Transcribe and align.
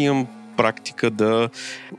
имам 0.00 0.26
практика 0.56 1.10
да 1.10 1.48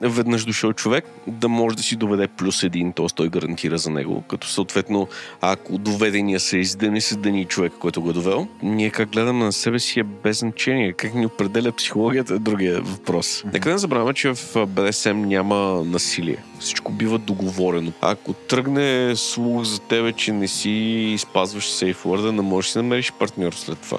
веднъж 0.02 0.46
дошъл 0.46 0.74
човек 0.74 1.06
да 1.28 1.50
може 1.50 1.78
да 1.78 1.84
си 1.84 1.96
доведе 1.96 2.28
плюс 2.28 2.64
един, 2.64 2.94
т.е. 2.94 3.06
той 3.16 3.30
гарантира 3.30 3.78
за 3.78 3.90
него, 3.90 4.22
като 4.22 4.48
съответно 4.48 5.08
ако 5.42 5.78
доведения 5.78 6.40
се 6.40 6.58
издъни 6.58 7.02
се 7.02 7.16
дани 7.16 7.46
човек, 7.46 7.74
който 7.80 8.02
го 8.02 8.10
е 8.10 8.14
довел, 8.14 8.48
ние 8.64 8.90
как 8.90 9.10
гледаме 9.10 9.46
на 9.46 9.54
себе 9.54 9.80
си 9.80 10.00
е 10.00 10.04
без 10.04 10.40
значение. 10.40 10.94
Как 10.94 11.14
ни 11.14 11.26
определя 11.26 11.72
психологията 11.72 12.34
е 12.34 12.40
другия 12.40 12.82
въпрос. 12.82 13.44
Нека 13.54 13.70
не 13.70 13.78
забравяме, 13.78 14.14
че 14.14 14.34
в 14.34 14.66
БДСМ 14.68 15.28
няма 15.28 15.84
насилие. 15.86 16.38
Всичко 16.60 16.92
бива 16.92 17.18
договорено. 17.18 17.92
Ако 18.02 18.34
тръгне 18.34 19.16
слух 19.16 19.64
за 19.64 19.80
тебе, 19.80 20.14
че 20.14 20.32
не 20.32 20.48
си 20.48 21.16
спазваш 21.20 21.70
сейфворда, 21.70 22.32
не 22.32 22.42
можеш 22.42 22.72
да 22.72 22.84
намериш 22.84 23.12
партньор 23.12 23.54
след 23.54 23.78
това. 23.80 23.98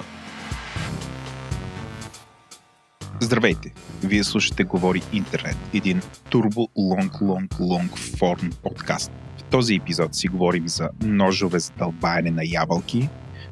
Здравейте! 3.21 3.73
Вие 4.03 4.23
слушате 4.23 4.63
Говори 4.63 5.01
Интернет, 5.13 5.57
един 5.73 6.01
турбо 6.29 6.67
лонг 6.75 7.21
лонг 7.21 7.59
лонг 7.59 7.97
форм 7.97 8.49
подкаст. 8.63 9.11
В 9.37 9.43
този 9.43 9.75
епизод 9.75 10.15
си 10.15 10.27
говорим 10.27 10.67
за 10.67 10.89
ножове 11.03 11.59
за 11.59 11.71
дълбаене 11.79 12.31
на 12.31 12.41
ябълки, 12.45 13.09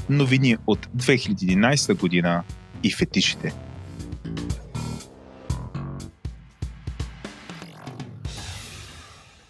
новини 0.09 0.57
от 0.67 0.87
2011 0.97 1.99
година 1.99 2.43
и 2.83 2.91
фетишите– 2.91 3.53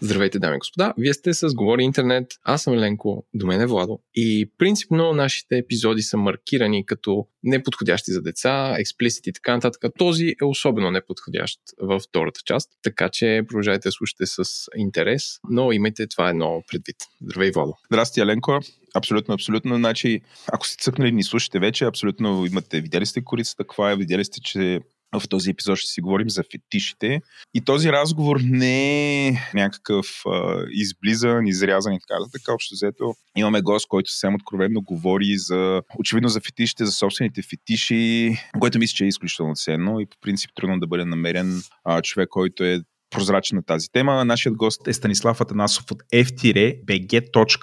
Здравейте, 0.08 0.38
дами 0.38 0.56
и 0.56 0.58
господа! 0.58 0.94
Вие 0.98 1.14
сте 1.14 1.34
с 1.34 1.54
Говори 1.54 1.82
Интернет. 1.82 2.26
Аз 2.42 2.62
съм 2.62 2.74
Ленко, 2.74 3.26
до 3.34 3.46
мен 3.46 3.60
е 3.60 3.66
Владо. 3.66 3.98
И 4.14 4.50
принципно 4.58 5.12
нашите 5.12 5.58
епизоди 5.58 6.02
са 6.02 6.16
маркирани 6.16 6.86
като 6.86 7.26
неподходящи 7.42 8.12
за 8.12 8.22
деца, 8.22 8.74
експлисит 8.78 9.26
и 9.26 9.32
така 9.32 9.54
нататък. 9.54 9.92
Този 9.98 10.34
е 10.42 10.44
особено 10.44 10.90
неподходящ 10.90 11.60
във 11.80 12.02
втората 12.02 12.40
част, 12.44 12.70
така 12.82 13.08
че 13.08 13.42
продължайте 13.48 13.88
да 13.88 13.92
слушате 13.92 14.26
с 14.26 14.44
интерес, 14.76 15.22
но 15.50 15.72
имайте 15.72 16.06
това 16.06 16.30
едно 16.30 16.62
предвид. 16.68 16.96
Здравей, 17.22 17.50
Владо! 17.50 17.74
Здрасти, 17.90 18.20
Еленко! 18.20 18.60
Абсолютно, 18.94 19.34
абсолютно. 19.34 19.76
Значи, 19.76 20.20
ако 20.52 20.66
сте 20.66 20.82
цъкнали 20.82 21.12
ни 21.12 21.22
слушате 21.22 21.58
вече, 21.58 21.84
абсолютно 21.84 22.46
имате, 22.46 22.80
видели 22.80 23.06
сте 23.06 23.24
корицата, 23.24 23.64
каква 23.64 23.92
е, 23.92 23.96
видели 23.96 24.24
сте, 24.24 24.40
че 24.40 24.80
в 25.12 25.28
този 25.28 25.50
епизод 25.50 25.78
ще 25.78 25.90
си 25.90 26.00
говорим 26.00 26.30
за 26.30 26.42
фетишите. 26.52 27.20
И 27.54 27.60
този 27.60 27.92
разговор 27.92 28.40
не 28.42 29.28
е 29.28 29.32
някакъв 29.54 30.06
а, 30.26 30.64
изблизан, 30.70 31.46
изрязан 31.46 31.92
и 31.92 32.00
така. 32.00 32.14
Така 32.32 32.52
общо 32.52 32.74
взето 32.74 33.14
имаме 33.36 33.60
гост, 33.60 33.88
който 33.88 34.10
съвсем 34.10 34.34
откровенно 34.34 34.82
говори 34.82 35.38
за, 35.38 35.82
очевидно 35.98 36.28
за 36.28 36.40
фетишите, 36.40 36.84
за 36.84 36.92
собствените 36.92 37.42
фетиши, 37.42 38.36
което 38.60 38.78
мисля, 38.78 38.94
че 38.94 39.04
е 39.04 39.08
изключително 39.08 39.54
ценно 39.54 40.00
и 40.00 40.06
по 40.06 40.16
принцип 40.20 40.50
трудно 40.54 40.80
да 40.80 40.86
бъде 40.86 41.04
намерен 41.04 41.62
а, 41.84 42.02
човек, 42.02 42.28
който 42.28 42.64
е 42.64 42.80
прозрачен 43.10 43.56
на 43.56 43.62
тази 43.62 43.88
тема. 43.92 44.24
Нашият 44.24 44.56
гост 44.56 44.88
е 44.88 44.92
Станислав 44.92 45.40
Атанасов 45.40 45.90
от 45.90 46.02
f-bg.org. 46.14 47.58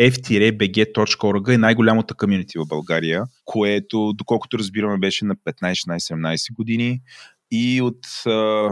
f-bg.org 0.00 1.54
е 1.54 1.58
най-голямата 1.58 2.14
комьюнити 2.14 2.58
в 2.58 2.66
България, 2.68 3.24
което, 3.44 4.12
доколкото 4.12 4.58
разбираме, 4.58 4.98
беше 4.98 5.24
на 5.24 5.36
15-17 5.36 6.54
години 6.54 7.00
и 7.50 7.82
от 7.82 8.06
а, 8.26 8.68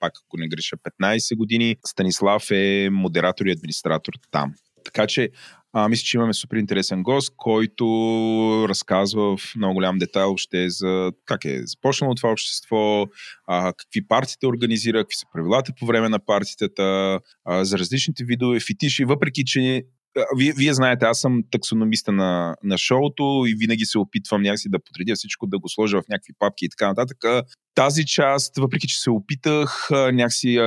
пак 0.00 0.12
ако 0.26 0.36
не 0.36 0.48
греша, 0.48 0.76
15 1.02 1.36
години. 1.36 1.76
Станислав 1.86 2.50
е 2.50 2.88
модератор 2.92 3.46
и 3.46 3.52
администратор 3.52 4.12
там. 4.30 4.54
Така 4.84 5.06
че 5.06 5.30
а, 5.72 5.88
мисля, 5.88 6.04
че 6.04 6.16
имаме 6.16 6.34
супер 6.34 6.56
интересен 6.56 7.02
гост, 7.02 7.32
който 7.36 7.84
разказва 8.68 9.36
в 9.36 9.56
много 9.56 9.74
голям 9.74 9.98
детайл 9.98 10.32
още 10.32 10.70
за 10.70 11.12
как 11.26 11.44
е 11.44 11.66
започнало 11.66 12.14
това 12.14 12.30
общество, 12.30 13.06
а, 13.46 13.72
какви 13.72 14.06
партиите 14.06 14.46
организира, 14.46 14.98
какви 14.98 15.14
са 15.14 15.26
правилата 15.32 15.72
по 15.80 15.86
време 15.86 16.08
на 16.08 16.18
партитата, 16.18 17.20
а, 17.44 17.64
за 17.64 17.78
различните 17.78 18.24
видове 18.24 18.60
фетиши, 18.60 19.04
въпреки 19.04 19.44
че 19.44 19.82
вие, 20.38 20.52
вие 20.56 20.74
знаете, 20.74 21.04
аз 21.04 21.20
съм 21.20 21.42
таксономиста 21.50 22.12
на, 22.12 22.56
на 22.64 22.78
шоуто 22.78 23.44
и 23.46 23.54
винаги 23.58 23.84
се 23.84 23.98
опитвам 23.98 24.42
някакси 24.42 24.68
да 24.68 24.78
подредя 24.78 25.14
всичко, 25.14 25.46
да 25.46 25.58
го 25.58 25.68
сложа 25.68 26.02
в 26.02 26.08
някакви 26.08 26.32
папки 26.38 26.64
и 26.64 26.68
така 26.68 26.88
нататък. 26.88 27.18
Тази 27.74 28.06
част, 28.06 28.56
въпреки 28.56 28.86
че 28.86 29.00
се 29.00 29.10
опитах, 29.10 29.88
някакси 29.90 30.58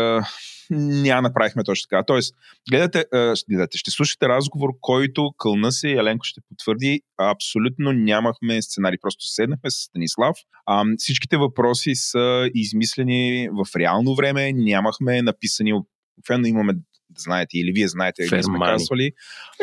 няма 0.69 1.21
направихме 1.21 1.63
точно 1.63 1.87
така. 1.89 2.03
Тоест, 2.03 2.35
гледате, 2.69 3.05
гледате, 3.49 3.77
ще 3.77 3.91
слушате 3.91 4.27
разговор, 4.27 4.69
който 4.81 5.31
кълна 5.37 5.71
се, 5.71 5.91
Еленко 5.91 6.23
ще 6.23 6.41
потвърди, 6.49 7.01
абсолютно 7.17 7.91
нямахме 7.91 8.61
сценарий. 8.61 8.97
Просто 9.01 9.25
седнахме 9.25 9.71
с 9.71 9.75
Станислав. 9.75 10.37
А, 10.65 10.83
всичките 10.97 11.37
въпроси 11.37 11.95
са 11.95 12.49
измислени 12.53 13.49
в 13.51 13.75
реално 13.75 14.15
време, 14.15 14.53
нямахме 14.53 15.21
написани 15.21 15.73
Обикновено 16.17 16.47
имаме 16.47 16.73
знаете, 17.17 17.57
или 17.57 17.71
вие 17.71 17.87
знаете, 17.87 18.23
или 18.23 18.43
сме 18.43 18.59
казвали. 18.59 19.11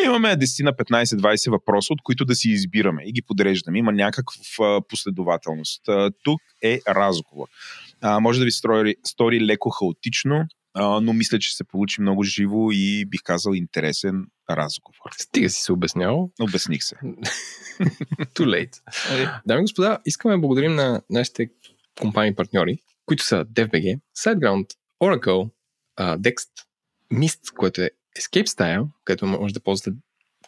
Имаме 0.05 0.29
10 0.29 0.65
на 0.65 0.73
15, 0.73 1.05
20 1.05 1.51
въпроса, 1.51 1.93
от 1.93 2.03
които 2.03 2.25
да 2.25 2.35
си 2.35 2.49
избираме 2.51 3.03
и 3.07 3.13
ги 3.13 3.23
подреждаме. 3.23 3.79
Има 3.79 3.93
някаква 3.93 4.81
последователност. 4.89 5.83
Тук 6.25 6.41
е 6.63 6.81
разговор. 6.89 7.47
А, 8.01 8.21
може 8.21 8.39
да 8.39 8.45
ви 8.45 8.53
стори, 8.53 8.95
стори 9.05 9.41
леко 9.41 9.71
хаотично, 9.71 10.47
а, 10.75 11.01
но 11.01 11.13
мисля, 11.13 11.39
че 11.39 11.57
се 11.57 11.65
получи 11.65 12.01
много 12.01 12.23
живо 12.23 12.71
и 12.73 13.05
бих 13.05 13.21
казал 13.23 13.53
интересен 13.53 14.27
разговор. 14.51 15.11
Стига 15.19 15.51
си 15.51 15.63
се 15.63 15.73
обяснял. 15.73 16.31
Обясних 16.41 16.85
се. 16.85 16.95
Too 18.35 18.69
late. 18.69 18.81
Дами 19.47 19.61
и 19.61 19.63
господа, 19.63 19.99
искаме 20.07 20.35
да 20.35 20.41
благодарим 20.41 20.75
на 20.75 21.03
нашите 21.11 21.51
компании 22.01 22.35
партньори, 22.35 22.79
които 23.07 23.25
са 23.25 23.45
DFBG, 23.45 24.01
SiteGround, 24.19 24.67
Oracle, 25.03 25.51
uh, 26.01 26.19
Dext, 26.19 26.49
Mist, 27.13 27.55
което 27.55 27.81
е 27.83 27.91
Escape 28.19 28.47
Style, 28.47 28.89
където 29.05 29.27
може 29.27 29.55
да 29.55 29.61
ползвате 29.61 29.99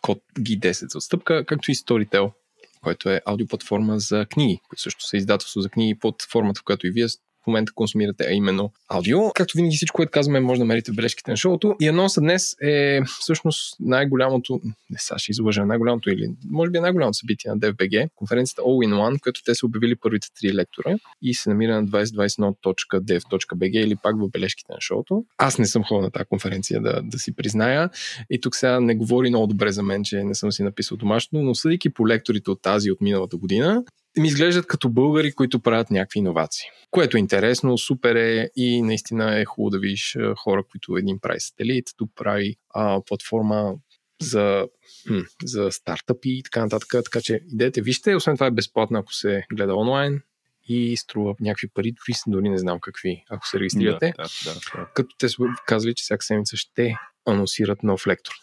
код 0.00 0.22
G10 0.38 0.92
за 0.92 0.98
отстъпка, 0.98 1.44
както 1.46 1.70
и 1.70 1.74
Storytel, 1.74 2.32
който 2.80 3.10
е 3.10 3.20
аудиоплатформа 3.26 3.98
за 3.98 4.26
книги, 4.26 4.60
които 4.68 4.82
също 4.82 5.06
са 5.06 5.16
издателство 5.16 5.60
за 5.60 5.68
книги 5.68 5.98
под 5.98 6.22
формата, 6.22 6.60
в 6.60 6.64
която 6.64 6.86
и 6.86 6.90
вие 6.90 7.06
в 7.44 7.46
момента 7.46 7.72
консумирате, 7.74 8.24
а 8.28 8.32
именно 8.32 8.72
аудио. 8.88 9.32
Както 9.34 9.56
винаги 9.56 9.76
всичко, 9.76 9.96
което 9.96 10.10
казваме, 10.10 10.40
може 10.40 10.58
да 10.58 10.64
намерите 10.64 10.92
в 10.92 10.94
бележките 10.94 11.30
на 11.30 11.36
шоуто. 11.36 11.76
И 11.80 11.88
анонса 11.88 12.20
днес 12.20 12.56
е 12.62 13.00
всъщност 13.20 13.76
най-голямото, 13.80 14.60
не 14.64 14.98
сега 14.98 15.18
ще 15.18 15.32
излъжа, 15.32 15.66
най-голямото 15.66 16.10
или 16.10 16.30
може 16.50 16.70
би 16.70 16.78
е 16.78 16.80
най-голямото 16.80 17.18
събитие 17.18 17.50
на 17.50 17.58
DFBG, 17.58 18.08
конференцията 18.14 18.62
All 18.62 18.88
in 18.88 18.94
One, 18.94 19.20
като 19.20 19.44
те 19.44 19.54
са 19.54 19.66
обявили 19.66 19.96
първите 19.96 20.28
три 20.40 20.54
лектора 20.54 20.96
и 21.22 21.34
се 21.34 21.48
намира 21.48 21.82
на 21.82 21.88
2021.dev.bg 21.88 23.84
или 23.84 23.96
пак 23.96 24.16
в 24.16 24.28
бележките 24.30 24.72
на 24.72 24.80
шоуто. 24.80 25.24
Аз 25.38 25.58
не 25.58 25.66
съм 25.66 25.84
ходил 25.84 26.02
на 26.02 26.10
тази 26.10 26.24
конференция, 26.24 26.80
да, 26.80 27.02
да 27.02 27.18
си 27.18 27.36
призная. 27.36 27.90
И 28.30 28.40
тук 28.40 28.56
сега 28.56 28.80
не 28.80 28.94
говори 28.94 29.28
много 29.28 29.46
добре 29.46 29.72
за 29.72 29.82
мен, 29.82 30.04
че 30.04 30.24
не 30.24 30.34
съм 30.34 30.52
си 30.52 30.62
написал 30.62 30.96
домашно, 30.96 31.42
но 31.42 31.54
съдейки 31.54 31.90
по 31.90 32.08
лекторите 32.08 32.50
от 32.50 32.62
тази 32.62 32.90
от 32.90 33.00
миналата 33.00 33.36
година, 33.36 33.84
ми 34.20 34.28
изглеждат 34.28 34.66
като 34.66 34.88
българи, 34.88 35.32
които 35.32 35.60
правят 35.60 35.90
някакви 35.90 36.18
иновации. 36.18 36.66
Което 36.90 37.16
е 37.16 37.20
интересно, 37.20 37.78
супер 37.78 38.14
е 38.14 38.50
и 38.56 38.82
наистина 38.82 39.40
е 39.40 39.44
хубаво 39.44 39.70
да 39.70 39.78
видиш 39.78 40.16
хора, 40.38 40.64
които 40.70 40.96
един 40.96 41.18
прави 41.18 41.40
сателит, 41.40 41.84
тук 41.96 42.10
прави 42.16 42.56
а, 42.74 43.00
платформа 43.06 43.74
за, 44.22 44.66
хм, 45.06 45.18
за 45.44 45.70
стартъпи 45.70 46.30
и 46.30 46.42
така 46.42 46.60
нататък. 46.60 46.88
Така 47.04 47.20
че 47.20 47.40
идете, 47.52 47.82
вижте, 47.82 48.16
освен 48.16 48.36
това 48.36 48.46
е 48.46 48.50
безплатно, 48.50 48.98
ако 48.98 49.12
се 49.14 49.42
гледа 49.52 49.76
онлайн 49.76 50.22
и 50.68 50.96
струва 50.96 51.34
някакви 51.40 51.68
пари, 51.68 51.92
дори, 51.92 52.14
дори 52.26 52.48
не 52.48 52.58
знам 52.58 52.78
какви, 52.80 53.24
ако 53.30 53.46
се 53.48 53.60
регистрирате. 53.60 54.12
Да, 54.16 54.24
да, 54.44 54.54
да, 54.54 54.88
Като 54.94 55.16
те 55.18 55.28
са 55.28 55.36
казали, 55.66 55.94
че 55.94 56.02
всяка 56.02 56.24
седмица 56.24 56.56
ще 56.56 56.96
анонсират 57.26 57.82
нов 57.82 58.06
лектор. 58.06 58.34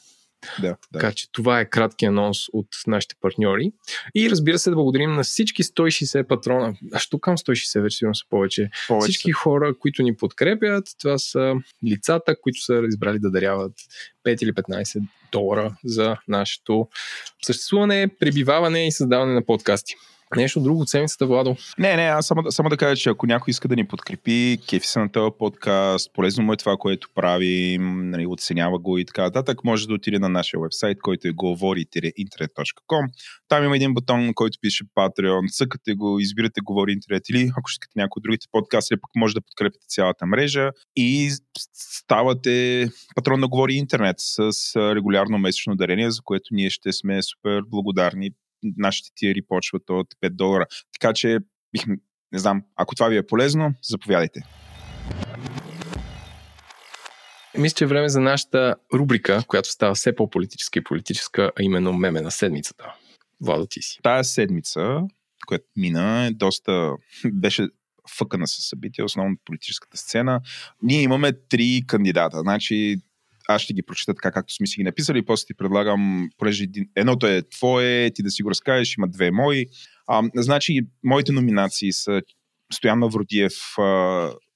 Да, 0.61 0.67
да. 0.67 0.75
Така 0.93 1.11
че 1.11 1.31
това 1.31 1.59
е 1.59 1.69
кратки 1.69 2.05
анонс 2.05 2.37
от 2.53 2.67
нашите 2.87 3.15
партньори. 3.21 3.71
И 4.15 4.29
разбира 4.29 4.59
се, 4.59 4.69
да 4.69 4.75
благодарим 4.75 5.11
на 5.11 5.23
всички 5.23 5.63
160 5.63 6.27
патрона. 6.27 6.73
А 6.93 6.99
що 6.99 7.19
към 7.19 7.37
160 7.37 7.81
вече 7.81 7.97
сигурно 7.97 8.15
са 8.15 8.25
повече. 8.29 8.69
повече. 8.87 9.03
Всички 9.03 9.31
хора, 9.31 9.73
които 9.79 10.03
ни 10.03 10.15
подкрепят, 10.15 10.87
това 10.99 11.17
са 11.17 11.53
лицата, 11.87 12.35
които 12.41 12.61
са 12.61 12.81
избрали 12.87 13.19
да 13.19 13.31
даряват 13.31 13.73
5 14.27 14.43
или 14.43 14.53
15 14.53 15.01
долара 15.31 15.75
за 15.85 16.17
нашето 16.27 16.87
съществуване, 17.41 18.07
пребиваване 18.19 18.87
и 18.87 18.91
създаване 18.91 19.33
на 19.33 19.45
подкасти. 19.45 19.95
Нещо 20.35 20.59
друго 20.59 20.81
от 20.81 20.89
седмицата, 20.89 21.27
Владо? 21.27 21.55
Не, 21.77 21.95
не, 21.95 22.01
аз 22.01 22.27
само, 22.27 22.51
само 22.51 22.69
да 22.69 22.77
кажа, 22.77 22.95
че 22.95 23.09
ако 23.09 23.25
някой 23.27 23.51
иска 23.51 23.67
да 23.67 23.75
ни 23.75 23.87
подкрепи, 23.87 24.57
кефи 24.69 24.87
се 24.87 24.99
на 24.99 25.11
този 25.11 25.31
подкаст, 25.39 26.13
полезно 26.13 26.43
му 26.43 26.53
е 26.53 26.57
това, 26.57 26.77
което 26.77 27.07
правим, 27.15 28.09
нали, 28.09 28.25
оценява 28.25 28.79
го 28.79 28.97
и 28.97 29.05
така 29.05 29.21
нататък, 29.21 29.63
може 29.63 29.87
да 29.87 29.93
отиде 29.93 30.19
на 30.19 30.29
нашия 30.29 30.59
вебсайт, 30.59 30.97
който 31.01 31.27
е 31.27 31.31
говори-интернет.com. 31.31 33.05
Там 33.47 33.63
има 33.63 33.75
един 33.75 33.93
бутон, 33.93 34.33
който 34.33 34.57
пише 34.61 34.83
Patreon, 34.97 35.51
цъкате 35.51 35.93
го, 35.93 36.19
избирате 36.19 36.61
Говори 36.61 36.91
Интернет 36.91 37.29
или 37.29 37.51
ако 37.57 37.67
ще 37.67 37.73
искате 37.73 37.99
някои 37.99 38.19
от 38.19 38.23
другите 38.23 38.47
подкасти, 38.51 38.95
пък 39.01 39.09
може 39.15 39.33
да 39.33 39.41
подкрепите 39.41 39.85
цялата 39.87 40.25
мрежа 40.25 40.69
и 40.95 41.29
ставате 41.73 42.87
патрон 43.15 43.39
на 43.39 43.47
Говори 43.47 43.73
Интернет 43.73 44.15
с 44.17 44.51
регулярно 44.75 45.37
месечно 45.37 45.75
дарение, 45.75 46.11
за 46.11 46.21
което 46.23 46.45
ние 46.51 46.69
ще 46.69 46.93
сме 46.93 47.23
супер 47.23 47.61
благодарни 47.67 48.29
нашите 48.63 49.09
тиери 49.15 49.41
почват 49.47 49.89
от 49.89 50.07
5 50.23 50.29
долара. 50.29 50.65
Така 50.99 51.13
че 51.13 51.39
бихме, 51.73 51.97
не 52.31 52.39
знам, 52.39 52.63
ако 52.75 52.95
това 52.95 53.07
ви 53.07 53.17
е 53.17 53.27
полезно, 53.27 53.73
заповядайте. 53.81 54.43
Мисля, 57.57 57.75
че 57.75 57.83
е 57.83 57.87
време 57.87 58.09
за 58.09 58.21
нашата 58.21 58.75
рубрика, 58.93 59.43
която 59.47 59.69
става 59.69 59.95
все 59.95 60.15
по-политическа 60.15 60.79
и 60.79 60.83
политическа, 60.83 61.51
а 61.59 61.63
именно 61.63 61.93
меме 61.93 62.21
на 62.21 62.31
седмицата. 62.31 62.95
Владо, 63.41 63.65
ти 63.65 63.81
си. 63.81 63.99
Тая 64.03 64.23
седмица, 64.23 65.01
която 65.47 65.65
мина, 65.77 66.25
е 66.25 66.31
доста... 66.31 66.91
беше 67.25 67.67
фъкана 68.17 68.47
със 68.47 68.65
събития, 68.65 69.05
основно 69.05 69.37
политическата 69.45 69.97
сцена. 69.97 70.41
Ние 70.83 71.01
имаме 71.01 71.33
три 71.49 71.83
кандидата. 71.87 72.39
Значи, 72.39 72.97
аз 73.47 73.61
ще 73.61 73.73
ги 73.73 73.81
прочета 73.81 74.13
така, 74.13 74.31
както 74.31 74.53
сме 74.53 74.67
си 74.67 74.77
ги 74.77 74.83
написали, 74.83 75.17
и 75.17 75.25
после 75.25 75.45
ти 75.45 75.53
предлагам, 75.53 76.29
понеже 76.37 76.65
едното 76.95 77.27
е 77.27 77.41
твое, 77.41 78.11
ти 78.15 78.23
да 78.23 78.31
си 78.31 78.43
го 78.43 78.49
разкажеш, 78.49 78.97
има 78.97 79.07
две 79.07 79.31
мои. 79.31 79.65
А, 80.07 80.23
значи, 80.35 80.81
моите 81.03 81.31
номинации 81.31 81.93
са 81.93 82.21
Стоян 82.73 82.99
Мавродиев 82.99 83.53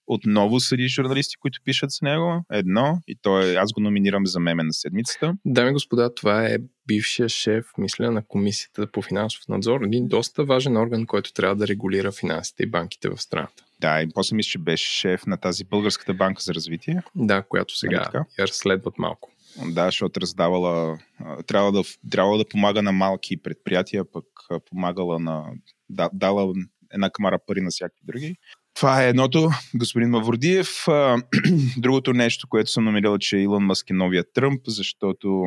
отново 0.08 0.60
съди 0.60 0.88
журналисти, 0.88 1.36
които 1.36 1.60
пишат 1.64 1.92
с 1.92 2.02
него. 2.02 2.46
Едно, 2.52 3.00
и 3.08 3.16
то 3.22 3.42
е, 3.42 3.56
аз 3.56 3.74
го 3.74 3.82
номинирам 3.82 4.28
за 4.28 4.40
меме 4.40 4.64
на 4.64 4.74
седмицата. 4.74 5.34
Дами 5.46 5.70
и 5.70 5.74
господа, 5.74 6.16
това 6.16 6.46
е 6.46 6.58
бившия 6.88 7.30
шеф, 7.30 7.66
мисля, 7.78 8.12
на 8.12 8.28
Комисията 8.28 8.88
по 8.92 9.02
финансов 9.02 9.48
надзор. 9.50 9.82
Един 9.82 10.08
доста 10.08 10.44
важен 10.44 10.78
орган, 10.78 11.06
който 11.06 11.34
трябва 11.34 11.56
да 11.56 11.68
регулира 11.68 12.12
финансите 12.12 12.64
и 12.64 12.70
банките 12.70 13.10
в 13.10 13.18
страната. 13.18 13.65
Да, 13.80 14.02
и 14.02 14.10
после 14.14 14.36
мисля, 14.36 14.50
че 14.50 14.58
беше 14.58 15.00
шеф 15.00 15.26
на 15.26 15.38
тази 15.38 15.64
Българската 15.64 16.14
банка 16.14 16.42
за 16.42 16.54
развитие. 16.54 17.04
Да, 17.16 17.44
която 17.44 17.78
сега 17.78 18.10
нали 18.14 18.24
я 18.40 18.48
разследват 18.48 18.98
малко. 18.98 19.32
Да, 19.66 19.86
защото 19.86 20.22
раздавала, 20.22 21.00
трябва 21.48 21.72
да, 21.72 21.82
трябва 22.12 22.38
да 22.38 22.48
помага 22.48 22.82
на 22.82 22.92
малки 22.92 23.38
предприятия, 23.38 24.12
пък 24.12 24.26
помагала 24.70 25.20
на, 25.20 25.46
да, 25.90 26.10
дала 26.14 26.54
една 26.94 27.10
камара 27.10 27.40
пари 27.48 27.62
на 27.62 27.70
всякакви 27.70 28.02
други. 28.04 28.36
Това 28.76 29.04
е 29.04 29.10
едното, 29.10 29.50
господин 29.76 30.10
Мавродиев. 30.10 30.86
Другото 31.78 32.14
нещо, 32.14 32.48
което 32.48 32.72
съм 32.72 32.84
намерил, 32.84 33.18
че 33.18 33.38
Илон 33.38 33.66
Мъск 33.66 33.90
е 33.90 33.94
новия 33.94 34.24
Тръмп, 34.34 34.62
защото 34.68 35.46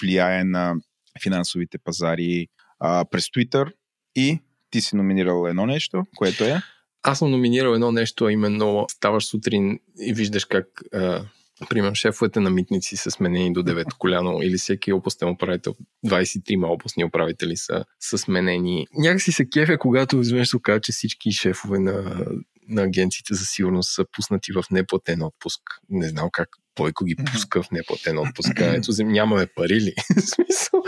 влияе 0.00 0.44
на 0.44 0.74
финансовите 1.22 1.78
пазари 1.78 2.46
а, 2.78 3.04
през 3.10 3.24
Twitter. 3.24 3.72
И 4.14 4.38
ти 4.70 4.80
си 4.80 4.96
номинирал 4.96 5.46
едно 5.48 5.66
нещо, 5.66 6.04
което 6.16 6.44
е? 6.44 6.60
Аз 7.02 7.18
съм 7.18 7.30
номинирал 7.30 7.72
едно 7.72 7.92
нещо, 7.92 8.24
а 8.24 8.32
именно 8.32 8.86
ставаш 8.90 9.26
сутрин 9.26 9.78
и 10.00 10.14
виждаш 10.14 10.44
как 10.44 10.66
а, 10.92 11.24
Примерно, 11.68 11.94
шефовете 11.94 12.40
на 12.40 12.50
митници 12.50 12.96
са 12.96 13.10
сменени 13.10 13.52
до 13.52 13.62
9 13.62 13.84
коляно 13.98 14.42
или 14.42 14.58
всеки 14.58 14.92
областен 14.92 15.28
управител, 15.28 15.74
23 16.06 16.66
областни 16.66 17.04
управители 17.04 17.56
са, 17.56 17.84
са 18.00 18.18
сменени. 18.18 18.86
Някакси 18.94 19.32
се 19.32 19.48
кефе, 19.48 19.78
когато 19.78 20.20
изведнъж 20.20 20.48
се 20.48 20.56
оказа, 20.56 20.80
че 20.80 20.92
всички 20.92 21.32
шефове 21.32 21.78
на, 21.78 22.26
на 22.68 22.82
агенциите 22.82 23.34
за 23.34 23.44
сигурност 23.44 23.94
са 23.94 24.04
пуснати 24.12 24.52
в 24.52 24.64
неплатен 24.70 25.22
отпуск. 25.22 25.60
Не 25.88 26.08
знам 26.08 26.28
как 26.32 26.48
Бойко 26.76 27.04
ги 27.04 27.16
пуска 27.16 27.62
в 27.62 27.70
неплатен 27.70 28.18
отпуск. 28.18 28.60
Ето, 28.60 28.92
нямаме 28.98 29.46
пари 29.46 29.80
ли? 29.80 29.94
смисъл. 30.20 30.82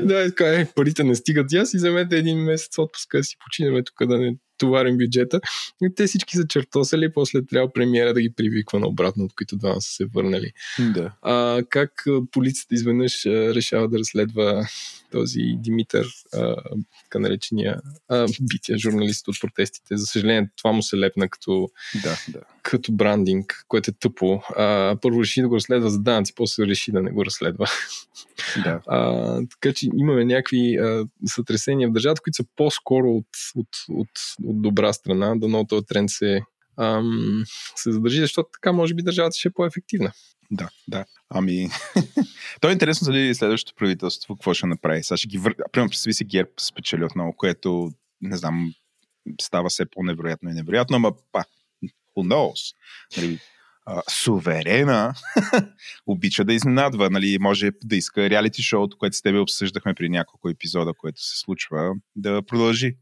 да, 0.00 0.32
е, 0.40 0.66
парите 0.74 1.04
не 1.04 1.14
стигат. 1.14 1.52
Я 1.52 1.66
си 1.66 1.76
вземете 1.76 2.16
един 2.16 2.38
месец 2.38 2.78
отпуска 2.78 3.24
си 3.24 3.36
починеме 3.44 3.84
тук 3.84 4.06
да 4.06 4.18
не 4.18 4.36
товарим 4.64 4.96
бюджета. 4.98 5.40
И 5.82 5.94
те 5.96 6.06
всички 6.06 6.36
са 6.36 6.46
чертосали, 6.46 7.12
после 7.12 7.46
трябва 7.46 7.72
премиера 7.72 8.14
да 8.14 8.22
ги 8.22 8.32
привиква 8.36 8.80
на 8.80 8.86
обратно, 8.86 9.24
от 9.24 9.34
които 9.34 9.56
двама 9.56 9.80
са 9.80 9.92
се 9.92 10.04
върнали. 10.04 10.52
Да. 10.78 11.12
А, 11.22 11.62
как 11.68 12.04
полицията 12.30 12.74
изведнъж 12.74 13.26
решава 13.26 13.88
да 13.88 13.98
разследва 13.98 14.66
този 15.10 15.40
Димитър, 15.56 16.06
а, 16.34 16.56
така 17.04 17.18
наречения 17.18 17.80
а, 18.08 18.26
бития 18.40 18.78
журналист 18.78 19.28
от 19.28 19.40
протестите. 19.40 19.96
За 19.96 20.06
съжаление, 20.06 20.50
това 20.56 20.72
му 20.72 20.82
се 20.82 20.96
лепна 20.96 21.28
като, 21.28 21.68
да, 22.02 22.16
да. 22.28 22.40
Като 22.64 22.92
брандинг, 22.92 23.64
което 23.68 23.90
е 23.90 23.94
тъпо. 24.00 24.42
А, 24.56 24.96
първо 25.02 25.20
реши 25.20 25.42
да 25.42 25.48
го 25.48 25.56
разследва 25.56 25.88
за 25.88 25.98
данъци, 25.98 26.32
после 26.36 26.66
реши 26.66 26.92
да 26.92 27.02
не 27.02 27.10
го 27.10 27.24
разследва. 27.24 27.66
Да. 28.64 28.80
А, 28.86 29.40
така 29.50 29.74
че 29.74 29.88
имаме 29.96 30.24
някакви 30.24 30.76
а, 30.76 31.06
сътресения 31.26 31.88
в 31.88 31.92
държавата, 31.92 32.20
които 32.24 32.36
са 32.36 32.44
по-скоро 32.56 33.10
от, 33.10 33.26
от, 33.56 33.68
от, 33.88 34.08
от 34.44 34.62
добра 34.62 34.92
страна. 34.92 35.34
Дано 35.36 35.66
този 35.66 35.86
тренд 35.86 36.10
се, 36.10 36.40
ам, 36.76 37.44
се 37.76 37.92
задържи, 37.92 38.20
защото 38.20 38.48
така 38.52 38.72
може 38.72 38.94
би 38.94 39.02
държавата 39.02 39.38
ще 39.38 39.48
е 39.48 39.52
по-ефективна. 39.52 40.12
Да, 40.50 40.68
да. 40.88 41.04
Ами, 41.30 41.68
то 42.60 42.68
е 42.68 42.72
интересно 42.72 43.04
дали 43.04 43.34
следващото 43.34 43.76
правителство 43.78 44.36
какво 44.36 44.54
ще 44.54 44.66
направи. 44.66 45.02
Сега 45.02 45.16
ще 45.16 45.28
ги 45.28 45.38
вър... 45.38 45.54
Примерно, 45.72 45.90
представи 45.90 46.14
си 46.14 46.24
ГЕРБ 46.24 46.50
спечели 46.60 47.04
отново, 47.04 47.32
което, 47.36 47.90
не 48.20 48.36
знам, 48.36 48.72
става 49.40 49.68
все 49.68 49.86
по-невероятно 49.86 50.50
и 50.50 50.54
невероятно, 50.54 50.96
ама 50.96 51.12
па, 51.32 51.44
who 52.16 52.28
knows? 52.28 52.74
Нали, 53.16 53.38
а, 53.86 54.02
суверена 54.10 55.14
обича 56.06 56.44
да 56.44 56.54
изненадва. 56.54 57.10
Нали, 57.10 57.38
може 57.40 57.70
да 57.84 57.96
иска 57.96 58.30
реалити 58.30 58.62
шоуто, 58.62 58.98
което 58.98 59.16
с 59.16 59.22
тебе 59.22 59.38
обсъждахме 59.38 59.94
при 59.94 60.08
няколко 60.08 60.48
епизода, 60.48 60.92
което 60.98 61.22
се 61.22 61.38
случва, 61.38 61.94
да 62.16 62.42
продължи. 62.42 62.96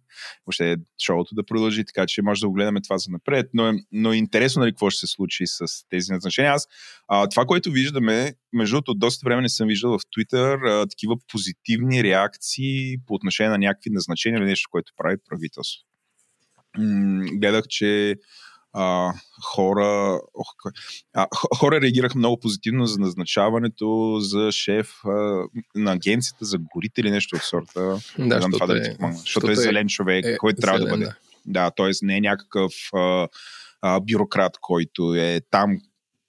Въобще 0.46 0.76
шоуто 1.04 1.34
да 1.34 1.46
продължи, 1.46 1.84
така 1.84 2.06
че 2.06 2.22
може 2.22 2.40
да 2.40 2.48
го 2.48 2.52
гледаме 2.52 2.80
това 2.80 2.98
за 2.98 3.10
напред. 3.10 3.50
Но, 3.54 3.68
е, 3.68 3.72
но 3.92 4.12
е 4.12 4.16
интересно 4.16 4.60
нали, 4.60 4.72
какво 4.72 4.90
ще 4.90 5.06
се 5.06 5.12
случи 5.12 5.46
с 5.46 5.66
тези 5.88 6.12
назначения. 6.12 6.52
Аз 6.52 6.68
а, 7.08 7.28
това, 7.28 7.44
което 7.46 7.70
виждаме, 7.70 8.34
между 8.52 8.74
другото, 8.74 8.94
доста 8.94 9.24
време 9.24 9.42
не 9.42 9.48
съм 9.48 9.68
виждал 9.68 9.98
в 9.98 10.34
а, 10.34 10.86
такива 10.86 11.16
позитивни 11.32 12.04
реакции 12.04 12.96
по 13.06 13.14
отношение 13.14 13.50
на 13.50 13.58
някакви 13.58 13.90
назначения 13.90 14.38
или 14.38 14.44
нещо, 14.44 14.68
което 14.70 14.92
прави 14.96 15.16
правителство. 15.28 15.80
М- 16.78 17.24
гледах, 17.32 17.64
че 17.68 18.16
а, 18.72 19.12
хора, 19.54 20.20
ох, 20.34 20.72
а, 21.14 21.26
хора 21.56 21.80
реагираха 21.80 22.18
много 22.18 22.40
позитивно 22.40 22.86
за 22.86 22.98
назначаването 22.98 24.16
за 24.20 24.52
шеф 24.52 24.90
а, 25.04 25.10
на 25.74 25.92
агенцията 25.92 26.44
за 26.44 26.58
горите 26.58 27.00
или 27.00 27.10
нещо 27.10 27.36
от 27.36 27.42
сорта. 27.42 27.98
Да, 28.18 28.38
знам 28.38 28.52
това 28.52 28.74
е, 28.74 28.78
да 28.78 28.82
ти 28.82 28.96
помогна. 28.96 29.18
Защото 29.18 29.50
е 29.50 29.56
зелен 29.56 29.88
човек, 29.88 30.24
е, 30.24 30.36
който 30.36 30.60
трябва 30.60 30.78
зелен, 30.78 30.90
да 30.90 30.98
бъде. 30.98 31.12
Да, 31.46 31.70
т.е. 31.70 31.90
не 32.02 32.16
е 32.16 32.20
някакъв 32.20 32.72
а, 32.94 33.28
а, 33.82 34.00
бюрократ, 34.00 34.52
който 34.60 35.14
е 35.14 35.40
там 35.50 35.78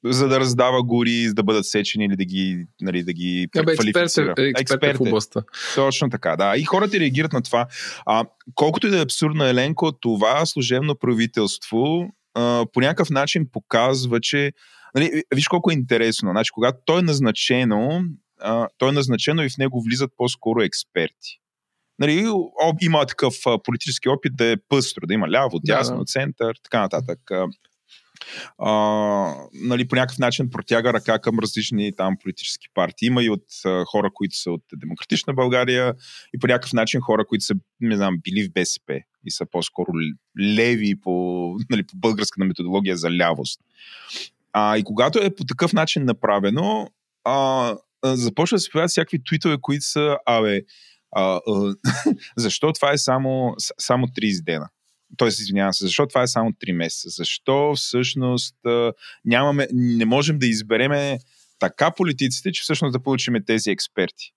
за 0.05 0.27
да 0.27 0.39
раздава 0.39 0.83
гори, 0.83 1.27
за 1.27 1.33
да 1.33 1.43
бъдат 1.43 1.65
сечени 1.65 2.05
или 2.05 2.15
да 2.15 2.25
ги, 2.25 2.65
нали, 2.81 3.03
да 3.03 3.13
ги 3.13 3.47
бе, 3.65 3.73
експерт, 3.73 4.39
е, 4.39 4.51
експерт, 4.59 4.97
в 4.97 5.01
областта. 5.01 5.41
Точно 5.75 6.09
така, 6.09 6.35
да. 6.35 6.57
И 6.57 6.63
хората 6.63 6.99
реагират 6.99 7.33
на 7.33 7.41
това. 7.41 7.67
А, 8.05 8.25
колкото 8.55 8.87
и 8.87 8.89
да 8.89 8.99
е 8.99 9.01
абсурдно, 9.03 9.45
Еленко, 9.45 9.91
това 9.91 10.45
служебно 10.45 10.95
правителство 10.95 12.09
а, 12.33 12.65
по 12.73 12.81
някакъв 12.81 13.09
начин 13.09 13.49
показва, 13.51 14.19
че 14.19 14.51
нали, 14.95 15.23
виж 15.35 15.47
колко 15.47 15.71
е 15.71 15.73
интересно. 15.73 16.31
Значи, 16.31 16.51
когато 16.51 16.77
той 16.85 16.99
е 16.99 17.03
назначено, 17.03 18.03
а, 18.41 18.67
той 18.77 18.89
е 18.89 18.91
назначено 18.91 19.43
и 19.43 19.49
в 19.49 19.57
него 19.57 19.81
влизат 19.81 20.11
по-скоро 20.17 20.61
експерти. 20.61 21.39
Нали, 21.99 22.27
има 22.81 23.05
такъв 23.05 23.35
а, 23.45 23.63
политически 23.63 24.09
опит 24.09 24.35
да 24.35 24.51
е 24.51 24.57
пъстро, 24.69 25.07
да 25.07 25.13
има 25.13 25.29
ляво, 25.29 25.59
дясно, 25.63 25.95
да, 25.95 26.01
да. 26.01 26.05
център, 26.05 26.55
така 26.63 26.79
нататък. 26.79 27.19
А, 28.57 29.33
нали, 29.53 29.87
по 29.87 29.95
някакъв 29.95 30.19
начин 30.19 30.49
протяга 30.49 30.93
ръка 30.93 31.19
към 31.19 31.39
различни 31.39 31.95
там 31.95 32.17
политически 32.23 32.67
партии. 32.73 33.05
Има 33.05 33.23
и 33.23 33.29
от 33.29 33.45
а, 33.65 33.85
хора, 33.85 34.09
които 34.13 34.35
са 34.35 34.51
от 34.51 34.63
Демократична 34.75 35.33
България 35.33 35.93
и 36.35 36.39
по 36.39 36.47
някакъв 36.47 36.73
начин 36.73 37.01
хора, 37.01 37.25
които 37.27 37.45
са, 37.45 37.53
не 37.81 37.95
знам, 37.95 38.17
били 38.23 38.43
в 38.43 38.53
БСП 38.53 38.99
и 39.25 39.31
са 39.31 39.45
по-скоро 39.51 39.91
леви 40.41 40.95
по, 41.01 41.55
нали, 41.69 41.83
по 41.83 41.97
българската 41.97 42.45
методология 42.45 42.97
за 42.97 43.11
лявост. 43.11 43.59
А, 44.53 44.77
и 44.77 44.83
когато 44.83 45.19
е 45.19 45.35
по 45.35 45.43
такъв 45.43 45.73
начин 45.73 46.05
направено, 46.05 46.89
а, 47.23 47.75
започва 48.03 48.55
да 48.55 48.59
се 48.59 48.69
появяват 48.71 48.91
всякакви 48.91 49.23
твитове, 49.23 49.57
които 49.61 49.85
са, 49.85 50.17
абе, 50.25 50.61
а, 51.15 51.39
а, 51.47 51.75
защо 52.37 52.73
това 52.73 52.91
е 52.91 52.97
само, 52.97 53.55
само 53.79 54.07
30 54.07 54.43
дена? 54.43 54.69
Тоест, 55.17 55.39
извинявам 55.39 55.73
се, 55.73 55.85
защо 55.85 56.07
това 56.07 56.21
е 56.21 56.27
само 56.27 56.51
3 56.51 56.71
месеца? 56.71 57.09
Защо 57.09 57.73
всъщност 57.75 58.55
а, 58.65 58.93
нямаме, 59.25 59.67
не 59.73 60.05
можем 60.05 60.39
да 60.39 60.47
избереме 60.47 61.19
така 61.59 61.91
политиците, 61.91 62.51
че 62.51 62.61
всъщност 62.61 62.93
да 62.93 63.03
получим 63.03 63.35
тези 63.45 63.69
експерти? 63.69 64.33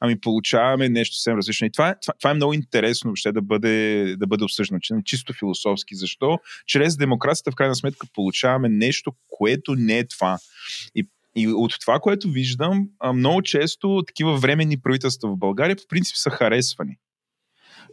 Ами 0.00 0.20
получаваме 0.20 0.88
нещо 0.88 1.16
съвсем 1.16 1.36
различно. 1.36 1.66
И 1.66 1.70
това, 1.70 1.94
това, 2.02 2.14
това 2.18 2.30
е 2.30 2.34
много 2.34 2.52
интересно 2.52 3.08
въобще 3.08 3.32
да 3.32 3.42
бъде, 3.42 4.16
да 4.18 4.26
бъде 4.26 4.44
обсъждано, 4.44 4.80
че 4.80 4.94
чисто 5.04 5.32
философски. 5.32 5.94
Защо? 5.94 6.38
Чрез 6.66 6.96
демокрацията 6.96 7.50
в 7.50 7.54
крайна 7.54 7.76
сметка 7.76 8.06
получаваме 8.14 8.68
нещо, 8.68 9.12
което 9.28 9.74
не 9.74 9.98
е 9.98 10.06
това. 10.06 10.38
И 10.94 11.06
и 11.38 11.48
от 11.48 11.80
това, 11.80 11.98
което 12.00 12.30
виждам, 12.30 12.88
много 13.14 13.42
често 13.42 14.02
такива 14.06 14.36
временни 14.36 14.80
правителства 14.80 15.28
в 15.28 15.36
България 15.36 15.76
по 15.76 15.82
принцип 15.88 16.16
са 16.16 16.30
харесвани. 16.30 16.96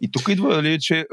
И 0.02 0.12
тук 0.12 0.30
идва 0.30 0.64
ли, 0.64 0.80
че 0.80 1.06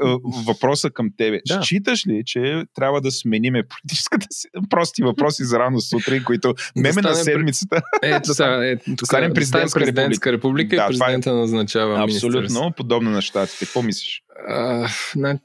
въпроса 0.45 0.89
към 0.89 1.09
тебе. 1.17 1.39
Да. 1.47 1.63
Считаш 1.63 2.07
ли, 2.07 2.23
че 2.25 2.63
трябва 2.73 3.01
да 3.01 3.11
смениме 3.11 3.63
политическата 3.63 4.27
си? 4.31 4.47
Прости 4.69 5.03
въпроси 5.03 5.43
за 5.43 5.59
рано 5.59 5.81
сутрин, 5.81 6.23
които 6.23 6.53
да 6.75 6.81
меме 6.81 7.01
на 7.01 7.15
седмицата. 7.15 7.81
Сега, 8.23 8.65
е, 8.65 8.77
тук, 8.77 9.07
станем 9.07 9.33
президентска, 9.33 9.79
президентска 9.79 10.31
република, 10.31 10.71
република 10.71 10.75
да, 10.75 10.83
и 10.83 10.87
президента 10.87 11.29
е... 11.29 11.33
назначава 11.33 12.03
Абсолютно, 12.03 12.73
подобно 12.77 13.09
на 13.09 13.21
щатите. 13.21 13.65
Какво 13.65 13.81
мислиш? 13.81 14.23
А, 14.47 14.87
на... 15.15 15.39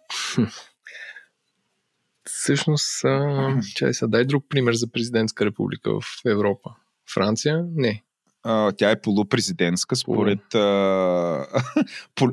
Всъщност, 2.25 3.05
а, 3.05 3.61
чай 3.75 3.95
сега, 3.95 4.09
дай 4.09 4.25
друг 4.25 4.45
пример 4.49 4.75
за 4.75 4.91
президентска 4.93 5.45
република 5.45 5.91
в 6.01 6.05
Европа. 6.27 6.71
Франция? 7.15 7.65
Не. 7.75 8.03
А, 8.49 8.73
тя 8.73 8.91
е 8.91 9.01
полупрезидентска, 9.01 9.97
според 9.97 10.55
а, 10.55 11.47
пол, 12.15 12.29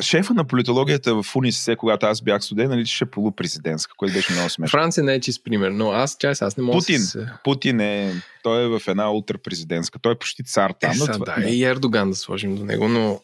шефа 0.00 0.34
на 0.34 0.44
политологията 0.44 1.22
в 1.22 1.36
УНИСЕ, 1.36 1.76
когато 1.76 2.06
аз 2.06 2.22
бях 2.22 2.44
студент, 2.44 2.70
наричаше 2.70 3.04
полупрезидентска, 3.04 3.94
което 3.96 4.14
беше 4.14 4.32
много 4.32 4.50
смешно. 4.50 4.70
Франция 4.70 5.04
не 5.04 5.14
е 5.14 5.20
чист 5.20 5.44
пример, 5.44 5.70
но 5.70 5.90
аз, 5.90 6.16
чай 6.18 6.34
сега, 6.34 6.46
аз 6.46 6.56
не 6.56 6.62
мога 6.62 6.78
Путин, 6.78 6.98
се... 7.00 7.26
Путин 7.44 7.80
е, 7.80 8.12
той 8.42 8.64
е 8.64 8.68
в 8.68 8.82
една 8.88 9.10
ултрапрезидентска, 9.12 9.98
той 9.98 10.12
е 10.12 10.18
почти 10.18 10.42
цар 10.44 10.72
там. 10.80 10.90
Е, 10.90 10.94
са, 10.94 11.12
това- 11.12 11.34
да, 11.38 11.48
и 11.50 11.64
Ердоган 11.64 12.10
да 12.10 12.16
сложим 12.16 12.56
до 12.56 12.64
него, 12.64 12.88
но 12.88 13.20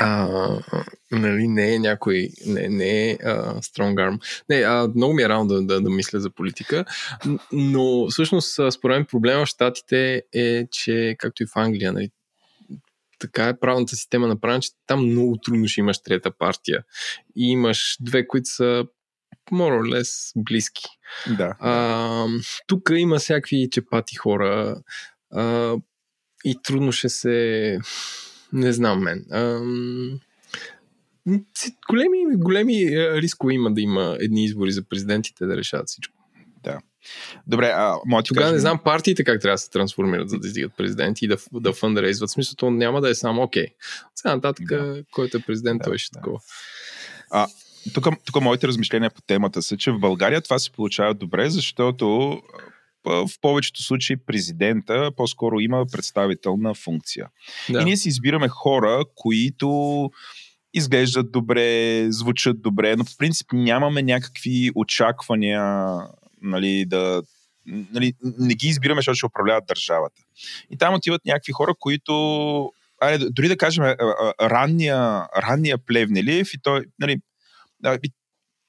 а, 0.00 0.28
нали, 1.10 1.48
не 1.48 1.74
е 1.74 1.78
някой, 1.78 2.28
не, 2.46 2.68
не 2.68 3.10
е 3.10 3.18
а, 3.24 3.54
strong 3.54 3.94
arm. 3.94 4.42
Не, 4.48 4.56
а, 4.56 4.88
много 4.94 5.14
ми 5.14 5.22
е 5.22 5.28
рано 5.28 5.46
да, 5.46 5.62
да, 5.62 5.80
да 5.80 5.90
мисля 5.90 6.20
за 6.20 6.30
политика, 6.30 6.84
но 7.52 8.08
всъщност 8.10 8.60
според 8.70 8.96
мен 8.96 9.06
проблема 9.06 9.46
в 9.46 9.48
Штатите 9.48 10.22
е, 10.32 10.66
че 10.70 11.16
както 11.18 11.42
и 11.42 11.46
в 11.46 11.56
Англия, 11.56 11.92
нали, 11.92 12.10
така 13.18 13.48
е 13.48 13.60
правната 13.60 13.96
система 13.96 14.28
направена, 14.28 14.60
че 14.60 14.70
там 14.86 15.06
много 15.06 15.36
трудно 15.36 15.68
ще 15.68 15.80
имаш 15.80 16.02
трета 16.02 16.30
партия. 16.30 16.84
И 17.36 17.50
имаш 17.50 17.96
две, 18.00 18.26
които 18.26 18.48
са 18.48 18.84
more 19.52 19.80
or 19.80 20.00
less 20.00 20.32
близки. 20.36 20.84
Да. 21.38 21.56
А, 21.60 22.26
тук 22.66 22.90
има 22.96 23.18
всякакви 23.18 23.68
чепати 23.70 24.16
хора 24.16 24.76
а, 25.32 25.76
и 26.44 26.62
трудно 26.62 26.92
ще 26.92 27.08
се... 27.08 27.78
Не 28.52 28.72
знам 28.72 29.00
мен. 29.00 29.24
А, 29.30 29.60
си- 31.54 31.76
големи, 31.88 32.18
големи 32.28 32.84
а, 32.86 33.16
рискове 33.16 33.54
има 33.54 33.72
да 33.72 33.80
има 33.80 34.16
едни 34.20 34.44
избори 34.44 34.72
за 34.72 34.82
президентите 34.82 35.46
да 35.46 35.56
решават 35.56 35.88
всичко. 35.88 36.14
Добре, 37.46 37.72
а 37.74 37.94
ти 38.22 38.28
Тогава 38.28 38.44
кажа- 38.44 38.52
не 38.52 38.60
знам 38.60 38.78
партиите 38.78 39.24
как 39.24 39.40
трябва 39.40 39.54
да 39.54 39.58
се 39.58 39.70
трансформират, 39.70 40.30
за 40.30 40.38
да 40.38 40.46
издигат 40.46 40.72
президенти 40.76 41.24
и 41.24 41.28
да, 41.28 41.36
да 41.52 41.72
фандрейзват. 41.72 42.30
В 42.30 42.32
смисъл, 42.32 42.54
то 42.56 42.70
няма 42.70 43.00
да 43.00 43.10
е 43.10 43.14
само 43.14 43.42
окей. 43.42 43.66
Сега 44.14 44.34
нататък, 44.34 44.66
Да. 44.68 45.02
който 45.12 45.36
е 45.36 45.40
президент, 45.40 45.78
Да, 45.78 45.84
той 45.84 45.98
ще 45.98 46.10
да. 46.12 46.18
е 46.18 46.20
такова. 46.20 46.40
тук, 47.94 48.06
тук 48.24 48.42
моите 48.42 48.68
размишления 48.68 49.10
по 49.10 49.22
темата 49.22 49.62
са, 49.62 49.76
че 49.76 49.90
в 49.92 49.98
България 49.98 50.40
това 50.40 50.58
се 50.58 50.70
получава 50.70 51.14
добре, 51.14 51.50
защото 51.50 52.30
а, 52.30 52.38
в 53.04 53.28
повечето 53.40 53.82
случаи 53.82 54.16
президента 54.16 55.10
по-скоро 55.16 55.60
има 55.60 55.86
представителна 55.92 56.74
функция. 56.74 57.28
Да. 57.70 57.80
И 57.80 57.84
ние 57.84 57.96
си 57.96 58.08
избираме 58.08 58.48
хора, 58.48 59.04
които 59.14 60.10
изглеждат 60.74 61.32
добре, 61.32 62.06
звучат 62.10 62.62
добре, 62.62 62.96
но 62.96 63.04
в 63.04 63.16
принцип 63.18 63.46
нямаме 63.52 64.02
някакви 64.02 64.70
очаквания 64.74 65.62
нали, 66.42 66.84
да. 66.86 67.22
Нали, 67.66 68.12
не 68.38 68.54
ги 68.54 68.68
избираме, 68.68 68.98
защото 68.98 69.16
ще 69.16 69.26
управляват 69.26 69.66
държавата. 69.66 70.22
И 70.70 70.78
там 70.78 70.94
отиват 70.94 71.24
някакви 71.24 71.52
хора, 71.52 71.74
които. 71.78 72.72
Айде, 73.00 73.26
дори 73.30 73.48
да 73.48 73.56
кажем 73.56 73.84
ранния, 74.42 75.26
ранния 75.36 75.78
Плевнелиев 75.78 76.54
и 76.54 76.58
той, 76.62 76.84
нали, 76.98 77.20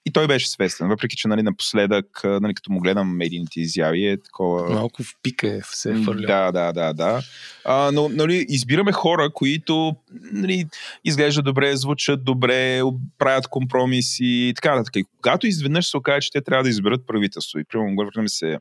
и, 0.09 0.11
той 0.11 0.27
беше 0.27 0.49
свестен, 0.49 0.87
въпреки 0.87 1.15
че 1.15 1.27
нали, 1.27 1.41
напоследък, 1.41 2.21
нали, 2.23 2.53
като 2.53 2.71
му 2.71 2.79
гледам 2.79 3.17
медийните 3.17 3.61
изяви, 3.61 4.07
е 4.07 4.21
такова... 4.21 4.69
Малко 4.69 5.03
в 5.03 5.07
пика 5.23 5.47
е 5.47 5.61
се 5.63 5.91
е 5.91 5.95
фърлял. 5.95 6.27
Да, 6.27 6.51
да, 6.51 6.73
да, 6.73 6.93
да. 6.93 7.21
А, 7.65 7.91
но 7.93 8.09
нали, 8.09 8.45
избираме 8.49 8.91
хора, 8.91 9.29
които 9.33 9.95
нали, 10.31 10.65
изглеждат 11.05 11.45
добре, 11.45 11.77
звучат 11.77 12.23
добре, 12.23 12.81
правят 13.17 13.47
компромиси 13.47 14.25
и 14.25 14.53
така 14.55 14.75
нататък. 14.75 14.95
И 14.95 15.03
когато 15.17 15.47
изведнъж 15.47 15.87
се 15.89 15.97
окаже, 15.97 16.21
че 16.21 16.31
те 16.31 16.41
трябва 16.41 16.63
да 16.63 16.69
изберат 16.69 17.07
правителство. 17.07 17.59
И 17.59 17.63
примерно, 17.63 17.95
говорим 17.95 18.27
се 18.27 18.57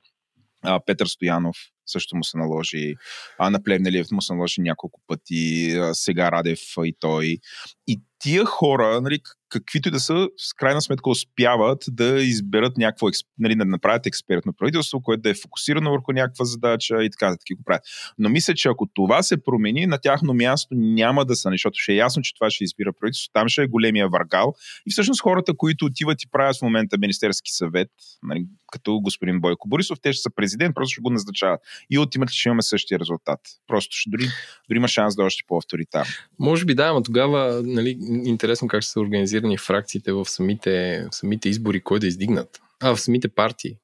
а, 0.62 0.81
Петър 0.87 1.07
Стоянов 1.07 1.57
също 1.87 2.17
му 2.17 2.25
се 2.25 2.38
наложи, 2.38 2.95
а 3.38 3.50
на 3.50 3.62
Плевнелиев 3.62 4.07
му 4.12 4.23
се 4.23 4.35
наложи 4.35 4.61
няколко 4.61 5.00
пъти, 5.07 5.76
а, 5.76 5.95
сега 5.95 6.33
Радев 6.33 6.61
и 6.85 6.95
той. 7.00 7.38
И 7.87 8.00
тия 8.19 8.45
хора, 8.45 9.00
нали, 9.00 9.21
каквито 9.49 9.88
и 9.88 9.93
да 9.93 10.00
са, 10.00 10.28
с 10.37 10.55
крайна 10.55 10.83
сметка 10.83 11.11
успяват 11.11 11.85
да 11.88 12.23
изберат 12.23 12.76
някакво, 12.76 13.07
нали, 13.38 13.55
да 13.55 13.64
направят 13.64 14.07
експертно 14.07 14.52
правителство, 14.52 15.02
което 15.02 15.21
да 15.21 15.31
е 15.31 15.35
фокусирано 15.35 15.90
върху 15.90 16.12
някаква 16.12 16.45
задача 16.45 17.05
и 17.05 17.11
така 17.11 17.26
нататък 17.26 17.57
го 17.57 17.62
правят. 17.64 17.83
Но 18.19 18.28
мисля, 18.28 18.55
че 18.55 18.69
ако 18.69 18.87
това 18.95 19.23
се 19.23 19.45
промени, 19.45 19.87
на 19.87 19.99
тяхно 19.99 20.35
място 20.35 20.75
няма 20.75 21.25
да 21.25 21.37
са, 21.37 21.49
защото 21.52 21.78
ще 21.78 21.93
е 21.93 21.97
ясно, 21.97 22.23
че 22.23 22.35
това 22.35 22.50
ще 22.50 22.64
избира 22.64 22.93
правителство, 23.00 23.31
там 23.33 23.49
ще 23.49 23.62
е 23.62 23.67
големия 23.67 24.09
варгал. 24.09 24.55
И 24.87 24.90
всъщност 24.90 25.23
хората, 25.23 25.57
които 25.57 25.85
отиват 25.85 26.23
и 26.23 26.31
правят 26.31 26.59
в 26.59 26.62
момента 26.62 26.99
Министерски 26.99 27.50
съвет, 27.50 27.90
нали, 28.23 28.47
като 28.72 29.00
господин 29.00 29.40
Бойко 29.40 29.68
Борисов, 29.68 29.98
те 30.02 30.12
ще 30.12 30.22
са 30.22 30.30
президент, 30.30 30.75
просто 30.75 30.92
ще 30.92 31.00
го 31.00 31.10
назначават. 31.10 31.60
И 31.90 31.98
ултиматно 31.98 32.32
ще 32.32 32.48
имаме 32.48 32.62
същия 32.62 32.98
резултат. 32.98 33.40
Просто 33.66 33.96
ще, 33.96 34.10
дори, 34.10 34.25
дори 34.68 34.76
има 34.76 34.88
шанс 34.88 35.16
да 35.16 35.22
е 35.22 35.26
още 35.26 35.44
по-авторитарно. 35.46 36.12
Може 36.38 36.64
би 36.64 36.75
да, 36.75 36.92
но 36.92 37.02
тогава 37.02 37.62
нали, 37.64 37.96
интересно 38.25 38.68
как 38.68 38.82
ще 38.82 38.92
са 38.92 39.00
организирани 39.00 39.58
фракциите 39.58 40.12
в 40.12 40.25
самите, 40.25 41.06
в 41.12 41.14
самите 41.14 41.48
избори, 41.48 41.80
кой 41.80 41.98
да 41.98 42.06
издигнат. 42.06 42.60
А, 42.80 42.96
в 42.96 43.00
самите 43.00 43.28
партии. 43.28 43.76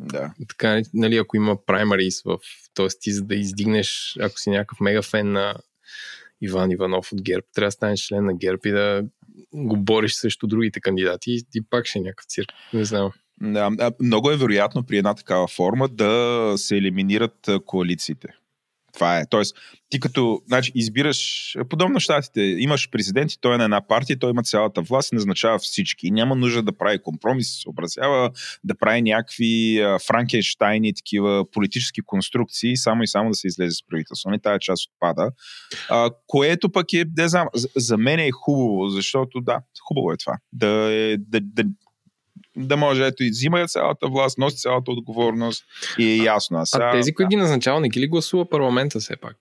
Да. 0.00 0.34
Така, 0.48 0.82
нали, 0.94 1.16
ако 1.16 1.36
има 1.36 1.66
праймарис 1.66 2.22
в... 2.22 2.38
Тоест 2.74 3.00
ти 3.00 3.12
за 3.12 3.22
да 3.22 3.34
издигнеш, 3.34 4.16
ако 4.20 4.38
си 4.38 4.50
някакъв 4.50 4.80
мега 4.80 5.02
фен 5.02 5.32
на 5.32 5.54
Иван 6.40 6.70
Иванов 6.70 7.12
от 7.12 7.22
ГЕРБ, 7.22 7.46
трябва 7.54 7.66
да 7.66 7.72
станеш 7.72 8.00
член 8.00 8.24
на 8.24 8.34
ГЕРБ 8.34 8.60
и 8.64 8.70
да 8.70 9.04
го 9.52 9.76
бориш 9.76 10.14
срещу 10.14 10.46
другите 10.46 10.80
кандидати 10.80 11.30
и, 11.30 11.44
и 11.54 11.62
пак 11.70 11.86
ще 11.86 11.98
е 11.98 12.02
някакъв 12.02 12.26
цирк. 12.26 12.48
Не 12.72 12.84
знам. 12.84 13.10
Много 14.00 14.30
е 14.30 14.36
вероятно 14.36 14.82
при 14.82 14.98
една 14.98 15.14
такава 15.14 15.48
форма 15.48 15.88
да 15.88 16.52
се 16.56 16.76
елиминират 16.76 17.50
коалициите. 17.66 18.28
Това 18.94 19.18
е. 19.18 19.26
Тоест, 19.30 19.56
ти 19.88 20.00
като 20.00 20.42
значи, 20.46 20.72
избираш, 20.74 21.54
подобно 21.68 22.00
щатите, 22.00 22.40
имаш 22.40 22.90
президент 22.90 23.32
и 23.32 23.40
той 23.40 23.54
е 23.54 23.58
на 23.58 23.64
една 23.64 23.86
партия, 23.86 24.18
той 24.18 24.30
има 24.30 24.42
цялата 24.42 24.82
власт 24.82 25.12
и 25.12 25.14
назначава 25.14 25.58
всички. 25.58 26.10
Няма 26.10 26.36
нужда 26.36 26.62
да 26.62 26.76
прави 26.76 27.02
компромис, 27.02 27.62
съобразява 27.62 28.30
да 28.64 28.74
прави 28.74 29.02
някакви 29.02 29.82
франкенштайни, 30.06 30.94
такива 30.94 31.50
политически 31.50 32.00
конструкции, 32.06 32.76
само 32.76 33.02
и 33.02 33.08
само 33.08 33.30
да 33.30 33.34
се 33.34 33.46
излезе 33.46 33.76
с 33.76 33.86
правителство. 33.86 34.30
Не 34.30 34.38
тая 34.38 34.58
част 34.58 34.90
отпада. 34.90 35.30
А, 35.90 36.10
което 36.26 36.72
пък 36.72 36.92
е, 36.92 37.04
не 37.16 37.28
знам, 37.28 37.48
за 37.76 37.98
мен 37.98 38.18
е 38.18 38.30
хубаво, 38.30 38.88
защото 38.88 39.40
да, 39.40 39.60
хубаво 39.88 40.12
е 40.12 40.16
това. 40.16 40.34
Да, 40.52 40.92
е, 40.92 41.16
да, 41.16 41.40
да, 41.40 41.64
да 42.56 42.76
може, 42.76 43.06
ето, 43.06 43.24
и 43.24 43.30
взима 43.30 43.66
цялата 43.66 44.06
власт, 44.08 44.38
носи 44.38 44.56
цялата 44.56 44.90
отговорност 44.90 45.64
и 45.98 46.04
е 46.04 46.16
ясно. 46.16 46.58
А, 46.58 46.66
сега, 46.66 46.84
А 46.84 46.92
тези, 46.92 47.14
които 47.14 47.26
да. 47.26 47.30
ги 47.30 47.36
назначава, 47.36 47.80
не 47.80 47.88
ги 47.88 48.00
ли 48.00 48.08
гласува 48.08 48.48
парламента 48.48 48.98
все 48.98 49.16
пак? 49.16 49.36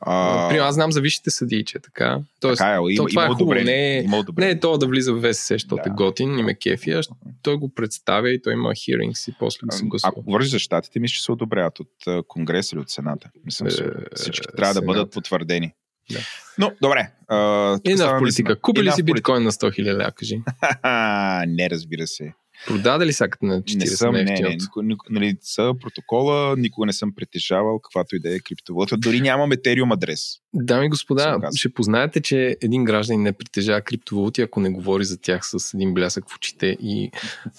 А, 0.00 0.48
Примерно, 0.48 0.68
аз 0.68 0.74
знам 0.74 0.92
за 0.92 1.00
висшите 1.00 1.30
съдии, 1.30 1.64
че 1.64 1.78
е 1.78 1.80
така. 1.80 2.18
Тоест, 2.40 2.58
така 2.58 2.70
е, 2.70 2.74
има, 2.74 2.96
то 2.96 3.06
това 3.06 3.22
има 3.22 3.24
е 3.24 3.26
хубаво, 3.26 3.42
одобрение, 3.44 3.64
не 3.66 3.98
е- 3.98 4.02
има 4.02 4.24
не 4.38 4.50
е 4.50 4.60
то 4.60 4.78
да 4.78 4.86
влиза 4.86 5.12
в 5.12 5.20
ВСС, 5.22 5.46
защото 5.48 5.76
Да. 5.76 5.82
е 5.86 5.94
готин 5.94 6.38
и 6.38 6.42
ме 6.42 6.54
кефи, 6.54 6.90
а 6.90 7.00
той 7.42 7.56
го 7.56 7.68
представя 7.68 8.30
и 8.30 8.42
той 8.42 8.52
има 8.52 8.68
hearings 8.70 9.30
и 9.30 9.34
после 9.38 9.58
да 9.62 9.76
се 9.76 9.84
гласува. 9.84 10.08
Ако 10.08 10.22
говориш 10.22 10.48
за 10.48 10.58
щатите, 10.58 11.00
мисля, 11.00 11.12
че 11.12 11.22
се 11.22 11.32
одобряват 11.32 11.80
от 11.80 11.88
Конгрес 12.28 12.72
или 12.72 12.80
от 12.80 12.90
Сената. 12.90 13.30
Мисля, 13.44 13.66
Е, 13.66 14.14
всички 14.16 14.46
трябва 14.56 14.74
да 14.74 14.82
бъдат 14.82 15.12
потвърдени. 15.12 15.72
Да. 16.10 16.18
Но, 16.58 16.72
добре. 16.82 17.10
А, 17.28 17.78
И 17.84 17.94
на 17.94 18.18
политика. 18.18 18.60
Купи 18.60 18.82
ли 18.82 18.92
си 18.92 19.02
биткоин 19.02 19.42
на 19.42 19.52
100 19.52 19.74
хиляди, 19.74 20.04
кажи? 20.14 20.42
Ха-ха, 20.60 21.44
не, 21.48 21.70
разбира 21.70 22.06
се. 22.06 22.32
Продаде 22.66 23.06
ли 23.06 23.12
саката 23.12 23.46
на 23.46 23.62
40 23.62 23.78
Не 23.78 23.86
съм, 23.86 24.14
не, 24.14 24.24
не, 24.24 24.32
ефтиното? 24.32 24.82
никога, 24.82 25.08
нали, 25.10 25.36
са 25.40 25.72
протокола, 25.80 26.56
никога 26.56 26.86
не 26.86 26.92
съм 26.92 27.12
притежавал 27.16 27.80
каквато 27.80 28.16
и 28.16 28.20
да 28.20 28.34
е 28.34 28.38
криптовалута. 28.38 28.96
Дори 28.96 29.20
нямам 29.20 29.50
Ethereum 29.50 29.94
адрес. 29.94 30.20
Дами 30.54 30.86
и 30.86 30.88
господа, 30.88 31.38
ще 31.56 31.72
познаете, 31.72 32.20
че 32.20 32.56
един 32.62 32.84
гражданин 32.84 33.22
не 33.22 33.32
притежава 33.32 33.80
криптовалути, 33.80 34.42
ако 34.42 34.60
не 34.60 34.70
говори 34.70 35.04
за 35.04 35.20
тях 35.20 35.40
с 35.42 35.74
един 35.74 35.94
блясък 35.94 36.30
в 36.30 36.36
очите 36.36 36.66
и 36.66 37.10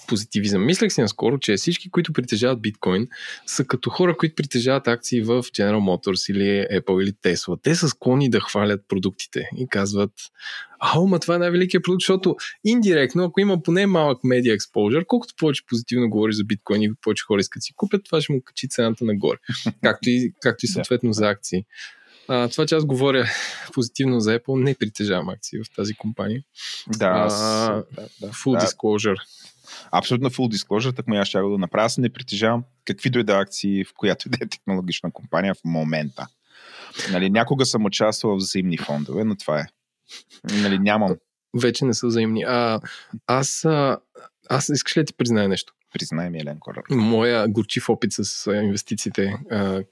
позитивизъм. 0.08 0.66
Мислех 0.66 0.92
си 0.94 1.02
наскоро, 1.02 1.40
че 1.40 1.56
всички, 1.56 1.90
които 1.90 2.14
притежават 2.14 2.62
биткоин, 2.62 3.08
са 3.46 3.66
като 3.66 3.90
хора, 3.90 4.18
които 4.18 4.36
притежават 4.36 4.88
акции 4.88 5.22
в 5.22 5.44
General 5.44 5.80
Motors 5.80 6.32
или 6.32 6.80
Apple 6.80 7.04
или 7.04 7.12
Tesla. 7.12 7.60
Те 7.64 7.76
са 7.76 7.90
склонни 7.90 8.30
да 8.30 8.40
хвалят 8.40 8.82
продуктите 8.88 9.50
и 9.58 9.68
казват, 9.68 10.12
а, 10.80 11.00
ма 11.00 11.20
това 11.20 11.36
е 11.36 11.38
най-великият 11.38 11.84
продукт, 11.84 12.02
защото 12.02 12.36
индиректно, 12.64 13.24
ако 13.24 13.40
има 13.40 13.64
поне 13.64 13.88
малък 13.88 14.24
медиа 14.24 14.54
експожър, 14.54 15.06
колкото 15.08 15.34
повече 15.38 15.64
позитивно 15.68 16.10
говори 16.10 16.34
за 16.34 16.44
биткоин 16.44 16.84
и 16.84 16.92
повече 17.02 17.24
хора 17.24 17.40
искат 17.40 17.64
си 17.64 17.74
купят, 17.76 18.02
това 18.06 18.22
ще 18.22 18.34
му 18.34 18.42
качи 18.46 18.70
цената 18.70 19.06
нагоре. 19.06 19.38
както 19.84 20.10
и, 20.10 20.34
както 20.42 20.66
и 20.66 20.70
съответно 20.70 21.14
за 21.14 21.28
акции. 21.28 21.66
А, 22.28 22.50
това, 22.50 22.66
че 22.66 22.76
аз 22.76 22.86
говоря 22.86 23.26
позитивно 23.74 24.20
за 24.20 24.40
Apple, 24.40 24.64
не 24.64 24.76
притежавам 24.76 25.30
акции 25.30 25.60
в 25.60 25.76
тази 25.76 25.94
компания. 25.94 26.44
Да, 26.98 27.08
аз, 27.08 27.42
А, 27.42 27.74
да, 27.74 28.08
да, 28.22 28.28
Full 28.28 28.60
да, 28.60 28.66
disclosure. 28.66 29.22
Абсолютно 29.92 30.30
full 30.30 30.56
disclosure, 30.56 30.96
так 30.96 31.06
аз 31.10 31.28
ще 31.28 31.42
го 31.42 31.58
направя. 31.58 31.86
Аз 31.86 31.98
не 31.98 32.10
притежавам 32.10 32.64
каквито 32.86 33.20
и 33.20 33.24
да 33.24 33.38
акции 33.38 33.84
в 33.84 33.94
която 33.96 34.28
и 34.28 34.32
да 34.32 34.38
е 34.42 34.48
технологична 34.48 35.12
компания 35.12 35.56
в 35.56 35.62
момента. 35.66 36.28
Нали, 37.12 37.30
някога 37.30 37.66
съм 37.66 37.86
участвал 37.86 38.36
в 38.36 38.38
взаимни 38.38 38.78
фондове, 38.78 39.24
но 39.24 39.36
това 39.36 39.60
е. 39.60 39.66
Нали, 40.54 40.80
нямам. 40.80 41.16
Вече 41.62 41.86
не 41.86 41.94
са 41.94 42.08
взаимни. 42.08 42.44
А, 42.44 42.80
аз 43.28 43.66
а, 43.66 43.98
Аз 44.50 44.70
искаш 44.70 44.98
ли 44.98 45.02
да 45.02 45.06
ти 45.06 45.14
призная 45.14 45.50
нещо? 45.50 45.74
Признай 45.94 46.30
ми, 46.30 46.40
Еленко. 46.40 46.74
Моя 46.90 47.48
горчив 47.48 47.90
опит 47.90 48.14
с 48.14 48.52
инвестициите, 48.52 49.36
а, 49.52 49.84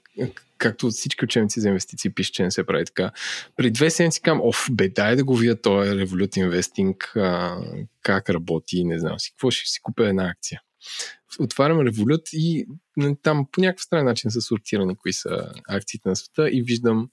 както 0.58 0.88
всички 0.88 1.24
учебници 1.24 1.60
за 1.60 1.68
инвестиции 1.68 2.10
пише, 2.10 2.32
че 2.32 2.42
не 2.42 2.50
се 2.50 2.66
прави 2.66 2.84
така. 2.84 3.10
При 3.56 3.70
две 3.70 3.90
седмици 3.90 4.22
кам, 4.22 4.40
оф, 4.42 4.66
бе, 4.72 4.88
дай 4.88 5.16
да 5.16 5.24
го 5.24 5.36
видя 5.36 5.60
този 5.60 5.90
Revolut 5.90 6.48
Investing, 6.48 7.16
а, 7.16 7.60
как 8.02 8.30
работи, 8.30 8.84
не 8.84 8.98
знам 8.98 9.20
си, 9.20 9.30
какво 9.30 9.50
ще 9.50 9.70
си 9.70 9.80
купя 9.82 10.08
една 10.08 10.24
акция. 10.30 10.60
Отварям 11.40 11.78
Revolut 11.78 12.30
и 12.32 12.66
нали, 12.96 13.16
там 13.22 13.46
по 13.52 13.60
някакъв 13.60 13.84
странен 13.84 14.04
начин 14.04 14.30
са 14.30 14.40
сортирани 14.40 14.96
кои 14.96 15.12
са 15.12 15.52
акциите 15.68 16.08
на 16.08 16.16
света 16.16 16.50
и 16.50 16.62
виждам 16.62 17.10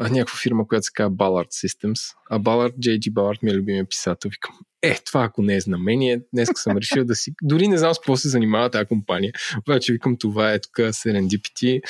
някаква 0.00 0.38
фирма, 0.42 0.68
която 0.68 0.84
се 0.84 0.92
казва 0.94 1.10
Ballard 1.10 1.48
Systems. 1.48 2.00
А 2.30 2.40
Ballard, 2.40 2.76
J.G. 2.78 3.12
Ballard 3.12 3.38
ми 3.42 3.50
е 3.50 3.54
любимия 3.54 3.84
писател. 3.84 4.30
Викам, 4.30 4.54
е, 4.82 4.98
това 5.04 5.24
ако 5.24 5.42
не 5.42 5.56
е 5.56 5.60
знамение, 5.60 6.20
днес 6.32 6.48
съм 6.54 6.76
решил 6.78 7.04
да 7.04 7.14
си... 7.14 7.32
Дори 7.42 7.68
не 7.68 7.78
знам 7.78 7.94
с 7.94 7.98
какво 7.98 8.16
се 8.16 8.28
занимава 8.28 8.70
тази 8.70 8.86
компания. 8.86 9.32
Обаче 9.58 9.92
викам, 9.92 10.16
това 10.16 10.52
е 10.52 10.60
тук 10.60 10.72
Serendipity. 10.72 11.80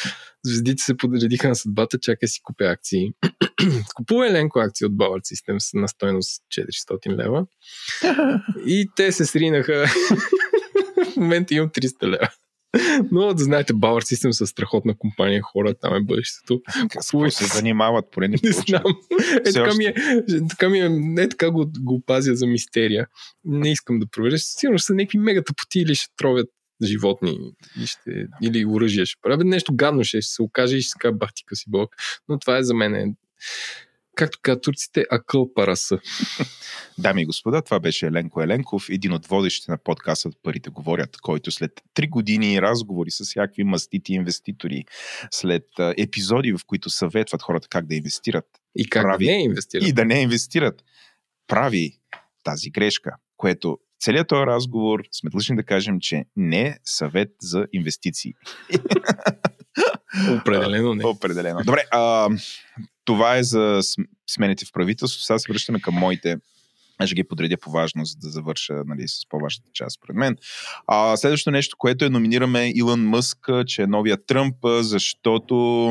Звездите 0.45 0.83
се 0.83 0.97
подредиха 0.97 1.49
на 1.49 1.55
съдбата, 1.55 1.99
чакай 1.99 2.29
си 2.29 2.41
купя 2.43 2.65
акции. 2.65 3.13
Купува 3.95 4.29
Еленко 4.29 4.59
акции 4.59 4.87
от 4.87 4.93
Ballard 4.93 5.35
Systems 5.35 5.81
на 5.81 5.89
стойност 5.89 6.43
400 6.53 7.17
лева. 7.17 7.47
И 8.67 8.91
те 8.97 9.13
се 9.13 9.27
сринаха. 9.27 9.87
в 11.13 11.17
момента 11.17 11.55
имам 11.55 11.69
300 11.69 12.07
лева. 12.07 12.29
Но 13.13 13.35
да 13.35 13.45
знаете, 13.45 13.73
Bauer 13.73 14.15
System 14.15 14.31
са 14.31 14.47
страхотна 14.47 14.95
компания, 14.99 15.43
хора, 15.43 15.75
там 15.75 15.95
е 15.95 16.01
бъдещето. 16.01 16.61
Какво 16.91 17.31
се 17.31 17.45
занимават, 17.45 18.05
поне 18.11 18.29
не 18.29 18.37
Не 18.43 18.53
знам. 18.53 18.83
Е, 19.47 19.53
така, 19.53 19.75
ми 19.75 19.85
е, 19.85 19.95
така 20.49 20.69
ми 20.69 20.81
е, 20.81 20.89
не 20.89 21.29
така 21.29 21.51
го, 21.51 21.71
го 21.81 22.03
пазя 22.07 22.35
за 22.35 22.47
мистерия. 22.47 23.07
Не 23.45 23.73
искам 23.73 23.99
да 23.99 24.07
проверя. 24.07 24.39
Сигурно 24.39 24.79
ще 24.79 24.87
са 24.87 24.95
някакви 24.95 25.19
мега 25.19 25.43
тъпоти 25.43 25.81
или 25.81 25.95
ще 25.95 26.17
тровят 26.17 26.49
животни 26.83 27.39
и 27.83 27.87
ще, 27.87 28.27
или 28.43 28.67
оръжие 28.67 29.07
ще 29.07 29.21
правят. 29.23 29.47
Нещо 29.47 29.75
гадно 29.75 30.05
ще, 30.05 30.21
ще 30.21 30.33
се 30.33 30.43
окаже 30.43 30.77
и 30.77 30.83
ще 30.83 30.91
се 30.91 30.99
кажа 30.99 31.13
бахтика 31.13 31.57
си 31.57 31.65
бог. 31.69 31.95
Но 32.29 32.39
това 32.39 32.59
е 32.59 32.63
за 32.63 32.75
мен 32.75 33.17
както 34.15 34.39
казват 34.43 34.63
турците, 34.63 35.05
акъл 35.11 35.55
параса. 35.55 35.99
Дами 36.99 37.23
и 37.23 37.27
господа, 37.27 37.63
това 37.63 37.81
беше 37.81 38.07
Еленко 38.07 38.43
Еленков, 38.43 38.87
един 38.91 39.13
от 39.13 39.27
водещите 39.27 39.71
на 39.71 39.79
подкаста 39.79 40.31
Парите 40.43 40.71
говорят, 40.71 41.17
който 41.17 41.51
след 41.51 41.73
три 41.95 42.09
години 42.09 42.63
разговори 42.63 43.11
с 43.11 43.25
всякакви 43.25 43.65
мастити 43.65 44.13
инвеститори, 44.13 44.85
след 45.31 45.67
епизоди, 45.99 46.53
в 46.53 46.61
които 46.67 46.91
съветват 46.91 47.43
хората 47.43 47.69
как 47.69 47.87
да 47.87 47.95
инвестират. 47.95 48.47
И 48.77 48.89
как 48.89 49.03
прави, 49.03 49.25
да 49.25 49.33
не 49.33 49.43
инвестират. 49.43 49.89
И 49.89 49.93
да 49.93 50.05
не 50.05 50.21
инвестират. 50.21 50.85
Прави 51.47 51.99
тази 52.45 52.71
грешка, 52.71 53.17
което 53.37 53.79
целият 54.01 54.29
този 54.29 54.47
разговор 54.47 55.03
сме 55.13 55.31
длъжни 55.31 55.57
да 55.57 55.63
кажем, 55.63 56.01
че 56.01 56.25
не 56.37 56.63
е 56.63 56.79
съвет 56.85 57.31
за 57.41 57.67
инвестиции. 57.73 58.33
Определено 60.41 60.95
не. 60.95 61.07
Определено. 61.07 61.61
Добре, 61.65 61.85
а, 61.91 62.29
това 63.05 63.37
е 63.37 63.43
за 63.43 63.81
смените 64.31 64.65
в 64.65 64.73
правителството. 64.73 65.25
Сега 65.25 65.39
се 65.39 65.53
връщаме 65.53 65.81
към 65.81 65.95
моите 65.95 66.37
аз 66.99 67.09
ще 67.09 67.15
ги 67.15 67.25
подредя 67.25 67.57
по 67.57 67.71
важност, 67.71 68.21
да 68.21 68.29
завърша 68.31 68.83
нали, 68.87 69.09
с 69.09 69.29
по-важната 69.29 69.71
част, 69.73 70.01
пред 70.07 70.17
мен. 70.17 70.37
А, 70.87 71.17
следващото 71.17 71.51
нещо, 71.51 71.77
което 71.79 72.05
е 72.05 72.11
номинираме 72.11 72.73
Илон 72.75 73.09
Мъск, 73.09 73.51
че 73.67 73.83
е 73.83 73.87
новия 73.87 74.27
Тръмп, 74.27 74.57
защото 74.63 75.89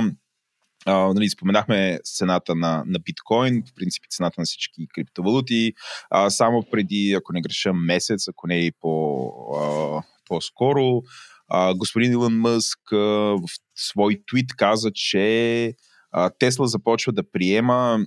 а, 0.85 1.13
нали, 1.13 1.29
споменахме 1.29 1.99
цената 2.03 2.55
на, 2.55 2.83
на 2.87 2.99
биткоин, 2.99 3.63
в 3.67 3.73
принцип 3.75 4.03
цената 4.09 4.41
на 4.41 4.45
всички 4.45 4.87
криптовалути. 4.93 5.73
А, 6.09 6.29
само 6.29 6.63
преди, 6.71 7.13
ако 7.17 7.33
не 7.33 7.41
греша, 7.41 7.73
месец, 7.73 8.27
ако 8.27 8.47
не 8.47 8.65
и 8.65 8.71
по, 8.71 9.27
а, 9.57 10.01
по-скоро, 10.27 11.01
а, 11.47 11.73
господин 11.75 12.11
Илон 12.11 12.39
Мъск 12.39 12.79
а, 12.91 12.97
в 12.97 13.47
свой 13.75 14.23
твит 14.27 14.55
каза, 14.57 14.91
че 14.93 15.73
а, 16.11 16.29
Тесла 16.29 16.67
започва 16.67 17.13
да 17.13 17.31
приема 17.31 17.99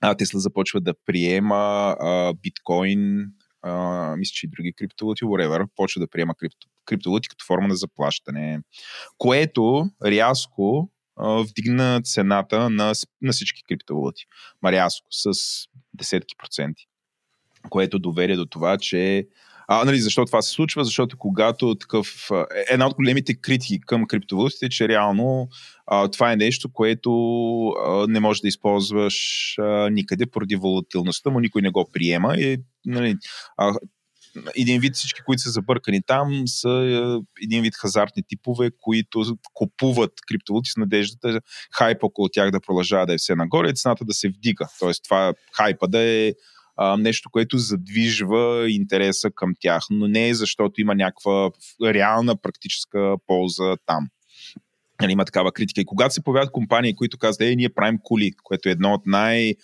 а, 0.00 0.14
Тесла 0.14 0.40
започва 0.40 0.80
да 0.80 0.94
приема 1.06 1.96
а, 2.00 2.34
биткоин, 2.34 3.26
а, 3.62 4.16
мисля, 4.16 4.32
че 4.32 4.46
и 4.46 4.50
други 4.50 4.72
криптовалути, 4.72 5.24
whatever, 5.24 5.66
почва 5.76 6.00
да 6.00 6.08
приема 6.10 6.34
крипто, 6.34 6.68
криптовалути 6.84 7.28
като 7.28 7.44
форма 7.44 7.68
на 7.68 7.76
заплащане, 7.76 8.60
което 9.18 9.90
рязко 10.04 10.90
а, 11.16 11.28
вдигна 11.28 12.00
цената 12.04 12.70
на, 12.70 12.92
на 13.22 13.32
всички 13.32 13.62
криптовалути. 13.68 14.24
Марязко, 14.62 15.06
с 15.10 15.30
десетки 15.94 16.34
проценти. 16.38 16.86
Което 17.70 17.98
доведе 17.98 18.36
до 18.36 18.46
това, 18.46 18.78
че 18.78 19.28
а, 19.72 19.84
нали, 19.84 20.00
защо 20.00 20.24
това 20.24 20.42
се 20.42 20.50
случва? 20.50 20.84
Защото 20.84 21.18
когато 21.18 21.74
такъв... 21.74 22.30
Е, 22.32 22.64
една 22.70 22.86
от 22.86 22.94
големите 22.94 23.34
критики 23.34 23.80
към 23.80 24.06
криптовалутите 24.06 24.66
е, 24.66 24.68
че 24.68 24.88
реално 24.88 25.48
а, 25.86 26.08
това 26.08 26.32
е 26.32 26.36
нещо, 26.36 26.72
което 26.72 27.10
а, 27.68 28.06
не 28.08 28.20
можеш 28.20 28.40
да 28.40 28.48
използваш 28.48 29.18
а, 29.58 29.90
никъде 29.90 30.26
поради 30.26 30.56
волатилността 30.56 31.30
му, 31.30 31.40
никой 31.40 31.62
не 31.62 31.70
го 31.70 31.88
приема. 31.92 32.34
И, 32.36 32.58
нали, 32.86 33.16
а, 33.56 33.74
един 34.56 34.80
вид 34.80 34.94
всички, 34.94 35.20
които 35.26 35.42
са 35.42 35.50
забъркани 35.50 36.02
там, 36.06 36.42
са 36.46 37.20
един 37.42 37.62
вид 37.62 37.74
хазартни 37.76 38.22
типове, 38.28 38.70
които 38.80 39.24
купуват 39.54 40.12
криптовалути 40.28 40.70
с 40.70 40.76
надеждата 40.76 41.40
хайп 41.72 42.04
около 42.04 42.28
тях 42.28 42.50
да 42.50 42.60
продължава 42.60 43.06
да 43.06 43.14
е 43.14 43.18
все 43.18 43.34
нагоре 43.34 43.68
и 43.68 43.74
цената 43.74 44.04
да 44.04 44.14
се 44.14 44.28
вдига. 44.28 44.66
Тоест 44.78 45.04
това 45.04 45.32
хайпа 45.56 45.88
да 45.88 45.98
е 45.98 46.32
а, 46.82 46.96
нещо, 46.96 47.30
което 47.30 47.58
задвижва 47.58 48.70
интереса 48.70 49.30
към 49.30 49.52
тях, 49.60 49.82
но 49.90 50.08
не 50.08 50.28
е 50.28 50.34
защото 50.34 50.80
има 50.80 50.94
някаква 50.94 51.50
реална 51.84 52.36
практическа 52.36 53.14
полза 53.26 53.76
там. 53.86 54.08
Нали, 55.00 55.12
има 55.12 55.24
такава 55.24 55.52
критика. 55.52 55.80
И 55.80 55.84
когато 55.84 56.14
се 56.14 56.24
появяват 56.24 56.52
компании, 56.52 56.94
които 56.94 57.18
казват, 57.18 57.40
е, 57.40 57.56
ние 57.56 57.68
правим 57.68 57.98
коли, 58.02 58.32
което 58.42 58.68
е 58.68 58.72
едно 58.72 58.92
от 58.92 59.02
най- 59.06 59.54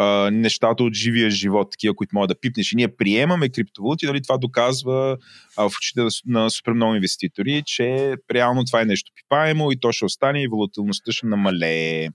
Uh, 0.00 0.30
нещата 0.30 0.84
от 0.84 0.94
живия 0.94 1.30
живот, 1.30 1.70
такива, 1.70 1.94
които 1.94 2.14
могат 2.14 2.28
да 2.28 2.40
пипнеш. 2.40 2.72
И 2.72 2.76
ние 2.76 2.96
приемаме 2.96 3.48
криптовалути, 3.48 4.06
нали, 4.06 4.22
това 4.22 4.38
доказва 4.38 5.18
uh, 5.58 5.68
в 5.68 5.76
очите 5.76 6.00
на 6.26 6.50
супер 6.50 6.72
много 6.72 6.94
инвеститори, 6.94 7.62
че 7.66 8.14
реално 8.32 8.64
това 8.64 8.82
е 8.82 8.84
нещо 8.84 9.12
пипаемо 9.14 9.72
и 9.72 9.80
то 9.80 9.92
ще 9.92 10.04
остане 10.04 10.42
и 10.42 10.48
волатилността 10.48 11.12
ще 11.12 11.26
намалее. 11.26 12.08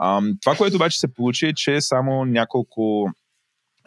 Uh, 0.00 0.36
това, 0.42 0.56
което 0.56 0.76
обаче 0.76 0.98
се 0.98 1.14
получи 1.14 1.46
е, 1.46 1.52
че 1.52 1.80
само 1.80 2.24
няколко 2.24 3.10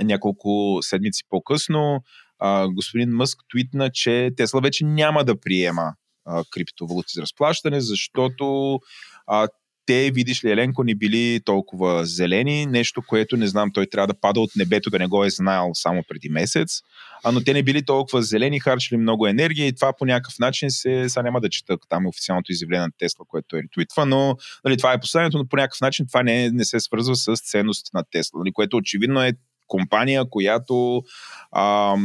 няколко 0.03 0.79
седмици 0.81 1.23
по-късно 1.29 2.03
а, 2.39 2.67
господин 2.67 3.09
Мъск 3.09 3.39
твитна, 3.51 3.89
че 3.93 4.31
Тесла 4.37 4.61
вече 4.61 4.85
няма 4.85 5.23
да 5.23 5.39
приема 5.39 5.93
а, 6.25 6.43
криптовалути 6.51 7.11
за 7.15 7.21
разплащане, 7.21 7.81
защото 7.81 8.79
а, 9.27 9.47
те, 9.85 10.11
видиш 10.11 10.43
ли, 10.43 10.51
Еленко, 10.51 10.83
не 10.83 10.95
били 10.95 11.39
толкова 11.45 12.05
зелени, 12.05 12.65
нещо, 12.65 13.01
което 13.07 13.37
не 13.37 13.47
знам, 13.47 13.71
той 13.73 13.87
трябва 13.87 14.07
да 14.07 14.19
пада 14.19 14.39
от 14.39 14.51
небето, 14.55 14.89
да 14.89 14.99
не 14.99 15.07
го 15.07 15.25
е 15.25 15.29
знаел 15.29 15.71
само 15.73 16.03
преди 16.07 16.29
месец, 16.29 16.81
а, 17.23 17.31
но 17.31 17.43
те 17.43 17.53
не 17.53 17.63
били 17.63 17.85
толкова 17.85 18.21
зелени, 18.23 18.59
харчили 18.59 18.97
много 18.97 19.27
енергия 19.27 19.67
и 19.67 19.75
това 19.75 19.93
по 19.93 20.05
някакъв 20.05 20.39
начин 20.39 20.71
се, 20.71 21.09
сега 21.09 21.23
няма 21.23 21.41
да 21.41 21.49
чета 21.49 21.77
там 21.89 22.07
официалното 22.07 22.51
изявление 22.51 22.85
на 22.85 22.91
Тесла, 22.97 23.25
което 23.27 23.55
е 23.55 23.61
ретвитва, 23.63 24.05
но 24.05 24.37
нали, 24.65 24.77
това 24.77 24.93
е 24.93 24.99
посланието, 24.99 25.37
но 25.37 25.47
по 25.47 25.55
някакъв 25.55 25.81
начин 25.81 26.07
това 26.07 26.23
не, 26.23 26.49
не 26.49 26.65
се 26.65 26.79
свързва 26.79 27.15
с 27.15 27.35
ценностите 27.35 27.91
на 27.93 28.03
Тесла, 28.11 28.39
нали, 28.39 28.51
което 28.53 28.77
очевидно 28.77 29.21
е 29.21 29.33
компания, 29.71 30.25
която 30.29 31.03
а, 31.51 31.95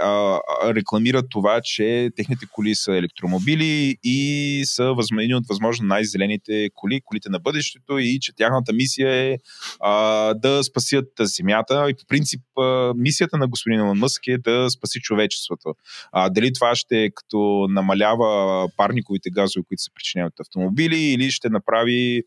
а, 0.00 0.40
рекламира 0.74 1.28
това, 1.28 1.60
че 1.60 2.10
техните 2.16 2.46
коли 2.52 2.74
са 2.74 2.96
електромобили 2.96 3.96
и 4.04 4.62
са 4.66 4.94
едни 5.20 5.34
от 5.34 5.46
възможно 5.48 5.86
най-зелените 5.86 6.70
коли, 6.74 7.00
колите 7.04 7.28
на 7.30 7.38
бъдещето 7.38 7.98
и 7.98 8.18
че 8.20 8.36
тяхната 8.36 8.72
мисия 8.72 9.10
е 9.14 9.36
а, 9.80 10.34
да 10.34 10.64
спасят 10.64 11.08
Земята 11.20 11.86
и 11.90 11.94
по 11.94 12.06
принцип 12.08 12.42
а, 12.58 12.92
мисията 12.96 13.38
на 13.38 13.48
господин 13.48 13.78
Илон 13.80 13.98
Мъск 13.98 14.26
е 14.26 14.38
да 14.38 14.70
спаси 14.70 15.00
човечеството. 15.00 15.74
А, 16.12 16.28
дали 16.30 16.52
това 16.52 16.74
ще 16.74 17.04
е 17.04 17.10
като 17.10 17.66
намалява 17.70 18.68
парниковите 18.76 19.30
газове, 19.30 19.64
които 19.68 19.82
се 19.82 19.90
причиняват 19.94 20.40
автомобили 20.40 20.98
или 20.98 21.30
ще 21.30 21.48
направи 21.48 22.22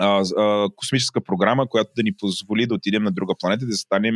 а, 0.00 0.24
а, 0.36 0.68
космическа 0.76 1.20
програма, 1.20 1.68
която 1.68 1.90
да 1.96 2.02
ни 2.02 2.12
позволи 2.16 2.66
да 2.66 2.74
отидем 2.74 3.02
на 3.02 3.12
друга 3.12 3.34
планета, 3.40 3.66
да 3.66 3.76
станем 3.76 4.14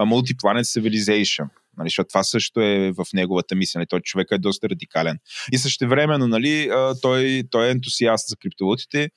Multiplanet 0.00 0.62
Civilization. 0.62 1.48
Нали, 1.78 1.86
защото 1.86 2.08
това 2.08 2.22
също 2.22 2.60
е 2.60 2.92
в 2.92 3.06
неговата 3.14 3.54
мисия. 3.54 3.78
Нали, 3.78 3.86
той 3.86 4.00
човек 4.00 4.28
е 4.30 4.38
доста 4.38 4.68
радикален. 4.68 5.18
И 5.52 5.58
също 5.58 5.88
времено, 5.88 6.28
нали, 6.28 6.70
той, 7.02 7.42
той 7.50 7.66
е 7.66 7.70
ентусиаст 7.70 8.28
за 8.28 8.36
криптовалутите. 8.36 9.10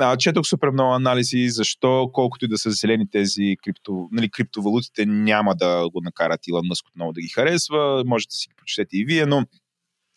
А, 0.00 0.16
четох 0.16 0.46
супер 0.46 0.70
много 0.70 0.94
анализи 0.94 1.48
защо, 1.48 2.10
колкото 2.12 2.44
и 2.44 2.48
да 2.48 2.58
са 2.58 2.70
зелени 2.70 3.10
тези 3.10 3.56
крипто, 3.64 4.08
нали, 4.12 4.30
криптовалутите, 4.30 5.06
няма 5.06 5.54
да 5.54 5.88
го 5.90 6.00
накарат 6.04 6.40
Илон 6.46 6.66
Мъск 6.66 6.88
отново 6.88 7.12
да 7.12 7.20
ги 7.20 7.28
харесва. 7.28 8.02
Можете 8.06 8.30
да 8.30 8.36
си 8.36 8.48
ги 8.48 8.54
прочетете 8.56 8.96
и 8.96 9.04
вие, 9.04 9.26
но 9.26 9.44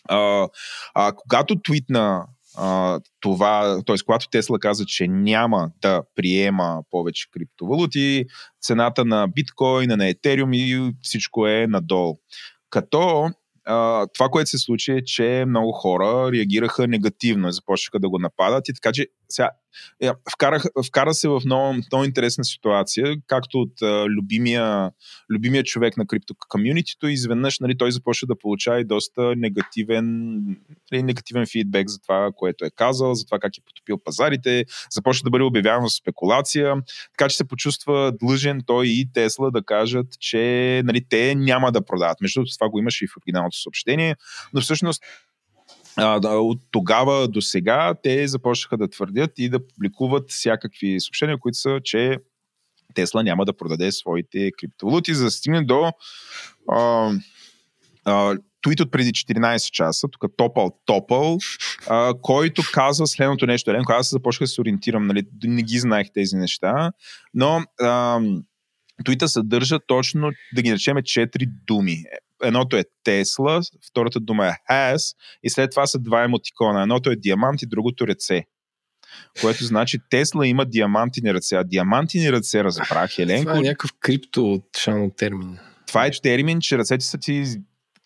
а, 0.10 0.48
а, 0.94 1.14
когато 1.16 1.62
твитна 1.62 2.26
това, 3.20 3.82
т.е. 3.86 3.96
когато 4.06 4.30
Тесла 4.30 4.60
каза, 4.60 4.86
че 4.86 5.08
няма 5.08 5.70
да 5.82 6.02
приема 6.16 6.82
повече 6.92 7.28
криптовалути, 7.32 8.26
цената 8.62 9.06
на 9.06 9.28
биткоин, 9.28 9.90
на 9.90 10.08
етериум 10.08 10.54
и 10.54 10.94
всичко 11.02 11.48
е 11.48 11.68
надолу. 11.68 12.18
Като 12.70 13.30
а, 13.66 14.08
това, 14.14 14.30
което 14.30 14.50
се 14.50 14.58
случи 14.58 14.92
е, 14.92 15.04
че 15.06 15.46
много 15.48 15.72
хора 15.72 16.32
реагираха 16.32 16.88
негативно, 16.88 17.52
започнаха 17.52 18.00
да 18.00 18.10
го 18.10 18.20
нападат 18.20 18.70
и 18.70 18.74
така, 18.74 18.92
че 18.92 19.08
сега, 19.30 19.50
е, 20.02 20.10
вкарах, 20.34 20.64
вкара 20.88 21.14
се 21.14 21.28
в 21.28 21.42
много, 21.46 21.74
много 21.74 22.06
интересна 22.06 22.46
ситуация, 22.46 23.16
както 23.28 23.58
от 23.58 23.82
а, 23.82 24.06
любимия, 24.06 24.92
любимия 25.30 25.64
човек 25.64 25.98
на 25.98 26.08
крипто 26.08 26.34
комьюнитито, 26.50 27.08
изведнъж 27.08 27.60
нали, 27.60 27.78
той 27.78 27.92
започва 27.92 28.28
да 28.28 28.38
получава 28.38 28.80
и 28.80 28.86
доста 28.86 29.36
негативен, 29.36 30.36
нали, 30.92 31.04
негативен 31.04 31.46
фидбек 31.52 31.90
за 31.90 32.02
това, 32.02 32.30
което 32.36 32.66
е 32.66 32.70
казал, 32.76 33.14
за 33.14 33.26
това 33.26 33.40
как 33.40 33.58
е 33.58 33.66
потопил 33.66 33.98
пазарите, 33.98 34.66
започва 34.92 35.24
да 35.24 35.30
бъде 35.30 35.44
обявяван 35.44 35.90
в 35.90 35.94
спекулация, 35.94 36.76
така 37.18 37.30
че 37.30 37.38
се 37.38 37.48
почувства 37.48 38.12
длъжен 38.20 38.62
той 38.66 38.88
и 38.88 39.10
Тесла 39.14 39.52
да 39.52 39.64
кажат, 39.64 40.08
че 40.20 40.82
нали, 40.86 41.06
те 41.10 41.36
няма 41.36 41.72
да 41.72 41.86
продават. 41.86 42.22
Между 42.22 42.40
другото, 42.40 42.58
това 42.58 42.70
го 42.70 42.80
имаше 42.80 43.06
и 43.06 43.08
в 43.08 43.18
оригиналното 43.18 43.58
съобщение, 43.62 44.16
но 44.54 44.62
всъщност 44.62 45.04
от 46.24 46.62
тогава 46.72 47.28
до 47.28 47.42
сега 47.42 47.94
те 48.04 48.28
започнаха 48.28 48.78
да 48.78 48.90
твърдят 48.90 49.32
и 49.38 49.50
да 49.50 49.68
публикуват 49.68 50.32
всякакви 50.32 51.02
съобщения, 51.02 51.40
които 51.40 51.58
са, 51.58 51.80
че 51.84 52.18
Тесла 52.94 53.24
няма 53.24 53.46
да 53.46 53.58
продаде 53.58 53.92
своите 53.92 54.52
криптовалути, 54.60 55.14
за 55.14 55.24
да 55.24 55.32
стигне 55.32 55.64
до 55.64 55.92
а, 56.72 57.12
а, 58.06 58.38
твит 58.64 58.80
от 58.80 58.92
преди 58.92 59.12
14 59.12 59.72
часа, 59.72 60.08
тук 60.08 60.32
топъл, 60.38 60.80
топъл, 60.86 61.38
а, 61.88 62.14
който 62.22 62.62
казва 62.74 63.08
следното 63.08 63.46
нещо. 63.46 63.70
Елен, 63.70 63.84
когато 63.86 64.00
аз 64.00 64.10
започнах 64.10 64.46
да 64.46 64.52
се 64.52 64.62
ориентирам, 64.62 65.08
нали, 65.08 65.24
не 65.44 65.64
ги 65.64 65.80
знаех 65.80 66.08
тези 66.14 66.36
неща, 66.36 66.92
но 67.34 67.64
а, 67.82 68.20
твита 69.06 69.28
съдържа 69.28 69.80
точно, 69.88 70.32
да 70.56 70.62
ги 70.62 70.74
речеме, 70.74 71.02
4 71.02 71.50
думи 71.68 72.04
едното 72.48 72.78
е 72.78 72.84
Тесла, 73.04 73.62
втората 73.90 74.20
дума 74.20 74.48
е 74.48 74.54
Has 74.72 75.16
и 75.44 75.50
след 75.50 75.72
това 75.72 75.88
са 75.88 76.00
два 76.00 76.24
емотикона. 76.24 76.82
Едното 76.82 77.12
е 77.12 77.16
диамант 77.16 77.62
и 77.62 77.66
другото 77.66 78.08
ръце. 78.08 78.44
Което 79.42 79.66
значи 79.66 80.00
Тесла 80.10 80.48
има 80.48 80.66
диамантини 80.66 81.34
ръце. 81.34 81.56
А 81.56 81.64
диамантини 81.64 82.32
ръце, 82.32 82.64
разбрах, 82.64 83.20
Еленко. 83.20 83.46
Това 83.46 83.58
е 83.58 83.62
някакъв 83.62 83.92
крипто 84.00 84.62
шано 84.78 85.10
термин. 85.10 85.58
Това 85.88 86.06
е 86.06 86.12
термин, 86.12 86.62
че 86.62 86.78
ръцете 86.78 87.06
са 87.06 87.18
ти 87.18 87.46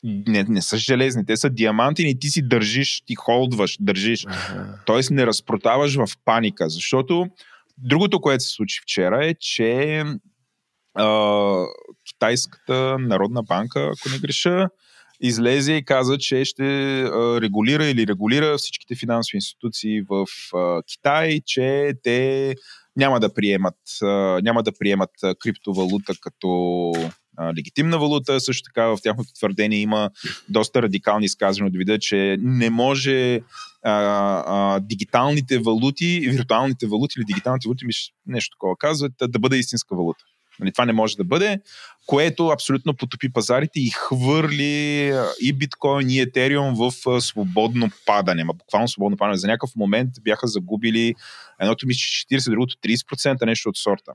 не, 0.03 0.43
не 0.43 0.61
са 0.61 0.77
железни, 0.77 1.25
те 1.25 1.37
са 1.37 1.49
диамантини 1.49 2.09
и 2.09 2.19
ти 2.19 2.29
си 2.29 2.41
държиш, 2.41 3.01
ти 3.05 3.15
холдваш, 3.15 3.77
държиш. 3.79 4.25
Ага. 4.27 4.79
Тоест 4.85 5.11
не 5.11 5.25
разпротаваш 5.25 5.95
в 5.95 6.07
паника, 6.25 6.69
защото 6.69 7.27
другото, 7.77 8.21
което 8.21 8.43
се 8.43 8.49
случи 8.49 8.79
вчера 8.83 9.25
е, 9.25 9.35
че 9.39 10.03
Китайската 12.07 12.97
народна 12.99 13.43
банка, 13.43 13.79
ако 13.79 14.09
не 14.09 14.19
греша, 14.19 14.67
излезе 15.21 15.73
и 15.73 15.85
каза, 15.85 16.17
че 16.17 16.45
ще 16.45 16.63
регулира 17.41 17.85
или 17.85 18.07
регулира 18.07 18.57
всичките 18.57 18.95
финансови 18.95 19.37
институции 19.37 20.01
в 20.01 20.25
Китай, 20.91 21.41
че 21.45 21.93
те 22.03 22.55
няма 22.95 23.19
да 23.19 23.33
приемат, 23.33 23.75
няма 24.43 24.63
да 24.63 24.71
приемат 24.79 25.09
криптовалута 25.39 26.13
като 26.21 26.91
легитимна 27.57 27.99
валута. 27.99 28.39
Също 28.39 28.63
така 28.63 28.85
в 28.85 28.97
тяхното 29.03 29.33
твърдение 29.33 29.79
има 29.79 30.09
доста 30.49 30.81
радикални 30.81 31.25
изказвания 31.25 31.71
да 31.71 31.77
видя, 31.77 31.99
че 31.99 32.37
не 32.39 32.69
може 32.69 33.35
а, 33.35 33.41
а, 33.83 34.79
дигиталните 34.79 35.59
валути, 35.59 36.27
виртуалните 36.29 36.87
валути 36.87 37.13
или 37.17 37.25
дигиталните 37.25 37.67
валути, 37.67 37.85
нещо 38.25 38.55
такова 38.55 38.75
казват, 38.77 39.13
да 39.21 39.39
бъде 39.39 39.57
истинска 39.57 39.95
валута. 39.95 40.23
Нали, 40.59 40.71
това 40.71 40.85
не 40.85 40.93
може 40.93 41.17
да 41.17 41.23
бъде, 41.23 41.59
което 42.05 42.47
абсолютно 42.47 42.95
потопи 42.95 43.33
пазарите 43.33 43.79
и 43.79 43.89
хвърли 43.89 45.13
и 45.41 45.53
биткоин, 45.53 46.09
и 46.09 46.19
етериум 46.19 46.75
в 46.75 46.91
свободно 47.21 47.89
падане. 48.05 48.43
Ма 48.43 48.53
буквално 48.53 48.87
свободно 48.87 49.17
падане. 49.17 49.37
За 49.37 49.47
някакъв 49.47 49.75
момент 49.75 50.09
бяха 50.21 50.47
загубили 50.47 51.13
едното 51.61 51.87
ми 51.87 51.93
40, 51.93 52.49
другото 52.49 52.75
30%, 52.75 53.45
нещо 53.45 53.69
от 53.69 53.77
сорта. 53.77 54.11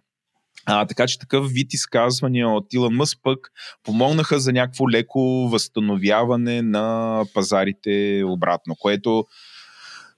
А, 0.66 0.86
така 0.86 1.06
че 1.06 1.18
такъв 1.18 1.50
вид 1.50 1.74
изказвания 1.74 2.48
от 2.48 2.74
Илон 2.74 2.94
Мъс 2.94 3.22
пък 3.22 3.38
помогнаха 3.82 4.40
за 4.40 4.52
някакво 4.52 4.90
леко 4.90 5.48
възстановяване 5.48 6.62
на 6.62 7.24
пазарите 7.34 8.22
обратно, 8.26 8.76
което 8.78 9.26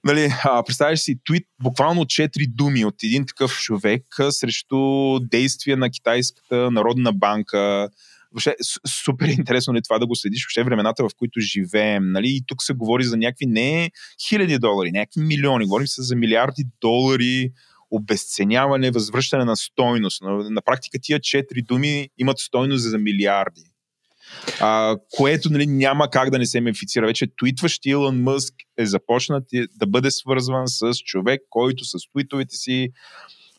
Нали, 0.07 0.29
представяш 0.65 0.99
си 0.99 1.15
твит, 1.25 1.43
буквално 1.63 2.05
четири 2.05 2.47
думи 2.47 2.85
от 2.85 3.03
един 3.03 3.25
такъв 3.25 3.59
човек 3.59 4.03
срещу 4.29 5.19
действия 5.19 5.77
на 5.77 5.89
Китайската 5.89 6.71
народна 6.71 7.13
банка. 7.13 7.89
Въобще, 8.31 8.55
супер 9.03 9.27
интересно 9.27 9.73
нали, 9.73 9.81
това 9.83 9.99
да 9.99 10.07
го 10.07 10.15
следиш, 10.15 10.45
въобще 10.45 10.63
времената, 10.63 11.03
в 11.03 11.09
които 11.17 11.39
живеем. 11.39 12.11
Нали? 12.11 12.27
И 12.27 12.43
тук 12.47 12.63
се 12.63 12.73
говори 12.73 13.03
за 13.03 13.17
някакви 13.17 13.45
не 13.45 13.91
хиляди 14.27 14.59
долари, 14.59 14.91
някакви 14.91 15.21
милиони, 15.21 15.65
говорим 15.65 15.87
се 15.87 16.01
за 16.01 16.15
милиарди 16.15 16.63
долари 16.81 17.51
обесценяване, 17.91 18.91
възвръщане 18.91 19.45
на 19.45 19.55
стойност. 19.55 20.21
На, 20.21 20.49
на 20.49 20.61
практика 20.61 20.97
тия 21.01 21.19
четири 21.19 21.61
думи 21.61 22.09
имат 22.17 22.39
стойност 22.39 22.83
за 22.83 22.97
милиарди 22.97 23.63
а, 24.61 24.95
което 25.17 25.49
нали, 25.49 25.67
няма 25.67 26.09
как 26.09 26.29
да 26.29 26.39
не 26.39 26.45
се 26.45 26.61
мефицира. 26.61 27.07
Вече 27.07 27.27
твитващ 27.41 27.85
Илон 27.85 28.21
Мъск 28.21 28.53
е 28.77 28.85
започнат 28.85 29.43
да 29.53 29.87
бъде 29.87 30.11
свързван 30.11 30.67
с 30.67 30.93
човек, 30.93 31.41
който 31.49 31.85
с 31.85 31.97
твитовете 32.13 32.55
си 32.55 32.89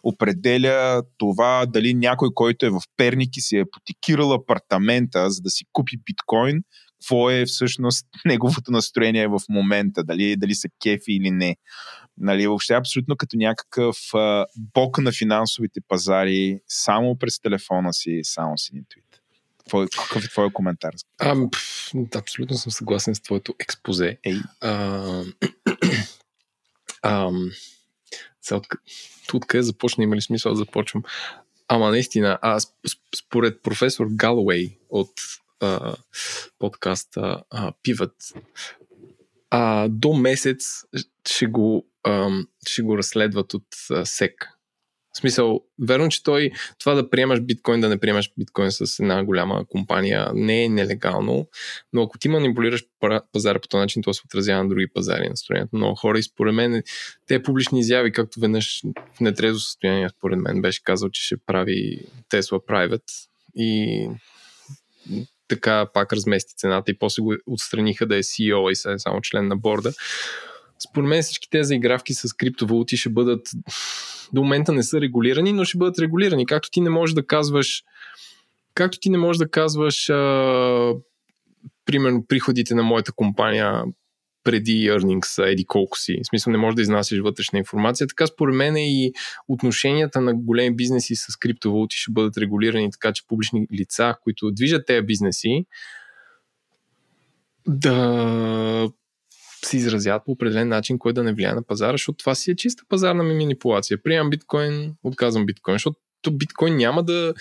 определя 0.03 1.03
това 1.19 1.67
дали 1.67 1.95
някой, 1.95 2.29
който 2.35 2.67
е 2.67 2.71
в 2.71 2.81
Перник 2.97 3.37
и 3.37 3.41
си 3.41 3.57
е 3.57 3.71
потикирал 3.73 4.33
апартамента, 4.33 5.31
за 5.31 5.41
да 5.41 5.51
си 5.51 5.65
купи 5.73 5.97
биткоин, 6.05 6.63
какво 7.01 7.31
е 7.31 7.45
всъщност 7.47 8.07
неговото 8.25 8.71
настроение 8.73 9.29
в 9.29 9.41
момента, 9.49 10.05
дали, 10.05 10.37
дали 10.37 10.55
са 10.55 10.69
кефи 10.83 11.13
или 11.13 11.31
не. 11.31 11.57
Нали, 12.21 12.47
въобще 12.47 12.75
абсолютно 12.75 13.17
като 13.17 13.37
някакъв 13.37 13.97
а, 14.15 14.47
бок 14.75 14.99
на 14.99 15.13
финансовите 15.13 15.81
пазари, 15.89 16.59
само 16.69 17.19
през 17.19 17.41
телефона 17.41 17.93
си, 17.93 18.21
само 18.23 18.59
си 18.59 18.71
ни 18.75 18.83
твит. 18.91 19.18
Какъв 19.71 20.25
е 20.25 20.29
твой 20.29 20.51
коментар? 20.53 20.93
А, 21.19 21.51
пф, 21.51 21.93
абсолютно 22.15 22.57
съм 22.57 22.73
съгласен 22.73 23.15
с 23.15 23.21
твоето 23.21 23.55
експозе. 23.59 24.19
Ей. 24.25 24.37
А, 24.61 25.23
а, 27.03 27.31
от, 28.51 28.67
откъде 29.35 29.63
започна, 29.63 30.05
има 30.05 30.17
ли 30.17 30.23
смисъл 30.23 30.53
да 30.53 30.57
започвам? 30.57 31.03
Ама 31.69 31.91
наистина, 31.91 32.39
а, 32.43 32.61
според 33.17 33.63
професор 33.63 34.07
Галуей 34.11 34.79
от 34.91 35.13
а, 35.61 35.97
подкаста 36.59 37.43
а, 37.51 37.73
Pivot, 37.73 38.37
а, 39.51 39.89
до 39.89 40.13
месец 40.13 40.85
ще 41.29 41.47
го, 41.47 41.87
а, 42.03 42.31
ще 42.67 42.83
го 42.83 42.99
разследват 42.99 43.55
от 43.55 43.67
а, 43.91 44.07
СЕК, 44.07 44.58
в 45.15 45.19
смисъл, 45.19 45.61
верно, 45.81 46.09
че 46.09 46.23
той 46.23 46.51
това 46.79 46.95
да 46.95 47.11
приемаш 47.11 47.41
биткоин, 47.41 47.81
да 47.81 47.89
не 47.89 47.99
приемаш 47.99 48.31
биткоин 48.39 48.71
с 48.73 49.01
една 49.01 49.25
голяма 49.25 49.65
компания 49.69 50.31
не 50.35 50.65
е 50.65 50.69
нелегално, 50.69 51.47
но 51.93 52.03
ако 52.03 52.19
ти 52.19 52.29
манипулираш 52.29 52.85
пазара 53.33 53.59
по 53.59 53.69
този 53.69 53.81
начин, 53.81 54.03
то 54.03 54.15
се 54.15 54.23
отразява 54.25 54.63
на 54.63 54.69
други 54.69 54.87
пазари, 54.95 55.29
настроението 55.29 55.77
много 55.77 55.95
хора 55.95 56.19
и 56.19 56.23
според 56.23 56.55
мен 56.55 56.83
те 57.27 57.43
публични 57.43 57.81
изяви, 57.81 58.13
както 58.13 58.41
веднъж 58.41 58.83
в 59.15 59.21
нетрезо 59.21 59.61
състояние, 59.61 60.09
според 60.09 60.39
мен 60.39 60.63
беше 60.63 60.85
казал, 60.85 61.11
че 61.11 61.23
ще 61.23 61.37
прави 61.47 62.01
Tesla 62.31 62.67
Private 62.67 63.13
и 63.55 64.09
така 65.49 65.87
пак 65.95 66.13
размести 66.13 66.55
цената 66.57 66.91
и 66.91 66.99
после 66.99 67.23
го 67.23 67.35
отстраниха 67.47 68.07
да 68.07 68.17
е 68.17 68.23
CEO 68.23 68.71
и 68.71 68.77
сега 68.77 68.95
е 68.95 68.99
само 68.99 69.21
член 69.21 69.49
на 69.49 69.57
борда. 69.57 69.93
Според 70.79 71.09
мен 71.09 71.23
всички 71.23 71.51
тези 71.51 71.75
игравки 71.75 72.15
с 72.15 72.33
криптовалути 72.33 72.97
ще 72.97 73.11
бъдат 73.11 73.49
до 74.33 74.43
момента 74.43 74.73
не 74.73 74.83
са 74.83 75.01
регулирани, 75.01 75.53
но 75.53 75.65
ще 75.65 75.79
бъдат 75.79 75.99
регулирани. 75.99 76.47
Както 76.47 76.71
ти 76.71 76.81
не 76.81 76.91
можеш 76.91 77.15
да 77.15 77.27
казваш 77.27 77.83
както 78.75 78.99
ти 79.01 79.11
не 79.11 79.19
можеш 79.19 79.39
да 79.39 79.51
казваш 79.51 80.11
а, 80.11 80.95
примерно 81.85 82.27
приходите 82.29 82.75
на 82.75 82.83
моята 82.83 83.13
компания 83.13 83.85
преди 84.45 84.91
earnings, 84.91 85.47
еди 85.47 85.65
колко 85.65 85.99
си. 85.99 86.21
В 86.25 86.27
смисъл 86.27 86.51
не 86.51 86.59
можеш 86.59 86.75
да 86.75 86.83
изнасяш 86.83 87.19
вътрешна 87.19 87.59
информация. 87.59 88.07
Така 88.07 88.27
според 88.27 88.55
мен 88.55 88.77
и 88.77 89.13
отношенията 89.49 90.21
на 90.21 90.35
големи 90.35 90.77
бизнеси 90.77 91.17
с 91.17 91.37
криптовалути 91.37 91.97
ще 91.97 92.13
бъдат 92.13 92.39
регулирани 92.39 92.91
така, 92.91 93.13
че 93.13 93.27
публични 93.27 93.67
лица, 93.81 94.15
които 94.23 94.51
движат 94.51 94.87
тези 94.87 95.07
бизнеси, 95.07 95.67
да 97.67 98.89
се 99.65 99.77
изразяват 99.77 100.25
по 100.25 100.33
определен 100.33 100.69
начин, 100.69 100.99
който 100.99 101.15
да 101.15 101.25
не 101.25 101.33
влияе 101.33 101.55
на 101.55 101.63
пазара, 101.63 101.93
защото 101.93 102.17
това 102.17 102.35
си 102.35 102.51
е 102.51 102.57
чиста 102.57 102.85
пазарна 102.89 103.25
манипулация. 103.25 104.03
Приемам 104.03 104.31
биткоин, 104.31 104.95
отказвам 105.03 105.47
биткоин, 105.47 105.75
защото 105.75 105.99
биткоин 106.31 106.77
няма 106.77 107.03
да, 107.03 107.35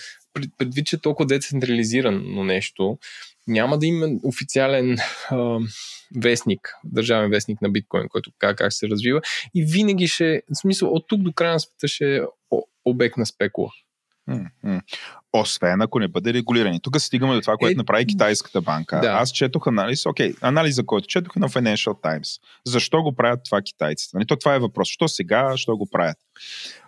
предвид, 0.58 0.86
че 0.86 0.96
е 0.96 0.98
толкова 0.98 1.26
децентрализирано 1.26 2.44
нещо, 2.44 2.98
няма 3.46 3.78
да 3.78 3.86
има 3.86 4.08
официален 4.22 4.96
а, 5.30 5.58
вестник, 6.16 6.74
държавен 6.84 7.30
вестник 7.30 7.62
на 7.62 7.70
биткоин, 7.70 8.08
който 8.08 8.30
как, 8.38 8.58
как 8.58 8.72
се 8.72 8.88
развива 8.88 9.20
и 9.54 9.64
винаги 9.64 10.08
ще, 10.08 10.42
в 10.54 10.58
смисъл, 10.58 10.92
от 10.92 11.04
тук 11.08 11.22
до 11.22 11.32
края 11.32 11.52
на 11.52 11.60
света 11.60 11.88
ще 11.88 12.16
е 12.16 12.22
обект 12.84 13.16
на 13.16 13.26
спекула. 13.26 13.70
Освен 15.32 15.80
ако 15.80 15.98
не 15.98 16.08
бъде 16.08 16.32
регулиран. 16.32 16.74
И 16.74 16.80
Тук 16.80 17.00
стигаме 17.00 17.34
до 17.34 17.40
това, 17.40 17.56
което 17.56 17.72
Е, 17.72 17.76
направи 17.76 18.06
Китайската 18.06 18.60
банка. 18.60 19.00
да. 19.00 19.08
Аз 19.08 19.32
четох 19.32 19.66
анализ, 19.66 20.06
окей, 20.06 20.34
анализа, 20.40 20.86
който 20.86 21.08
четох 21.08 21.36
е 21.36 21.38
на 21.38 21.48
Financial 21.48 22.02
Times. 22.02 22.40
Защо 22.66 23.02
го 23.02 23.16
правят 23.16 23.40
това 23.44 23.62
китайците? 23.62 24.16
Нали? 24.16 24.26
То 24.26 24.36
това 24.36 24.54
е 24.54 24.58
въпрос. 24.58 24.88
Що 24.88 25.08
сега, 25.08 25.56
що 25.56 25.76
го 25.76 25.86
правят? 25.90 26.16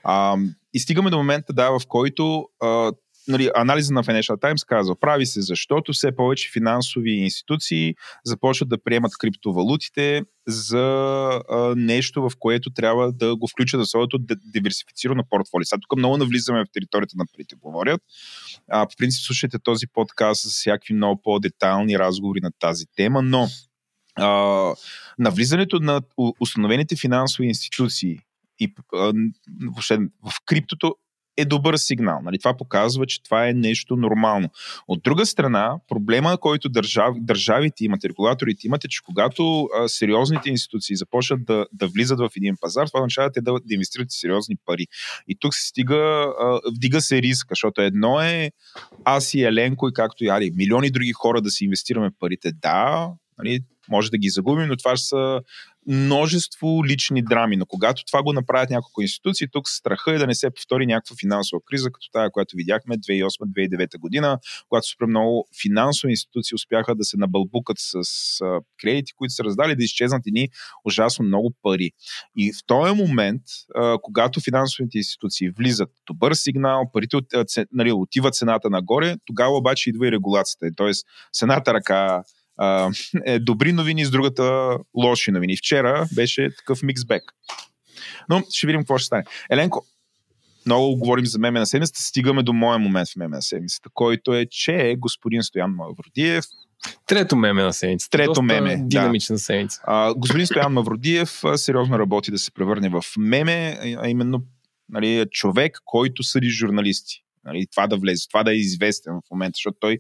А, 0.05 0.37
и 0.75 0.79
стигаме 0.81 1.11
до 1.11 1.17
момента, 1.17 1.53
да, 1.53 1.71
в 1.71 1.81
който 1.89 2.49
а, 2.63 2.93
нали, 3.31 3.51
анализа 3.55 3.95
на 3.95 4.05
Financial 4.05 4.37
Times 4.37 4.67
казва, 4.67 4.97
прави 5.01 5.27
се, 5.27 5.41
защото 5.41 5.93
все 5.93 6.17
повече 6.17 6.51
финансови 6.53 7.11
институции 7.11 7.95
започват 8.25 8.69
да 8.69 8.83
приемат 8.83 9.13
криптовалутите 9.19 10.23
за 10.47 10.79
а, 11.51 11.75
нещо, 11.77 12.23
в 12.23 12.31
което 12.39 12.71
трябва 12.71 13.13
да 13.13 13.37
го 13.37 13.49
включат 13.49 13.81
в 13.81 13.87
своето 13.87 14.19
диверсифицирано 14.55 15.25
портфолио. 15.31 15.65
Сега 15.65 15.81
тук 15.81 15.99
много 15.99 16.17
навлизаме 16.17 16.65
в 16.65 16.73
територията 16.73 17.15
на 17.19 17.25
парите 17.33 17.57
говорят. 17.57 18.01
А, 18.69 18.87
по 18.87 18.97
принцип 18.99 19.25
слушайте 19.25 19.59
този 19.59 19.87
подкаст 19.87 20.41
с 20.43 20.53
всякакви 20.53 20.95
много 20.95 21.23
по-детайлни 21.23 21.99
разговори 21.99 22.41
на 22.43 22.51
тази 22.59 22.85
тема, 22.97 23.23
но 23.23 23.49
а, 24.17 24.75
навлизането 25.19 25.81
на 25.81 26.03
установените 26.41 26.97
финансови 26.97 27.49
институции 27.49 28.19
и 28.59 28.75
а, 28.95 29.13
въобще 29.63 29.99
в 29.99 30.33
криптото 30.47 30.97
е 31.41 31.45
добър 31.45 31.77
сигнал. 31.77 32.21
Нали? 32.23 32.39
Това 32.39 32.57
показва, 32.57 33.07
че 33.07 33.23
това 33.23 33.49
е 33.49 33.53
нещо 33.53 33.97
нормално. 33.97 34.49
От 34.89 35.03
друга 35.03 35.27
страна, 35.27 35.75
проблема, 35.89 36.39
който 36.41 36.69
държав, 36.69 37.15
държавите 37.21 37.85
имат, 37.85 38.05
регулаторите 38.05 38.67
имат, 38.67 38.85
е, 38.85 38.89
че 38.89 39.01
когато 39.05 39.63
а, 39.63 39.89
сериозните 39.89 40.51
институции 40.51 40.97
започнат 40.97 41.45
да, 41.45 41.67
да 41.73 41.89
влизат 41.89 42.19
в 42.19 42.31
един 42.37 42.55
пазар, 42.61 42.87
това 42.87 43.01
означава 43.01 43.33
те 43.33 43.41
да, 43.41 43.53
да 43.53 43.75
инвестират 43.75 44.07
сериозни 44.11 44.57
пари. 44.67 44.87
И 45.29 45.37
тук 45.41 45.55
се 45.55 45.69
стига, 45.69 46.27
а, 46.41 46.61
вдига 46.77 47.01
се 47.01 47.23
риска, 47.23 47.53
защото 47.53 47.81
едно 47.81 48.21
е 48.21 48.51
аз 49.05 49.35
и 49.35 49.43
Еленко 49.43 49.89
и 49.89 49.93
както 49.93 50.25
и 50.25 50.29
Али, 50.29 50.51
милиони 50.57 50.91
други 50.91 51.13
хора 51.13 51.41
да 51.41 51.51
си 51.51 51.65
инвестираме 51.65 52.11
парите. 52.21 52.53
Да, 52.53 53.09
нали, 53.39 53.61
може 53.91 54.11
да 54.11 54.19
ги 54.19 54.29
загубим, 54.29 54.69
но 54.69 54.77
това 54.77 54.97
ще 54.97 55.07
са 55.07 55.41
множество 55.89 56.85
лични 56.87 57.23
драми. 57.23 57.57
Но 57.57 57.67
когато 57.67 58.05
това 58.05 58.23
го 58.23 58.33
направят 58.33 58.71
няколко 58.71 59.03
институции, 59.03 59.47
тук 59.53 59.69
страха 59.69 60.13
е 60.13 60.19
да 60.19 60.27
не 60.27 60.35
се 60.35 60.51
повтори 60.51 60.87
някаква 60.87 61.17
финансова 61.21 61.61
криза, 61.67 61.91
като 61.93 62.11
тази, 62.13 62.31
която 62.33 62.57
видяхме 62.57 62.99
2008-2009 62.99 63.99
година, 63.99 64.39
когато 64.69 64.87
супер 64.87 65.07
много 65.07 65.49
финансови 65.63 66.11
институции 66.11 66.55
успяха 66.55 66.95
да 66.95 67.05
се 67.05 67.17
набълбукат 67.17 67.77
с 67.79 68.41
кредити, 68.81 69.13
които 69.13 69.35
са 69.35 69.45
раздали, 69.45 69.77
да 69.77 69.85
изчезнат 69.85 70.27
едни 70.27 70.49
ужасно 70.85 71.25
много 71.25 71.55
пари. 71.63 71.91
И 72.37 72.53
в 72.53 72.57
този 72.67 72.95
момент, 72.95 73.43
когато 74.03 74.41
финансовите 74.41 74.99
институции 74.99 75.51
влизат, 75.51 75.91
добър 76.07 76.35
сигнал, 76.35 76.91
парите 76.93 77.17
нали, 77.73 77.93
отива 77.93 78.31
цената 78.31 78.71
нагоре, 78.71 79.17
тогава 79.25 79.57
обаче 79.57 79.91
идва 79.91 80.09
и 80.09 80.13
регулацията. 80.13 80.67
Тоест, 80.77 81.07
с 81.33 81.43
едната 81.43 81.75
ръка 81.75 82.23
а, 82.61 82.91
е 83.27 83.39
добри 83.39 83.73
новини, 83.73 84.05
с 84.05 84.11
другата 84.11 84.77
лоши 84.97 85.31
новини. 85.31 85.57
Вчера 85.57 86.07
беше 86.15 86.57
такъв 86.57 86.83
миксбек. 86.83 87.23
Но 88.29 88.43
ще 88.51 88.67
видим 88.67 88.81
какво 88.81 88.99
ще 88.99 89.07
стане. 89.07 89.25
Еленко, 89.51 89.87
много 90.67 90.97
говорим 90.97 91.27
за 91.27 91.39
меме 91.39 91.59
на 91.59 91.67
седмицата, 91.67 92.03
стигаме 92.03 92.43
до 92.43 92.53
моя 92.53 92.79
момент 92.79 93.09
в 93.09 93.17
меме 93.17 93.37
на 93.37 93.43
седмицата, 93.43 93.89
който 93.95 94.35
е, 94.35 94.47
че 94.51 94.95
господин 94.99 95.43
Стоян 95.43 95.71
Мавродиев, 95.71 96.45
Трето 97.07 97.37
меме 97.37 97.63
на 97.63 97.73
седмицата. 97.73 98.11
Трето 98.11 98.31
Доста 98.31 98.43
меме, 98.43 98.77
да. 98.77 98.85
Динамична 98.85 99.39
седмица. 99.39 99.81
а, 99.85 100.15
господин 100.15 100.47
Стоян 100.47 100.73
Мавродиев 100.73 101.43
сериозно 101.57 101.99
работи 101.99 102.31
да 102.31 102.39
се 102.39 102.51
превърне 102.51 102.89
в 102.89 103.03
меме, 103.19 103.79
а 103.99 104.09
именно 104.09 104.43
нали, 104.89 105.27
човек, 105.31 105.79
който 105.85 106.23
съди 106.23 106.49
журналисти. 106.49 107.23
Нали, 107.45 107.67
това 107.71 107.87
да 107.87 107.97
влезе, 107.97 108.29
това 108.29 108.43
да 108.43 108.53
е 108.53 108.57
известен 108.57 109.13
в 109.13 109.31
момента, 109.31 109.57
защото 109.57 109.77
той 109.81 109.99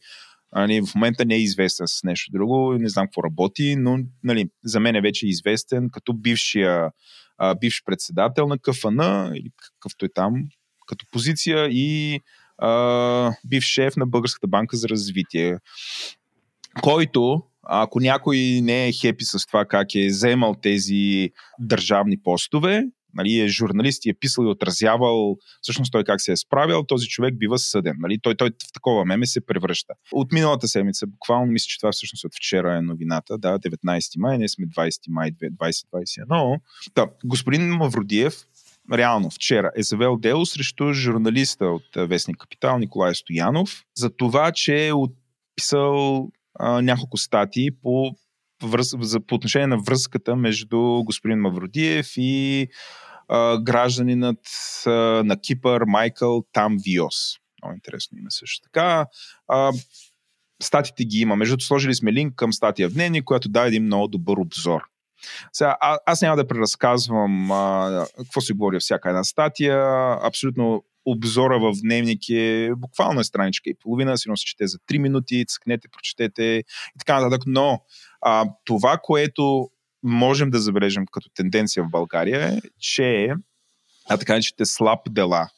нали, 0.52 0.80
в 0.80 0.94
момента 0.94 1.24
не 1.24 1.34
е 1.34 1.40
известен 1.40 1.88
с 1.88 2.04
нещо 2.04 2.32
друго, 2.32 2.72
не 2.72 2.88
знам 2.88 3.06
какво 3.06 3.22
работи, 3.22 3.76
но 3.76 3.98
нали, 4.24 4.48
за 4.64 4.80
мен 4.80 4.96
е 4.96 5.00
вече 5.00 5.26
известен 5.26 5.90
като 5.92 6.12
бившия, 6.12 6.90
а, 7.38 7.54
бивш 7.54 7.82
председател 7.84 8.46
на 8.46 8.58
КФН, 8.58 9.00
или 9.34 9.50
какъвто 9.56 10.04
е 10.04 10.08
там, 10.14 10.34
като 10.86 11.06
позиция 11.12 11.68
и 11.70 12.20
а, 12.58 13.32
бивш 13.44 13.64
шеф 13.66 13.96
на 13.96 14.06
Българската 14.06 14.48
банка 14.48 14.76
за 14.76 14.88
развитие, 14.88 15.58
който 16.82 17.42
ако 17.62 18.00
някой 18.00 18.60
не 18.62 18.88
е 18.88 18.92
хепи 18.92 19.24
с 19.24 19.46
това 19.46 19.64
как 19.64 19.94
е 19.94 20.06
вземал 20.06 20.54
тези 20.62 21.30
държавни 21.58 22.22
постове, 22.22 22.84
нали, 23.14 23.40
е 23.40 23.48
журналист 23.48 24.06
и 24.06 24.10
е 24.10 24.14
писал 24.14 24.44
и 24.44 24.46
отразявал 24.46 25.36
всъщност 25.62 25.92
той 25.92 26.04
как 26.04 26.20
се 26.20 26.32
е 26.32 26.36
справил, 26.36 26.82
този 26.82 27.08
човек 27.08 27.38
бива 27.38 27.58
съден. 27.58 27.96
Нали? 27.98 28.18
Той, 28.22 28.34
той 28.34 28.50
в 28.50 28.72
такова 28.72 29.04
меме 29.04 29.26
се 29.26 29.46
превръща. 29.46 29.94
От 30.12 30.32
миналата 30.32 30.68
седмица, 30.68 31.06
буквално 31.06 31.52
мисля, 31.52 31.66
че 31.68 31.78
това 31.78 31.92
всъщност 31.92 32.24
от 32.24 32.34
вчера 32.34 32.76
е 32.76 32.82
новината, 32.82 33.38
да, 33.38 33.58
19 33.58 34.20
май, 34.20 34.38
ние 34.38 34.48
сме 34.48 34.66
20 34.66 34.98
май 35.08 35.32
2021. 35.32 36.60
Да, 36.94 37.06
господин 37.24 37.62
Мавродиев, 37.62 38.34
реално 38.92 39.30
вчера 39.30 39.70
е 39.76 39.82
завел 39.82 40.16
дело 40.16 40.46
срещу 40.46 40.92
журналиста 40.92 41.66
от 41.66 42.08
Вестник 42.08 42.36
Капитал 42.36 42.78
Николай 42.78 43.14
Стоянов 43.14 43.84
за 43.96 44.10
това, 44.10 44.52
че 44.52 44.86
е 44.86 44.92
отписал 44.92 46.28
а, 46.58 46.82
няколко 46.82 47.16
статии 47.16 47.70
по, 47.70 48.14
връз, 48.62 48.94
за, 49.00 49.20
по 49.20 49.34
отношение 49.34 49.66
на 49.66 49.78
връзката 49.78 50.36
между 50.36 50.78
господин 51.04 51.38
Мавродиев 51.38 52.06
и 52.16 52.68
а, 53.28 53.62
гражданинът 53.62 54.46
а, 54.86 54.90
на 55.24 55.40
Кипър 55.40 55.82
Майкъл 55.86 56.44
Тамвиос. 56.52 57.36
Много 57.62 57.74
интересно 57.74 58.18
име 58.18 58.30
също 58.30 58.62
така. 58.62 59.06
А, 59.48 59.72
статите 60.62 61.04
ги 61.04 61.18
има. 61.18 61.36
Между 61.36 61.60
сложили 61.60 61.94
сме 61.94 62.12
линк 62.12 62.34
към 62.34 62.52
статия 62.52 62.88
в 62.88 62.92
Дневник, 62.92 63.24
която 63.24 63.48
дава 63.48 63.68
един 63.68 63.84
много 63.84 64.08
добър 64.08 64.36
обзор. 64.36 64.80
Сега, 65.52 65.76
а, 65.80 65.98
аз 66.06 66.22
няма 66.22 66.36
да 66.36 66.46
преразказвам 66.46 67.50
а, 67.50 68.06
какво 68.16 68.40
се 68.40 68.52
говори 68.52 68.78
всяка 68.80 69.08
една 69.08 69.24
статия. 69.24 69.78
Абсолютно 70.22 70.84
обзора 71.04 71.58
в 71.58 71.72
дневник 71.82 72.28
е 72.30 72.70
буквално 72.76 73.20
е 73.20 73.24
страничка 73.24 73.70
и 73.70 73.74
половина, 73.74 74.18
сигурно 74.18 74.36
се 74.36 74.44
чете 74.44 74.66
за 74.66 74.78
3 74.78 74.98
минути, 74.98 75.44
цъкнете, 75.48 75.88
прочетете 75.88 76.42
и 76.96 76.98
така 76.98 77.20
нататък. 77.20 77.42
Но 77.46 77.80
а, 78.20 78.46
това, 78.64 78.98
което 79.02 79.70
можем 80.02 80.50
да 80.50 80.58
забележим 80.58 81.04
като 81.12 81.30
тенденция 81.34 81.84
в 81.84 81.90
България 81.90 82.48
е, 82.48 82.58
че 82.78 83.34
а 84.08 84.16
така 84.16 84.32
наречените 84.32 84.64
слаб 84.64 85.00
дела. 85.10 85.48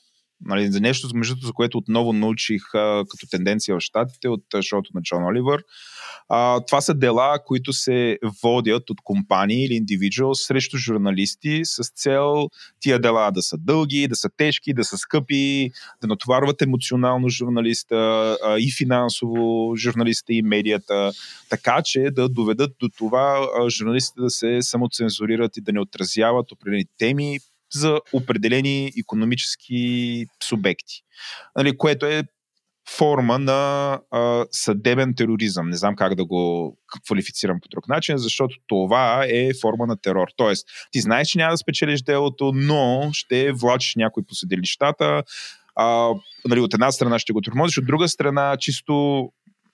Нали, 0.45 0.73
за 0.73 0.81
нещо, 0.81 1.09
между 1.15 1.47
за 1.47 1.53
което 1.53 1.79
отново 1.79 2.13
научих 2.13 2.63
а, 2.75 3.05
като 3.09 3.27
тенденция 3.31 3.77
в 3.77 3.81
Штатите 3.81 4.29
от 4.29 4.45
шоуто 4.63 4.91
на 4.95 5.03
Джон 5.03 5.25
Оливър. 5.25 5.63
А, 6.29 6.61
това 6.67 6.81
са 6.81 6.95
дела, 6.95 7.39
които 7.47 7.73
се 7.73 8.19
водят 8.43 8.91
от 8.91 9.01
компании 9.05 9.65
или 9.65 9.75
индивидуал 9.75 10.35
срещу 10.35 10.77
журналисти 10.79 11.61
с 11.65 11.91
цел 11.95 12.49
тия 12.81 12.99
дела 12.99 13.31
да 13.31 13.43
са 13.43 13.57
дълги, 13.59 14.09
да 14.09 14.17
са 14.17 14.29
тежки, 14.37 14.75
да 14.75 14.85
са 14.85 14.99
скъпи, 14.99 15.71
да 16.03 16.07
натоварват 16.07 16.63
емоционално 16.63 17.29
журналиста 17.29 17.97
а, 18.45 18.59
и 18.59 18.73
финансово 18.79 19.73
журналиста 19.77 20.33
и 20.33 20.43
медията, 20.43 21.13
така 21.51 21.83
че 21.85 22.01
да 22.11 22.29
доведат 22.29 22.73
до 22.81 22.89
това 22.89 23.49
а, 23.59 23.71
журналистите 23.71 24.21
да 24.21 24.31
се 24.31 24.59
самоцензурират 24.61 25.57
и 25.57 25.61
да 25.61 25.73
не 25.73 25.81
отразяват 25.81 26.53
определени 26.53 26.85
теми 26.99 27.39
за 27.73 28.01
определени 28.13 28.93
економически 28.99 30.27
субекти. 30.43 31.03
Нали, 31.57 31.79
което 31.79 32.07
е 32.07 32.25
форма 32.91 33.39
на 33.39 34.01
а, 34.11 34.47
съдебен 34.51 35.15
тероризъм. 35.15 35.71
Не 35.71 35.77
знам 35.77 35.97
как 35.97 36.15
да 36.15 36.25
го 36.25 36.77
квалифицирам 37.07 37.61
по 37.63 37.69
друг 37.69 37.89
начин, 37.89 38.19
защото 38.19 38.57
това 38.67 39.25
е 39.29 39.51
форма 39.61 39.87
на 39.87 39.97
терор. 39.97 40.29
Тоест, 40.37 40.67
ти 40.91 41.01
знаеш, 41.01 41.29
че 41.29 41.39
няма 41.39 41.53
да 41.53 41.57
спечелиш 41.57 42.03
делото, 42.03 42.53
но 42.55 43.11
ще 43.13 43.53
влачиш 43.53 43.95
някой 43.97 44.23
по 44.23 44.35
съдилищата. 44.35 45.23
А, 45.75 46.11
нали, 46.49 46.61
от 46.61 46.75
една 46.75 46.93
страна 46.93 47.19
ще 47.19 47.33
го 47.33 47.41
тормозиш, 47.41 47.79
от 47.79 47.87
друга 47.87 48.09
страна 48.09 48.57
чисто 48.61 49.29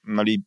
нали, 0.07 0.39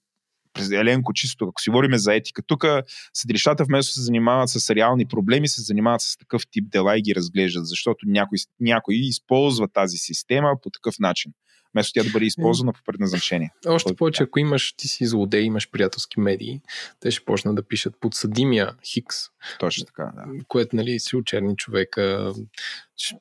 Еленко, 0.72 1.14
чисто, 1.14 1.46
ако 1.46 1.62
си 1.62 1.70
говорим 1.70 1.98
за 1.98 2.16
етика, 2.16 2.42
тук 2.42 2.66
съдилищата 3.14 3.64
вместо 3.64 3.94
се 3.94 4.02
занимават 4.02 4.50
с 4.50 4.70
реални 4.70 5.06
проблеми, 5.06 5.48
се 5.48 5.62
занимават 5.62 6.02
с 6.02 6.18
такъв 6.18 6.42
тип 6.52 6.70
дела 6.70 6.98
и 6.98 7.02
ги 7.02 7.16
разглеждат, 7.16 7.68
защото 7.68 8.06
някой, 8.08 8.38
някой 8.60 8.96
използва 8.96 9.68
тази 9.68 9.98
система 9.98 10.52
по 10.64 10.70
такъв 10.70 10.96
начин, 11.00 11.32
вместо 11.74 11.94
тя 11.94 12.04
да 12.04 12.10
бъде 12.10 12.26
използвана 12.26 12.74
по 12.74 12.80
предназначение. 12.86 13.52
Още 13.68 13.96
повече, 13.96 14.24
ако 14.24 14.40
имаш, 14.40 14.74
ти 14.74 14.88
си 14.88 15.06
злодей, 15.06 15.42
имаш 15.42 15.72
приятелски 15.72 16.20
медии, 16.20 16.62
те 17.00 17.12
ще 17.12 17.26
почнат 17.26 17.56
да 17.56 17.68
пишат 17.68 18.00
подсъдимия 18.00 18.76
Хикс, 18.86 19.18
Точно 19.60 19.86
така, 19.86 20.12
да. 20.16 20.26
което, 20.48 20.76
нали, 20.76 21.00
си 21.00 21.16
очерни 21.16 21.56
човека, 21.56 22.34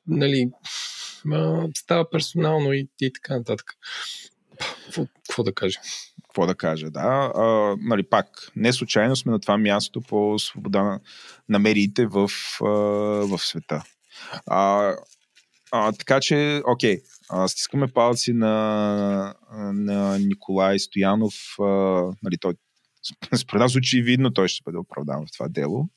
нали, 0.07 0.49
става 1.75 2.09
персонално 2.09 2.73
и, 2.73 2.87
и 3.01 3.13
така 3.13 3.37
нататък. 3.37 3.73
Какво, 5.27 5.43
да 5.43 5.53
кажа? 5.53 5.79
какво 6.31 6.45
да 6.45 6.55
кажа, 6.55 6.91
да. 6.91 7.31
А, 7.35 7.75
нали, 7.79 8.03
пак, 8.03 8.51
не 8.55 8.73
случайно 8.73 9.15
сме 9.15 9.31
на 9.31 9.39
това 9.39 9.57
място 9.57 10.01
по 10.01 10.39
свобода 10.39 10.83
на, 10.83 10.99
на 11.49 11.59
медиите 11.59 12.05
в, 12.05 12.29
в 13.27 13.37
света. 13.37 13.83
А, 14.45 14.93
а, 15.71 15.91
така 15.91 16.19
че, 16.19 16.61
окей, 16.65 17.01
А, 17.29 17.47
стискаме 17.47 17.87
палци 17.87 18.33
на, 18.33 19.35
на 19.73 20.17
Николай 20.19 20.79
Стоянов. 20.79 21.33
А, 21.59 21.63
нали, 22.23 22.37
той, 22.39 22.53
според 23.37 23.59
нас 23.59 23.75
очевидно 23.75 24.33
той 24.33 24.47
ще 24.47 24.63
бъде 24.65 24.77
оправдан 24.77 25.25
в 25.27 25.31
това 25.33 25.47
дело. 25.49 25.89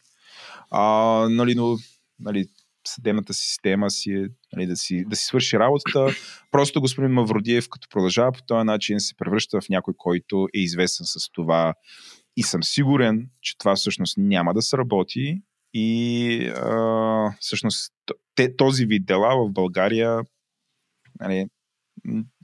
А, 0.70 0.82
нали, 1.30 1.54
но 1.54 1.76
нали, 2.20 2.46
съдебната 2.88 3.34
система 3.34 3.90
си 3.90 4.12
е 4.12 4.26
нали, 4.52 4.66
да, 4.66 4.76
си, 4.76 5.04
да 5.08 5.16
си 5.16 5.24
свърши 5.24 5.58
работата. 5.58 6.06
Просто 6.50 6.80
господин 6.80 7.10
Мавродиев, 7.10 7.68
като 7.70 7.88
продължава 7.90 8.32
по 8.32 8.42
този 8.42 8.64
начин, 8.64 9.00
се 9.00 9.16
превръща 9.16 9.60
в 9.60 9.68
някой, 9.68 9.94
който 9.96 10.48
е 10.54 10.58
известен 10.58 11.06
с 11.06 11.30
това. 11.32 11.74
И 12.36 12.42
съм 12.42 12.62
сигурен, 12.62 13.28
че 13.40 13.58
това 13.58 13.76
всъщност 13.76 14.14
няма 14.18 14.54
да 14.54 14.62
се 14.62 14.78
работи. 14.78 15.42
И 15.74 16.48
а, 16.48 17.36
всъщност 17.40 17.92
те, 18.34 18.56
този 18.56 18.86
вид 18.86 19.06
дела 19.06 19.46
в 19.46 19.52
България 19.52 20.20
нали, 21.20 21.46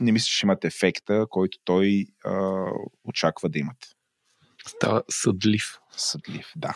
не 0.01 0.13
мисля, 0.13 0.27
че 0.27 0.47
имат 0.47 0.65
ефекта, 0.65 1.27
който 1.31 1.59
той 1.65 2.07
а, 2.25 2.65
очаква 3.05 3.49
да 3.49 3.59
имат. 3.59 3.77
Става 4.67 5.03
съдлив. 5.11 5.79
Съдлив, 5.97 6.53
да. 6.57 6.75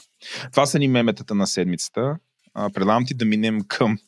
Това 0.51 0.67
са 0.67 0.79
ни 0.79 0.89
меметата 0.89 1.35
на 1.35 1.47
седмицата. 1.47 2.19
А, 2.55 2.71
предлагам 2.71 3.07
ти 3.07 3.15
да 3.15 3.25
минем 3.25 3.61
към 3.69 3.99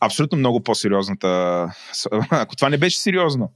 абсолютно 0.00 0.38
много 0.38 0.62
по-сериозната... 0.62 1.28
Ако 2.30 2.56
това 2.56 2.68
не 2.68 2.78
беше 2.78 2.98
сериозно, 2.98 3.52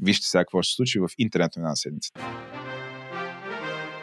вижте 0.00 0.26
сега 0.26 0.44
какво 0.44 0.62
ще 0.62 0.70
се 0.70 0.76
случи 0.76 0.98
в 0.98 1.08
интернет 1.18 1.56
на 1.56 1.76
седмицата. 1.76 2.20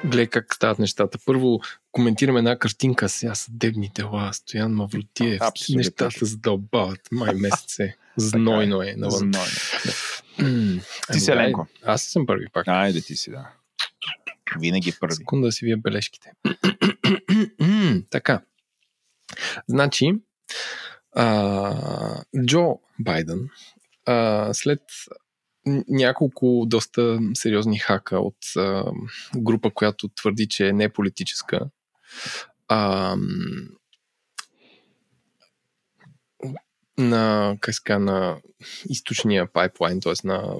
Гледай 0.05 0.27
как 0.27 0.55
стават 0.55 0.79
нещата. 0.79 1.17
Първо 1.25 1.59
коментираме 1.91 2.39
една 2.39 2.59
картинка, 2.59 3.09
сега 3.09 3.35
съдебни 3.35 3.91
дела, 3.95 4.33
Стоян 4.33 4.71
Мавротиев. 4.71 5.41
Абсолютно. 5.41 5.77
Нещата 5.77 6.25
задълбават. 6.25 6.99
Май 7.11 7.33
месеце. 7.35 7.95
Знойно 8.17 8.81
е 8.81 8.93
навън. 8.97 9.17
Знойно. 9.17 9.37
М, 10.39 10.81
Ти 11.11 11.19
си 11.19 11.31
ами, 11.31 11.41
Еленко. 11.41 11.67
Аз 11.83 12.01
съм 12.03 12.25
първи 12.25 12.45
пак. 12.53 12.67
Айде 12.67 13.01
ти 13.01 13.15
си, 13.15 13.31
да. 13.31 13.49
Винаги 14.59 14.93
първи. 14.99 15.15
Секунда 15.15 15.47
да 15.47 15.51
си 15.51 15.65
вие 15.65 15.75
бележките. 15.75 16.31
така. 18.09 18.41
Значи, 19.67 20.13
а, 21.15 22.23
Джо 22.45 22.79
Байден 22.99 23.49
а, 24.05 24.49
след 24.53 24.81
няколко 25.87 26.63
доста 26.67 27.19
сериозни 27.33 27.79
хака 27.79 28.19
от 28.19 28.37
а, 28.57 28.83
група, 29.37 29.71
която 29.73 30.07
твърди, 30.07 30.47
че 30.47 30.67
е 30.67 30.73
неполитическа, 30.73 31.69
а, 32.67 33.15
на, 36.97 37.55
казва, 37.59 37.99
на 37.99 38.37
източния 38.89 39.53
пайплайн, 39.53 39.99
т.е. 39.99 40.13
на 40.23 40.55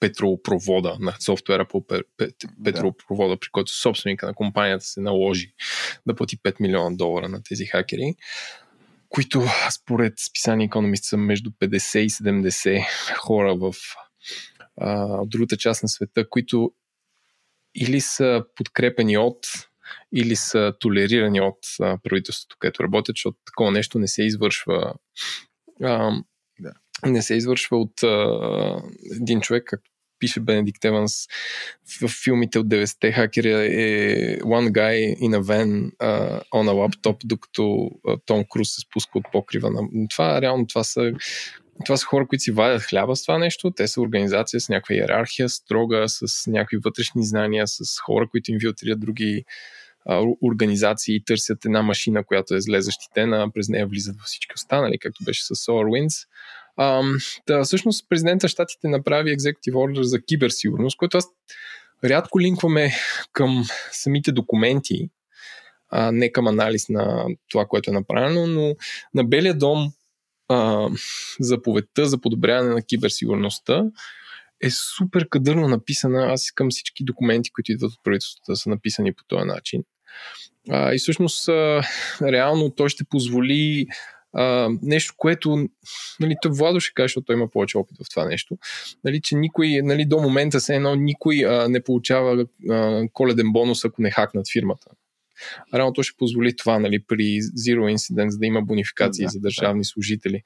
петропровода, 0.00 0.96
на 1.00 1.14
софтуера 1.20 1.68
по 1.68 1.80
пе- 1.80 2.02
пе- 2.18 2.48
петропровода, 2.64 3.36
при 3.40 3.48
който 3.48 3.72
собственика 3.72 4.26
на 4.26 4.34
компанията 4.34 4.84
се 4.84 5.00
наложи 5.00 5.52
да 6.06 6.14
плати 6.14 6.38
5 6.38 6.60
милиона 6.60 6.96
долара 6.96 7.28
на 7.28 7.42
тези 7.42 7.66
хакери, 7.66 8.14
които 9.08 9.42
според 9.70 10.14
списание 10.18 10.68
Economist 10.68 11.02
са 11.02 11.16
между 11.16 11.50
50 11.50 11.98
и 11.98 12.10
70 12.10 12.84
хора 13.16 13.56
в 13.56 13.74
а, 14.76 15.20
другата 15.26 15.56
част 15.56 15.82
на 15.82 15.88
света, 15.88 16.28
които 16.30 16.72
или 17.74 18.00
са 18.00 18.44
подкрепени 18.56 19.18
от 19.18 19.38
или 20.14 20.36
са 20.36 20.72
толерирани 20.80 21.40
от 21.40 21.58
а, 21.80 21.98
правителството, 22.02 22.56
където 22.58 22.82
работят, 22.82 23.16
защото 23.16 23.38
такова 23.46 23.70
нещо 23.70 23.98
не 23.98 24.08
се 24.08 24.22
извършва 24.22 24.94
а. 25.82 26.10
Не 27.04 27.22
се 27.22 27.34
извършва 27.34 27.76
от 27.76 28.02
а, 28.02 28.82
един 29.20 29.40
човек, 29.40 29.64
както 29.66 29.90
пише 30.18 30.40
Бенедикт 30.40 30.84
Еванс 30.84 31.12
в 32.02 32.08
филмите 32.24 32.58
от 32.58 32.66
90-те 32.66 33.12
хакера 33.12 33.64
е 33.64 34.38
one 34.38 34.70
guy 34.70 35.18
in 35.18 35.34
a 35.34 35.42
van 35.42 35.90
uh, 35.90 36.42
on 36.54 36.68
a 36.68 36.72
laptop, 36.72 37.16
докато 37.24 37.62
uh, 37.62 38.48
Круз 38.48 38.68
се 38.68 38.80
спуска 38.80 39.18
от 39.18 39.24
покрива. 39.32 39.70
На... 39.70 40.08
Това 40.10 40.42
реално 40.42 40.66
това 40.66 40.84
са 40.84 41.12
това 41.84 41.96
са 41.96 42.06
хора, 42.06 42.26
които 42.28 42.42
си 42.42 42.52
вадят 42.52 42.82
хляба 42.82 43.16
с 43.16 43.22
това 43.22 43.38
нещо. 43.38 43.70
Те 43.70 43.88
са 43.88 44.00
организация 44.00 44.60
с 44.60 44.68
някаква 44.68 44.94
иерархия, 44.94 45.48
строга, 45.48 46.04
с 46.08 46.46
някакви 46.46 46.76
вътрешни 46.84 47.26
знания, 47.26 47.64
с 47.66 48.00
хора, 48.00 48.28
които 48.30 48.52
инфилтрират 48.52 49.00
други 49.00 49.44
организации 50.42 51.16
и 51.16 51.24
търсят 51.24 51.64
една 51.64 51.82
машина, 51.82 52.24
която 52.24 52.54
е 52.54 52.60
зле 52.60 52.80
защитена, 52.80 53.50
през 53.54 53.68
нея 53.68 53.86
влизат 53.86 54.16
всички 54.24 54.52
останали, 54.54 54.98
както 54.98 55.24
беше 55.24 55.44
с 55.44 55.54
SolarWinds. 55.54 56.26
Ам, 56.80 57.18
да, 57.46 57.64
всъщност 57.64 58.08
президента 58.08 58.44
на 58.44 58.48
щатите 58.48 58.88
направи 58.88 59.36
Executive 59.36 59.72
Order 59.72 60.00
за 60.00 60.22
киберсигурност, 60.22 60.96
който 60.96 61.18
аз 61.18 61.26
рядко 62.04 62.40
линкваме 62.40 62.92
към 63.32 63.64
самите 63.92 64.32
документи, 64.32 65.10
а 65.90 66.12
не 66.12 66.32
към 66.32 66.46
анализ 66.46 66.88
на 66.88 67.26
това, 67.50 67.66
което 67.66 67.90
е 67.90 67.94
направено, 67.94 68.46
но 68.46 68.74
на 69.14 69.24
Белия 69.24 69.54
дом 69.54 69.92
а, 70.48 70.88
заповедта 71.40 72.06
за 72.06 72.20
подобряване 72.20 72.74
на 72.74 72.82
киберсигурността 72.82 73.84
е 74.60 74.70
супер 74.70 75.28
кадърно 75.28 75.68
написана. 75.68 76.32
Аз 76.32 76.44
искам 76.44 76.70
всички 76.70 77.04
документи, 77.04 77.52
които 77.52 77.72
идват 77.72 77.92
от 77.92 78.04
правителството, 78.04 78.52
да 78.52 78.56
са 78.56 78.70
написани 78.70 79.12
по 79.12 79.24
този 79.24 79.44
начин. 79.44 79.82
А, 80.70 80.94
и 80.94 80.98
всъщност, 80.98 81.48
а, 81.48 81.82
реално 82.22 82.70
той 82.70 82.88
ще 82.88 83.04
позволи 83.04 83.86
а, 84.32 84.68
нещо, 84.82 85.14
което 85.16 85.68
нали, 86.20 86.36
той 86.42 86.52
Владо 86.54 86.80
ще 86.80 86.94
каже, 86.94 87.04
защото 87.04 87.24
той 87.24 87.36
има 87.36 87.48
повече 87.48 87.78
опит 87.78 87.96
в 88.04 88.10
това 88.10 88.24
нещо, 88.24 88.58
нали, 89.04 89.20
че 89.20 89.34
никой, 89.34 89.80
нали, 89.82 90.04
до 90.04 90.20
момента 90.20 90.60
се 90.60 90.74
едно 90.74 90.94
никой 90.94 91.46
а, 91.46 91.68
не 91.68 91.82
получава 91.82 92.46
а, 92.70 93.02
коледен 93.12 93.52
бонус, 93.52 93.84
ако 93.84 94.02
не 94.02 94.10
хакнат 94.10 94.46
фирмата. 94.52 94.90
Реално 95.74 95.92
то 95.92 96.02
ще 96.02 96.16
позволи 96.16 96.56
това 96.56 96.78
нали, 96.78 96.98
при 97.08 97.22
Zero 97.40 97.96
Incidents 97.96 98.38
да 98.38 98.46
има 98.46 98.62
бонификации 98.62 99.24
Да, 99.24 99.28
за 99.28 99.40
държавни 99.40 99.84
служители, 99.84 100.42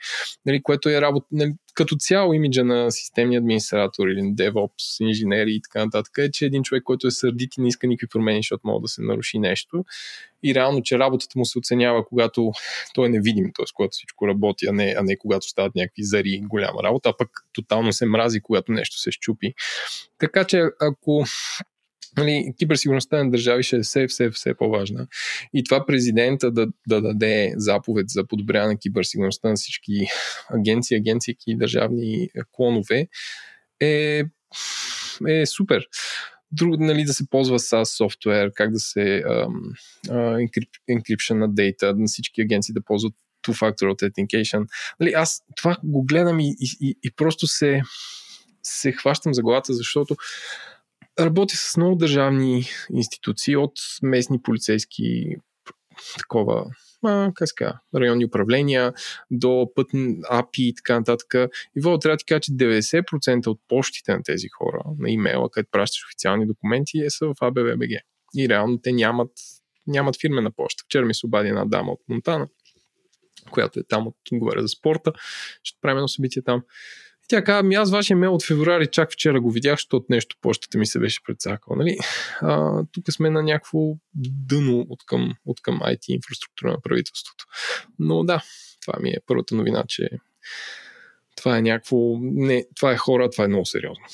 нали, 0.46 0.62
което 0.62 0.88
е 0.88 1.00
работа, 1.00 1.26
нали, 1.32 1.52
като 1.74 1.96
цяло 1.96 2.32
имиджа 2.32 2.64
на 2.64 2.90
системния 2.90 3.38
администратор 3.38 4.08
или 4.08 4.20
DevOps, 4.20 5.04
инженери 5.04 5.54
и 5.54 5.60
така 5.62 5.84
нататък 5.84 6.18
е, 6.18 6.30
че 6.30 6.46
един 6.46 6.62
човек, 6.62 6.82
който 6.82 7.06
е 7.06 7.10
сърдит 7.10 7.56
и 7.58 7.60
не 7.60 7.68
иска 7.68 7.86
никакви 7.86 8.08
промени, 8.08 8.38
защото 8.38 8.60
може 8.64 8.82
да 8.82 8.88
се 8.88 9.02
наруши 9.02 9.38
нещо 9.38 9.84
и 10.42 10.54
реално, 10.54 10.82
че 10.82 10.98
работата 10.98 11.38
му 11.38 11.44
се 11.44 11.58
оценява, 11.58 12.04
когато 12.06 12.52
той 12.94 13.06
е 13.06 13.08
невидим, 13.08 13.44
т.е. 13.44 13.64
когато 13.74 13.90
всичко 13.92 14.28
работи, 14.28 14.66
а 14.66 14.72
не, 14.72 14.94
а 14.98 15.02
не 15.02 15.16
когато 15.16 15.48
стават 15.48 15.74
някакви 15.74 16.02
зари 16.02 16.40
голяма 16.42 16.82
работа, 16.82 17.08
а 17.08 17.16
пък 17.18 17.28
тотално 17.52 17.92
се 17.92 18.06
мрази, 18.06 18.40
когато 18.40 18.72
нещо 18.72 18.98
се 18.98 19.10
щупи. 19.10 19.54
Така 20.18 20.44
че 20.44 20.62
ако 20.80 21.24
нали, 22.16 22.52
киберсигурността 22.58 23.24
на 23.24 23.30
държави 23.30 23.62
ще 23.62 23.76
е 23.76 23.80
все, 23.80 24.06
все, 24.06 24.30
все 24.30 24.54
по-важна. 24.54 25.06
И 25.54 25.64
това 25.64 25.86
президента 25.86 26.50
да, 26.50 26.66
да 26.88 27.00
даде 27.00 27.52
заповед 27.56 28.08
за 28.08 28.26
подобряване 28.26 28.72
на 28.72 28.78
киберсигурността 28.78 29.48
на 29.48 29.54
всички 29.54 29.92
агенции, 30.50 30.96
агенции 30.96 31.36
и 31.46 31.56
държавни 31.56 32.28
клонове 32.52 33.08
е, 33.80 34.22
е 35.28 35.46
супер. 35.46 35.86
Друго, 36.52 36.76
нали, 36.76 37.04
да 37.04 37.14
се 37.14 37.30
ползва 37.30 37.58
SaaS 37.58 37.96
софтуер, 37.96 38.50
как 38.54 38.72
да 38.72 38.80
се 38.80 39.24
encryption 40.90 41.34
на 41.34 41.54
дейта, 41.54 41.94
на 41.96 42.06
всички 42.06 42.40
агенции 42.40 42.72
да 42.72 42.84
ползват 42.84 43.14
two-factor 43.46 43.94
authentication. 43.94 44.66
Нали, 45.00 45.12
аз 45.12 45.42
това 45.56 45.76
го 45.84 46.04
гледам 46.04 46.40
и, 46.40 46.56
и, 46.60 46.96
и 47.02 47.10
просто 47.16 47.46
се, 47.46 47.82
се 48.62 48.92
хващам 48.92 49.34
за 49.34 49.42
главата, 49.42 49.74
защото 49.74 50.16
работи 51.20 51.56
с 51.56 51.76
много 51.76 51.96
държавни 51.96 52.64
институции, 52.92 53.56
от 53.56 53.72
местни 54.02 54.42
полицейски 54.42 55.36
такова, 56.18 56.66
а, 57.04 57.32
как 57.34 57.48
ска, 57.48 57.80
районни 57.94 58.24
управления 58.24 58.92
до 59.30 59.70
пътни 59.74 60.16
API 60.22 60.60
и 60.60 60.74
така 60.74 60.98
нататък. 60.98 61.34
И 61.76 61.80
Воло 61.80 61.98
трябва 61.98 62.14
да 62.14 62.18
ти 62.18 62.24
кажа, 62.24 62.40
че 62.40 62.52
90% 62.52 63.46
от 63.46 63.60
почтите 63.68 64.12
на 64.12 64.22
тези 64.22 64.48
хора, 64.48 64.82
на 64.98 65.10
имейла, 65.10 65.50
където 65.50 65.70
пращаш 65.70 66.04
официални 66.06 66.46
документи, 66.46 66.98
е 66.98 67.10
са 67.10 67.26
в 67.26 67.34
ABBG. 67.34 67.98
И 68.36 68.48
реално 68.48 68.78
те 68.78 68.92
нямат, 68.92 69.32
нямат 69.86 70.20
фирмена 70.20 70.50
почта. 70.50 70.84
Вчера 70.86 71.06
ми 71.06 71.14
се 71.14 71.26
обади 71.26 71.48
една 71.48 71.64
дама 71.64 71.92
от 71.92 72.00
Монтана, 72.08 72.48
която 73.50 73.80
е 73.80 73.82
там, 73.88 74.06
от, 74.06 74.16
говоря 74.32 74.62
за 74.62 74.68
спорта, 74.68 75.12
ще 75.62 75.78
правим 75.80 75.98
едно 75.98 76.08
събитие 76.08 76.42
там. 76.42 76.62
Тя 77.30 77.44
каза, 77.44 77.62
ми 77.62 77.74
аз 77.74 77.90
вашия 77.90 78.16
мейл 78.16 78.34
от 78.34 78.46
февруари 78.46 78.86
чак 78.86 79.12
вчера 79.12 79.40
го 79.40 79.50
видях, 79.50 79.72
защото 79.72 80.06
нещо 80.08 80.36
почтата 80.40 80.78
ми 80.78 80.86
се 80.86 80.98
беше 80.98 81.22
предсакала. 81.24 81.76
Нали? 81.76 81.98
А, 82.40 82.82
тук 82.92 83.12
сме 83.12 83.30
на 83.30 83.42
някакво 83.42 83.78
дъно 84.14 84.86
от 84.88 85.04
към, 85.06 85.34
от 85.46 85.62
към 85.62 85.80
IT 85.80 86.08
инфраструктура 86.08 86.70
на 86.70 86.80
правителството. 86.82 87.44
Но 87.98 88.24
да, 88.24 88.42
това 88.80 89.00
ми 89.00 89.10
е 89.10 89.16
първата 89.26 89.54
новина, 89.54 89.84
че 89.88 90.08
това 91.36 91.58
е 91.58 91.62
някакво... 91.62 91.96
Не, 92.20 92.64
това 92.76 92.92
е 92.92 92.96
хора, 92.96 93.30
това 93.30 93.44
е 93.44 93.48
много 93.48 93.66
сериозно. 93.66 94.04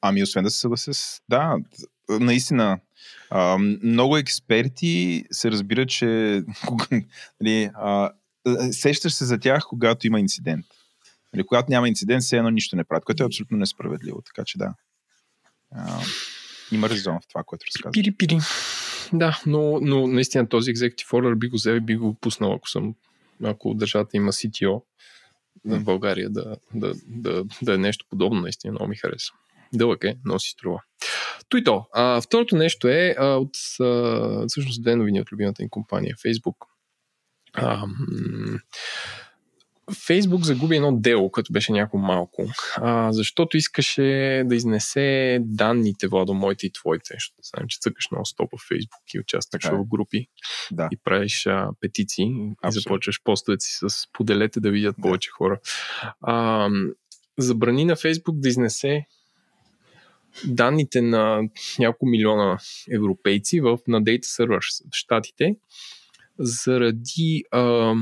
Ами, 0.00 0.22
освен 0.22 0.44
да 0.44 0.50
се 0.50 0.58
съглася 0.58 0.94
с... 0.94 1.20
Да, 1.28 1.56
наистина, 2.08 2.78
а, 3.30 3.58
много 3.82 4.16
експерти 4.16 5.24
се 5.30 5.50
разбира, 5.50 5.86
че 5.86 6.06
нали, 7.40 7.70
а, 7.74 8.12
сещаш 8.72 9.14
се 9.14 9.24
за 9.24 9.38
тях, 9.38 9.62
когато 9.68 10.06
има 10.06 10.20
инцидент. 10.20 10.66
Нали, 11.36 11.46
когато 11.46 11.70
няма 11.70 11.88
инцидент, 11.88 12.22
все 12.22 12.36
едно 12.36 12.50
нищо 12.50 12.76
не 12.76 12.84
правят, 12.84 13.04
което 13.04 13.22
е 13.22 13.26
абсолютно 13.26 13.56
несправедливо. 13.56 14.22
Така 14.22 14.44
че 14.44 14.58
да. 14.58 14.74
А, 15.74 16.00
има 16.72 16.88
резон 16.88 17.18
в 17.20 17.28
това, 17.28 17.42
което 17.44 17.64
разказвам. 17.66 17.92
Пири, 17.92 18.12
пири. 18.12 18.38
Да, 19.12 19.40
но, 19.46 19.78
но 19.82 20.06
наистина 20.06 20.48
този 20.48 20.72
Executive 20.72 21.10
Order 21.10 21.34
би 21.34 21.48
го 21.48 21.56
взел 21.56 21.72
и 21.72 21.80
би 21.80 21.96
го 21.96 22.14
пуснал, 22.14 22.52
ако 22.52 22.68
съм 22.68 22.94
ако 23.44 23.74
държавата 23.74 24.16
има 24.16 24.32
CTO 24.32 24.82
в 25.64 25.84
България 25.84 26.30
да, 26.30 26.56
да, 26.74 26.94
да, 27.06 27.44
да 27.62 27.74
е 27.74 27.78
нещо 27.78 28.06
подобно, 28.10 28.40
наистина 28.40 28.72
много 28.72 28.88
ми 28.88 28.96
хареса. 28.96 29.32
Дълъг 29.72 30.04
е, 30.04 30.16
но 30.24 30.38
си 30.38 30.50
струва. 30.50 30.82
То 31.48 31.56
и 31.56 31.64
то. 31.64 31.86
А, 31.92 32.20
второто 32.20 32.56
нещо 32.56 32.88
е 32.88 33.14
а, 33.18 33.26
от 33.26 33.56
а, 33.80 34.46
всъщност 34.48 34.82
две 34.82 34.96
новини 34.96 35.20
от 35.20 35.32
любимата 35.32 35.62
ни 35.62 35.70
компания 35.70 36.14
Facebook. 36.14 36.56
А, 37.52 37.86
м- 37.86 38.58
Фейсбук 39.94 40.44
загуби 40.44 40.76
едно 40.76 40.96
дело, 40.96 41.30
като 41.30 41.52
беше 41.52 41.72
някакво 41.72 41.98
малко, 41.98 42.46
а, 42.76 43.12
защото 43.12 43.56
искаше 43.56 44.42
да 44.46 44.54
изнесе 44.54 45.38
данните, 45.40 46.08
Владо, 46.08 46.34
моите 46.34 46.66
и 46.66 46.72
твоите. 46.72 47.14
Защото 47.14 47.36
знам, 47.42 47.68
че 47.68 47.78
цъкаш 47.80 48.10
много 48.10 48.24
стоп 48.24 48.50
в 48.52 48.68
Фейсбук 48.68 49.14
и 49.14 49.20
участваш 49.20 49.64
е. 49.64 49.70
в 49.70 49.84
групи 49.84 50.26
Да. 50.72 50.88
и 50.92 50.96
правиш 51.04 51.46
а, 51.46 51.68
петиции 51.80 52.24
и 52.24 52.52
Абсолютно. 52.62 52.80
започваш 52.80 53.22
постовете 53.24 53.64
си 53.64 53.78
с 53.88 54.08
поделете 54.12 54.60
да 54.60 54.70
видят 54.70 54.96
повече 55.02 55.30
хора. 55.30 55.60
А, 56.20 56.68
забрани 57.38 57.84
на 57.84 57.96
Фейсбук 57.96 58.38
да 58.38 58.48
изнесе 58.48 59.06
данните 60.46 61.00
на 61.00 61.42
няколко 61.78 62.06
милиона 62.06 62.58
европейци 62.92 63.60
в, 63.60 63.78
на 63.88 64.02
Data 64.02 64.24
Server 64.24 64.58
в 64.92 64.96
Штатите 64.96 65.56
заради, 66.38 67.44
а, 67.50 67.94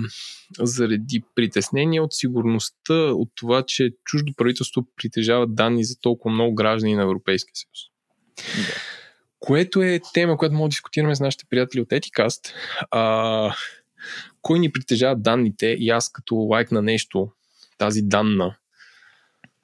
заради 0.59 1.23
притеснение 1.35 2.01
от 2.01 2.13
сигурността, 2.13 2.95
от 2.95 3.29
това, 3.35 3.63
че 3.67 3.91
чуждо 4.05 4.33
правителство 4.37 4.87
притежава 4.97 5.47
данни 5.47 5.85
за 5.85 6.01
толкова 6.01 6.35
много 6.35 6.55
граждани 6.55 6.95
на 6.95 7.03
Европейския 7.03 7.53
съюз. 7.55 7.79
Да. 8.69 8.75
Което 9.41 9.83
е 9.83 10.01
тема, 10.15 10.37
която 10.37 10.55
може 10.55 10.65
да 10.65 10.69
дискутираме 10.69 11.15
с 11.17 11.21
нашите 11.21 11.45
приятели 11.51 11.81
от 11.81 11.89
Eticast. 11.89 12.53
А, 12.91 13.55
кой 14.43 14.59
ни 14.59 14.73
притежава 14.73 15.17
данните 15.17 15.67
и 15.67 15.91
аз 15.91 16.13
като 16.13 16.35
лайк 16.35 16.73
на 16.73 16.83
нещо, 16.83 17.33
тази 17.79 18.03
данна, 18.03 18.57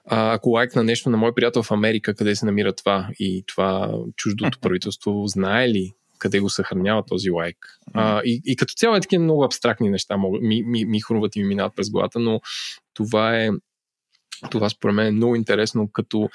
а, 0.04 0.34
ако 0.34 0.50
лайк 0.50 0.76
на 0.76 0.84
нещо 0.84 1.10
на 1.10 1.16
мой 1.16 1.34
приятел 1.34 1.62
в 1.62 1.70
Америка, 1.70 2.14
къде 2.14 2.36
се 2.36 2.46
намира 2.46 2.72
това 2.72 3.08
и 3.18 3.44
това 3.46 3.94
чуждото 4.16 4.58
правителство 4.62 5.26
знае 5.26 5.68
ли 5.68 5.94
къде 6.20 6.40
го 6.40 6.50
съхранява 6.50 7.04
този 7.06 7.30
лайк. 7.30 7.56
А, 7.94 8.22
и, 8.24 8.42
и 8.44 8.56
като 8.56 8.74
цяло 8.74 8.96
е 8.96 9.00
такива 9.00 9.24
много 9.24 9.44
абстрактни 9.44 9.90
неща, 9.90 10.16
ми, 10.40 10.62
ми, 10.62 10.84
ми 10.84 11.00
хрумват 11.00 11.36
и 11.36 11.42
ми 11.42 11.48
минават 11.48 11.76
през 11.76 11.90
главата, 11.90 12.18
но 12.18 12.40
това 12.94 13.36
е 13.36 13.50
това 14.50 14.68
според 14.68 14.94
мен 14.94 15.06
е 15.06 15.10
много 15.10 15.36
интересно 15.36 15.88
като 15.92 16.30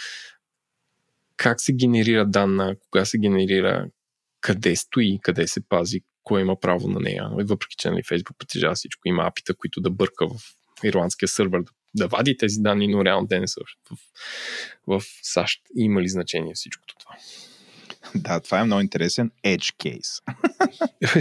как 1.37 1.61
се 1.61 1.73
генерира 1.73 2.25
данна, 2.25 2.75
кога 2.79 3.05
се 3.05 3.17
генерира, 3.17 3.87
къде 4.41 4.75
стои, 4.75 5.19
къде 5.21 5.47
се 5.47 5.61
пази, 5.69 6.01
кой 6.23 6.41
има 6.41 6.59
право 6.59 6.87
на 6.87 6.99
нея. 6.99 7.29
И 7.39 7.43
въпреки, 7.43 7.75
че 7.77 7.89
нали, 7.89 8.03
Facebook 8.03 8.37
притежава 8.37 8.75
всичко, 8.75 9.01
има 9.05 9.23
апита, 9.23 9.55
които 9.55 9.81
да 9.81 9.89
бърка 9.89 10.27
в 10.27 10.41
ирландския 10.83 11.29
сървър, 11.29 11.61
да, 11.61 11.71
да 11.95 12.07
вади 12.07 12.37
тези 12.37 12.59
данни, 12.59 12.87
но 12.87 13.05
реално 13.05 13.27
те 13.27 13.39
не 13.39 13.47
са 13.47 13.61
в, 13.61 13.95
в, 14.87 14.99
в 14.99 15.03
САЩ. 15.21 15.61
Има 15.75 16.01
ли 16.01 16.09
значение 16.09 16.53
всичкото 16.53 16.95
това? 16.99 17.15
Да, 18.25 18.39
това 18.39 18.59
е 18.59 18.63
много 18.63 18.81
интересен 18.81 19.31
edge 19.45 19.75
case. 19.75 20.23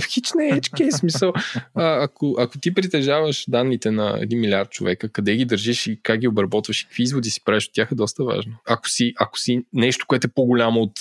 Хич 0.09 0.33
не 0.35 0.49
е 0.49 0.51
edge 0.51 0.71
case, 0.71 0.99
смисъл. 0.99 1.33
А, 1.75 2.03
ако, 2.03 2.37
ако 2.39 2.59
ти 2.59 2.75
притежаваш 2.75 3.45
данните 3.49 3.91
на 3.91 4.21
1 4.21 4.41
милиард 4.41 4.71
човека, 4.71 5.09
къде 5.09 5.37
ги 5.37 5.45
държиш 5.45 5.87
и 5.87 6.01
как 6.03 6.21
ги 6.21 6.29
обработваш 6.29 6.83
и 6.83 6.85
какви 6.85 7.03
изводи 7.03 7.31
си 7.31 7.45
правиш 7.45 7.67
от 7.67 7.75
тях 7.75 7.93
е 7.93 7.95
доста 7.95 8.25
важно. 8.25 8.57
Ако 8.69 8.89
си, 8.89 9.13
ако 9.17 9.39
си 9.39 9.65
нещо, 9.73 10.07
което 10.09 10.27
е 10.27 10.31
по-голямо 10.35 10.81
от 10.81 10.93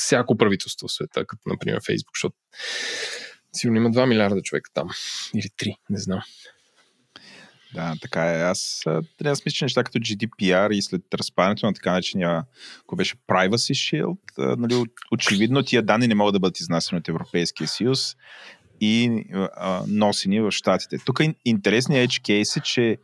всяко 0.00 0.36
правителство 0.36 0.88
в 0.88 0.92
света, 0.92 1.26
като 1.26 1.48
например 1.48 1.80
Facebook, 1.80 2.16
защото 2.16 2.36
сигурно 3.52 3.80
има 3.80 3.90
2 3.90 4.06
милиарда 4.06 4.42
човека 4.42 4.70
там. 4.74 4.88
Или 5.34 5.48
3, 5.48 5.76
не 5.90 5.98
знам. 5.98 6.22
Да, 7.74 7.94
така 8.00 8.24
е. 8.24 8.42
Аз 8.42 8.80
трябва 8.84 9.02
да 9.20 9.30
мисля, 9.30 9.50
че 9.50 9.64
неща 9.64 9.84
като 9.84 9.98
GDPR 9.98 10.72
и 10.74 10.82
след 10.82 11.02
разпадането 11.14 11.66
на 11.66 11.74
така 11.74 11.92
наречения, 11.92 12.44
ако 12.80 12.96
беше 12.96 13.14
Privacy 13.28 14.02
Shield, 14.02 14.18
нали, 14.58 14.84
очевидно 15.12 15.62
тия 15.62 15.82
данни 15.82 16.06
не 16.08 16.14
могат 16.14 16.32
да 16.32 16.40
бъдат 16.40 16.60
изнасяни 16.60 16.98
от 16.98 17.08
Европейския 17.08 17.68
съюз 17.68 18.16
и 18.80 19.24
а, 19.56 19.82
носени 19.88 20.40
в 20.40 20.50
Штатите. 20.50 20.98
Тук 21.04 21.18
ин- 21.18 21.34
интересният 21.44 22.10
edge 22.10 22.20
case 22.22 22.56
е, 22.60 22.62
че 22.62 22.98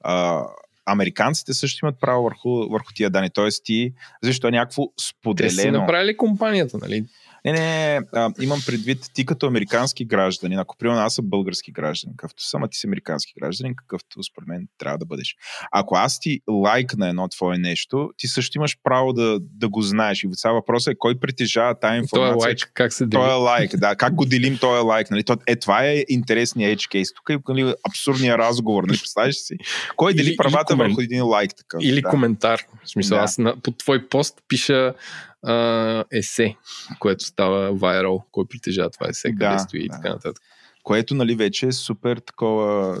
а, 0.00 0.44
американците 0.86 1.54
също 1.54 1.86
имат 1.86 2.00
право 2.00 2.24
върху, 2.24 2.68
върху 2.68 2.92
тия 2.94 3.10
данни. 3.10 3.30
Тоест 3.30 3.64
ти, 3.64 3.92
защо 4.22 4.48
е 4.48 4.50
някакво 4.50 4.86
Те 4.86 5.02
си 5.02 5.08
споделено. 5.20 5.78
направили 5.78 6.16
компанията, 6.16 6.78
нали? 6.78 7.04
Не, 7.44 7.52
не, 7.52 7.58
не, 7.58 8.00
а, 8.14 8.30
имам 8.40 8.60
предвид 8.66 9.10
ти 9.14 9.26
като 9.26 9.46
американски 9.46 10.04
гражданин, 10.04 10.58
ако 10.58 10.76
примерно 10.76 11.00
аз 11.00 11.14
съм 11.14 11.24
български 11.28 11.72
гражданин, 11.72 12.16
какъвто 12.16 12.42
съм, 12.44 12.62
а 12.62 12.68
ти 12.68 12.78
си 12.78 12.86
американски 12.86 13.32
гражданин, 13.40 13.74
какъвто 13.76 14.22
според 14.22 14.48
мен 14.48 14.68
трябва 14.78 14.98
да 14.98 15.06
бъдеш. 15.06 15.36
Ако 15.72 15.94
аз 15.96 16.20
ти 16.20 16.40
лайк 16.50 16.96
на 16.96 17.08
едно 17.08 17.28
твое 17.28 17.58
нещо, 17.58 18.10
ти 18.16 18.26
също 18.28 18.58
имаш 18.58 18.76
право 18.82 19.12
да, 19.12 19.38
да 19.40 19.68
го 19.68 19.82
знаеш. 19.82 20.24
И 20.24 20.28
сега 20.32 20.52
въпросът 20.52 20.92
е 20.92 20.98
кой 20.98 21.20
притежава 21.20 21.74
тази 21.74 21.90
Той 21.90 21.94
е 21.94 21.98
информация. 21.98 22.36
лайк, 22.48 22.70
как 22.74 22.92
се 22.92 23.06
дели. 23.06 23.20
Той 23.20 23.30
е 23.30 23.34
лайк, 23.34 23.76
да. 23.76 23.96
Как 23.96 24.14
го 24.14 24.24
делим 24.24 24.58
този 24.58 24.82
лайк? 24.82 25.10
Нали? 25.10 25.24
Е, 25.46 25.56
това 25.56 25.84
е 25.84 26.04
интересният 26.08 26.78
edge 26.80 26.88
case. 26.88 27.16
Тук 27.16 27.30
е 27.30 27.52
нали, 27.52 27.74
абсурдния 27.88 28.38
разговор. 28.38 28.84
Нали? 28.84 28.98
Представяш 28.98 29.34
си? 29.36 29.54
Кой 29.96 30.14
дели 30.14 30.28
Или- 30.28 30.36
правата 30.36 30.72
или 30.74 30.80
комен- 30.80 30.86
върху 30.88 31.00
един 31.00 31.24
лайк? 31.24 31.50
Такъв? 31.56 31.80
Или 31.82 32.00
да. 32.00 32.08
коментар. 32.08 32.60
В 32.84 32.90
смисъл, 32.90 33.18
Да. 33.18 33.24
аз 33.24 33.38
на, 33.38 33.60
под 33.60 33.78
твой 33.78 34.08
пост 34.08 34.38
пиша 34.48 34.94
а, 35.42 36.04
есе, 36.12 36.56
което 36.98 37.24
става 37.24 37.72
вайрал, 37.72 38.24
кой 38.32 38.44
притежава 38.48 38.90
това 38.90 39.08
есе, 39.08 39.28
къде 39.28 39.44
Да, 39.44 39.58
стои 39.58 39.80
и 39.80 39.88
да. 39.88 39.94
така 39.94 40.08
нататък. 40.08 40.42
което 40.82 41.14
нали 41.14 41.34
вече 41.34 41.66
е 41.66 41.72
супер 41.72 42.16
такова, 42.16 42.96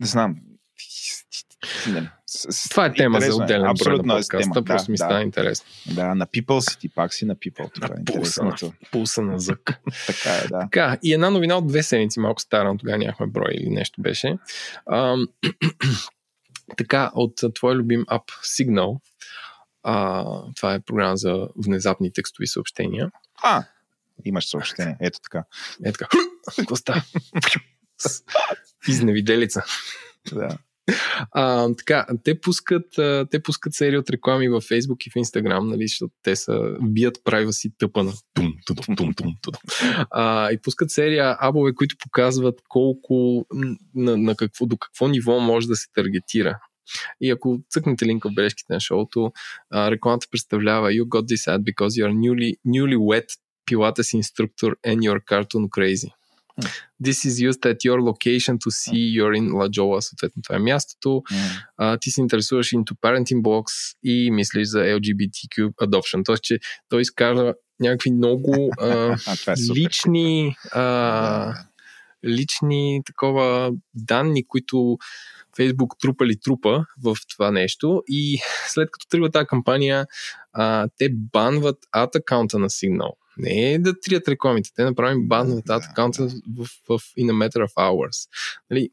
не 0.00 0.06
знам. 0.06 0.36
Не, 1.88 2.10
с- 2.26 2.52
с- 2.52 2.68
Това 2.68 2.86
е 2.86 2.92
тема 2.92 3.20
за 3.20 3.26
интересно 3.26 3.42
е. 3.42 3.44
отделен 3.44 3.72
брой 3.74 3.96
на 3.96 4.14
е 4.14 4.16
подкаста, 4.16 4.52
тема. 4.52 4.64
просто 4.64 4.90
ми 4.90 4.94
да, 4.94 4.98
стана 4.98 5.14
да, 5.14 5.22
интересно. 5.22 5.66
да, 5.86 6.14
на 6.14 6.26
People 6.26 6.70
си 6.70 6.78
ти 6.78 6.88
пак 6.88 7.14
си 7.14 7.24
на 7.24 7.36
People. 7.36 7.74
Това 7.74 7.88
е 7.88 8.04
пулса. 8.06 8.50
Пулса 8.92 9.22
на 9.22 9.38
зък. 9.38 9.80
Така 10.06 10.30
е, 10.36 10.48
да. 10.48 10.58
така, 10.60 10.98
и 11.02 11.12
една 11.14 11.30
новина 11.30 11.56
от 11.56 11.66
две 11.66 11.82
седмици, 11.82 12.20
малко 12.20 12.40
стара, 12.40 12.68
но 12.68 12.78
тогава 12.78 12.98
нямахме 12.98 13.26
брой 13.26 13.50
или 13.52 13.70
нещо 13.70 14.02
беше. 14.02 14.38
Ам, 14.92 15.26
така, 16.76 17.10
от 17.14 17.34
твой 17.54 17.74
любим 17.74 18.04
ап 18.08 18.30
Signal, 18.44 19.00
а, 19.82 20.24
това 20.56 20.74
е 20.74 20.80
програма 20.80 21.16
за 21.16 21.48
внезапни 21.56 22.12
текстови 22.12 22.46
съобщения. 22.46 23.10
А, 23.42 23.64
имаш 24.24 24.48
съобщение. 24.48 24.96
Ето 25.00 25.18
така. 25.22 25.44
Е 25.84 25.92
така, 25.92 26.08
какво 26.56 26.76
става? 26.76 27.02
Изневиделица. 28.88 29.62
Да. 30.32 30.58
А, 31.30 31.74
така, 31.74 32.06
те 32.24 32.40
пускат, 32.40 32.86
те 33.30 33.42
пускат 33.42 33.74
серия 33.74 34.00
от 34.00 34.10
реклами 34.10 34.48
във 34.48 34.64
Facebook 34.64 35.06
и 35.06 35.10
в 35.10 35.14
Instagram, 35.14 35.68
нали, 35.68 35.88
защото 35.88 36.14
те 36.22 36.36
са 36.36 36.76
бият 36.80 37.18
privacy 37.18 37.72
тъпа 37.78 38.02
на 38.04 38.12
тум, 38.34 38.52
тум, 38.66 38.76
тум, 38.96 39.14
тум, 39.14 39.34
тум. 39.42 39.54
А, 40.10 40.52
и 40.52 40.58
пускат 40.58 40.90
серия 40.90 41.36
абове, 41.40 41.74
които 41.74 41.96
показват 41.98 42.60
колко, 42.68 43.46
на, 43.94 44.16
на 44.16 44.36
какво, 44.36 44.66
до 44.66 44.76
какво 44.76 45.08
ниво 45.08 45.40
може 45.40 45.66
да 45.66 45.76
се 45.76 45.86
таргетира. 45.94 46.58
И 47.20 47.30
ако 47.30 47.60
цъкнете 47.70 48.06
линка 48.06 48.28
в 48.28 48.34
бележките 48.34 48.72
на 48.72 48.80
шоуто, 48.80 49.32
а, 49.70 49.90
рекламата 49.90 50.26
представлява 50.30 50.90
You 50.90 51.04
got 51.04 51.22
this 51.22 51.56
ad 51.56 51.58
because 51.58 51.88
you 51.88 52.06
are 52.06 52.14
newly, 52.14 52.54
newly 52.66 52.96
wet 52.96 53.26
Pilates 53.70 54.10
instructor 54.20 54.74
and 54.86 54.96
you're 55.02 55.20
cartoon 55.20 55.68
crazy. 55.68 56.10
This 57.06 57.18
is 57.28 57.34
used 57.48 57.64
at 57.72 57.78
your 57.88 57.98
location 58.10 58.54
to 58.64 58.70
see 58.70 59.04
you're 59.16 59.34
in 59.40 59.46
La 59.52 59.68
Jolla, 59.68 60.00
съответно 60.00 60.42
това 60.42 60.56
е 60.56 60.58
мястото. 60.58 61.22
М, 61.30 61.36
А, 61.76 61.98
ти 61.98 62.10
се 62.10 62.20
интересуваш 62.20 62.70
into 62.70 62.92
parenting 63.02 63.42
box 63.42 63.64
и 64.04 64.30
мислиш 64.30 64.68
за 64.68 64.78
LGBTQ 64.78 65.70
adoption. 65.70 66.24
Тоест, 66.24 66.42
че 66.42 66.58
той 66.88 67.00
изкара 67.00 67.54
някакви 67.80 68.10
много 68.10 68.70
а, 68.80 68.86
А, 69.46 69.52
е 69.52 69.74
лични, 69.74 70.56
а. 70.72 71.54
Лични 72.24 73.02
такова 73.06 73.72
данни, 73.94 74.46
които 74.46 74.98
Фейсбук 75.56 75.94
трупа 76.00 76.26
ли 76.26 76.40
трупа 76.40 76.84
в 77.04 77.16
това 77.34 77.50
нещо 77.50 78.02
и 78.08 78.38
след 78.66 78.88
като 78.90 79.06
тръгва 79.08 79.30
тази 79.30 79.46
кампания, 79.46 80.06
а, 80.52 80.88
те 80.98 81.08
банват 81.12 81.78
ад 81.92 82.14
акаунта 82.14 82.58
на 82.58 82.70
Signal. 82.70 83.12
Не 83.38 83.72
е 83.72 83.78
да 83.78 84.00
трият 84.00 84.28
рекламите, 84.28 84.70
те 84.76 84.84
направим 84.84 85.28
банват 85.28 85.70
ад 85.70 85.82
акаунта 85.90 86.28
в, 86.58 86.66
в, 86.88 86.98
in 87.18 87.30
a 87.30 87.48
matter 87.48 87.66
of 87.66 87.74
hours. 87.74 88.28
Нали, 88.70 88.90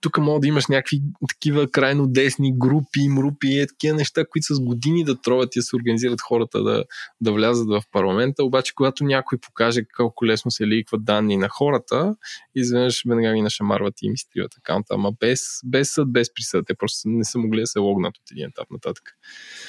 тук 0.00 0.18
мога 0.18 0.40
да 0.40 0.46
имаш 0.46 0.66
някакви 0.66 1.02
такива 1.28 1.70
крайно 1.70 2.06
десни 2.06 2.58
групи, 2.58 3.08
мрупи 3.08 3.48
и 3.50 3.66
такива 3.66 3.96
неща, 3.96 4.24
които 4.24 4.54
с 4.54 4.60
години 4.60 5.04
да 5.04 5.20
троват 5.20 5.56
и 5.56 5.58
да 5.58 5.62
се 5.62 5.76
организират 5.76 6.20
хората 6.20 6.62
да, 6.62 6.84
да 7.20 7.32
влязат 7.32 7.68
в 7.68 7.82
парламента. 7.92 8.44
Обаче, 8.44 8.74
когато 8.74 9.04
някой 9.04 9.38
покаже 9.38 9.84
колко 9.96 10.26
лесно 10.26 10.50
се 10.50 10.66
ликват 10.66 11.04
данни 11.04 11.36
на 11.36 11.48
хората, 11.48 12.16
изведнъж 12.54 13.02
веднага 13.08 13.34
ги 13.34 13.42
нашамарват 13.42 13.94
и 14.02 14.06
им 14.06 14.14
изтриват 14.14 14.54
акаунта. 14.58 14.94
Ама 14.94 15.12
без, 15.20 15.40
без 15.64 15.92
съд, 15.92 16.12
без 16.12 16.34
присъд. 16.34 16.66
Те 16.66 16.74
просто 16.74 17.08
не 17.08 17.24
са 17.24 17.38
могли 17.38 17.60
да 17.60 17.66
се 17.66 17.78
логнат 17.78 18.16
от 18.16 18.30
един 18.30 18.48
етап 18.48 18.70
нататък. 18.70 19.04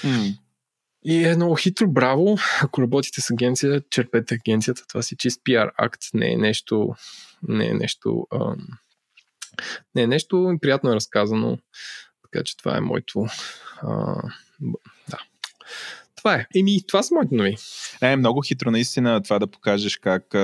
М. 0.03 0.33
И 1.03 1.23
е 1.23 1.35
много 1.35 1.55
хитро, 1.55 1.87
браво. 1.87 2.37
Ако 2.61 2.81
работите 2.81 3.21
с 3.21 3.31
агенция, 3.31 3.81
черпете 3.89 4.35
агенцията. 4.35 4.83
Това 4.87 5.01
си 5.01 5.15
чист 5.17 5.41
пиар 5.43 5.71
акт, 5.77 6.01
не 6.13 6.33
е 6.33 6.37
нещо, 6.37 6.89
не 7.47 7.67
е 7.67 7.73
нещо, 7.73 8.27
ам, 8.33 8.67
не 9.95 10.01
е 10.01 10.07
нещо 10.07 10.57
приятно 10.61 10.91
е 10.91 10.95
разказано. 10.95 11.57
Така 12.23 12.43
че 12.43 12.57
това 12.57 12.77
е 12.77 12.81
моето. 12.81 13.25
А, 13.81 14.15
да. 15.09 15.17
Това 16.15 16.35
е. 16.35 16.47
Еми, 16.55 16.87
това 16.87 17.03
са 17.03 17.15
моите 17.15 17.35
новини. 17.35 17.57
Не, 18.01 18.11
е 18.11 18.15
много 18.15 18.41
хитро 18.41 18.71
наистина 18.71 19.23
това 19.23 19.39
да 19.39 19.47
покажеш 19.47 19.97
как 19.97 20.35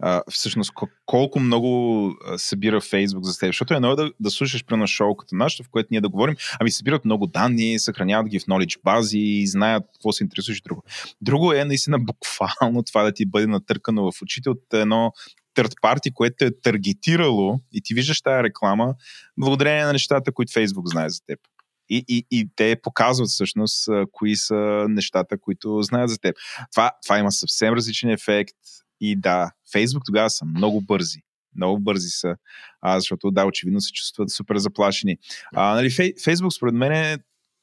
а, 0.00 0.22
всъщност 0.30 0.72
ко- 0.72 0.90
колко 1.06 1.40
много 1.40 2.12
събира 2.36 2.80
Фейсбук 2.80 3.24
за 3.24 3.38
теб. 3.38 3.48
Защото 3.48 3.74
едно 3.74 3.92
е 3.92 3.96
да, 3.96 4.12
да 4.20 4.30
слушаш 4.30 4.64
при 4.64 4.86
шоу 4.86 5.16
като 5.16 5.34
нашето, 5.34 5.62
в 5.62 5.68
което 5.68 5.88
ние 5.90 6.00
да 6.00 6.08
говорим, 6.08 6.36
ами 6.60 6.70
събират 6.70 7.04
много 7.04 7.26
данни, 7.26 7.78
съхраняват 7.78 8.28
ги 8.28 8.40
в 8.40 8.42
knowledge 8.42 8.80
бази 8.84 9.18
и 9.18 9.46
знаят 9.46 9.84
какво 9.92 10.12
се 10.12 10.24
интересуваш 10.24 10.60
друго. 10.60 10.82
Друго 11.20 11.52
е 11.52 11.64
наистина 11.64 11.98
буквално 11.98 12.82
това 12.82 13.02
да 13.02 13.12
ти 13.12 13.26
бъде 13.26 13.46
натъркано 13.46 14.12
в 14.12 14.22
очите 14.22 14.50
от 14.50 14.62
едно 14.72 15.12
third 15.56 15.74
party, 15.84 16.12
което 16.12 16.44
е 16.44 16.60
таргетирало 16.62 17.60
и 17.72 17.82
ти 17.82 17.94
виждаш 17.94 18.22
тази 18.22 18.42
реклама 18.42 18.94
благодарение 19.40 19.84
на 19.84 19.92
нещата, 19.92 20.32
които 20.32 20.52
Фейсбук 20.52 20.88
знае 20.88 21.08
за 21.08 21.20
теб. 21.26 21.38
И, 21.90 22.04
и, 22.08 22.26
и 22.30 22.48
те 22.56 22.76
показват 22.82 23.28
всъщност 23.28 23.88
кои 24.12 24.36
са 24.36 24.86
нещата, 24.88 25.38
които 25.38 25.82
знаят 25.82 26.10
за 26.10 26.18
теб. 26.18 26.36
Това, 26.72 26.92
това 27.02 27.18
има 27.18 27.32
съвсем 27.32 27.74
различен 27.74 28.10
ефект. 28.10 28.56
И 29.00 29.16
да, 29.16 29.50
Фейсбук 29.72 30.02
тогава 30.06 30.30
са 30.30 30.44
много 30.44 30.80
бързи. 30.80 31.18
Много 31.56 31.80
бързи 31.80 32.08
са, 32.08 32.36
а, 32.80 33.00
защото 33.00 33.30
да, 33.30 33.44
очевидно 33.44 33.80
се 33.80 33.92
чувстват 33.92 34.30
супер 34.30 34.56
заплашени. 34.56 35.16
А, 35.54 35.74
нали, 35.74 35.90
Фей, 35.90 36.12
Фейсбук 36.24 36.52
според 36.52 36.74
мен 36.74 36.92
е 36.92 37.18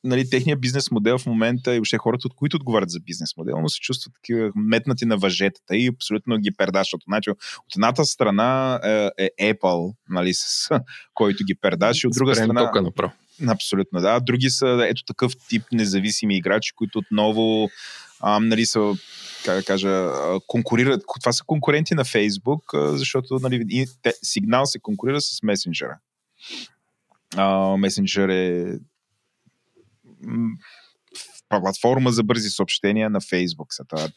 нали, 0.05 0.29
техният 0.29 0.61
бизнес 0.61 0.91
модел 0.91 1.17
в 1.17 1.25
момента 1.25 1.75
и 1.75 1.77
въобще 1.77 1.97
хората, 1.97 2.27
от 2.27 2.35
които 2.35 2.57
отговарят 2.57 2.89
за 2.89 2.99
бизнес 2.99 3.37
модел, 3.37 3.61
но 3.61 3.69
се 3.69 3.79
чувстват 3.79 4.13
такива 4.13 4.51
метнати 4.55 5.05
на 5.05 5.17
въжетата 5.17 5.75
и 5.77 5.87
абсолютно 5.87 6.37
ги 6.37 6.51
пердашат. 6.51 7.01
Значи, 7.07 7.29
от 7.29 7.75
едната 7.75 8.05
страна 8.05 8.79
е, 9.17 9.29
е 9.39 9.53
Apple, 9.53 9.95
нали, 10.09 10.33
с 10.33 10.69
който 11.13 11.43
ги 11.43 11.55
пердаши, 11.55 12.07
от 12.07 12.13
друга 12.13 12.35
Спрем 12.35 12.45
страна... 12.45 12.65
тока 12.65 12.81
направо. 12.81 13.13
Абсолютно, 13.47 14.01
да. 14.01 14.19
Други 14.19 14.49
са 14.49 14.87
ето 14.89 15.03
такъв 15.03 15.33
тип 15.49 15.63
независими 15.71 16.37
играчи, 16.37 16.73
които 16.75 16.99
отново 16.99 17.69
а, 18.19 18.39
нали, 18.39 18.65
са, 18.65 18.93
как 19.45 19.55
да 19.55 19.63
кажа, 19.63 20.09
конкурират. 20.47 21.03
Това 21.21 21.31
са 21.31 21.43
конкуренти 21.43 21.93
на 21.95 22.05
Фейсбук, 22.05 22.73
а, 22.73 22.97
защото 22.97 23.39
нали, 23.41 23.65
и 23.69 23.85
сигнал 24.23 24.65
се 24.65 24.79
конкурира 24.79 25.21
с 25.21 25.43
месенджера. 25.43 25.97
Месенджер 27.77 28.29
е 28.29 28.77
платформа 31.49 32.11
за 32.11 32.23
бързи 32.23 32.49
съобщения 32.49 33.09
на 33.09 33.21
Фейсбук. 33.21 33.67
Това. 33.87 34.07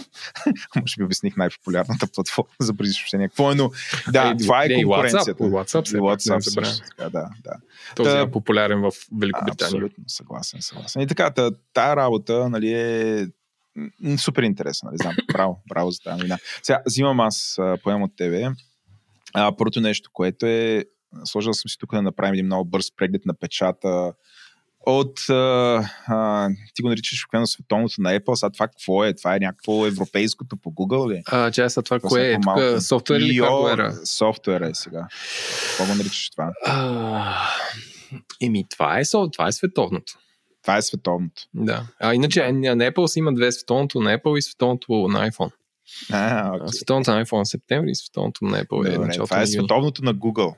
Може 0.80 0.94
би 0.98 1.04
обясних 1.04 1.36
най-популярната 1.36 2.06
платформа 2.14 2.48
за 2.60 2.72
бързи 2.72 2.92
съобщения. 2.92 3.28
Какво 3.28 3.52
е, 3.52 3.54
но 3.54 3.70
да, 4.12 4.28
Е, 4.28 4.36
това 4.36 4.64
е 4.64 4.66
е, 4.66 4.72
и 4.72 4.84
конкуренцията. 4.84 5.44
WhatsApp, 5.44 5.82
WhatsApp, 5.82 5.96
И 5.96 6.00
WhatsApp 6.00 6.40
също 6.40 6.86
така, 6.86 7.10
да, 7.10 7.30
да. 7.44 7.52
Този 7.96 8.10
Та- 8.10 8.20
е 8.20 8.30
популярен 8.30 8.80
в 8.80 8.92
Великобритания. 9.18 9.68
Абсолютно, 9.68 10.04
съгласен, 10.06 10.62
съгласен. 10.62 11.02
И 11.02 11.06
така, 11.06 11.30
та, 11.30 11.50
тая 11.72 11.96
работа 11.96 12.48
нали, 12.48 12.72
е 12.72 13.26
супер 14.18 14.42
интересна. 14.42 14.86
Нали, 14.86 14.96
знам. 15.02 15.14
Браво, 15.32 15.62
браво 15.68 15.90
за 15.90 15.98
тази 15.98 16.16
новина. 16.16 16.38
Сега, 16.62 16.82
взимам 16.86 17.20
аз, 17.20 17.58
а, 17.58 17.78
поемам 17.82 18.02
от 18.02 18.16
тебе. 18.16 18.48
А, 19.34 19.56
първото 19.56 19.80
нещо, 19.80 20.10
което 20.12 20.46
е, 20.46 20.84
сложил 21.24 21.52
съм 21.52 21.68
си 21.68 21.78
тук 21.78 21.94
да 21.94 22.02
направим 22.02 22.34
един 22.34 22.46
много 22.46 22.64
бърз 22.64 22.86
преглед 22.96 23.26
на 23.26 23.34
печата 23.34 24.12
от, 24.90 25.28
а, 25.28 25.90
а, 26.06 26.48
ти 26.74 26.82
го 26.82 26.88
наричаш 26.88 27.24
обикновено 27.24 27.46
световното 27.46 28.00
на 28.00 28.18
Apple, 28.20 28.34
сега 28.34 28.50
това 28.50 28.68
какво 28.68 29.04
е? 29.04 29.14
Това 29.14 29.36
е 29.36 29.38
някакво 29.38 29.86
европейското 29.86 30.56
по 30.56 30.70
Google 30.70 31.12
ли? 31.12 31.22
А, 31.26 31.50
че 31.50 31.68
са 31.68 31.82
това, 31.82 31.96
Какво 31.96 32.08
кое 32.08 32.32
е? 32.32 32.34
Тук 32.34 32.82
софтуер 32.82 33.20
или 33.20 33.38
хардуера? 33.38 33.94
Софтуера 34.04 34.68
е 34.68 34.74
сега. 34.74 35.06
Какво 35.68 35.84
го 35.84 35.94
наричаш 35.94 36.30
това? 36.30 36.52
А, 36.66 37.48
Еми, 38.40 38.64
това 38.68 39.00
е, 39.00 39.02
това 39.32 39.48
е 39.48 39.52
световното. 39.52 40.12
Това 40.62 40.76
е 40.76 40.82
световното. 40.82 41.42
Да. 41.54 41.86
А 42.00 42.14
иначе 42.14 42.52
на 42.52 42.90
Apple 42.90 43.06
си 43.06 43.18
има 43.18 43.34
две 43.34 43.52
световното 43.52 44.00
на 44.00 44.18
Apple 44.18 44.38
и 44.38 44.42
световното 44.42 44.92
на 44.92 45.30
iPhone. 45.30 45.50
А, 46.12 46.50
окей. 46.54 46.68
Световното 46.68 47.10
на 47.10 47.24
iPhone 47.24 47.42
е 47.42 47.44
септември 47.44 47.90
и 47.90 47.94
световното 47.94 48.44
на 48.44 48.64
Apple 48.64 48.88
е 48.88 48.92
Добре, 48.92 49.06
началото 49.06 49.30
това 49.30 49.42
е 49.42 49.46
световното 49.46 50.04
на 50.04 50.14
Google, 50.14 50.54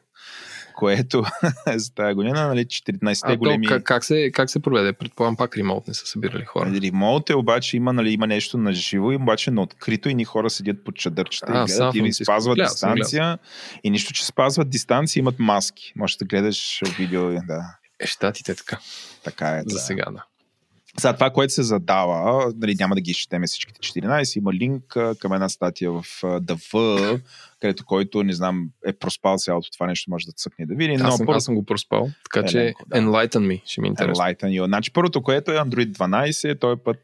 което 0.80 1.24
за 1.76 1.94
тази 1.94 2.14
година, 2.14 2.46
нали, 2.46 2.64
14-те 2.64 3.32
А 3.32 3.32
то, 3.32 3.38
големи... 3.38 3.66
как, 3.66 3.82
как, 3.82 4.04
се, 4.04 4.30
как 4.34 4.50
се 4.50 4.60
проведе? 4.60 4.92
Предполагам 4.92 5.36
пак 5.36 5.56
ремонт 5.56 5.88
не 5.88 5.94
са 5.94 6.06
събирали 6.06 6.44
хора. 6.44 6.72
Ремонт 6.82 7.30
е 7.30 7.34
обаче 7.34 7.76
има, 7.76 7.92
нали, 7.92 8.12
има 8.12 8.26
нещо 8.26 8.58
на 8.58 8.72
живо, 8.72 9.12
и 9.12 9.16
обаче 9.16 9.50
на 9.50 9.62
открито 9.62 10.08
и 10.08 10.14
ни 10.14 10.24
хора 10.24 10.50
седят 10.50 10.84
под 10.84 10.96
чадърчета 10.96 11.52
А, 11.52 11.62
и 11.62 11.66
гледат 11.66 11.94
и 11.94 12.12
спазват 12.24 12.56
Гледал 12.56 12.72
дистанция. 12.72 13.38
И 13.84 13.90
нищо, 13.90 14.12
че 14.12 14.26
спазват 14.26 14.70
дистанция, 14.70 15.20
имат 15.20 15.38
маски. 15.38 15.92
Може 15.96 16.18
да 16.18 16.24
гледаш 16.24 16.80
видео, 16.98 17.30
да. 17.30 17.76
Е, 18.00 18.06
щатите 18.06 18.54
така. 18.54 18.78
Така 19.24 19.48
е. 19.48 19.62
За 19.66 19.74
да. 19.74 19.80
сега, 19.80 20.04
да. 20.10 20.24
Сега 20.98 21.12
това, 21.14 21.30
което 21.30 21.52
се 21.52 21.62
задава, 21.62 22.52
нали, 22.56 22.74
няма 22.78 22.94
да 22.94 23.00
ги 23.00 23.10
изчетеме 23.10 23.46
всичките 23.46 23.80
14, 23.80 24.38
има 24.38 24.52
линк 24.52 24.84
към 25.18 25.32
една 25.32 25.48
статия 25.48 25.92
в 25.92 26.02
DV, 26.22 27.20
където 27.60 27.84
който, 27.84 28.22
не 28.22 28.32
знам, 28.32 28.68
е 28.86 28.92
проспал 28.92 29.34
цялото 29.38 29.70
това 29.70 29.86
нещо, 29.86 30.10
може 30.10 30.26
да 30.26 30.32
цъкне 30.32 30.66
да 30.66 30.74
види. 30.74 30.96
Но 30.96 31.08
Аз 31.08 31.16
съм, 31.16 31.26
първо- 31.26 31.36
аз 31.36 31.44
съм 31.44 31.54
го 31.54 31.64
проспал, 31.64 32.10
така 32.24 32.46
че 32.46 32.60
Еленко, 32.60 32.84
да. 32.86 32.96
Enlighten 32.96 33.38
me, 33.38 33.62
ще 33.64 33.80
ми 33.80 33.86
е 33.86 33.90
интересно. 33.90 34.24
Enlighten 34.24 34.60
you. 34.60 34.66
Значи 34.66 34.92
първото, 34.92 35.22
което 35.22 35.50
е 35.50 35.54
Android 35.54 35.92
12, 35.92 36.60
той 36.60 36.76
път 36.76 36.96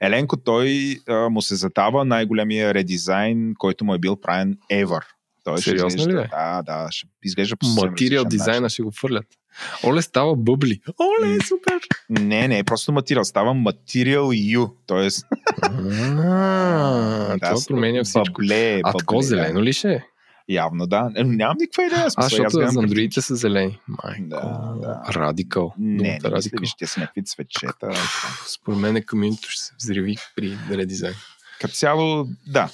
Еленко, 0.00 0.36
той 0.36 0.96
а, 1.08 1.28
му 1.28 1.42
се 1.42 1.54
задава 1.54 2.04
най-големия 2.04 2.74
редизайн, 2.74 3.54
който 3.58 3.84
му 3.84 3.94
е 3.94 3.98
бил 3.98 4.16
правен 4.16 4.58
ever. 4.72 5.00
Той 5.44 5.56
ще 5.56 5.70
Сериозно 5.70 5.98
изглежда, 6.00 6.22
ли? 6.22 6.28
Да, 6.30 6.62
да, 6.62 6.88
ще 6.90 7.06
изглежда 7.24 7.56
по 7.56 7.66
Материал 7.66 8.24
дизайна 8.24 8.68
ще 8.68 8.82
го 8.82 8.90
фърлят. 8.90 9.26
Оле, 9.84 10.02
става 10.02 10.36
бъбли. 10.36 10.80
Оле, 11.00 11.38
супер! 11.40 11.80
Не, 12.10 12.48
не, 12.48 12.58
е 12.58 12.64
просто 12.64 12.92
материал. 12.92 13.24
Става 13.24 13.54
материал 13.54 14.24
U. 14.32 14.72
Тоест, 14.86 15.26
А, 15.62 15.70
да, 17.38 17.38
това 17.38 17.60
променя 17.68 18.04
всичко. 18.04 18.40
Бъбле, 18.40 18.80
А 18.84 18.92
тако 18.92 19.20
зелено 19.22 19.62
ли 19.62 19.72
ще 19.72 19.92
е? 19.92 20.04
Явно 20.48 20.86
да. 20.86 21.10
Е, 21.16 21.24
Нямам 21.24 21.56
никаква 21.60 21.84
идея. 21.84 22.04
А, 22.06 22.10
смисъл, 22.10 22.28
защото 22.28 22.58
аз 22.58 22.72
за 22.74 22.80
андроидите 22.80 23.20
са 23.20 23.36
зелени. 23.36 23.78
Майко. 23.88 24.22
Да, 24.28 24.74
да. 24.80 25.02
Радикал. 25.14 25.74
Не, 25.78 26.02
не, 26.02 26.18
радикал. 26.24 26.60
ли, 26.62 26.66
ще 26.66 26.86
са 26.86 27.00
някакви 27.00 27.24
цветчета. 27.24 27.90
Според 28.46 28.78
мен 28.78 29.04
комьюнито 29.06 29.48
ще 29.50 29.62
се 29.62 29.72
взриви 29.78 30.16
при 30.36 30.58
редизайн. 30.70 31.14
Като 31.64 31.74
цяло, 31.74 32.28
да. 32.46 32.70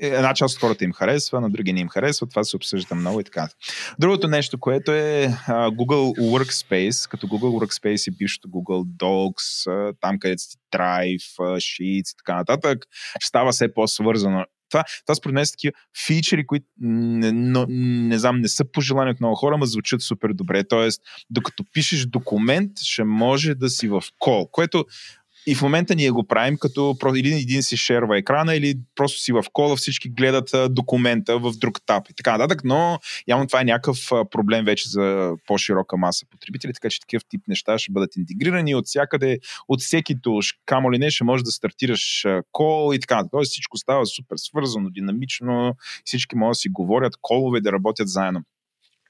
Е, 0.00 0.06
Една 0.06 0.34
част 0.34 0.54
от 0.54 0.60
хората 0.60 0.84
им 0.84 0.92
харесва, 0.92 1.40
на 1.40 1.50
други 1.50 1.72
не 1.72 1.80
им 1.80 1.88
харесва. 1.88 2.26
Това 2.26 2.44
се 2.44 2.56
обсъжда 2.56 2.94
много 2.94 3.20
и 3.20 3.24
така. 3.24 3.48
Другото 3.98 4.28
нещо, 4.28 4.58
което 4.58 4.92
е 4.92 5.28
Google 5.48 6.20
Workspace, 6.20 7.10
като 7.10 7.26
Google 7.26 7.66
Workspace 7.66 8.08
и 8.08 8.16
бившото 8.16 8.48
Google 8.48 8.84
Docs, 8.84 9.94
там 10.00 10.18
където 10.18 10.42
си 10.42 10.56
Drive, 10.74 11.38
Sheets 11.38 12.12
и 12.12 12.16
така 12.18 12.34
нататък, 12.34 12.86
става 13.22 13.52
все 13.52 13.74
по-свързано. 13.74 14.44
Това, 14.70 14.84
това 15.06 15.14
според 15.14 15.34
мен 15.34 15.46
са 15.46 15.52
такива 15.52 15.72
фичери, 16.06 16.46
които 16.46 16.66
не, 16.80 17.32
но, 17.32 17.66
не 17.68 18.18
знам, 18.18 18.40
не 18.40 18.48
са 18.48 18.64
пожелани 18.72 19.10
от 19.10 19.20
много 19.20 19.34
хора, 19.36 19.58
но 19.58 19.66
звучат 19.66 20.02
супер 20.02 20.32
добре. 20.32 20.64
Тоест, 20.68 21.02
докато 21.30 21.64
пишеш 21.72 22.06
документ, 22.06 22.70
ще 22.82 23.04
може 23.04 23.54
да 23.54 23.68
си 23.68 23.88
в 23.88 24.02
кол, 24.18 24.48
което 24.52 24.84
и 25.46 25.54
в 25.54 25.62
момента 25.62 25.94
ние 25.94 26.10
го 26.10 26.26
правим 26.26 26.58
като 26.58 26.96
или 27.16 27.34
един 27.34 27.62
си 27.62 27.76
шерва 27.76 28.18
екрана, 28.18 28.54
или 28.54 28.74
просто 28.94 29.20
си 29.20 29.32
в 29.32 29.44
кола, 29.52 29.76
всички 29.76 30.08
гледат 30.08 30.74
документа 30.74 31.38
в 31.38 31.52
друг 31.58 31.80
таб 31.86 32.10
и 32.10 32.14
така 32.14 32.32
нататък, 32.38 32.64
но 32.64 32.98
явно 33.28 33.46
това 33.46 33.60
е 33.60 33.64
някакъв 33.64 34.10
проблем 34.30 34.64
вече 34.64 34.88
за 34.88 35.32
по-широка 35.46 35.96
маса 35.96 36.26
потребители, 36.30 36.72
така 36.72 36.90
че 36.90 37.00
такъв 37.00 37.22
тип 37.28 37.42
неща 37.48 37.78
ще 37.78 37.92
бъдат 37.92 38.16
интегрирани 38.16 38.74
от 38.74 38.86
всякъде, 38.86 39.38
от 39.68 39.80
всеки 39.80 40.22
туш, 40.22 40.54
камо 40.66 40.92
ли 40.92 40.98
не, 40.98 41.10
ще 41.10 41.24
можеш 41.24 41.44
да 41.44 41.50
стартираш 41.50 42.26
кол 42.52 42.94
и 42.94 43.00
така 43.00 43.16
нататък. 43.16 43.32
Тоест 43.32 43.50
всичко 43.50 43.76
става 43.76 44.06
супер 44.06 44.36
свързано, 44.36 44.90
динамично, 44.90 45.74
всички 46.04 46.36
могат 46.36 46.50
да 46.50 46.54
си 46.54 46.68
говорят, 46.68 47.12
колове 47.20 47.60
да 47.60 47.72
работят 47.72 48.08
заедно. 48.08 48.42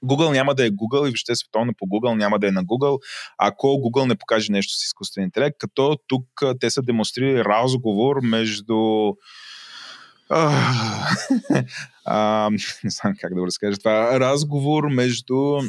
Google 0.05 0.31
няма 0.31 0.55
да 0.55 0.65
е 0.65 0.71
Google 0.71 0.99
и 1.01 1.09
въобще 1.09 1.35
световно 1.35 1.73
по 1.77 1.85
Google 1.85 2.15
няма 2.15 2.39
да 2.39 2.47
е 2.47 2.51
на 2.51 2.63
Google, 2.63 2.99
ако 3.37 3.67
Google 3.67 4.07
не 4.07 4.15
покаже 4.15 4.51
нещо 4.51 4.73
с 4.73 4.85
изкуствен 4.85 5.23
интелект, 5.23 5.57
като 5.59 5.97
тук 6.07 6.25
те 6.59 6.69
са 6.69 6.81
демонстрирали 6.81 7.45
разговор 7.45 8.15
между 8.23 8.77
а, 12.05 12.49
не 12.83 12.89
знам 12.89 13.13
как 13.19 13.33
да 13.33 13.39
го 13.39 13.47
разкажа 13.47 13.77
това. 13.77 14.19
Разговор 14.19 14.83
между 14.89 15.59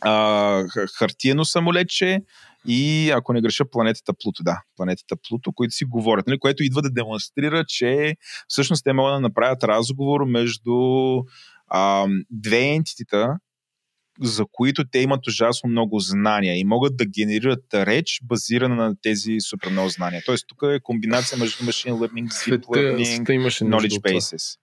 а, 0.00 0.64
хартиено 0.98 1.44
самолетче 1.44 2.20
и, 2.66 3.10
ако 3.10 3.32
не 3.32 3.40
греша, 3.40 3.70
планетата 3.70 4.12
Плуто. 4.22 4.42
Да, 4.42 4.60
планетата 4.76 5.16
Плуто, 5.28 5.52
които 5.52 5.74
си 5.74 5.84
говорят, 5.84 6.26
нали, 6.26 6.38
което 6.38 6.62
идва 6.62 6.82
да 6.82 6.90
демонстрира, 6.90 7.64
че 7.68 8.16
всъщност 8.48 8.84
те 8.84 8.92
могат 8.92 9.14
да 9.14 9.20
направят 9.20 9.64
разговор 9.64 10.24
между 10.24 10.76
а, 11.68 12.06
две 12.30 12.60
ентитита, 12.60 13.38
за 14.22 14.44
които 14.52 14.84
те 14.90 14.98
имат 14.98 15.26
ужасно 15.26 15.70
много 15.70 16.00
знания 16.00 16.58
и 16.58 16.64
могат 16.64 16.96
да 16.96 17.04
генерират 17.06 17.64
реч, 17.74 18.20
базирана 18.22 18.74
на 18.74 18.94
тези 19.02 19.36
супер 19.40 19.70
много 19.70 19.88
знания. 19.88 20.22
Тоест, 20.26 20.44
тук 20.48 20.58
е 20.62 20.80
комбинация 20.82 21.38
между 21.38 21.64
machine 21.64 21.92
learning, 21.92 22.28
deep 22.28 22.64
learning, 22.64 23.48
knowledge 23.48 24.00
bases. 24.00 24.58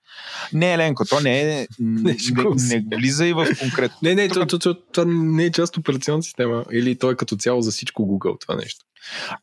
Не, 0.54 0.74
Еленко, 0.74 1.06
то 1.06 1.20
не 1.20 1.62
е. 1.62 1.68
Не, 1.80 2.01
не, 2.01 2.84
не 2.89 2.97
влиза 2.97 3.28
и 3.28 3.34
в 3.34 3.47
конкретно. 3.60 3.97
Не, 4.04 4.16
не, 4.16 4.28
това, 4.28 4.45
това, 4.45 4.76
това 4.93 5.06
не 5.08 5.45
е 5.45 5.51
част 5.51 5.78
от 5.78 5.82
операционна 5.82 6.24
система. 6.24 6.66
Или 6.72 6.95
то 6.95 7.12
е 7.12 7.16
като 7.16 7.36
цяло 7.36 7.62
за 7.62 7.72
всичко 7.72 8.04
Google, 8.04 8.41
това 8.41 8.56
нещо. 8.56 8.86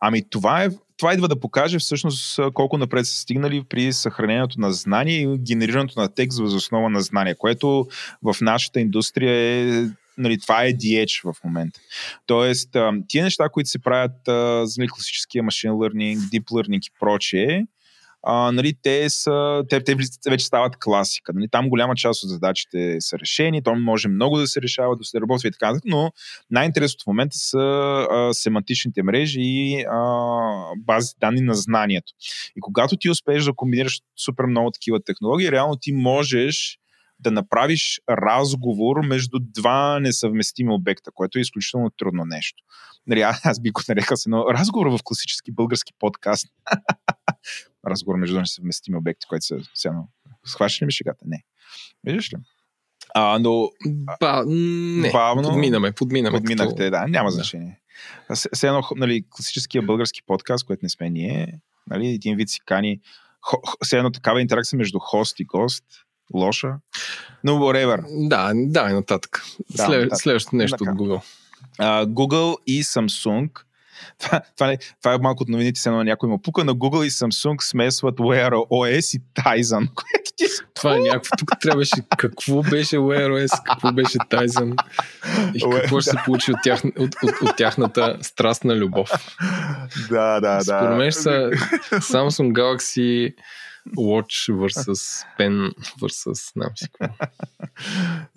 Ами 0.01 0.29
това 0.31 0.65
е 0.65 0.69
това 1.01 1.15
идва 1.15 1.29
да 1.29 1.41
покаже 1.41 1.79
всъщност 1.79 2.41
колко 2.55 2.79
напред 2.79 3.07
са 3.07 3.19
стигнали 3.19 3.65
при 3.69 3.93
съхранението 3.93 4.61
на 4.61 4.73
знания 4.73 5.23
и 5.23 5.39
генерирането 5.39 6.01
на 6.01 6.15
текст 6.15 6.39
въз 6.39 6.55
основа 6.55 6.91
на 6.91 7.01
знания, 7.01 7.37
което 7.39 7.87
в 8.23 8.37
нашата 8.41 8.81
индустрия 8.81 9.33
е 9.33 9.89
нали, 10.21 10.39
това 10.39 10.65
е 10.65 10.73
DH 10.73 11.33
в 11.33 11.45
момента. 11.45 11.81
Тоест, 12.27 12.77
тия 13.09 13.25
неща, 13.25 13.49
които 13.49 13.71
се 13.71 13.79
правят 13.79 14.17
за 14.69 14.75
нали, 14.79 14.89
класическия 14.89 15.43
машин 15.43 15.71
learning, 15.71 16.17
deep 16.17 16.45
learning 16.45 16.89
и 16.89 16.91
прочее, 17.01 17.65
а, 18.23 18.53
нали, 18.53 18.75
те, 18.83 19.11
са, 19.11 19.65
те, 19.69 19.85
те 19.85 19.95
вече 20.31 20.47
стават 20.47 20.77
класика. 20.81 21.33
Нали. 21.35 21.49
Там 21.51 21.69
голяма 21.69 21.95
част 21.95 22.25
от 22.25 22.31
задачите 22.31 22.97
са 23.01 23.19
решени, 23.19 23.63
то 23.63 23.75
може 23.75 24.09
много 24.09 24.39
да 24.39 24.47
се 24.47 24.63
решава, 24.63 24.97
да 24.97 25.05
се 25.05 25.21
работи 25.21 25.47
и 25.47 25.51
така, 25.51 25.73
но 25.85 26.13
най-интересното 26.51 27.05
в 27.05 27.07
момента 27.07 27.37
са 27.39 27.59
а, 28.11 28.35
семантичните 28.35 29.03
мрежи 29.03 29.41
и 29.41 29.85
а, 29.91 30.01
бази 30.79 31.13
данни 31.21 31.41
на 31.41 31.55
знанието. 31.55 32.13
И 32.57 32.61
когато 32.61 32.97
ти 32.97 33.11
успееш 33.11 33.45
да 33.45 33.53
комбинираш 33.53 34.01
супер 34.25 34.45
много 34.45 34.71
такива 34.71 35.03
технологии, 35.03 35.53
реално 35.53 35.77
ти 35.81 35.93
можеш 35.93 36.79
да 37.21 37.31
направиш 37.31 38.01
разговор 38.11 39.07
между 39.07 39.39
два 39.41 40.01
несъвместими 40.01 40.73
обекта, 40.73 41.11
което 41.15 41.39
е 41.39 41.41
изключително 41.41 41.91
трудно 41.91 42.25
нещо. 42.25 42.65
Нали, 43.07 43.21
аз 43.21 43.61
би 43.61 43.71
го 43.71 43.81
нарекал 43.89 44.17
се, 44.17 44.29
но 44.29 44.45
разговор 44.55 44.87
в 44.87 44.99
класически 45.05 45.53
български 45.53 45.93
подкаст. 45.99 46.47
разговор 47.87 48.19
между 48.19 48.41
несъвместими 48.41 48.97
обекти, 48.97 49.27
което 49.29 49.47
се 49.47 49.59
сега 49.75 49.95
схващаш 50.47 50.83
ли 50.83 50.87
ми 50.87 50.93
шегата? 50.93 51.25
Не. 51.27 51.45
Виждаш 52.05 52.33
ли? 52.33 52.37
А, 53.15 53.39
но... 53.39 53.69
Ба, 54.21 54.45
не, 54.47 55.11
бавно, 55.13 55.43
подминаме, 55.43 55.93
подминаме. 55.93 56.39
Подминахте, 56.39 56.85
като... 56.85 56.91
да, 56.91 57.07
няма 57.07 57.31
значение. 57.31 57.81
Все 58.53 58.67
едно, 58.67 58.83
нали, 58.97 59.25
класическия 59.31 59.83
български 59.83 60.23
подкаст, 60.27 60.65
който 60.65 60.81
не 60.83 60.89
сме 60.89 61.11
ние, 61.11 61.61
нали, 61.91 62.07
един 62.07 62.37
вид 62.37 62.49
си 62.49 62.61
кани, 62.67 63.01
все 63.85 63.97
едно 63.99 64.11
такава 64.11 64.41
интеракция 64.41 64.77
между 64.77 64.99
хост 64.99 65.41
и 65.41 65.45
гост, 65.45 65.85
лоша. 66.35 66.75
Но 67.45 67.53
whatever. 67.53 68.29
Да, 68.29 68.53
да, 68.55 68.95
нататък. 68.95 69.43
Да, 69.71 69.85
След, 69.85 70.01
нататък. 70.01 70.23
Следващото 70.23 70.57
нещо 70.57 70.77
така. 70.77 70.91
от 70.91 70.99
Google. 70.99 71.23
Uh, 71.81 72.07
Google 72.07 72.57
и 72.67 72.85
Samsung 72.85 73.51
това, 74.19 74.41
това, 74.57 74.77
това 75.03 75.15
е 75.15 75.19
малко 75.19 75.43
от 75.43 75.49
новините, 75.49 75.81
се 75.81 75.91
на 75.91 76.05
някой 76.05 76.29
му 76.29 76.43
пука, 76.43 76.65
на 76.65 76.75
Google 76.75 77.05
и 77.07 77.11
Samsung 77.11 77.63
смесват 77.63 78.17
Wear 78.17 78.51
OS 78.53 79.19
и 79.19 79.21
Tizen. 79.43 79.89
Което 79.95 80.33
ти... 80.37 80.45
Това 80.75 80.97
е 80.97 80.99
някакво. 80.99 81.37
Тук 81.39 81.51
трябваше. 81.61 81.97
Какво 82.19 82.63
беше 82.63 82.97
Wear 82.97 83.29
OS, 83.29 83.63
какво 83.65 83.93
беше 83.93 84.19
Tizen 84.19 84.85
и 85.55 85.61
какво 85.61 86.01
ще 86.01 86.11
се 86.11 86.17
получи 86.25 86.53
от, 86.53 86.59
тях, 86.63 86.83
от, 86.85 87.15
от, 87.23 87.43
от 87.43 87.57
тяхната 87.57 88.19
страстна 88.23 88.77
любов. 88.77 89.11
Да, 90.09 90.41
да, 90.41 90.57
да. 90.57 90.61
Според 90.61 90.99
мен 90.99 91.13
са 91.13 91.51
Samsung 91.91 92.53
Galaxy 92.53 93.35
Watch 93.97 94.51
versus 94.51 95.25
Pen 95.39 95.73
versus 96.01 96.53
знам 96.53 96.71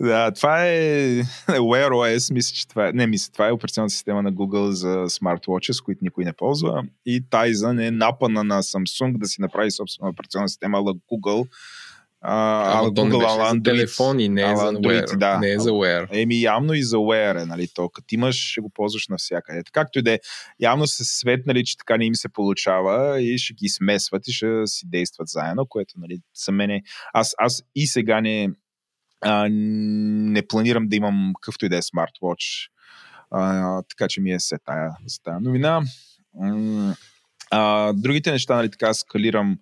да, 0.00 0.30
това 0.30 0.66
е 0.66 1.22
Wear 1.48 1.88
OS, 1.88 2.32
мисля, 2.32 2.54
че 2.54 2.68
това 2.68 2.88
е, 2.88 2.92
не 2.92 3.06
мисля, 3.06 3.32
това 3.32 3.48
е 3.48 3.52
операционната 3.52 3.94
система 3.94 4.22
на 4.22 4.32
Google 4.32 4.70
за 4.70 4.88
смартwatches, 4.88 5.84
които 5.84 5.98
никой 6.02 6.24
не 6.24 6.32
ползва. 6.32 6.84
И 7.06 7.22
Tizen 7.22 7.86
е 7.86 7.90
напана 7.90 8.44
на 8.44 8.62
Samsung 8.62 9.18
да 9.18 9.26
си 9.26 9.40
направи 9.40 9.70
собствена 9.70 10.10
операционна 10.10 10.48
система 10.48 10.78
на 10.78 10.94
Google, 10.94 11.48
а, 12.26 12.80
а 12.80 12.84
Google, 12.84 13.04
не 13.04 13.24
Android, 13.24 13.56
за 13.56 13.62
телефон 13.62 14.20
и 14.20 14.28
не 14.28 14.42
е 14.42 14.56
за 14.56 14.62
Android, 14.62 15.06
Wear. 15.06 15.16
Да. 15.16 15.38
Не 15.38 15.52
е 15.52 15.58
за 15.58 15.70
Wear. 15.70 16.08
Еми, 16.10 16.40
явно 16.40 16.74
и 16.74 16.82
за 16.82 16.96
Wear 16.96 17.42
е, 17.42 17.44
нали, 17.44 17.68
то. 17.74 17.88
Като 17.88 18.14
имаш, 18.14 18.36
ще 18.50 18.60
го 18.60 18.70
ползваш 18.70 19.08
навсякъде. 19.08 19.62
Както 19.72 19.98
и 19.98 20.02
да 20.02 20.12
е, 20.12 20.18
явно 20.60 20.86
се 20.86 21.04
светнали, 21.04 21.64
че 21.64 21.76
така 21.76 21.96
не 21.96 22.06
им 22.06 22.14
се 22.14 22.28
получава 22.28 23.20
и 23.22 23.38
ще 23.38 23.54
ги 23.54 23.68
смесват 23.68 24.28
и 24.28 24.32
ще 24.32 24.62
си 24.66 24.86
действат 24.88 25.28
заедно, 25.28 25.66
което, 25.66 25.94
нали, 25.96 26.18
за 26.44 26.52
мен 26.52 26.80
Аз, 27.12 27.34
аз 27.38 27.62
и 27.74 27.86
сега 27.86 28.20
не, 28.20 28.48
а, 29.20 29.48
не 29.50 30.46
планирам 30.46 30.88
да 30.88 30.96
имам 30.96 31.32
какъвто 31.40 31.66
и 31.66 31.68
да 31.68 31.76
е 31.76 31.82
смартвотч. 31.82 32.70
А, 33.30 33.82
така 33.82 34.08
че 34.08 34.20
ми 34.20 34.32
е 34.32 34.40
се 34.40 34.56
тая, 34.64 34.90
за 35.06 35.18
тая 35.24 35.40
новина. 35.40 35.82
А, 37.50 37.92
другите 37.92 38.32
неща, 38.32 38.56
нали, 38.56 38.70
така 38.70 38.94
скалирам 38.94 39.58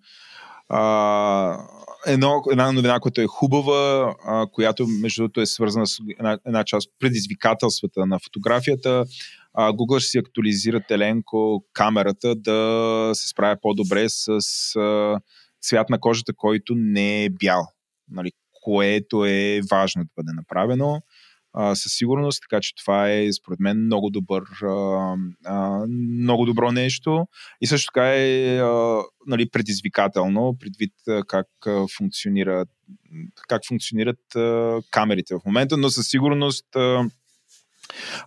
а, 0.69 1.67
едно, 2.07 2.43
една 2.51 2.73
новина, 2.73 3.01
която 3.01 3.21
е 3.21 3.27
хубава, 3.27 4.15
а, 4.27 4.47
която 4.53 4.87
между 4.87 5.23
другото 5.23 5.41
е 5.41 5.47
свързана 5.47 5.87
с 5.87 5.99
една, 6.19 6.39
една 6.47 6.65
част 6.65 6.87
от 6.87 6.95
предизвикателствата 6.99 8.07
на 8.07 8.19
фотографията. 8.19 9.05
А, 9.55 9.73
Google 9.73 9.99
ще 9.99 10.11
си 10.11 10.19
актуализира 10.19 10.81
теленко 10.89 11.65
камерата 11.73 12.35
да 12.35 13.11
се 13.15 13.29
справя 13.29 13.57
по-добре 13.63 14.05
с 14.09 14.31
а, 14.77 15.19
цвят 15.63 15.91
на 15.91 16.01
кожата, 16.01 16.33
който 16.37 16.75
не 16.77 17.25
е 17.25 17.31
бял. 17.31 17.67
Нали, 18.11 18.33
което 18.63 19.25
е 19.25 19.61
важно 19.71 20.05
да 20.05 20.09
бъде 20.17 20.33
направено 20.37 21.03
със 21.75 21.93
сигурност, 21.93 22.43
така 22.43 22.61
че 22.61 22.75
това 22.75 23.11
е 23.11 23.33
според 23.33 23.61
мен 23.61 23.85
много 23.85 24.11
добър, 24.11 24.43
а, 24.63 25.15
а, 25.45 25.87
много 26.21 26.45
добро 26.45 26.73
нещо. 26.73 27.27
И 27.61 27.67
също 27.67 27.91
така 27.95 28.15
е 28.15 28.59
а, 28.59 29.03
нали, 29.27 29.51
предизвикателно 29.51 30.57
предвид 30.61 30.93
а, 31.09 31.23
как 31.25 31.47
а, 31.67 31.87
функционират 31.97 32.69
как 33.49 33.63
функционират 33.69 34.37
а, 34.37 34.81
камерите 34.91 35.35
в 35.35 35.41
момента, 35.47 35.77
но 35.77 35.91
със 35.91 36.09
сигурност 36.09 36.77
а, 36.77 37.05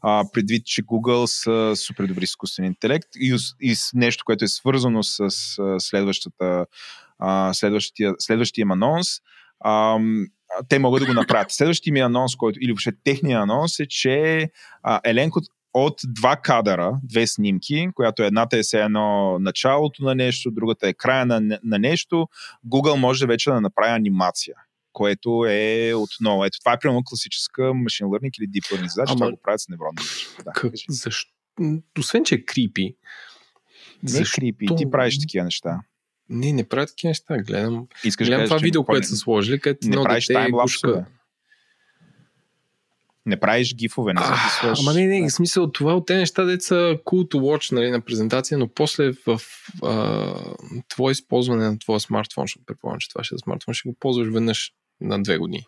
а, 0.01 0.25
предвид, 0.33 0.65
че 0.65 0.83
Google 0.83 1.25
са 1.25 1.75
супер 1.75 2.05
добри 2.05 2.23
изкуствен 2.23 2.65
интелект 2.65 3.07
и, 3.15 3.37
и 3.61 3.75
нещо, 3.93 4.23
което 4.25 4.45
е 4.45 4.47
свързано 4.47 5.03
с 5.03 5.29
следващата, 5.79 6.65
а, 7.19 7.53
следващия, 7.53 8.13
следващия 8.19 8.67
анонс, 8.69 9.07
а, 9.59 9.99
те 10.69 10.79
могат 10.79 11.01
да 11.01 11.07
го 11.07 11.13
направят. 11.13 11.51
Следващия 11.51 11.93
ми 11.93 11.99
анонс, 11.99 12.35
който, 12.35 12.59
или 12.61 12.71
въобще 12.71 12.91
техния 13.03 13.39
анонс 13.39 13.79
е, 13.79 13.85
че 13.85 14.49
а, 14.83 15.01
Еленко 15.03 15.41
от 15.73 16.01
два 16.07 16.35
кадъра, 16.35 16.99
две 17.03 17.27
снимки, 17.27 17.89
която 17.95 18.23
едната 18.23 18.57
е 18.57 18.63
все 18.63 18.81
едно 18.81 19.39
началото 19.39 20.03
на 20.03 20.15
нещо, 20.15 20.51
другата 20.51 20.87
е 20.87 20.93
края 20.93 21.25
на, 21.25 21.59
на 21.63 21.79
нещо, 21.79 22.27
Google 22.67 22.95
може 22.95 23.25
вече 23.25 23.49
да 23.49 23.61
направи 23.61 23.91
анимация 23.91 24.55
което 24.95 25.45
е 25.49 25.93
отново. 25.95 26.45
Ето, 26.45 26.59
това 26.59 26.73
е 26.73 26.79
примерно 26.79 27.03
класическа 27.05 27.73
машин 27.73 28.07
learning 28.07 28.39
или 28.39 28.47
deep 28.47 28.73
learning 28.73 28.87
задача, 28.87 29.13
това 29.13 29.31
го 29.31 29.37
правят 29.43 29.61
с 29.61 29.69
невронни 29.69 29.97
Да, 30.45 30.51
как, 30.51 30.71
защо? 30.89 31.31
Освен, 31.99 32.23
че 32.23 32.35
е 32.35 32.45
крипи. 32.45 32.95
Не 34.03 34.19
е 34.19 34.23
крипи, 34.35 34.65
ти 34.77 34.89
правиш 34.91 35.19
такива 35.19 35.45
неща. 35.45 35.79
Не, 36.29 36.53
не 36.53 36.63
правят 36.63 36.89
такива 36.89 37.09
неща. 37.09 37.37
Гледам, 37.37 37.87
Искаш 38.03 38.27
гледам 38.27 38.45
това 38.45 38.57
видео, 38.57 38.83
което 38.83 39.07
са 39.07 39.15
сложили, 39.15 39.59
където 39.59 39.87
не 39.87 40.03
правиш 40.03 40.27
таймлапсове. 40.27 41.05
Не 43.25 43.39
правиш 43.39 43.75
гифове, 43.75 44.13
не 44.13 44.21
сложиш... 44.59 44.79
Ама 44.79 44.93
не, 44.93 45.07
не, 45.07 45.29
в 45.29 45.33
смисъл 45.33 45.71
това 45.71 45.95
от 45.95 46.07
тези 46.07 46.17
неща, 46.17 46.43
деца 46.43 46.75
cool 46.75 47.31
to 47.31 47.35
watch 47.35 47.71
нали, 47.71 47.91
на 47.91 48.01
презентация, 48.01 48.57
но 48.57 48.67
после 48.67 49.11
в 49.11 49.41
а, 49.83 50.35
твое 50.89 51.11
използване 51.11 51.69
на 51.69 51.79
твоя 51.79 51.99
смартфон, 51.99 52.43
защото 52.43 52.65
предполагам, 52.65 52.99
че 52.99 53.09
това 53.09 53.23
ще 53.23 53.35
е 53.35 53.37
смартфон, 53.37 53.73
ще 53.73 53.89
го 53.89 53.95
ползваш 53.99 54.27
веднъж 54.27 54.71
на 55.01 55.23
две 55.23 55.37
години. 55.37 55.65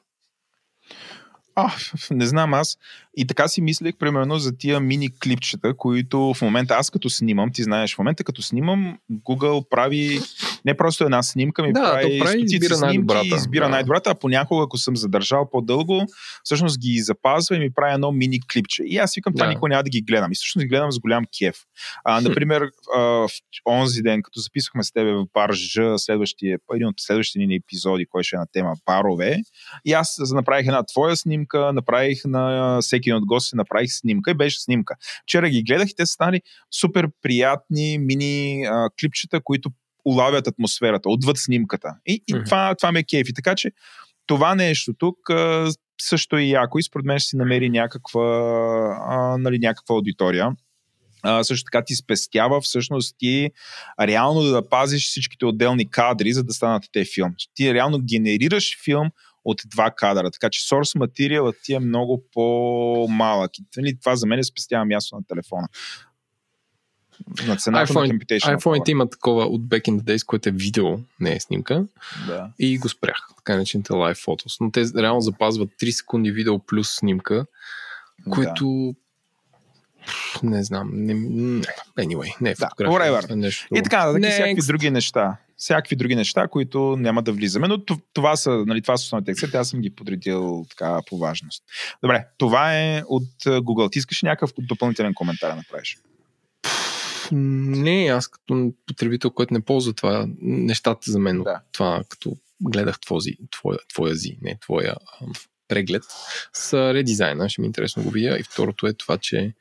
А, 1.59 1.71
не 2.11 2.25
знам 2.25 2.53
аз. 2.53 2.77
И 3.17 3.27
така 3.27 3.47
си 3.47 3.61
мислех, 3.61 3.95
примерно, 3.99 4.39
за 4.39 4.57
тия 4.57 4.79
мини 4.79 5.19
клипчета, 5.19 5.77
които 5.77 6.33
в 6.33 6.41
момента 6.41 6.73
аз 6.75 6.89
като 6.89 7.09
снимам, 7.09 7.51
ти 7.53 7.63
знаеш, 7.63 7.95
в 7.95 7.97
момента 7.97 8.23
като 8.23 8.41
снимам, 8.41 8.97
Google 9.11 9.69
прави 9.69 10.19
Не 10.65 10.77
просто 10.77 11.03
една 11.03 11.23
снимка, 11.23 11.63
ми 11.63 11.73
Да, 11.73 11.79
прави, 11.79 12.19
прави, 12.19 12.41
избира 12.41 12.75
снимки, 12.75 12.85
най-добрата. 12.85 13.35
избира 13.35 13.65
Да. 13.65 13.69
най-добрата, 13.69 14.09
а 14.09 14.15
понякога, 14.15 14.63
ако 14.63 14.77
съм 14.77 14.95
задържал 14.95 15.49
по-дълго, 15.51 16.05
всъщност 16.43 16.79
ги 16.79 16.99
запазва 16.99 17.55
и 17.55 17.59
ми 17.59 17.73
прави 17.73 17.93
едно 17.93 18.11
мини 18.11 18.39
клипче. 18.53 18.83
И 18.85 18.97
аз 18.97 19.15
викам, 19.15 19.33
това 19.33 19.45
Да. 19.45 19.49
никога 19.49 19.69
няма 19.69 19.83
да 19.83 19.89
ги 19.89 20.01
гледам. 20.01 20.31
И 20.31 20.35
всъщност 20.35 20.63
ги 20.63 20.67
гледам 20.69 20.91
с 20.91 20.99
голям 20.99 21.23
кеф. 21.39 21.55
А, 22.03 22.21
например, 22.21 22.69
а, 22.95 22.99
в 22.99 23.29
онзи 23.69 24.01
ден, 24.01 24.21
като 24.21 24.39
записахме 24.39 24.83
с 24.83 24.91
тебе 24.91 25.13
в 25.13 25.25
бар 25.33 25.53
Ж, 25.53 25.79
следващия, 25.97 26.57
един 26.75 26.87
от 26.87 26.95
следващите 26.99 27.45
ни 27.45 27.55
епизоди, 27.55 28.05
който 28.05 28.27
ще 28.27 28.35
е 28.35 28.39
на 28.39 28.45
тема 28.53 28.73
парове, 28.85 29.37
и 29.85 29.93
аз 29.93 30.17
направих 30.33 30.67
една 30.67 30.83
твоя 30.83 31.15
снимка, 31.15 31.46
направих 31.53 32.21
на 32.25 32.77
всеки 32.81 33.09
един 33.09 33.17
от 33.17 33.25
гости, 33.25 33.55
направих 33.55 33.91
снимка 33.91 34.31
и 34.31 34.33
беше 34.33 34.61
снимка. 34.61 34.95
Вчера 35.23 35.49
ги 35.49 35.63
гледах 35.63 35.89
и 35.89 35.95
те 35.95 36.05
са 36.05 36.13
станали 36.13 36.41
супер 36.79 37.07
приятни 37.21 37.97
мини 37.97 38.63
а, 38.63 38.89
клипчета, 39.01 39.41
които 39.43 39.69
улавят 40.05 40.47
атмосферата, 40.47 41.09
отвъд 41.09 41.37
снимката. 41.37 41.95
И, 42.05 42.23
и 42.27 42.33
Мгм. 42.33 42.43
това, 42.43 42.75
това 42.75 42.91
ме 42.91 43.03
кефи. 43.03 43.33
Така 43.33 43.55
че 43.55 43.71
това 44.27 44.55
нещо 44.55 44.93
тук 44.93 45.29
а, 45.29 45.71
също 46.01 46.37
е 46.37 46.43
яко 46.43 46.79
и 46.79 46.83
според 46.83 47.05
мен 47.05 47.19
ще 47.19 47.29
си 47.29 47.35
намери 47.35 47.69
някаква, 47.69 48.25
а, 49.09 49.37
нали, 49.37 49.59
някаква 49.59 49.95
аудитория. 49.95 50.51
А, 51.23 51.43
също 51.43 51.65
така 51.71 51.85
ти 51.85 51.95
спестява 51.95 52.61
всъщност 52.61 53.15
ти 53.19 53.51
реално 54.01 54.41
да 54.41 54.69
пазиш 54.69 55.07
всичките 55.07 55.45
отделни 55.45 55.89
кадри, 55.89 56.33
за 56.33 56.43
да 56.43 56.53
станат 56.53 56.83
те 56.91 57.05
филм. 57.05 57.35
Ти 57.53 57.73
реално 57.73 57.99
генерираш 57.99 58.83
филм 58.83 59.09
от 59.45 59.61
два 59.65 59.91
кадра, 59.91 60.31
така 60.31 60.49
че 60.49 60.61
source 60.61 60.99
материалът 60.99 61.55
ти 61.63 61.73
е 61.73 61.79
много 61.79 62.23
по-малък. 62.33 63.59
И, 63.59 63.63
нали, 63.77 63.99
това 63.99 64.15
за 64.15 64.27
мен 64.27 64.39
е 64.39 64.43
спестява 64.43 64.85
място 64.85 65.15
на 65.15 65.23
телефона. 65.27 65.67
На 67.47 67.55
цената 67.57 67.93
iPhone- 67.93 68.11
на 68.11 68.57
iPhone-ите 68.59 68.59
power. 68.59 68.89
имат 68.89 69.11
такова 69.11 69.43
от 69.43 69.61
back 69.61 69.81
in 69.81 69.99
the 69.99 70.03
days, 70.03 70.25
което 70.25 70.49
е 70.49 70.51
видео, 70.51 70.99
не 71.19 71.35
е 71.35 71.39
снимка. 71.39 71.85
Да. 72.27 72.51
И 72.59 72.77
го 72.77 72.89
спрях, 72.89 73.27
така 73.37 73.55
наречените 73.55 73.93
live 73.93 74.25
photos. 74.25 74.57
Но 74.61 74.71
те 74.71 74.85
реално 75.01 75.21
запазват 75.21 75.69
3 75.69 75.91
секунди 75.91 76.31
видео 76.31 76.59
плюс 76.59 76.95
снимка, 76.95 77.45
което 78.29 78.95
пф, 78.95 79.06
не 80.43 80.63
знам. 80.63 80.89
Не, 80.93 81.13
не, 81.13 81.61
anyway, 81.97 82.41
не 82.41 82.49
е 82.49 82.53
Да, 82.53 82.69
whatever. 82.79 83.31
е 83.31 83.35
нещо 83.35 83.67
И 83.75 83.81
така, 83.83 84.13
Не, 84.13 84.31
всякакви 84.31 84.67
други 84.67 84.89
неща. 84.89 85.37
Всякакви 85.57 85.95
други 85.95 86.15
неща, 86.15 86.47
които 86.47 86.95
няма 86.99 87.23
да 87.23 87.31
влизаме, 87.31 87.67
но 87.67 87.77
това 88.13 88.35
са, 88.35 88.63
нали, 88.67 88.81
това 88.81 88.97
са 88.97 89.01
основните 89.03 89.31
текстове, 89.31 89.57
аз 89.57 89.69
съм 89.69 89.81
ги 89.81 89.89
подредил 89.89 90.65
така 90.69 90.99
по 91.09 91.17
важност. 91.17 91.63
Добре, 92.03 92.25
това 92.37 92.77
е 92.79 93.03
от 93.07 93.29
Google. 93.45 93.91
Ти 93.91 93.99
искаш 93.99 94.23
ли 94.23 94.27
някакъв 94.27 94.51
допълнителен 94.59 95.13
коментар 95.13 95.49
да 95.49 95.55
направиш? 95.55 95.97
Не, 97.31 98.05
аз 98.05 98.27
като 98.27 98.73
потребител, 98.87 99.31
който 99.31 99.53
не 99.53 99.61
ползва 99.61 99.93
това, 99.93 100.27
нещата 100.41 101.11
за 101.11 101.19
мен, 101.19 101.43
Да. 101.43 101.61
това 101.71 102.03
като 102.09 102.33
гледах 102.61 102.99
твози, 102.99 103.37
твоя, 103.51 103.79
твоя 103.93 104.15
зи, 104.15 104.37
не 104.41 104.57
твоя 104.61 104.95
преглед, 105.67 106.03
с 106.53 106.93
редизайна, 106.93 107.49
ще 107.49 107.61
ми 107.61 107.65
е 107.65 107.67
интересно 107.67 108.03
да 108.03 108.07
го 108.07 108.13
видя. 108.13 108.37
И 108.39 108.43
второто 108.43 108.87
е 108.87 108.93
това, 108.93 109.17
че 109.17 109.53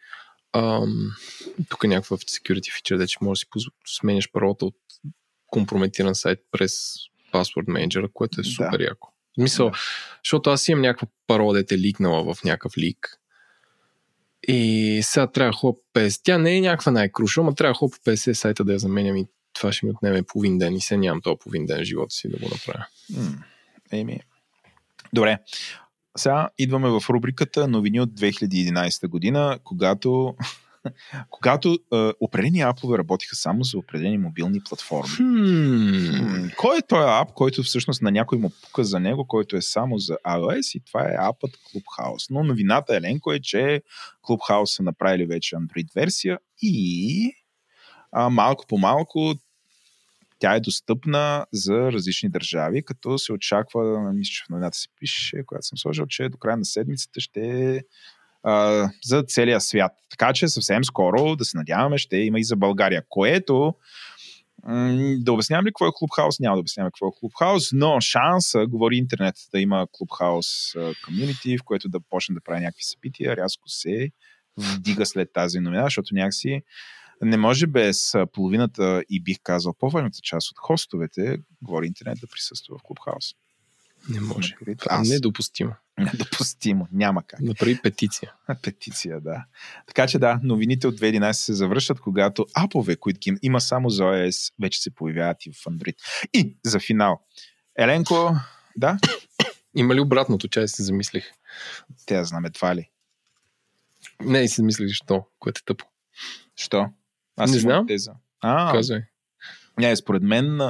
ам, 0.59 1.11
тук 1.68 1.84
е 1.84 1.88
някаква 1.88 2.16
security 2.16 2.61
feature, 2.80 2.98
де 2.98 3.07
че 3.07 3.18
можеш 3.20 3.46
да 3.54 3.61
си 3.61 3.66
сменяш 3.86 4.30
паролата 4.32 4.66
от 4.66 4.76
компрометиран 5.46 6.14
сайт 6.14 6.38
през 6.52 6.72
Password 7.32 7.66
Manager, 7.66 8.12
което 8.12 8.40
е 8.40 8.42
Да. 8.42 8.48
супер 8.50 8.80
яко. 8.80 9.09
В 9.09 9.34
смисъл, 9.40 9.72
защото 10.24 10.50
аз 10.50 10.68
имам 10.68 10.82
някаква 10.82 11.09
парола, 11.26 11.54
дете 11.54 11.74
е 11.74 11.78
ликнала 11.78 12.34
в 12.34 12.44
някакъв 12.44 12.78
лик. 12.78 13.18
И 14.48 15.00
сега 15.02 15.26
трябва 15.26 15.52
да 15.52 15.57
ходя 15.57 15.78
по 15.92 16.00
50. 16.00 16.20
Тя 16.24 16.38
не 16.38 16.57
е 16.57 16.61
някаква 16.61 16.92
най-круша, 16.92 17.42
но 17.42 17.54
трябва 17.54 17.70
да 17.72 17.78
ходя 17.78 17.96
по 18.04 18.11
50 18.11 18.32
сайта 18.32 18.64
да 18.64 18.72
я 18.72 18.78
заменям 18.78 19.16
и 19.16 19.26
това 19.52 19.72
ще 19.72 19.86
ми 19.86 19.92
отнеме 19.92 20.22
половин 20.22 20.59
ден 20.59 20.74
и 20.76 20.80
се 20.80 20.96
нямам 20.96 21.20
този 21.22 21.36
половин 21.40 21.66
ден 21.66 21.80
в 21.80 21.84
живота 21.84 22.11
си 22.14 22.28
да 22.28 22.38
го 22.38 22.48
направя. 22.48 22.86
Еми. 23.92 24.20
Добре. 25.12 25.38
Сега 26.16 26.48
идваме 26.58 26.88
в 26.88 27.02
рубриката 27.10 27.68
новини 27.68 28.00
от 28.00 28.10
2011 28.10 29.08
година, 29.08 29.58
когато, 29.64 30.34
когато 31.30 31.78
е, 31.94 32.12
определени 32.20 32.60
апове 32.60 32.98
работиха 32.98 33.36
само 33.36 33.64
за 33.64 33.78
определени 33.78 34.18
мобилни 34.18 34.60
платформи. 34.60 35.10
М, 35.20 36.48
Кой 36.56 36.78
е 36.78 36.82
този 36.88 37.08
ап, 37.08 37.32
който 37.32 37.62
всъщност 37.62 38.02
на 38.02 38.10
някой 38.10 38.38
му 38.38 38.50
пука 38.64 38.84
за 38.84 39.00
него, 39.00 39.26
който 39.26 39.56
е 39.56 39.62
само 39.62 39.98
за 39.98 40.16
iOS 40.26 40.78
и 40.78 40.84
това 40.84 41.00
е 41.00 41.16
апът 41.18 41.50
Clubhouse. 41.50 42.26
Но 42.30 42.44
новината, 42.44 42.96
Еленко, 42.96 43.32
е, 43.32 43.40
че 43.40 43.82
Clubhouse 44.28 44.64
са 44.64 44.82
направили 44.82 45.26
вече 45.26 45.56
Android 45.56 45.94
версия 45.94 46.38
и 46.62 47.32
а, 48.12 48.30
малко 48.30 48.64
по 48.68 48.78
малко 48.78 49.34
тя 50.39 50.55
е 50.55 50.61
достъпна 50.61 51.47
за 51.53 51.93
различни 51.93 52.30
държави, 52.30 52.84
като 52.84 53.18
се 53.18 53.32
очаква, 53.32 54.12
мисля, 54.12 54.30
че 54.30 54.45
в 54.45 54.49
новината 54.49 54.78
се 54.78 54.89
пише, 55.01 55.43
която 55.47 55.66
съм 55.66 55.78
сложил, 55.78 56.07
че 56.07 56.28
до 56.28 56.39
края 56.39 56.57
на 56.57 56.64
седмицата 56.64 57.20
ще 57.20 57.82
а, 58.43 58.89
за 59.05 59.22
целия 59.22 59.61
свят. 59.61 59.93
Така 60.11 60.32
че 60.32 60.49
съвсем 60.49 60.84
скоро, 60.84 61.37
да 61.37 61.45
се 61.45 61.57
надяваме, 61.57 61.99
ще 61.99 62.16
има 62.16 62.41
и 62.41 62.45
за 62.45 62.57
България, 62.57 63.03
което 63.09 63.74
да 65.18 65.32
обяснявам 65.32 65.66
ли 65.66 65.70
какво 65.70 65.87
е 65.87 65.91
Clubhouse? 65.91 66.41
Няма 66.41 66.57
да 66.57 66.61
обяснявам 66.61 66.91
какво 66.91 67.07
е 67.07 67.11
Clubhouse, 67.11 67.70
но 67.72 68.01
шанса, 68.01 68.66
говори 68.66 68.97
интернет, 68.97 69.34
да 69.53 69.61
има 69.61 69.87
а, 69.87 69.87
community, 70.80 71.61
в 71.61 71.64
което 71.64 71.89
да 71.89 72.01
почне 72.01 72.34
да 72.34 72.41
прави 72.41 72.61
някакви 72.61 72.82
събития, 72.82 73.37
рязко 73.37 73.68
се 73.68 74.11
вдига 74.57 75.07
след 75.07 75.32
тази 75.32 75.61
новина, 75.61 75.84
защото 75.84 76.14
някакси 76.14 76.62
не 77.22 77.36
може 77.36 77.66
без 77.66 78.14
половината 78.32 79.04
и 79.10 79.20
бих 79.20 79.36
казал 79.42 79.74
по-важната 79.78 80.18
част 80.22 80.50
от 80.50 80.58
хостовете, 80.58 81.38
говори 81.62 81.86
интернет, 81.86 82.18
да 82.20 82.26
присъства 82.26 82.78
в 82.78 82.82
Clubhouse. 82.82 83.36
Не 84.08 84.20
може. 84.20 84.56
Това 84.78 84.96
аз. 84.96 85.08
недопустимо. 85.08 85.74
Недопустимо. 85.98 86.88
Няма 86.92 87.22
как. 87.22 87.40
Направи 87.40 87.82
петиция. 87.82 88.32
Петиция, 88.62 89.20
да. 89.20 89.44
Така 89.86 90.06
че 90.06 90.18
да, 90.18 90.40
новините 90.42 90.86
от 90.86 91.00
2011 91.00 91.32
се 91.32 91.54
завършат, 91.54 92.00
когато 92.00 92.46
апове, 92.54 92.96
които 92.96 93.18
ги 93.18 93.38
има 93.42 93.60
само 93.60 93.90
за 93.90 94.02
iOS, 94.02 94.52
вече 94.62 94.82
се 94.82 94.90
появяват 94.90 95.46
и 95.46 95.52
в 95.52 95.56
Android. 95.56 95.96
И 96.34 96.56
за 96.64 96.80
финал. 96.80 97.20
Еленко, 97.78 98.36
да, 98.76 98.98
Има 99.76 99.94
ли 99.94 100.00
обратното? 100.00 100.48
Чай 100.48 100.68
се 100.68 100.82
замислих. 100.82 101.32
те 102.06 102.14
я 102.14 102.24
знам 102.24 102.44
едва 102.44 102.76
ли. 102.76 102.90
Не, 104.20 104.38
и 104.38 104.48
се 104.48 104.54
замислих, 104.54 104.94
що, 104.94 105.24
което 105.38 105.58
е 105.58 105.64
тъпо. 105.66 105.84
Що? 106.56 106.90
Аз 107.37 107.53
Не 107.53 107.59
знам. 107.59 107.87
Теза. 107.87 108.12
А, 108.41 108.72
Казвай. 108.72 109.01
Не, 109.80 109.97
според 109.97 110.22
мен 110.22 110.61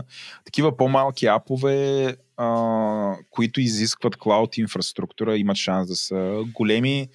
такива 0.45 0.77
по-малки 0.77 1.27
апове, 1.27 2.17
а, 2.37 3.17
които 3.31 3.61
изискват 3.61 4.17
клауд 4.17 4.57
инфраструктура, 4.57 5.37
имат 5.37 5.57
шанс 5.57 5.89
да 5.89 5.97
са 5.97 6.43
големи. 6.55 7.09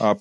А, 0.00 0.16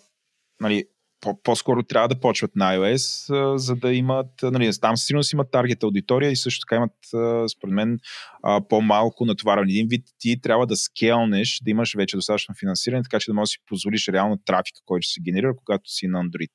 нали, 0.62 0.86
по- 1.22 1.42
по-скоро 1.44 1.84
трябва 1.84 2.08
да 2.08 2.20
почват 2.20 2.56
на 2.56 2.78
iOS, 2.78 3.34
а, 3.34 3.58
за 3.58 3.76
да 3.76 3.94
имат, 3.94 4.32
нали, 4.44 4.72
там 4.82 4.98
сигурно 4.98 5.24
си 5.24 5.36
имат 5.36 5.52
таргет 5.52 5.84
аудитория 5.84 6.32
и 6.32 6.36
също 6.36 6.66
така 6.66 6.76
имат, 6.76 7.14
а, 7.14 7.50
според 7.50 7.74
мен, 7.74 8.00
а, 8.44 8.62
по-малко 8.68 9.26
натоварване. 9.26 9.72
Един 9.72 9.88
вид 9.88 10.06
ти 10.20 10.42
трябва 10.42 10.68
да 10.68 10.76
скелнеш, 10.76 11.60
да 11.64 11.72
имаш 11.72 11.94
вече 11.96 12.18
достатъчно 12.18 12.56
финансиране, 12.60 13.04
така 13.04 13.20
че 13.20 13.32
да 13.32 13.34
можеш 13.34 13.50
да 13.50 13.52
си 13.52 13.60
позволиш 13.68 14.08
реално 14.08 14.38
трафика, 14.46 14.80
който 14.86 15.02
ще 15.02 15.14
се 15.14 15.22
генерира, 15.22 15.56
когато 15.56 15.90
си 15.90 16.08
на 16.08 16.24
Android 16.24 16.52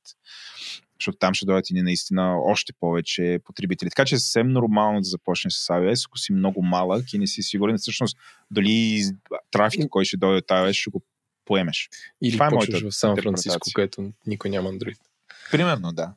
защото 1.02 1.18
там 1.18 1.34
ще 1.34 1.46
дойдат 1.46 1.70
и 1.70 1.82
наистина 1.82 2.36
още 2.44 2.72
повече 2.72 3.38
потребители. 3.44 3.90
Така 3.90 4.04
че 4.04 4.14
е 4.14 4.18
съвсем 4.18 4.48
нормално 4.48 5.00
да 5.00 5.04
започнеш 5.04 5.54
с 5.54 5.66
iOS, 5.66 6.08
ако 6.08 6.18
си 6.18 6.32
много 6.32 6.62
малък 6.62 7.12
и 7.12 7.18
не 7.18 7.26
си 7.26 7.42
сигурен 7.42 7.78
всъщност 7.78 8.18
дали 8.50 9.02
трафика, 9.50 9.88
който 9.88 10.08
ще 10.08 10.16
дойде 10.16 10.38
от 10.38 10.48
iOS, 10.48 10.72
ще 10.72 10.90
го 10.90 11.02
поемеш. 11.44 11.88
Или 12.22 12.32
Това 12.32 12.46
е 12.46 12.50
почваш 12.50 12.82
в 12.82 12.94
Сан 12.94 13.16
Франциско, 13.22 13.68
където 13.74 14.12
никой 14.26 14.50
няма 14.50 14.72
Android. 14.72 14.98
Примерно, 15.50 15.92
да. 15.92 16.14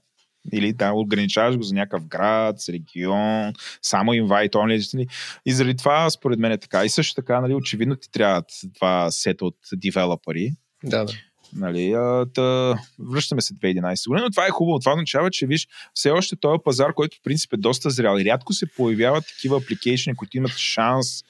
Или 0.53 0.73
да, 0.73 0.91
ограничаваш 0.93 1.57
го 1.57 1.63
за 1.63 1.75
някакъв 1.75 2.07
град, 2.07 2.55
регион, 2.69 3.53
само 3.81 4.11
invite 4.11 4.51
only. 4.51 4.93
нали. 4.93 5.07
И 5.45 5.51
заради 5.51 5.77
това, 5.77 6.09
според 6.09 6.39
мен 6.39 6.51
е 6.51 6.57
така. 6.57 6.85
И 6.85 6.89
също 6.89 7.15
така, 7.15 7.41
нали, 7.41 7.53
очевидно 7.53 7.95
ти 7.95 8.11
трябват 8.11 8.45
два 8.63 9.11
сета 9.11 9.45
от 9.45 9.57
девелопери, 9.73 10.55
Да, 10.83 11.05
да. 11.05 11.13
Нали, 11.53 11.91
а, 11.91 12.25
та, 12.33 12.75
връщаме 12.99 13.41
се 13.41 13.53
2011 13.53 14.07
година, 14.07 14.25
но 14.25 14.31
това 14.31 14.45
е 14.45 14.49
хубаво. 14.49 14.79
Това 14.79 14.91
означава, 14.91 15.31
че 15.31 15.47
виж, 15.47 15.67
все 15.93 16.11
още 16.11 16.35
този 16.35 16.59
пазар, 16.63 16.93
който 16.93 17.17
в 17.17 17.23
принцип 17.23 17.53
е 17.53 17.57
доста 17.57 17.89
зрял 17.89 18.17
и 18.17 18.25
рядко 18.25 18.53
се 18.53 18.65
появяват 18.65 19.27
такива 19.27 19.57
апликейшни, 19.57 20.15
които 20.15 20.37
имат 20.37 20.57
шанс 20.57 21.23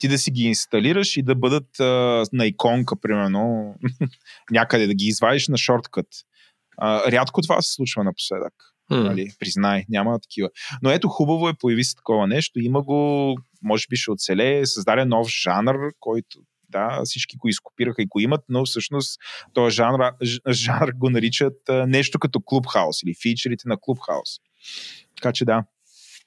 ти 0.00 0.08
да 0.08 0.18
си 0.18 0.30
ги 0.30 0.42
инсталираш 0.42 1.16
и 1.16 1.22
да 1.22 1.34
бъдат 1.34 1.80
а, 1.80 2.24
на 2.32 2.46
иконка, 2.46 2.96
примерно, 2.96 3.74
някъде 4.50 4.86
да 4.86 4.94
ги 4.94 5.06
извадиш 5.06 5.48
на 5.48 5.56
шорткът. 5.56 6.06
А, 6.78 7.12
рядко 7.12 7.42
това 7.42 7.62
се 7.62 7.72
случва 7.72 8.04
напоследък. 8.04 8.54
М. 8.90 8.96
Нали, 8.96 9.32
признай, 9.38 9.84
няма 9.88 10.18
такива. 10.18 10.48
Но 10.82 10.90
ето 10.90 11.08
хубаво 11.08 11.48
е, 11.48 11.54
появи 11.54 11.84
се 11.84 11.96
такова 11.96 12.26
нещо. 12.26 12.60
Има 12.60 12.82
го, 12.82 13.36
може 13.62 13.86
би 13.90 13.96
ще 13.96 14.10
оцелее, 14.10 14.66
създаде 14.66 15.04
нов 15.04 15.28
жанр, 15.28 15.76
който 16.00 16.38
да, 16.70 17.00
всички 17.04 17.36
го 17.36 17.48
изкопираха 17.48 18.02
и 18.02 18.06
го 18.06 18.20
имат, 18.20 18.40
но 18.48 18.64
всъщност 18.64 19.20
този 19.52 19.74
жанр, 19.74 20.12
жанр 20.48 20.92
го 20.94 21.10
наричат 21.10 21.56
нещо 21.86 22.18
като 22.18 22.38
Clubhouse 22.38 23.04
или 23.04 23.14
фичерите 23.22 23.68
на 23.68 23.76
Clubhouse. 23.76 24.40
Така 25.16 25.32
че 25.32 25.44
да, 25.44 25.64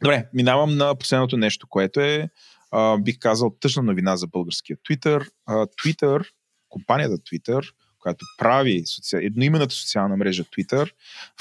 Добре, 0.04 0.26
минавам 0.34 0.78
на 0.78 0.96
последното 0.96 1.38
нещо, 1.38 1.68
което 1.68 2.00
е, 2.00 2.30
а, 2.72 2.98
бих 2.98 3.20
казал, 3.20 3.56
тъжна 3.60 3.84
новина 3.84 4.18
за 4.18 4.28
българския 4.28 4.78
Twitter. 4.78 5.30
А, 5.46 5.54
Twitter, 5.54 6.26
компанията 6.70 7.18
Twitter, 7.18 7.74
която 8.00 8.26
прави 8.38 8.86
соци... 8.86 9.16
едноимената 9.16 9.76
социална 9.76 10.18
мрежа 10.18 10.44
Twitter, 10.44 10.92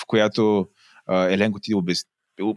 в 0.00 0.06
която 0.06 0.68
Еленко 1.08 1.60
ти 1.60 1.74
обясни 1.74 2.10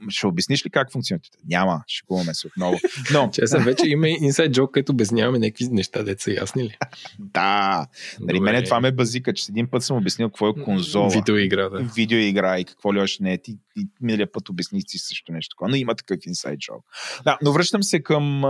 ще 0.10 0.28
обясниш 0.28 0.66
ли 0.66 0.70
как 0.70 0.92
функционира? 0.92 1.22
Няма, 1.46 1.84
шегуваме 1.88 2.34
се 2.34 2.48
отново. 2.48 2.78
Но... 3.14 3.30
Честно, 3.34 3.60
вече 3.60 3.88
има 3.88 4.10
инсайд 4.10 4.54
джок, 4.54 4.74
където 4.74 4.92
обясняваме 4.92 5.40
някакви 5.40 5.68
неща, 5.68 6.04
деца 6.04 6.24
са 6.24 6.32
ясни 6.32 6.64
ли? 6.64 6.78
да. 7.20 7.88
Нали, 8.20 8.40
мене 8.40 8.64
това 8.64 8.80
ме 8.80 8.92
базика, 8.92 9.34
че 9.34 9.46
един 9.50 9.68
път 9.68 9.84
съм 9.84 9.98
обяснил 9.98 10.30
какво 10.30 10.50
е 10.50 10.54
конзола. 10.64 11.10
Видеоигра, 11.10 11.70
да. 11.70 11.80
Видеоигра 11.80 12.60
и 12.60 12.66
какво 12.66 12.94
ли 12.94 13.00
още 13.00 13.24
не 13.24 13.34
е. 13.34 13.38
Ти, 13.38 13.58
и 13.78 13.88
миналия 14.02 14.32
път 14.32 14.50
обясних 14.50 14.84
си 14.88 14.98
също 14.98 15.32
нещо 15.32 15.56
такова. 15.56 15.70
Но 15.70 15.76
има 15.76 15.96
такъв 15.96 16.18
инсайд 16.28 16.60
джок. 16.60 16.86
Да, 17.24 17.38
но 17.42 17.52
връщам 17.52 17.84
се 17.84 18.04
към, 18.04 18.42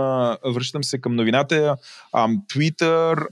връщам 0.54 0.84
се 0.84 1.00
към 1.00 1.16
новината. 1.16 1.76
Twitter 2.14 3.26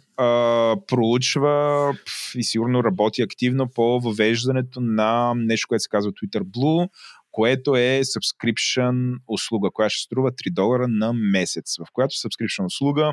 проучва 0.87 1.93
и 2.35 2.45
сигурно 2.45 2.85
работи 2.85 3.23
активно 3.23 3.69
по 3.69 4.01
въвеждането 4.01 4.81
на 4.81 5.35
нещо, 5.37 5.69
което 5.69 5.83
се 5.83 5.89
казва 5.89 6.13
Twitter 6.13 6.43
Blue, 6.43 6.89
което 7.35 7.77
е 7.77 8.01
subscription 8.05 9.17
услуга, 9.29 9.71
която 9.75 9.95
ще 9.95 10.05
струва 10.05 10.33
3 10.33 10.53
долара 10.53 10.89
на 10.89 11.13
месец, 11.13 11.77
в 11.79 11.87
която 11.93 12.15
subscription 12.15 12.67
услуга 12.67 13.13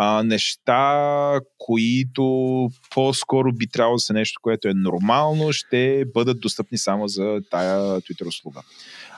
а, 0.00 0.22
неща, 0.22 1.40
които 1.58 2.68
по-скоро 2.90 3.52
би 3.52 3.66
трябвало 3.66 3.96
да 3.96 4.00
са 4.00 4.12
нещо, 4.12 4.40
което 4.42 4.68
е 4.68 4.74
нормално, 4.74 5.52
ще 5.52 6.04
бъдат 6.14 6.40
достъпни 6.40 6.78
само 6.78 7.08
за 7.08 7.40
тая 7.50 7.80
Twitter 7.80 8.26
услуга. 8.26 8.62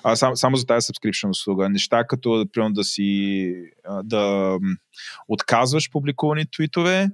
А, 0.03 0.17
само, 0.17 0.37
само 0.37 0.57
за 0.57 0.67
тази 0.67 0.87
subscription 0.87 1.31
услуга. 1.31 1.69
Неща 1.69 2.05
като, 2.05 2.47
примерно, 2.53 2.73
да 2.73 2.85
си 2.85 3.55
да 4.05 4.57
отказваш 5.29 5.91
публикувани 5.91 6.45
твитове, 6.57 7.09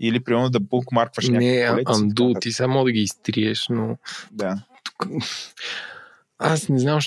или 0.00 0.24
примерно 0.24 0.50
да 0.50 0.60
букмаркваш 0.60 1.28
някакви 1.28 1.46
Не, 1.46 1.82
Анду, 1.86 2.34
ти 2.40 2.52
само 2.52 2.84
да 2.84 2.92
ги 2.92 3.00
изтриеш, 3.00 3.66
но... 3.70 3.96
Да. 4.32 4.62
Тук... 4.84 5.08
Аз 6.38 6.68
не 6.68 6.78
знам, 6.78 7.00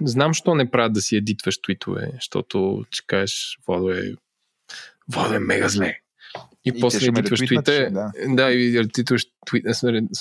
знам, 0.00 0.34
що 0.34 0.54
не 0.54 0.70
правят 0.70 0.92
да 0.92 1.00
си 1.00 1.16
едитваш 1.16 1.60
твитове, 1.62 2.10
защото 2.14 2.84
че 2.90 3.06
кажеш, 3.06 3.58
Водо 3.66 3.90
е, 3.90 4.14
Водо 5.12 5.34
е 5.34 5.38
мега 5.38 5.68
зле. 5.68 5.98
И, 6.64 6.72
и 6.76 6.80
после 6.80 7.06
едитваш 7.06 7.40
твите, 7.40 7.90
да. 7.90 8.12
да, 8.28 8.52
и 8.52 8.76
едитваш, 8.76 9.26
твит, 9.46 9.64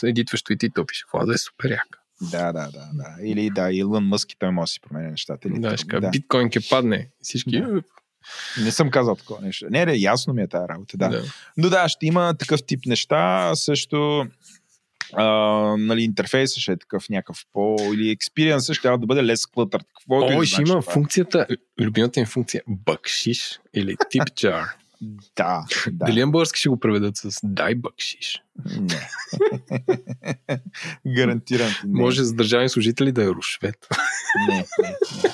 едитваш 0.04 0.44
твите 0.44 0.66
и 0.66 0.70
топиш. 0.70 1.06
Водо 1.14 1.32
е 1.32 1.38
супер 1.38 1.70
яка. 1.70 2.00
Да, 2.22 2.52
да, 2.52 2.70
да, 2.72 2.90
да. 2.94 3.16
Или 3.24 3.50
да, 3.50 3.72
Илон 3.72 4.08
Мъск 4.08 4.32
и 4.32 4.36
той 4.40 4.52
може 4.52 4.70
да 4.70 4.74
си 4.74 4.80
променя 4.82 5.10
нещата. 5.10 5.48
Или 5.48 5.60
да, 5.60 5.78
ще 5.78 6.00
да. 6.00 6.10
биткоин 6.10 6.50
ке 6.50 6.60
падне. 6.70 7.10
Всички... 7.22 7.62
Да. 7.62 7.82
Не 8.64 8.72
съм 8.72 8.92
казал 8.92 9.16
такова 9.16 9.42
нещо. 9.42 9.66
Не, 9.70 9.86
не, 9.86 9.96
ясно 9.96 10.34
ми 10.34 10.42
е 10.42 10.48
тази 10.48 10.68
работа, 10.70 10.98
да. 10.98 11.10
да. 11.10 11.24
Но 11.58 11.70
да, 11.70 11.90
ще 11.90 12.06
има 12.06 12.34
такъв 12.40 12.64
тип 12.66 12.86
неща. 12.86 13.52
Също 13.56 14.28
а, 15.14 15.26
нали, 15.78 16.02
интерфейса 16.02 16.60
ще 16.60 16.72
е 16.72 16.78
такъв 16.78 17.10
някакъв 17.10 17.46
по... 17.54 17.76
или 17.94 18.10
експириенса 18.10 18.74
ще 18.74 18.82
трябва 18.82 18.98
да 18.98 19.06
бъде 19.06 19.24
лес 19.24 19.46
клътър. 19.46 19.84
Каквото 19.98 20.38
О, 20.38 20.44
ще 20.44 20.62
има 20.62 20.80
това. 20.80 20.94
функцията, 20.94 21.48
любимата 21.80 22.20
им 22.20 22.26
функция, 22.26 22.62
бъкшиш 22.68 23.60
или 23.74 23.96
тип 24.10 24.24
джар. 24.36 24.66
Да, 25.36 25.66
да. 25.88 26.06
Дали 26.06 26.26
български 26.26 26.60
ще 26.60 26.70
го 26.70 26.80
преведат 26.80 27.18
с 27.18 27.40
дай 27.44 27.76
бъкшиш? 27.76 28.42
Не. 28.80 29.10
Гарантирам. 31.08 31.72
Не. 31.86 32.02
Може 32.02 32.24
за 32.24 32.34
държавни 32.34 32.70
служители 32.70 33.12
да 33.12 33.24
е 33.24 33.28
рушвет. 33.28 33.88
не, 34.48 34.56
не, 34.56 34.66
не. 35.24 35.34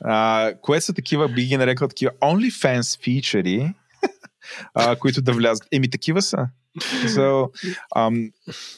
А, 0.00 0.52
кое 0.62 0.80
са 0.80 0.92
такива, 0.92 1.28
би 1.28 1.44
ги 1.44 1.56
нарекал 1.56 1.88
такива 1.88 2.12
OnlyFans 2.22 3.02
фичери, 3.02 3.74
а, 4.74 4.96
които 4.96 5.22
да 5.22 5.32
влязат? 5.32 5.68
Еми, 5.72 5.90
такива 5.90 6.22
са. 6.22 6.48
So, 7.04 7.50
um, 7.96 8.32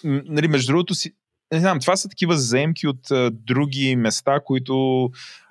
нали, 0.05 0.49
между 0.49 0.73
другото 0.73 0.95
си, 0.95 1.13
не 1.53 1.61
знам, 1.61 1.81
това 1.81 1.97
са 1.97 2.09
такива 2.09 2.39
заемки 2.39 2.89
от 2.89 3.11
а, 3.11 3.31
други 3.31 3.97
места, 3.97 4.41
които 4.45 5.05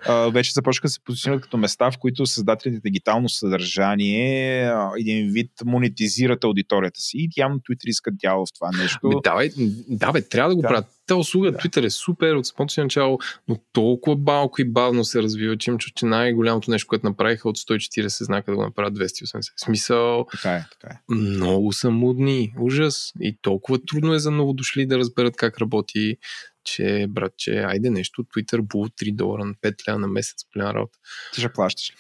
а, 0.08 0.14
вече 0.14 0.52
започнаха 0.54 0.88
да 0.88 0.92
се 0.92 1.04
позиционират 1.04 1.44
като 1.44 1.58
места, 1.58 1.92
в 1.92 1.98
които 1.98 2.26
създателите 2.26 2.76
на 2.76 2.82
дигитално 2.82 3.30
съдържание 3.30 4.64
а, 4.64 4.92
един 5.00 5.32
вид 5.32 5.52
монетизират 5.66 6.44
аудиторията 6.44 7.00
си. 7.02 7.18
И 7.18 7.30
явно 7.38 7.60
Twitter 7.60 7.86
искат 7.86 8.18
дяло 8.18 8.46
в 8.46 8.54
това 8.54 8.70
нещо. 8.82 9.10
Бе, 9.10 9.16
давай, 9.24 9.50
да, 9.90 10.12
бе, 10.12 10.30
трябва 10.30 10.50
да 10.50 10.56
го 10.56 10.62
да. 10.62 10.68
правят. 10.68 10.86
Та 11.12 11.16
услуга 11.16 11.52
да. 11.52 11.58
Twitter 11.58 11.86
е 11.86 11.90
супер 11.90 12.34
от 12.34 12.46
самото 12.46 12.82
начало, 12.82 13.20
но 13.48 13.58
толкова 13.74 14.16
балко 14.16 14.62
и 14.62 14.66
бавно 14.66 15.04
се 15.04 15.24
развива, 15.24 15.58
че 15.58 15.72
им 15.72 15.78
чу, 15.78 15.90
че 15.96 16.06
най-голямото 16.06 16.72
нещо, 16.72 16.88
което 16.88 17.06
направиха 17.06 17.50
от 17.50 17.58
140 17.58 18.24
знака 18.24 18.52
да 18.52 18.58
го 18.58 18.64
направят 18.64 18.94
280. 18.94 19.54
Смисъл. 19.58 20.26
Така 20.32 20.56
е, 20.56 20.66
така 20.72 20.94
е. 20.94 21.14
Много 21.14 21.74
са 21.74 21.90
мудни. 21.90 22.54
Ужас. 22.60 23.14
И 23.22 23.38
толкова 23.42 23.86
трудно 23.86 24.14
е 24.14 24.20
за 24.20 24.32
новодошли 24.32 24.86
да 24.86 24.98
разберат 24.98 25.36
как 25.38 25.58
работи 25.58 26.18
че, 26.64 27.06
братче, 27.10 27.52
айде 27.52 27.90
нещо, 27.90 28.24
Twitter 28.24 28.62
було 28.62 28.88
3 28.88 29.16
долара 29.16 29.46
на 29.46 29.54
5 29.54 29.90
ля 29.90 30.00
на 30.00 30.08
месец, 30.08 30.46
голяма 30.54 30.74
работа. 30.74 31.00
Ти 31.34 31.42
ще 31.42 31.54
плащаш 31.54 31.90
ли? 31.90 31.96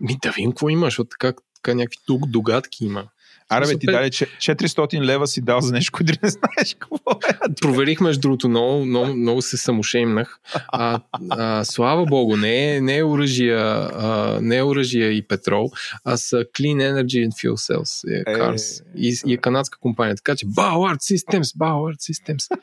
Ми 0.00 0.18
да 0.22 0.30
видим 0.30 0.50
какво 0.50 0.68
имаш, 0.68 0.92
защото 0.92 1.08
така, 1.08 1.32
така 1.54 1.74
някакви 1.74 1.98
тук 2.06 2.26
догадки 2.26 2.84
има. 2.84 3.08
Аре, 3.48 3.66
бе, 3.66 3.78
ти 3.78 3.86
даде 3.86 4.10
400 4.10 5.00
лева 5.00 5.26
си 5.26 5.42
дал 5.42 5.60
за 5.60 5.72
нещо, 5.72 5.92
което 5.92 6.12
не 6.22 6.28
знаеш 6.28 6.76
какво 6.78 6.96
е. 6.96 7.54
Проверих, 7.60 8.00
между 8.00 8.20
другото, 8.20 8.48
много, 8.48 8.84
много, 8.84 9.14
много 9.14 9.42
се 9.42 9.56
самошеймнах. 9.56 10.40
А, 10.68 11.00
а, 11.30 11.64
слава 11.64 12.04
богу, 12.06 12.36
не 12.36 12.76
е, 12.76 12.80
не 12.80 12.96
е 12.96 13.04
оръжия, 13.04 13.58
а, 13.58 14.38
не 14.42 14.56
е 14.56 14.62
оръжия 14.62 15.12
и 15.12 15.28
петрол, 15.28 15.70
а 16.04 16.16
са 16.16 16.36
Clean 16.36 16.92
Energy 16.92 17.28
and 17.28 17.30
Fuel 17.30 17.52
Cells, 17.52 18.20
е, 18.20 18.24
Cars. 18.24 18.80
Е, 18.80 18.84
и, 18.96 19.16
и 19.26 19.34
е 19.34 19.36
канадска 19.36 19.78
компания. 19.78 20.16
Така 20.16 20.36
че 20.36 20.46
Bauart 20.46 20.98
Systems, 20.98 21.58
Bauart 21.58 21.96
Systems. 21.96 22.58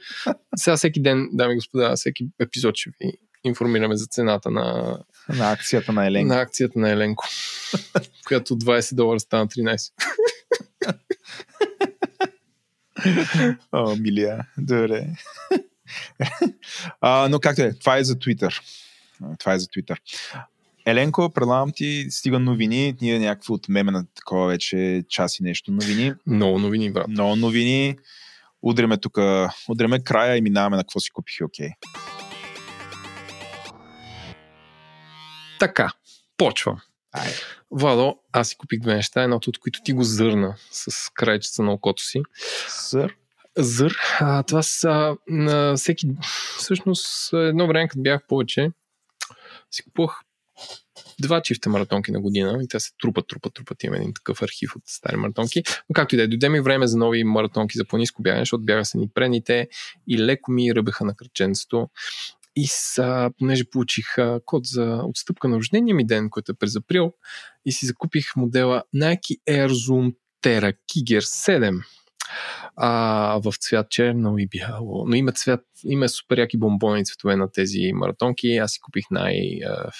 Сега 0.55 0.77
всеки 0.77 1.01
ден, 1.01 1.29
дами 1.33 1.53
и 1.53 1.55
господа, 1.55 1.93
всеки 1.95 2.27
епизод 2.39 2.75
ще 2.75 2.89
ви 2.89 3.11
информираме 3.43 3.95
за 3.95 4.05
цената 4.05 4.51
на, 4.51 4.97
на 5.29 5.51
акцията 5.51 5.93
на 5.93 6.07
Еленко. 6.07 6.33
На 6.33 6.41
акцията 6.41 6.79
на 6.79 6.89
Еленко, 6.89 7.27
която 8.27 8.55
20 8.55 8.95
долара 8.95 9.19
стана 9.19 9.47
13. 9.47 9.91
О, 13.71 13.95
милия. 13.95 14.47
Добре. 14.57 15.07
а, 17.01 17.27
но 17.29 17.39
както 17.39 17.61
е, 17.61 17.73
това 17.73 17.97
е 17.97 18.03
за 18.03 18.15
Twitter. 18.15 18.61
Това 19.39 19.53
е 19.53 19.59
за 19.59 19.67
Twitter. 19.67 19.97
Еленко, 20.85 21.29
предлагам 21.29 21.71
ти, 21.75 22.07
стига 22.09 22.39
новини. 22.39 22.95
Ние 23.01 23.19
някакво 23.19 23.53
от 23.53 23.69
меме 23.69 23.91
на 23.91 24.05
такова 24.15 24.47
вече 24.47 25.03
час 25.09 25.39
и 25.39 25.43
нещо 25.43 25.71
новини. 25.71 26.13
Много 26.27 26.59
новини, 26.59 26.91
брат. 26.91 27.07
Много 27.07 27.35
новини. 27.35 27.97
Удреме 28.61 28.97
тук, 28.97 29.17
удреме 29.69 30.03
края 30.03 30.37
и 30.37 30.41
минаваме 30.41 30.77
на 30.77 30.83
какво 30.83 30.99
си 30.99 31.09
купих 31.11 31.35
окей. 31.45 31.69
Така, 35.59 35.91
почвам. 36.37 36.81
Ай. 37.11 37.31
Владо, 37.71 38.19
аз 38.31 38.49
си 38.49 38.57
купих 38.57 38.79
две 38.79 38.95
неща, 38.95 39.23
едното 39.23 39.49
от 39.49 39.59
които 39.59 39.79
ти 39.83 39.93
го 39.93 40.03
зърна 40.03 40.55
с 40.71 41.09
крайчеца 41.13 41.63
на 41.63 41.73
окото 41.73 42.03
си. 42.03 42.21
Зър? 42.89 43.15
Зър. 43.57 43.95
А, 44.19 44.43
това 44.43 44.63
са 44.63 45.15
на 45.27 45.75
всеки... 45.75 46.07
Всъщност, 46.57 47.33
едно 47.33 47.67
време, 47.67 47.87
като 47.87 48.01
бях 48.01 48.21
повече, 48.27 48.71
си 49.71 49.83
купувах 49.83 50.21
два 51.21 51.41
чифта 51.41 51.69
маратонки 51.69 52.11
на 52.11 52.21
година 52.21 52.59
и 52.63 52.67
те 52.67 52.79
се 52.79 52.91
трупат, 53.01 53.27
трупат, 53.27 53.53
трупат. 53.53 53.83
Има 53.83 53.95
един 53.97 54.13
такъв 54.13 54.41
архив 54.41 54.75
от 54.75 54.81
стари 54.85 55.15
маратонки. 55.15 55.63
Но 55.89 55.93
както 55.93 56.15
и 56.15 56.17
да 56.17 56.23
е, 56.23 56.27
дойде 56.27 56.49
ми 56.49 56.61
време 56.61 56.87
за 56.87 56.97
нови 56.97 57.23
маратонки 57.23 57.77
за 57.77 57.85
по-низко 57.85 58.21
бягане, 58.21 58.41
защото 58.41 58.63
бяха 58.63 58.85
са 58.85 58.97
ни 58.97 59.09
прените 59.09 59.67
и 60.07 60.19
леко 60.19 60.51
ми 60.51 60.75
ръбеха 60.75 61.05
на 61.05 61.15
кръченцето. 61.15 61.89
И 62.55 62.67
са, 62.67 63.31
понеже 63.37 63.69
получих 63.69 64.05
код 64.45 64.65
за 64.65 65.01
отстъпка 65.03 65.47
на 65.47 65.55
рождения 65.55 65.95
ми 65.95 66.05
ден, 66.05 66.29
който 66.29 66.51
е 66.51 66.55
през 66.55 66.75
април, 66.75 67.13
и 67.65 67.71
си 67.71 67.85
закупих 67.85 68.35
модела 68.35 68.83
Nike 68.95 69.39
Air 69.49 69.67
Zoom 69.67 70.15
Terra 70.43 70.73
Kiger 70.91 71.21
7 71.21 71.83
а, 72.75 73.41
в 73.43 73.53
цвят 73.59 73.89
черно 73.89 74.37
и 74.37 74.47
бяло. 74.47 75.05
Но 75.07 75.15
има 75.15 75.31
цвят, 75.31 75.65
има 75.85 76.09
супер 76.09 76.37
яки 76.37 76.57
бомбони 76.57 77.05
цветове 77.05 77.35
на 77.35 77.51
тези 77.51 77.91
маратонки. 77.93 78.57
Аз 78.57 78.71
си 78.71 78.79
купих 78.79 79.05
най- 79.11 79.59
а, 79.65 79.91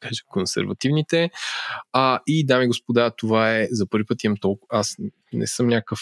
кажа, 0.00 0.20
консервативните. 0.28 1.30
А, 1.92 2.20
и, 2.26 2.46
дами 2.46 2.64
и 2.64 2.68
господа, 2.68 3.10
това 3.16 3.56
е 3.56 3.66
за 3.70 3.86
първи 3.86 4.06
път 4.06 4.24
имам 4.24 4.36
толкова... 4.40 4.78
Аз 4.78 4.96
не 5.32 5.46
съм 5.46 5.66
някакъв 5.66 6.00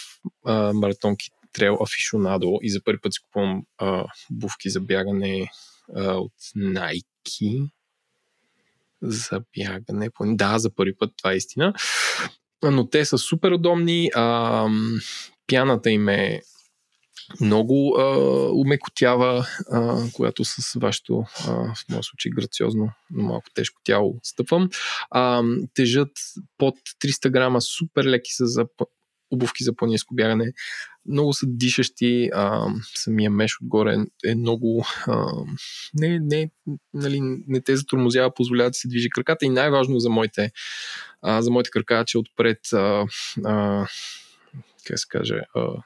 маратонки 0.74 1.30
трейл 1.53 1.78
афишонадо 1.82 2.59
и 2.62 2.70
за 2.70 2.84
първи 2.84 3.01
път 3.01 3.12
си 3.12 3.20
купувам 3.22 3.62
а, 3.78 4.05
бувки 4.30 4.70
за 4.70 4.80
бягане 4.80 5.51
а, 5.97 6.12
от 6.12 6.32
Nike 6.57 7.70
за 9.03 9.41
бягане. 9.59 10.09
Да, 10.20 10.59
за 10.59 10.74
първи 10.74 10.97
път, 10.99 11.12
това 11.16 11.32
е 11.32 11.36
истина. 11.36 11.74
Но 12.62 12.88
те 12.88 13.05
са 13.05 13.18
супер 13.18 13.51
удобни. 13.51 14.11
А, 14.14 14.66
пяната 15.47 15.91
им 15.91 16.09
е 16.09 16.41
много 17.41 17.97
а, 17.99 18.16
умекотява, 18.53 19.47
а, 19.70 20.03
когато 20.12 20.45
с 20.45 20.78
вашето, 20.80 21.24
а, 21.47 21.74
в 21.74 21.88
моят 21.88 22.05
случай, 22.05 22.30
грациозно, 22.30 22.93
но 23.11 23.22
малко 23.22 23.47
тежко 23.55 23.80
тяло 23.84 24.20
стъпвам. 24.22 24.68
А, 25.11 25.43
тежат 25.74 26.12
под 26.59 26.74
300 27.01 27.30
грама, 27.30 27.61
супер 27.61 28.05
леки 28.05 28.30
са 28.32 28.47
за 28.47 28.66
обувки 29.30 29.64
за 29.64 29.76
планинско 29.76 30.14
бягане. 30.14 30.53
Много 31.11 31.32
са 31.32 31.46
дишащи, 31.48 32.30
а, 32.34 32.66
самия 32.94 33.30
меш 33.30 33.61
отгоре 33.62 33.96
е 34.24 34.34
много... 34.34 34.86
А, 35.06 35.32
не, 35.94 36.18
не, 36.20 36.50
нали, 36.94 37.20
не 37.48 37.61
те 37.61 37.76
затормозява, 37.76 38.34
позволява 38.34 38.70
да 38.70 38.74
се 38.74 38.88
движи 38.88 39.11
краката 39.11 39.46
и 39.46 39.48
най-важно 39.48 39.98
за 39.98 40.11
моите, 40.11 40.52
а, 41.22 41.42
за 41.42 41.50
моите 41.50 41.70
крака, 41.70 42.04
че 42.06 42.18
отпред 42.18 42.72
а, 42.72 43.06
а, 43.44 43.86
как 44.84 44.98
се 44.98 45.06
каже, 45.08 45.40
а, 45.54 45.82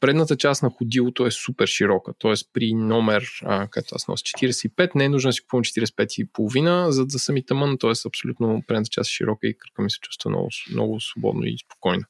предната 0.00 0.36
част 0.36 0.62
на 0.62 0.70
ходилото 0.70 1.26
е 1.26 1.30
супер 1.30 1.66
широка, 1.66 2.12
т.е. 2.18 2.32
при 2.52 2.74
номер, 2.74 3.24
а, 3.44 3.68
като 3.68 3.94
аз 3.94 4.08
нося 4.08 4.22
45, 4.22 4.94
не 4.94 5.04
е 5.04 5.08
нужно 5.08 5.28
да 5.28 5.32
си 5.32 5.40
купувам 5.40 5.64
45,5, 5.64 6.88
за 6.88 7.06
да 7.06 7.18
съм 7.18 7.36
и 7.36 7.46
тъмън, 7.46 7.78
т.е. 7.78 7.92
абсолютно 8.06 8.62
предната 8.66 8.90
част 8.90 9.10
е 9.10 9.12
широка 9.12 9.46
и 9.46 9.58
кръка 9.58 9.82
ми 9.82 9.90
се 9.90 9.98
чувства 10.00 10.30
много, 10.30 10.48
много 10.72 11.00
свободно 11.00 11.44
и 11.44 11.56
спокойно. 11.66 12.04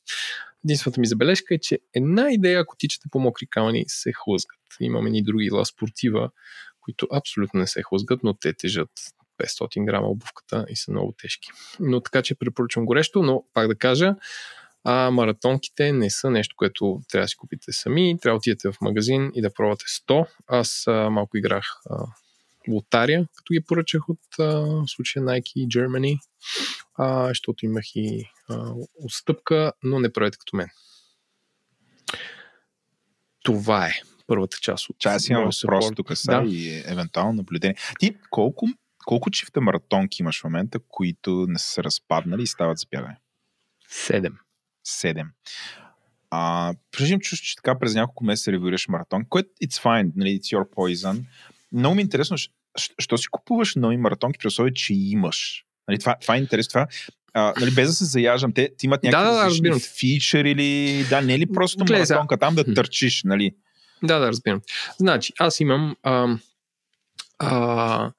Единствената 0.65 1.01
ми 1.01 1.07
забележка 1.07 1.55
е, 1.55 1.59
че 1.59 1.79
една 1.95 2.33
идея, 2.33 2.61
ако 2.61 2.77
тичате 2.77 3.09
по 3.11 3.19
мокри 3.19 3.47
камъни, 3.51 3.85
се 3.89 4.13
хлъзгат. 4.13 4.59
Имаме 4.81 5.11
ни 5.11 5.23
други 5.23 5.51
ла 5.51 5.65
спортива, 5.65 6.31
които 6.81 7.07
абсолютно 7.13 7.61
не 7.61 7.67
се 7.67 7.83
хлъзгат, 7.83 8.21
но 8.23 8.35
те 8.35 8.53
тежат 8.53 8.91
500 9.43 9.85
грама 9.85 10.09
обувката 10.09 10.67
и 10.69 10.77
са 10.77 10.91
много 10.91 11.15
тежки. 11.23 11.49
Но 11.81 12.01
така 12.01 12.23
че 12.23 12.35
препоръчвам 12.35 12.87
горещо, 12.87 13.23
но 13.23 13.45
пак 13.55 13.69
да 13.69 13.75
кажа, 13.75 14.15
а 14.85 15.11
маратонките 15.11 15.93
не 15.93 16.11
са 16.11 16.31
нещо, 16.31 16.55
което 16.59 17.01
трябва 17.09 17.25
да 17.25 17.29
си 17.29 17.37
купите 17.37 17.73
сами. 17.73 18.19
Трябва 18.23 18.35
да 18.35 18.39
отидете 18.39 18.73
в 18.73 18.81
магазин 18.81 19.31
и 19.35 19.43
да 19.43 19.55
пробвате 19.55 19.85
100. 19.85 20.27
Аз 20.47 20.85
а, 20.87 21.11
малко 21.11 21.37
играх 21.37 21.65
а, 21.91 22.07
лотария, 22.69 23.27
като 23.35 23.53
ги 23.53 23.61
поръчах 23.61 24.09
от 24.09 24.21
а, 24.39 24.45
в 24.45 24.85
случая 24.87 25.25
Nike 25.25 25.53
и 25.57 25.69
Germany, 25.69 26.19
а, 26.95 27.29
защото 27.29 27.67
имах 27.67 27.85
и 27.95 28.25
а, 28.49 28.73
отстъпка, 29.05 29.73
но 29.83 30.01
не 30.01 30.13
правете 30.13 30.39
като 30.39 30.57
мен. 30.57 30.69
Това 33.43 33.87
е 33.87 33.93
първата 34.27 34.59
част 34.61 34.91
от 34.91 34.99
Ча, 34.99 35.11
аз 35.11 35.29
имам 35.29 35.51
въпрос 35.63 35.95
тук 35.97 36.17
са 36.17 36.33
да. 36.33 36.49
и 36.49 36.83
евентуално 36.87 37.33
наблюдение. 37.33 37.77
Ти 37.99 38.17
колко, 38.31 38.69
колко 39.05 39.31
чифта 39.31 39.61
маратонки 39.61 40.23
имаш 40.23 40.41
в 40.41 40.45
момента, 40.45 40.79
които 40.89 41.47
не 41.49 41.59
са 41.59 41.69
се 41.69 41.85
разпаднали 41.85 42.43
и 42.43 42.47
стават 42.47 42.79
за 42.79 42.87
бягане? 42.91 43.17
Седем. 43.89 44.39
7. 44.89 45.27
А, 46.31 46.75
прежим 46.91 47.21
чуш, 47.21 47.39
че 47.39 47.57
така 47.57 47.79
през 47.79 47.95
няколко 47.95 48.25
месеца 48.25 48.53
ревюираш 48.53 48.89
маратон, 48.89 49.25
което 49.29 49.49
it's 49.65 49.83
fine, 49.83 50.13
нали, 50.17 50.29
it's 50.29 50.57
your 50.57 50.75
poison. 50.75 51.25
Много 51.73 51.95
ми 51.95 52.01
е 52.01 52.03
интересно, 52.03 52.37
що 52.99 53.19
си 53.19 53.29
купуваш 53.31 53.75
нови 53.75 53.97
маратонки, 53.97 54.39
при 54.39 54.49
условие, 54.49 54.73
че 54.75 54.95
имаш? 54.95 55.65
Нали, 55.89 55.99
това, 55.99 56.17
това 56.21 56.35
е 56.35 56.39
интересно. 56.39 56.69
Това, 56.69 56.87
а, 57.35 57.55
нали, 57.61 57.71
без 57.71 57.89
да 57.89 57.95
се 57.95 58.05
заяждам, 58.05 58.53
те, 58.53 58.71
ти 58.79 58.87
имат 58.87 59.03
някакви 59.03 59.61
да, 59.63 59.71
да, 59.71 59.81
фичър 59.81 60.45
или... 60.45 61.05
Да, 61.11 61.21
не 61.21 61.35
е 61.35 61.39
ли 61.39 61.47
просто 61.53 61.85
Гледа, 61.85 61.99
маратонка 61.99 62.39
там 62.39 62.55
да 62.55 62.75
търчиш, 62.75 63.23
нали? 63.25 63.55
Да, 64.03 64.19
да, 64.19 64.29
разбирам. 64.29 64.61
Значи, 64.99 65.33
аз 65.39 65.61
имам... 65.61 65.97
А, 66.03 66.37
а, 67.39 68.13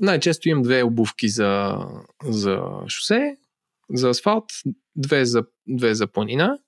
най-често 0.00 0.48
имам 0.48 0.62
две 0.62 0.82
обувки 0.82 1.28
за, 1.28 1.78
за 2.24 2.62
шосе, 2.88 3.36
за 3.90 4.08
асфалт, 4.08 4.44
две 4.96 5.24
за, 5.24 5.42
две 5.68 5.94
за 5.94 6.06
планина 6.06 6.58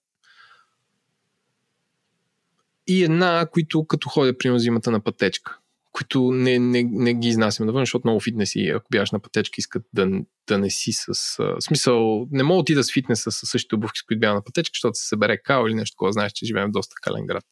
и 2.87 3.05
една, 3.05 3.47
които 3.53 3.87
като 3.87 4.09
ходя, 4.09 4.39
примерно, 4.39 4.59
зимата 4.59 4.91
на 4.91 5.01
пътечка 5.01 5.59
които 5.99 6.31
не, 6.33 6.59
не, 6.59 6.83
не 6.83 7.15
ги 7.15 7.29
изнасям 7.29 7.67
навън, 7.67 7.83
защото 7.83 8.09
много 8.09 8.21
фитнеси, 8.21 8.69
ако 8.69 8.87
бягаш 8.93 9.11
на 9.11 9.19
пътечка, 9.19 9.55
искат 9.59 9.83
да, 9.93 10.09
да 10.49 10.59
не 10.59 10.71
си 10.71 10.93
с... 10.93 11.39
А, 11.39 11.61
смисъл, 11.61 12.27
не 12.31 12.43
мога 12.43 12.75
да 12.75 12.85
с 12.85 12.93
фитнеса 12.93 13.31
с 13.31 13.47
същите 13.47 13.75
обувки, 13.75 13.99
с 13.99 14.03
които 14.03 14.21
бяга 14.21 14.35
на 14.35 14.45
пътечка, 14.45 14.73
защото 14.75 14.95
се 14.95 15.09
събере 15.09 15.43
као 15.43 15.67
или 15.67 15.75
нещо 15.75 15.95
такова, 15.95 16.13
знаеш, 16.13 16.33
че 16.33 16.47
живеем 16.47 16.69
в 16.69 16.73
доста 16.73 16.95
кален 17.03 17.27
град. 17.27 17.45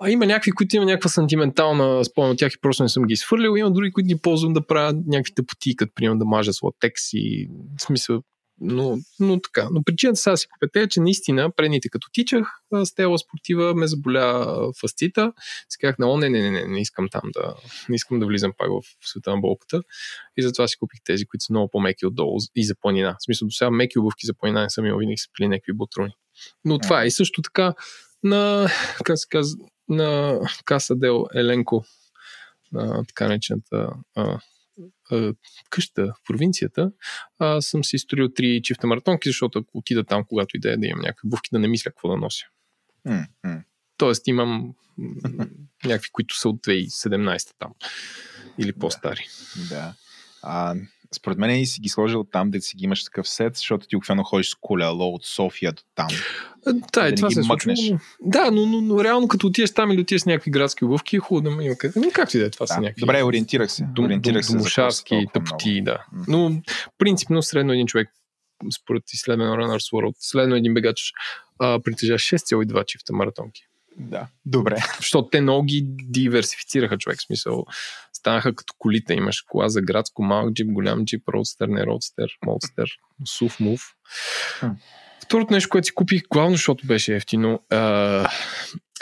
А 0.00 0.10
има 0.10 0.26
някакви, 0.26 0.52
които 0.52 0.76
има 0.76 0.84
някаква 0.84 1.10
сантиментална 1.10 2.04
спомена 2.04 2.32
от 2.32 2.38
тях 2.38 2.52
и 2.52 2.60
просто 2.60 2.82
не 2.82 2.88
съм 2.88 3.04
ги 3.04 3.12
изхвърлил. 3.12 3.56
Има 3.56 3.70
други, 3.70 3.92
които 3.92 4.06
ги 4.06 4.20
ползвам 4.22 4.52
да 4.52 4.66
правят 4.66 4.96
някакви 5.06 5.34
тъпоти, 5.34 5.76
като 5.76 5.92
примерно 5.94 6.18
да 6.18 6.24
мажа 6.24 6.52
с 6.52 6.62
латекс 6.62 7.02
и 7.12 7.48
в 7.78 7.82
смисъл 7.82 8.22
но, 8.60 8.98
но 9.20 9.40
така. 9.40 9.68
Но 9.72 9.82
причината 9.82 10.16
сега 10.16 10.36
си 10.36 10.46
купете 10.48 10.82
е, 10.82 10.88
че 10.88 11.00
наистина 11.00 11.50
предните 11.50 11.88
като 11.88 12.08
тичах, 12.12 12.48
с 12.84 12.94
тела 12.94 13.18
спортива 13.18 13.74
ме 13.74 13.86
заболя 13.86 14.56
фастита. 14.80 15.32
Си 15.68 15.78
казах, 15.80 15.98
не, 15.98 16.16
не, 16.16 16.28
не, 16.28 16.50
не, 16.50 16.64
не 16.64 16.80
искам 16.80 17.08
там 17.10 17.22
да, 17.34 17.54
не 17.88 17.96
искам 17.96 18.20
да 18.20 18.26
влизам 18.26 18.52
пак 18.58 18.68
в 18.68 19.08
света 19.08 19.30
на 19.30 19.36
болката. 19.36 19.82
И 20.36 20.42
затова 20.42 20.68
си 20.68 20.76
купих 20.76 21.00
тези, 21.04 21.26
които 21.26 21.44
са 21.44 21.52
много 21.52 21.68
по-меки 21.70 22.06
отдолу 22.06 22.38
и 22.56 22.66
за 22.66 22.74
планина. 22.80 23.16
В 23.20 23.24
смисъл, 23.24 23.48
до 23.48 23.52
сега 23.52 23.70
меки 23.70 23.98
обувки 23.98 24.26
за 24.26 24.34
планина 24.34 24.62
не 24.62 24.70
съм 24.70 24.86
имал, 24.86 24.98
винаги 24.98 25.18
са 25.18 25.28
били 25.38 25.48
някакви 25.48 25.72
бутрони. 25.72 26.12
Но 26.64 26.78
това 26.78 27.02
е 27.02 27.06
и 27.06 27.10
също 27.10 27.42
така 27.42 27.74
на, 28.22 28.70
как 29.04 29.18
се 29.18 29.26
казва, 29.30 29.58
на 29.88 30.40
Каса 30.64 30.96
Дел 30.96 31.24
Еленко, 31.34 31.84
на 32.72 33.04
така 33.04 33.28
наречената 33.28 33.90
къща 35.70 36.06
в 36.06 36.26
провинцията, 36.26 36.92
а, 37.38 37.60
съм 37.60 37.84
си 37.84 37.98
строил 37.98 38.28
три 38.28 38.60
чифта 38.62 38.86
маратонки, 38.86 39.28
защото 39.28 39.58
ако 39.58 39.78
отида 39.78 40.04
там, 40.04 40.24
когато 40.28 40.56
иде 40.56 40.76
да 40.76 40.86
имам 40.86 41.00
някакви 41.00 41.28
бувки, 41.28 41.48
да 41.52 41.58
не 41.58 41.68
мисля 41.68 41.90
какво 41.90 42.08
да 42.08 42.16
нося. 42.16 42.46
Mm-hmm. 43.06 43.62
Тоест 43.96 44.26
имам 44.26 44.74
някакви, 45.84 46.10
които 46.12 46.38
са 46.38 46.48
от 46.48 46.56
2017 46.56 47.54
там. 47.58 47.74
Или 48.58 48.72
по-стари. 48.72 49.26
Да. 49.56 49.68
да. 49.68 49.94
А, 50.42 50.74
според 51.16 51.38
мен 51.38 51.60
и 51.60 51.66
си 51.66 51.80
ги 51.80 51.88
сложил 51.88 52.24
там, 52.24 52.50
да 52.50 52.60
си 52.60 52.76
ги 52.76 52.84
имаш 52.84 53.04
такъв 53.04 53.28
сет, 53.28 53.56
защото 53.56 53.86
ти 53.86 53.96
обикновено 53.96 54.24
ходиш 54.24 54.50
с 54.50 54.54
колело 54.54 55.14
от 55.14 55.24
София 55.24 55.72
до 55.72 55.82
там. 55.94 56.08
Да, 56.92 57.06
е, 57.06 57.10
да 57.10 57.16
това 57.16 57.30
се 57.30 57.42
случва. 57.42 57.74
Да, 58.20 58.50
но, 58.50 58.66
но, 58.66 58.80
но, 58.80 59.04
реално 59.04 59.28
като 59.28 59.46
отидеш 59.46 59.74
там 59.74 59.90
или 59.90 60.00
отидеш 60.00 60.22
с 60.22 60.26
някакви 60.26 60.50
градски 60.50 60.84
обувки, 60.84 61.16
е 61.16 61.18
хубаво 61.18 61.56
да 61.56 61.64
има 61.64 61.76
къде. 61.76 62.00
Но 62.00 62.10
как 62.12 62.30
си 62.30 62.38
да 62.38 62.46
е, 62.46 62.50
това 62.50 62.66
да. 62.66 62.74
са 62.74 62.80
някакви. 62.80 63.00
Добре, 63.00 63.22
ориентирах 63.22 63.72
се. 63.72 63.84
Дум, 63.84 64.04
ориентирах 64.04 64.46
дум, 64.46 64.60
се. 64.60 65.26
тъпти, 65.32 65.82
да. 65.82 66.04
Но 66.28 66.62
принципно 66.98 67.42
средно 67.42 67.72
един 67.72 67.86
човек 67.86 68.08
според 68.74 69.02
изследване 69.12 69.50
на 69.50 69.56
Runners 69.56 69.92
World, 69.92 70.14
следно 70.18 70.56
един 70.56 70.74
бегач 70.74 71.12
а, 71.58 71.80
притежа 71.80 72.14
6,2 72.14 72.84
чифта 72.84 73.12
маратонки. 73.12 73.62
Да, 73.98 74.26
добре. 74.46 74.76
Защото 74.96 75.28
те 75.28 75.40
много 75.40 75.64
ги 75.64 75.80
диверсифицираха 75.86 76.98
човек. 76.98 77.18
В 77.18 77.22
смисъл, 77.22 77.66
станаха 78.28 78.54
като 78.54 78.74
колите. 78.78 79.14
Имаш 79.14 79.40
кола 79.40 79.68
за 79.68 79.82
градско, 79.82 80.22
малък 80.22 80.54
джип, 80.54 80.72
голям 80.72 81.04
джип, 81.04 81.28
роудстер, 81.28 81.68
не 81.68 81.86
роудстер, 81.86 82.30
молстер, 82.46 82.90
сув 83.26 83.60
мув. 83.60 83.94
Второто 85.24 85.52
нещо, 85.52 85.68
което 85.68 85.86
си 85.86 85.94
купих, 85.94 86.22
главно 86.32 86.56
защото 86.56 86.86
беше 86.86 87.16
ефтино, 87.16 87.60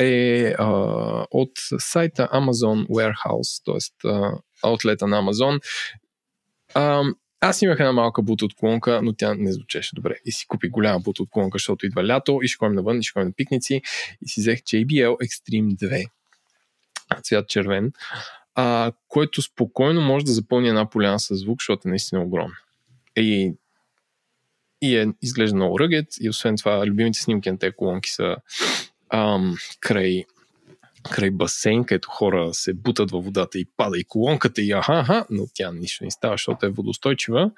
е 0.01 0.55
от 1.31 1.51
сайта 1.79 2.29
Amazon 2.33 2.87
Warehouse, 2.87 3.63
т.е. 3.65 4.09
аутлета 4.63 5.07
на 5.07 5.23
Amazon. 5.23 5.61
Аз 7.41 7.63
имах 7.63 7.81
една 7.81 7.93
малка 7.93 8.23
бута 8.23 8.45
от 8.45 8.55
колонка, 8.55 9.01
но 9.03 9.13
тя 9.13 9.35
не 9.35 9.53
звучеше 9.53 9.95
добре. 9.95 10.15
И 10.25 10.33
си 10.33 10.47
купих 10.47 10.71
голяма 10.71 11.01
бута 11.01 11.23
от 11.23 11.31
колонка, 11.31 11.57
защото 11.57 11.87
идва 11.87 12.07
лято 12.07 12.41
и 12.43 12.49
ще 12.49 12.59
ходим 12.59 12.75
навън, 12.75 12.99
и 12.99 13.03
ще 13.03 13.13
ходим 13.13 13.29
на 13.29 13.35
пикници. 13.35 13.83
И 14.23 14.29
си 14.29 14.41
взех 14.41 14.59
JBL 14.59 15.17
Extreme 15.17 15.77
2 15.77 16.09
цвят 17.23 17.49
червен, 17.49 17.93
а, 18.57 18.93
който 19.09 19.43
спокойно 19.43 20.01
може 20.01 20.25
да 20.25 20.33
запълни 20.33 20.69
една 20.69 20.91
поляна 20.91 21.21
с 21.21 21.37
звук, 21.37 21.61
защото 21.61 21.89
е 21.89 21.91
наистина 21.91 22.23
огромна. 22.23 22.57
И, 23.17 23.55
и 24.83 24.97
е, 24.97 25.07
изглежда 25.23 25.57
много 25.57 25.79
ръгет 25.79 26.07
и 26.21 26.29
освен 26.29 26.57
това 26.57 26.87
любимите 26.87 27.19
снимки 27.19 27.51
на 27.51 27.59
тези 27.59 27.73
колонки 27.77 28.11
са 28.11 28.37
ам, 29.11 29.57
край 29.81 30.25
край 31.11 31.31
басейн, 31.31 31.85
където 31.85 32.09
хора 32.11 32.55
се 32.55 32.75
бутат 32.75 33.11
във 33.11 33.25
водата 33.25 33.59
и 33.59 33.67
пада 33.77 33.99
и 33.99 34.05
колонката 34.05 34.63
и 34.63 34.73
аха, 34.73 34.99
аха, 34.99 35.27
но 35.31 35.47
тя 35.55 35.73
нищо 35.73 36.05
не 36.05 36.11
става, 36.11 36.35
защото 36.35 36.67
е 36.67 36.71
водостойчива. 36.71 37.51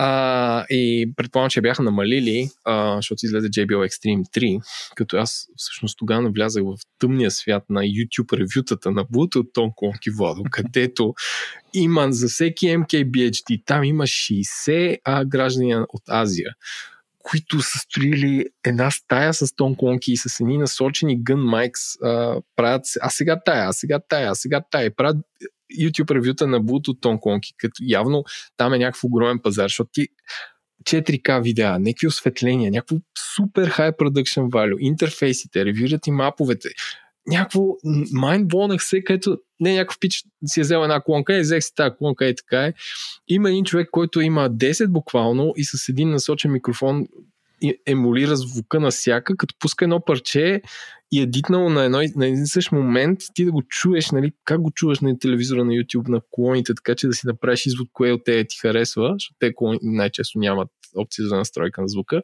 А, 0.00 0.64
и 0.70 1.12
предполагам, 1.16 1.50
че 1.50 1.60
бяха 1.60 1.82
намалили, 1.82 2.50
а, 2.64 2.96
защото 2.96 3.26
излезе 3.26 3.48
JBL 3.48 3.88
Extreme 3.88 4.22
3, 4.22 4.60
като 4.94 5.16
аз 5.16 5.48
всъщност 5.56 5.98
тогава 5.98 6.22
навлязах 6.22 6.62
в 6.62 6.76
тъмния 6.98 7.30
свят 7.30 7.64
на 7.70 7.80
YouTube 7.80 8.32
ревютата 8.32 8.90
на 8.90 9.04
Bluetooth 9.04 9.52
Тон 9.52 9.70
Колонки 9.76 10.10
Владо, 10.10 10.42
където 10.50 11.14
има 11.74 12.06
за 12.10 12.28
всеки 12.28 12.66
MKBHD, 12.66 13.62
там 13.66 13.84
има 13.84 14.04
60 14.04 14.98
а, 15.04 15.24
граждани 15.24 15.74
от 15.74 16.02
Азия 16.08 16.50
които 17.30 17.60
са 17.60 17.78
строили 17.78 18.46
една 18.64 18.90
стая 18.90 19.34
с 19.34 19.54
тон 19.56 19.76
клонки 19.76 20.12
и 20.12 20.16
с 20.16 20.40
едни 20.40 20.58
насочени 20.58 21.22
гън 21.22 21.40
майкс, 21.40 21.80
правят, 22.56 22.82
а 23.00 23.10
сега 23.10 23.40
тая, 23.44 23.68
а 23.68 23.72
сега 23.72 24.00
тая, 24.08 24.30
а 24.30 24.34
сега 24.34 24.60
тая, 24.70 24.96
правят 24.96 25.16
YouTube 25.80 26.14
ревюта 26.14 26.46
на 26.46 26.60
Bluetooth 26.60 27.00
тон 27.00 27.18
клонки, 27.20 27.54
като 27.56 27.74
явно 27.80 28.24
там 28.56 28.74
е 28.74 28.78
някакъв 28.78 29.04
огромен 29.04 29.38
пазар, 29.42 29.64
защото 29.64 29.90
ти 29.92 30.08
4K 30.84 31.42
видеа, 31.42 31.78
някакви 31.78 32.06
осветления, 32.06 32.70
някакво 32.70 32.96
супер 33.36 33.70
high 33.70 33.96
production 33.96 34.48
value, 34.48 34.78
интерфейсите, 34.78 35.64
ревюрят 35.64 36.06
и 36.06 36.10
маповете, 36.10 36.68
някакво 37.26 37.60
mind 37.60 38.78
се, 38.78 39.04
където 39.04 39.38
не 39.60 39.74
някакъв 39.74 39.98
пич 40.00 40.24
си 40.46 40.60
е 40.60 40.62
взел 40.62 40.78
една 40.82 41.00
клонка 41.00 41.36
и 41.36 41.40
взех 41.40 41.64
си 41.64 41.74
тази 41.74 41.94
клонка 41.98 42.26
и 42.26 42.34
така 42.36 42.64
е. 42.64 42.72
Има 43.28 43.50
един 43.50 43.64
човек, 43.64 43.88
който 43.92 44.20
има 44.20 44.50
10 44.50 44.86
буквално 44.86 45.52
и 45.56 45.64
с 45.64 45.88
един 45.88 46.10
насочен 46.10 46.52
микрофон 46.52 47.06
емулира 47.86 48.36
звука 48.36 48.80
на 48.80 48.90
всяка, 48.90 49.36
като 49.36 49.54
пуска 49.58 49.84
едно 49.84 50.04
парче 50.04 50.62
и 51.12 51.20
е 51.20 51.26
дитнало 51.26 51.70
на, 51.70 51.84
едно, 51.84 52.02
на 52.16 52.26
един 52.26 52.46
същ 52.46 52.72
момент, 52.72 53.18
ти 53.34 53.44
да 53.44 53.52
го 53.52 53.62
чуеш, 53.68 54.10
нали, 54.10 54.32
как 54.44 54.60
го 54.60 54.70
чуваш 54.70 55.00
на 55.00 55.18
телевизора 55.18 55.64
на 55.64 55.72
YouTube, 55.72 56.08
на 56.08 56.20
колоните, 56.30 56.74
така 56.74 56.94
че 56.94 57.06
да 57.06 57.12
си 57.12 57.26
направиш 57.26 57.66
извод, 57.66 57.88
кое 57.92 58.12
от 58.12 58.24
те 58.24 58.44
ти 58.44 58.58
харесва, 58.58 59.14
защото 59.14 59.36
те 59.38 59.54
колони 59.54 59.78
най-често 59.82 60.38
нямат 60.38 60.68
опция 60.96 61.28
за 61.28 61.36
настройка 61.36 61.82
на 61.82 61.88
звука. 61.88 62.22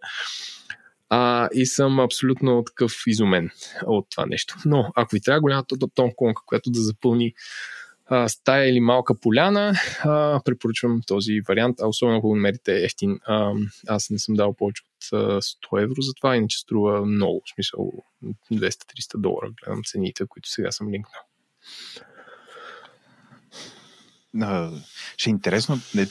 А, 1.09 1.49
и 1.55 1.67
съм 1.67 2.01
абсолютно 2.01 2.65
такъв 2.65 2.93
изумен 3.07 3.51
от 3.87 4.07
това 4.11 4.27
нещо. 4.27 4.57
Но 4.65 4.93
ако 4.97 5.15
ви 5.15 5.21
трябва 5.21 5.41
голямата 5.41 5.77
тон 5.95 6.11
колонка, 6.17 6.43
която 6.47 6.71
да 6.71 6.81
запълни 6.81 7.33
а, 8.07 8.29
стая 8.29 8.71
или 8.71 8.81
малка 8.81 9.21
поляна, 9.21 9.75
а, 10.05 10.41
препоръчвам 10.45 11.01
този 11.07 11.41
вариант, 11.49 11.81
а 11.81 11.87
особено 11.87 12.19
ако 12.19 12.29
го 12.29 12.37
намерите 12.37 12.85
ефтин. 12.85 13.19
А, 13.27 13.53
аз 13.87 14.11
не 14.11 14.19
съм 14.19 14.35
дал 14.35 14.55
повече 14.55 14.83
от 14.83 15.43
100 15.43 15.83
евро 15.83 16.03
за 16.03 16.13
това, 16.15 16.37
иначе 16.37 16.59
струва 16.59 17.07
много, 17.07 17.43
в 17.47 17.55
смисъл 17.55 17.93
200-300 18.53 19.19
долара, 19.19 19.51
гледам 19.63 19.83
цените, 19.87 20.25
които 20.29 20.49
сега 20.49 20.71
съм 20.71 20.91
линкнал. 20.91 21.23
Uh, 24.37 24.83
ще 25.17 25.31
е 25.31 25.33
интересно, 25.33 25.79
не, 25.95 26.07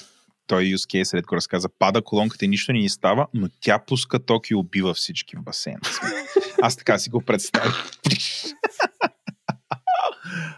той 0.48 0.64
use 0.64 0.76
case, 0.76 1.04
след 1.04 1.26
го 1.26 1.36
разказа, 1.36 1.70
пада 1.80 2.02
колонката 2.02 2.46
и 2.46 2.48
нищо 2.48 2.74
не 2.74 2.80
ни 2.80 2.90
става, 2.90 3.28
но 3.34 3.50
тя 3.62 3.80
пуска 3.80 4.26
ток 4.26 4.50
и 4.50 4.56
убива 4.56 4.94
всички 4.94 5.36
в 5.36 5.44
басейна. 5.44 5.80
Аз 6.62 6.78
така 6.78 6.98
си 6.98 7.10
го 7.10 7.22
представих. 7.22 7.74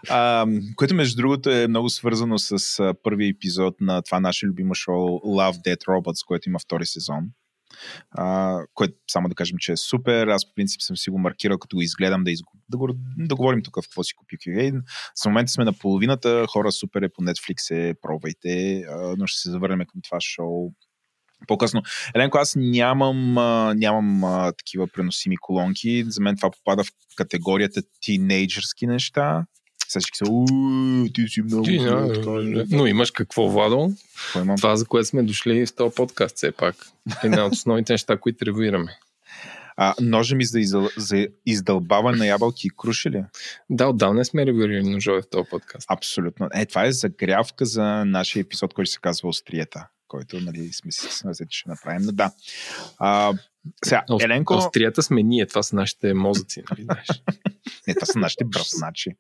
А, 0.10 0.46
което 0.76 0.96
между 0.96 1.22
другото 1.22 1.50
е 1.50 1.68
много 1.68 1.90
свързано 1.90 2.38
с 2.38 2.80
а, 2.80 2.94
първи 3.04 3.28
епизод 3.30 3.82
на 3.82 4.02
това 4.02 4.20
наше 4.20 4.46
любимо 4.46 4.76
шоу 4.76 5.08
Love 5.08 5.58
Dead 5.66 5.78
Robots, 5.78 6.26
което 6.28 6.50
има 6.50 6.60
втори 6.60 6.86
сезон. 6.86 7.24
А, 8.12 8.60
което 8.74 8.94
само 9.12 9.30
да 9.30 9.36
кажем, 9.36 9.58
че 9.60 9.72
е 9.72 9.78
супер. 9.78 10.28
Аз 10.28 10.46
по 10.46 10.56
принцип 10.56 10.82
съм 10.82 10.98
си 10.98 11.10
го 11.10 11.20
маркирал, 11.20 11.58
като 11.58 11.76
го 11.76 11.82
изгледам 11.82 12.24
да, 12.24 12.32
изго... 12.32 12.52
да, 12.70 12.78
го... 12.78 12.90
да 13.18 13.36
говорим 13.36 13.64
тук 13.64 13.76
в 13.76 13.82
какво 13.82 14.04
си 14.04 14.14
купих. 14.16 14.40
В 15.24 15.26
момента 15.26 15.52
сме 15.52 15.66
на 15.66 15.74
половината. 15.74 16.46
Хора, 16.50 16.72
супер 16.72 17.02
е 17.02 17.10
по 17.10 17.22
Netflix, 17.22 17.76
е, 17.76 17.94
пробвайте. 18.02 18.84
А, 18.90 19.16
но 19.18 19.28
ще 19.28 19.42
се 19.42 19.52
завърнем 19.52 19.88
към 19.88 20.02
това 20.04 20.18
шоу 20.22 20.72
по-късно. 21.48 21.82
Еленко, 22.16 22.38
аз 22.38 22.56
нямам, 22.56 23.38
а, 23.38 23.74
нямам 23.74 24.24
а, 24.24 24.52
такива 24.52 24.88
преносими 24.88 25.38
колонки. 25.38 26.06
За 26.08 26.22
мен 26.22 26.36
това 26.36 26.52
попада 26.52 26.84
в 26.84 26.88
категорията 27.16 27.82
тинейджърски 28.02 28.88
неща. 28.88 29.46
Сега 29.88 30.00
всички 30.00 30.18
са, 30.18 30.26
ти 31.14 31.28
си 31.28 31.42
много. 31.42 31.64
Ти, 31.64 31.78
да, 31.78 32.66
но 32.72 32.88
имаш 32.88 33.12
какво, 33.12 33.50
Владо? 33.50 33.92
Какво 34.34 34.56
Това, 34.56 34.76
за 34.76 34.86
което 34.86 35.08
сме 35.08 35.24
дошли 35.24 35.66
в 35.66 35.76
този 35.76 35.96
подкаст, 35.96 36.36
все 36.36 36.52
пак. 36.52 36.76
Една 37.24 37.46
от 37.46 37.54
основните 37.54 37.94
неща, 37.94 38.18
които 38.18 38.46
ревюираме. 38.46 38.98
А, 39.78 39.94
ножа 40.02 40.36
ми 40.36 40.46
за, 40.46 40.60
издъл... 40.60 40.90
за 40.98 41.28
издълбаване 41.46 42.18
на 42.18 42.26
ябълки 42.26 42.68
и 42.68 42.72
круши 42.78 43.10
ли? 43.10 43.24
Да, 43.70 43.88
отдавна 43.88 44.26
сме 44.26 44.46
ревюирали 44.46 44.90
ножове 44.90 45.22
в 45.22 45.30
този 45.30 45.50
подкаст. 45.50 45.86
Абсолютно. 45.90 46.50
Е, 46.54 46.66
това 46.66 46.86
е 46.86 46.92
загрявка 46.92 47.66
за 47.66 47.84
нашия 48.06 48.42
епизод, 48.42 48.74
който 48.74 48.92
се 48.92 49.00
казва 49.02 49.30
Остриета, 49.30 49.88
който 50.08 50.40
нали, 50.40 50.74
сме 50.74 50.92
си 50.92 51.08
че 51.50 51.60
ще 51.60 51.70
направим. 51.70 52.02
Но 52.06 52.12
да. 52.12 52.32
А, 52.98 53.34
сега, 53.86 54.04
Еленко... 54.22 54.54
Острията 54.54 55.04
сме 55.04 55.24
ние, 55.24 55.46
това 55.46 55.64
са 55.64 55.76
нашите 55.76 56.14
мозъци, 56.14 56.64
нали 56.72 56.84
знаеш? 56.84 57.08
Не, 57.88 57.94
това 57.94 58.06
са 58.06 58.20
нашите 58.20 58.46
брасначи. 58.46 59.12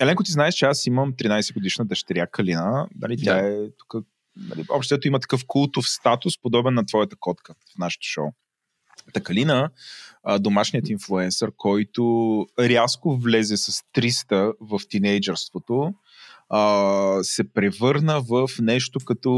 Еленко, 0.00 0.22
ти 0.22 0.32
знаеш, 0.32 0.54
че 0.54 0.66
аз 0.66 0.86
имам 0.86 1.12
13 1.12 1.54
годишна 1.54 1.84
дъщеря 1.84 2.26
Калина. 2.26 2.88
Дали, 2.94 3.16
тя 3.16 3.34
да. 3.34 3.48
е 3.48 3.70
тук. 3.78 4.06
Нали, 4.36 4.64
общото 4.70 5.08
има 5.08 5.20
такъв 5.20 5.44
култов 5.46 5.88
статус, 5.88 6.40
подобен 6.40 6.74
на 6.74 6.86
твоята 6.86 7.16
котка 7.16 7.54
в 7.54 7.78
нашото 7.78 8.06
шоу. 8.06 8.30
Такалина, 9.12 9.70
домашният 10.38 10.88
инфлуенсър, 10.88 11.52
който 11.56 12.46
рязко 12.58 13.16
влезе 13.16 13.56
с 13.56 13.72
300 13.72 14.52
в 14.60 14.80
тинейджърството, 14.88 15.94
се 17.22 17.52
превърна 17.54 18.20
в 18.20 18.48
нещо 18.60 19.00
като 19.04 19.28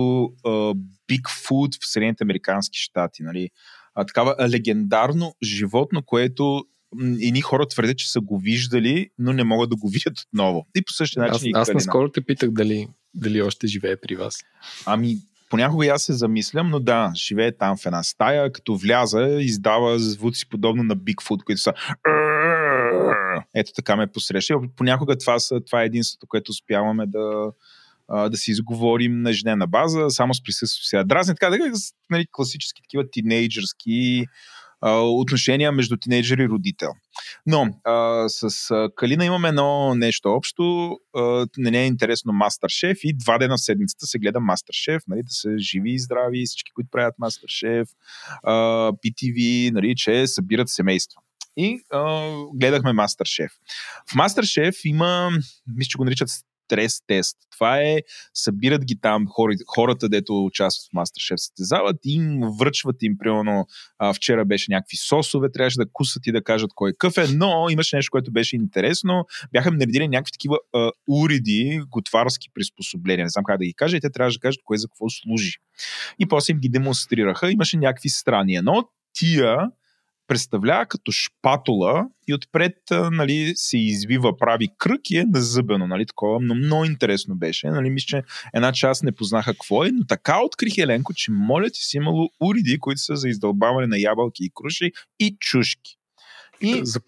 Bigfoot 1.10 1.84
в 1.84 1.92
Съединените 1.92 2.24
Американски 2.24 2.78
щати. 2.78 3.22
Нали? 3.22 3.50
А, 3.94 4.04
такава 4.04 4.36
легендарно 4.48 5.34
животно, 5.42 6.02
което 6.02 6.64
едни 7.20 7.40
хора 7.40 7.66
твърдят, 7.68 7.98
че 7.98 8.10
са 8.10 8.20
го 8.20 8.38
виждали, 8.38 9.10
но 9.18 9.32
не 9.32 9.44
могат 9.44 9.70
да 9.70 9.76
го 9.76 9.88
видят 9.88 10.20
отново. 10.20 10.66
И 10.76 10.84
по 10.84 10.92
същия 10.92 11.22
начин. 11.22 11.34
Аз, 11.34 11.42
и 11.44 11.50
аз 11.54 11.74
наскоро 11.74 12.10
те 12.10 12.20
питах 12.20 12.50
дали, 12.50 12.88
дали 13.14 13.42
още 13.42 13.66
живее 13.66 13.96
при 13.96 14.16
вас. 14.16 14.36
Ами, 14.86 15.16
понякога 15.50 15.86
аз 15.86 16.02
се 16.02 16.12
замислям, 16.12 16.70
но 16.70 16.80
да, 16.80 17.12
живее 17.14 17.56
там 17.56 17.76
в 17.76 17.86
една 17.86 18.02
стая, 18.02 18.52
като 18.52 18.76
вляза, 18.76 19.36
издава 19.40 19.98
звуци 19.98 20.48
подобно 20.48 20.82
на 20.82 20.96
Бигфут, 20.96 21.44
които 21.44 21.60
са 21.60 21.72
ето 23.54 23.72
така 23.76 23.96
ме 23.96 24.12
посреща. 24.12 24.54
Понякога 24.76 25.18
това, 25.18 25.36
това 25.66 25.82
е 25.82 25.86
единството, 25.86 26.26
което 26.26 26.50
успяваме 26.50 27.06
да, 27.06 27.52
да 28.30 28.36
си 28.36 28.50
изговорим 28.50 29.22
на 29.22 29.30
ежедневна 29.30 29.66
база, 29.66 30.10
само 30.10 30.34
с 30.34 30.42
присъствието 30.42 30.86
си. 30.86 31.08
Дразни 31.08 31.34
така, 31.34 31.50
да, 31.50 31.58
нали, 32.10 32.26
класически 32.32 32.82
такива 32.82 33.10
тинейджърски 33.10 34.26
отношения 34.92 35.72
между 35.72 35.96
тинейджер 35.96 36.38
и 36.38 36.48
родител. 36.48 36.90
Но 37.46 37.68
а, 37.84 38.24
с 38.28 38.70
а, 38.70 38.88
Калина 38.96 39.24
имаме 39.24 39.48
едно 39.48 39.94
нещо 39.94 40.28
общо. 40.28 40.96
А, 41.16 41.46
не 41.58 41.82
е 41.82 41.86
интересно 41.86 42.32
Мастер 42.32 42.68
Шеф 42.68 42.98
и 43.04 43.16
два 43.16 43.38
дена 43.38 43.56
в 43.56 43.60
седмицата 43.60 44.06
се 44.06 44.18
гледа 44.18 44.40
Мастер 44.40 44.72
Шеф, 44.72 45.02
нали, 45.08 45.22
да 45.22 45.32
са 45.32 45.58
живи 45.58 45.90
и 45.90 45.98
здрави 45.98 46.42
всички, 46.46 46.72
които 46.72 46.90
правят 46.90 47.14
Мастер 47.18 47.48
Шеф, 47.48 47.88
PTV, 48.44 49.70
нали, 49.70 49.94
че 49.96 50.26
събират 50.26 50.68
семейство 50.68 51.20
и 51.56 51.80
а, 51.92 52.32
гледахме 52.54 52.92
Мастер 52.92 53.26
Шеф. 53.26 53.52
В 54.10 54.14
Мастер 54.14 54.44
Шеф 54.44 54.74
има, 54.84 55.30
мисля, 55.76 55.88
че 55.88 55.98
го 55.98 56.04
наричат 56.04 56.28
стрес 56.64 57.00
тест. 57.06 57.36
Това 57.52 57.80
е, 57.80 57.98
събират 58.34 58.84
ги 58.84 59.00
там 59.00 59.26
хората, 59.66 60.08
дето 60.08 60.44
участват 60.44 60.90
в 60.90 60.92
Мастершеф, 60.92 61.40
състезават 61.40 61.96
и 62.04 62.14
им 62.14 62.40
връчват 62.60 62.96
им, 63.02 63.18
примерно, 63.18 63.66
а, 63.98 64.14
вчера 64.14 64.44
беше 64.44 64.72
някакви 64.72 64.96
сосове, 64.96 65.52
трябваше 65.52 65.78
да 65.78 65.86
кусат 65.92 66.26
и 66.26 66.32
да 66.32 66.44
кажат 66.44 66.70
кой 66.74 66.90
е 66.90 66.94
къв 66.98 67.18
е, 67.18 67.26
но 67.28 67.66
имаше 67.70 67.96
нещо, 67.96 68.10
което 68.10 68.32
беше 68.32 68.56
интересно. 68.56 69.26
Бяха 69.52 69.70
наредили 69.70 70.08
някакви 70.08 70.32
такива 70.32 70.58
а, 70.74 70.90
уреди, 71.08 71.80
готварски 71.90 72.48
приспособления, 72.54 73.24
не 73.24 73.30
знам 73.30 73.44
как 73.44 73.58
да 73.58 73.64
ги 73.64 73.74
кажа, 73.74 73.96
и 73.96 74.00
те 74.00 74.10
трябваше 74.10 74.38
да 74.38 74.42
кажат 74.42 74.60
кое 74.64 74.78
за 74.78 74.88
какво 74.88 75.10
служи. 75.10 75.56
И 76.18 76.26
после 76.26 76.52
им 76.52 76.58
ги 76.58 76.68
демонстрираха, 76.68 77.52
имаше 77.52 77.76
някакви 77.76 78.08
страни. 78.08 78.60
Но 78.62 78.88
тия 79.12 79.56
представлява 80.26 80.86
като 80.86 81.12
шпатула 81.12 82.06
и 82.28 82.34
отпред 82.34 82.76
нали, 82.90 83.52
се 83.56 83.78
извива, 83.78 84.36
прави 84.36 84.68
кръг 84.78 85.10
и 85.10 85.16
е 85.16 85.24
назъбено. 85.24 85.86
Нали, 85.86 86.06
такова, 86.06 86.38
но 86.40 86.54
много 86.54 86.84
интересно 86.84 87.34
беше. 87.34 87.70
Нали, 87.70 87.90
мисля, 87.90 88.06
че 88.06 88.22
една 88.54 88.72
част 88.72 89.02
не 89.02 89.12
познаха 89.12 89.52
какво 89.52 89.84
е, 89.84 89.90
но 89.90 90.06
така 90.06 90.40
открих 90.44 90.78
Еленко, 90.78 91.14
че 91.14 91.30
моля 91.32 91.70
ти 91.70 91.80
си 91.80 91.96
имало 91.96 92.30
уреди, 92.40 92.78
които 92.78 93.00
са 93.00 93.16
за 93.16 93.28
издълбаване 93.28 93.86
на 93.86 93.98
ябълки 93.98 94.44
и 94.44 94.50
круши 94.54 94.92
и 95.20 95.36
чушки. 95.40 95.96
И... 96.60 96.80
За 96.84 97.00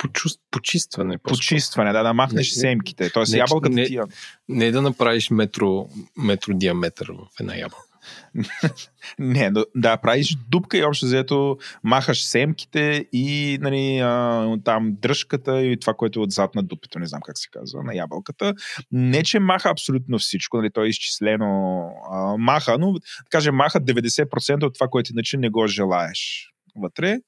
почистване. 0.50 1.18
По 1.18 1.28
почистване, 1.28 1.92
да, 1.92 2.02
да 2.02 2.14
махнеш 2.14 2.54
не, 2.56 2.60
семките. 2.60 3.10
Тоест 3.10 3.32
не, 3.32 3.38
ябълката 3.38 3.74
не, 3.74 3.86
тия. 3.86 4.04
Не 4.48 4.70
да 4.70 4.82
направиш 4.82 5.30
метро, 5.30 5.88
метро 6.16 6.54
диаметър 6.54 7.06
в 7.12 7.40
една 7.40 7.56
ябълка. 7.56 7.86
не, 9.19 9.51
да, 9.74 9.97
правиш 9.97 10.37
дупка 10.49 10.78
и 10.78 10.85
общо 10.85 11.07
взето 11.07 11.59
махаш 11.85 12.24
семките 12.24 13.07
и 13.12 13.59
нали, 13.61 13.99
а, 13.99 14.57
там 14.65 14.97
дръжката 15.01 15.62
и 15.62 15.81
това, 15.81 15.95
което 15.95 16.20
е 16.20 16.23
отзад 16.23 16.55
на 16.55 16.62
дупето, 16.62 16.99
не 16.99 17.07
знам 17.07 17.20
как 17.24 17.39
се 17.39 17.49
казва, 17.53 17.83
на 17.83 17.95
ябълката. 17.95 18.55
Не, 18.93 19.23
че 19.23 19.39
маха 19.39 19.70
абсолютно 19.70 20.19
всичко, 20.19 20.57
нали, 20.57 20.70
то 20.74 20.85
е 20.85 20.89
изчислено 20.89 21.89
а, 22.12 22.37
маха, 22.39 22.78
но 22.78 22.93
да 22.93 23.53
маха 23.53 23.81
90% 23.81 24.65
от 24.65 24.74
това, 24.74 24.89
което 24.89 25.12
иначе 25.12 25.37
не 25.37 25.51
го 25.51 25.66
желаеш 25.66 26.51
вътре. 26.77 27.19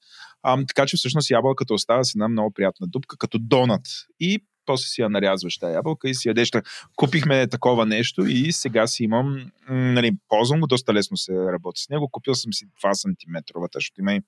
А, 0.43 0.65
така 0.65 0.85
че 0.85 0.97
всъщност 0.97 1.29
ябълката 1.29 1.73
остава 1.73 2.03
с 2.03 2.15
една 2.15 2.27
много 2.27 2.53
приятна 2.53 2.87
дупка, 2.87 3.17
като 3.17 3.39
донат. 3.39 3.81
И 4.19 4.39
после 4.69 4.85
си 4.87 5.01
я 5.01 5.09
нарязваш 5.09 5.57
тази 5.57 5.73
ябълка 5.73 6.09
и 6.09 6.15
си 6.15 6.27
ядеш. 6.27 6.51
Купихме 6.95 7.47
такова 7.47 7.85
нещо 7.85 8.25
и 8.25 8.51
сега 8.51 8.87
си 8.87 9.03
имам, 9.03 9.51
нали, 9.69 10.11
ползвам 10.27 10.59
го, 10.59 10.67
доста 10.67 10.93
лесно 10.93 11.17
се 11.17 11.33
работи 11.33 11.81
с 11.81 11.89
него. 11.89 12.09
Купил 12.11 12.35
съм 12.35 12.53
си 12.53 12.65
2 12.83 12.93
см, 12.93 13.37
защото 13.73 14.01
има 14.01 14.13
и 14.13 14.21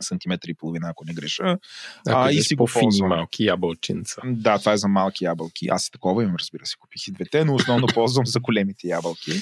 сантиметра 0.00 0.50
и 0.50 0.54
половина, 0.54 0.88
ако 0.90 1.04
не 1.04 1.14
греша. 1.14 1.58
Ако 2.08 2.20
А, 2.20 2.32
и 2.32 2.42
си 2.42 2.54
го 2.54 2.58
по-фини 2.64 2.82
ползвам. 2.82 3.08
малки 3.08 3.44
ябълчинца. 3.44 4.20
Да, 4.24 4.58
това 4.58 4.72
е 4.72 4.76
за 4.76 4.88
малки 4.88 5.24
ябълки. 5.24 5.68
Аз 5.70 5.86
и 5.86 5.90
такова 5.90 6.24
им, 6.24 6.34
разбира 6.38 6.66
се, 6.66 6.76
купих 6.76 7.08
и 7.08 7.12
двете, 7.12 7.44
но 7.44 7.54
основно 7.54 7.86
ползвам 7.94 8.26
за 8.26 8.40
големите 8.40 8.88
ябълки. 8.88 9.32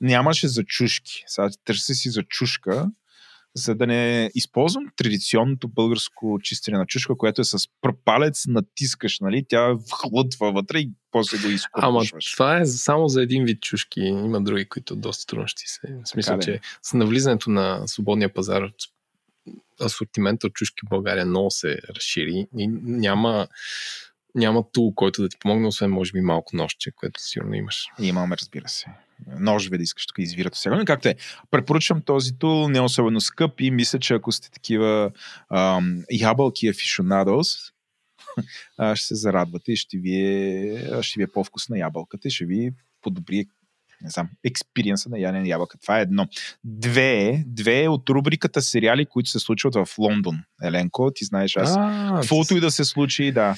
Нямаше 0.00 0.48
за 0.48 0.64
чушки. 0.64 1.24
Сега 1.26 1.48
търся 1.64 1.94
си 1.94 2.10
за 2.10 2.22
чушка, 2.22 2.90
за 3.56 3.74
да 3.74 3.86
не 3.86 4.30
използвам 4.34 4.84
традиционното 4.96 5.68
българско 5.68 6.38
чистене 6.42 6.78
на 6.78 6.86
чушка, 6.86 7.16
което 7.16 7.40
е 7.40 7.44
с 7.44 7.58
пръпалец, 7.80 8.46
натискаш, 8.46 9.20
нали? 9.20 9.44
Тя 9.48 9.76
хлътва 9.92 10.52
вътре 10.52 10.78
и 10.78 10.90
после 11.10 11.38
го 11.38 11.44
Ама 11.72 12.02
изкопваш. 12.02 12.32
това 12.32 12.58
е 12.58 12.66
само 12.66 13.08
за 13.08 13.22
един 13.22 13.44
вид 13.44 13.60
чушки. 13.62 14.00
Има 14.00 14.40
други, 14.40 14.68
които 14.68 14.96
доста 14.96 15.26
трудно 15.26 15.48
ще 15.48 15.62
се. 15.66 15.80
В 16.04 16.08
смисъл, 16.08 16.38
че 16.38 16.60
с 16.82 16.94
навлизането 16.94 17.50
на 17.50 17.88
свободния 17.88 18.34
пазар 18.34 18.70
асортимента 19.84 20.46
от 20.46 20.52
чушки 20.52 20.86
в 20.86 20.88
България 20.88 21.26
много 21.26 21.50
се 21.50 21.78
разшири 21.96 22.46
и 22.58 22.66
няма, 22.82 23.48
няма 24.34 24.64
тул, 24.72 24.94
който 24.94 25.22
да 25.22 25.28
ти 25.28 25.36
помогне, 25.38 25.66
освен 25.66 25.90
може 25.90 26.12
би 26.12 26.20
малко 26.20 26.56
нощче, 26.56 26.90
което 26.90 27.22
сигурно 27.22 27.54
имаш. 27.54 27.86
Имаме, 28.00 28.36
разбира 28.36 28.68
се. 28.68 28.86
Ножове 29.40 29.76
да 29.76 29.82
искаш 29.82 30.06
тук 30.06 30.18
извират 30.18 30.54
сега. 30.54 30.84
Както 30.84 31.08
е, 31.08 31.14
препоръчвам 31.50 32.02
този 32.02 32.38
тул, 32.38 32.68
не 32.68 32.78
е 32.78 32.80
особено 32.80 33.20
скъп 33.20 33.60
и 33.60 33.70
мисля, 33.70 33.98
че 33.98 34.14
ако 34.14 34.32
сте 34.32 34.50
такива 34.50 35.10
ам, 35.50 36.02
ябълки 36.10 36.66
а, 38.78 38.96
ще 38.96 39.06
се 39.06 39.14
зарадвате 39.14 39.72
и 39.72 39.76
ще 39.76 39.98
ви 39.98 40.14
е, 40.14 41.02
ще 41.02 41.20
ви 41.20 41.24
е 41.24 41.26
по-вкусна 41.26 41.78
ябълката 41.78 42.28
и 42.28 42.30
ще 42.30 42.44
ви 42.44 42.72
подобри 43.02 43.46
не 44.02 44.10
знам, 44.10 44.28
експириенса 44.44 45.08
на 45.08 45.18
ядене 45.18 45.48
ябълка. 45.48 45.78
Това 45.78 45.98
е 45.98 46.02
едно. 46.02 46.26
Две 46.64 47.28
е, 47.28 47.44
две 47.46 47.82
е 47.82 47.88
от 47.88 48.10
рубриката 48.10 48.62
сериали, 48.62 49.06
които 49.06 49.30
се 49.30 49.38
случват 49.38 49.74
в 49.74 49.98
Лондон. 49.98 50.38
Еленко, 50.62 51.10
ти 51.14 51.24
знаеш, 51.24 51.56
аз 51.56 51.74
каквото 52.20 52.56
и 52.56 52.60
да 52.60 52.70
се 52.70 52.84
случи, 52.84 53.32
да. 53.32 53.56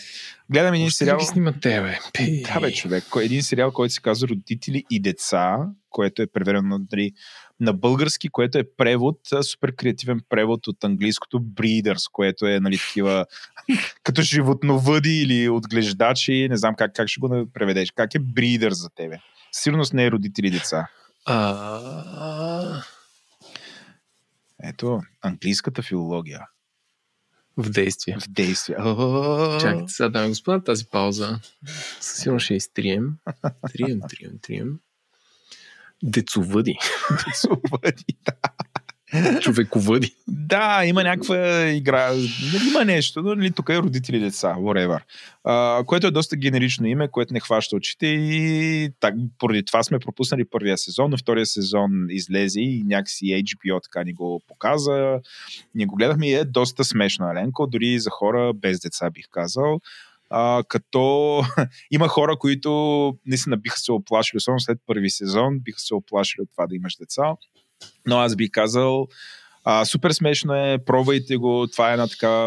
Гледам 0.50 0.74
един 0.74 0.90
сериал. 0.90 1.18
ги 1.18 1.24
снимат 1.24 1.56
те, 1.60 1.80
бе? 1.80 1.98
Пи. 2.12 2.42
Да, 2.42 2.60
бе, 2.60 2.72
човек. 2.72 3.04
Един 3.22 3.42
сериал, 3.42 3.72
който 3.72 3.94
се 3.94 4.00
казва 4.00 4.28
Родители 4.28 4.84
и 4.90 5.00
деца, 5.00 5.56
което 5.90 6.22
е 6.22 6.26
преведено 6.26 6.80
нали, 6.92 7.12
на 7.60 7.72
български, 7.72 8.28
което 8.28 8.58
е 8.58 8.64
превод, 8.76 9.20
супер 9.42 9.74
креативен 9.76 10.20
превод 10.28 10.66
от 10.66 10.84
английското 10.84 11.40
Breeders, 11.40 12.10
което 12.12 12.46
е 12.46 12.60
нали, 12.60 12.78
такива 12.78 13.26
като 14.02 14.22
животновъди 14.22 15.22
или 15.22 15.48
отглеждачи, 15.48 16.48
не 16.50 16.56
знам 16.56 16.74
как, 16.74 16.92
как 16.94 17.08
ще 17.08 17.20
го 17.20 17.46
преведеш. 17.54 17.90
Как 17.90 18.14
е 18.14 18.20
Breeders 18.20 18.72
за 18.72 18.90
тебе? 18.90 19.18
Сигурност 19.52 19.94
не 19.94 20.04
е 20.06 20.10
родители 20.10 20.46
и 20.46 20.50
деца. 20.50 20.88
А, 21.24 22.82
Ето, 24.62 25.02
английската 25.22 25.82
филология 25.82 26.46
в 27.56 27.70
действие. 27.70 28.16
в 28.20 28.28
действие. 28.28 28.76
Чакайте 29.60 29.92
сега, 29.92 30.08
дами 30.08 30.28
господа, 30.28 30.64
тази 30.64 30.86
пауза 30.86 31.40
със 32.00 32.16
сигурно 32.16 32.40
ще 32.40 32.54
изтрием. 32.54 33.16
Трием, 33.72 34.00
трием, 34.08 34.38
трием. 34.42 34.78
Децовъди. 36.02 36.78
Супер, 37.34 37.94
да. 38.24 38.32
Човековъди. 39.40 40.14
Да, 40.28 40.82
има 40.84 41.02
някаква 41.02 41.66
игра. 41.68 42.12
Нали, 42.12 42.68
Има 42.68 42.84
нещо, 42.84 43.22
но 43.22 43.34
нали, 43.34 43.50
тук 43.50 43.68
е 43.68 43.78
родители 43.78 44.18
деца, 44.18 44.54
whatever. 44.58 45.00
А, 45.44 45.84
което 45.86 46.06
е 46.06 46.10
доста 46.10 46.36
генерично 46.36 46.86
име, 46.86 47.08
което 47.08 47.32
не 47.32 47.40
хваща 47.40 47.76
очите 47.76 48.06
и 48.06 48.90
так, 49.00 49.14
поради 49.38 49.64
това 49.64 49.82
сме 49.82 49.98
пропуснали 49.98 50.44
първия 50.44 50.78
сезон, 50.78 51.10
но 51.10 51.16
втория 51.16 51.46
сезон 51.46 51.90
излезе 52.10 52.60
и 52.60 52.84
някакси 52.86 53.24
HBO 53.24 53.82
така 53.82 54.04
ни 54.04 54.12
го 54.12 54.42
показа. 54.48 55.18
Ние 55.74 55.86
го 55.86 55.96
гледахме 55.96 56.28
и 56.28 56.34
е 56.34 56.44
доста 56.44 56.84
смешно, 56.84 57.30
Еленко, 57.30 57.66
дори 57.66 57.98
за 57.98 58.10
хора 58.10 58.52
без 58.54 58.80
деца 58.80 59.10
бих 59.10 59.24
казал. 59.30 59.80
А, 60.30 60.62
като 60.68 61.42
има 61.90 62.08
хора, 62.08 62.36
които 62.36 62.70
наистина 63.26 63.56
биха 63.56 63.78
се 63.78 63.92
оплашили, 63.92 64.36
особено 64.36 64.60
след 64.60 64.78
първи 64.86 65.10
сезон, 65.10 65.58
биха 65.58 65.80
се 65.80 65.94
оплашили 65.94 66.42
от 66.42 66.48
това 66.52 66.66
да 66.66 66.76
имаш 66.76 66.96
деца. 66.96 67.34
Но 68.06 68.18
аз 68.18 68.36
бих 68.36 68.50
казал, 68.50 69.08
а, 69.64 69.84
супер 69.84 70.10
смешно 70.10 70.54
е, 70.54 70.78
пробвайте 70.86 71.36
го. 71.36 71.66
Това 71.72 71.90
е 71.90 71.92
една 71.92 72.06
така 72.06 72.46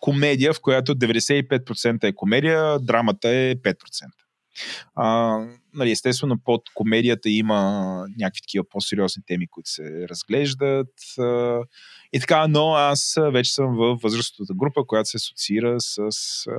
комедия, 0.00 0.52
в 0.52 0.60
която 0.60 0.94
95% 0.94 2.04
е 2.04 2.12
комедия, 2.12 2.78
драмата 2.78 3.28
е 3.28 3.56
5%. 3.56 3.74
А, 4.94 5.38
нали, 5.74 5.90
естествено, 5.90 6.38
под 6.44 6.62
комедията 6.74 7.30
има 7.30 7.60
някакви 8.18 8.40
такива 8.40 8.64
по-сериозни 8.70 9.22
теми, 9.26 9.48
които 9.50 9.70
се 9.70 10.08
разглеждат. 10.08 10.94
А, 11.18 11.60
и 12.12 12.20
така, 12.20 12.48
но 12.48 12.74
аз 12.74 13.18
вече 13.32 13.54
съм 13.54 13.76
в 13.76 13.98
възрастовата 14.02 14.54
група, 14.56 14.84
която 14.86 15.08
се 15.08 15.16
асоциира 15.16 15.76
с 15.78 16.00
а, 16.00 16.54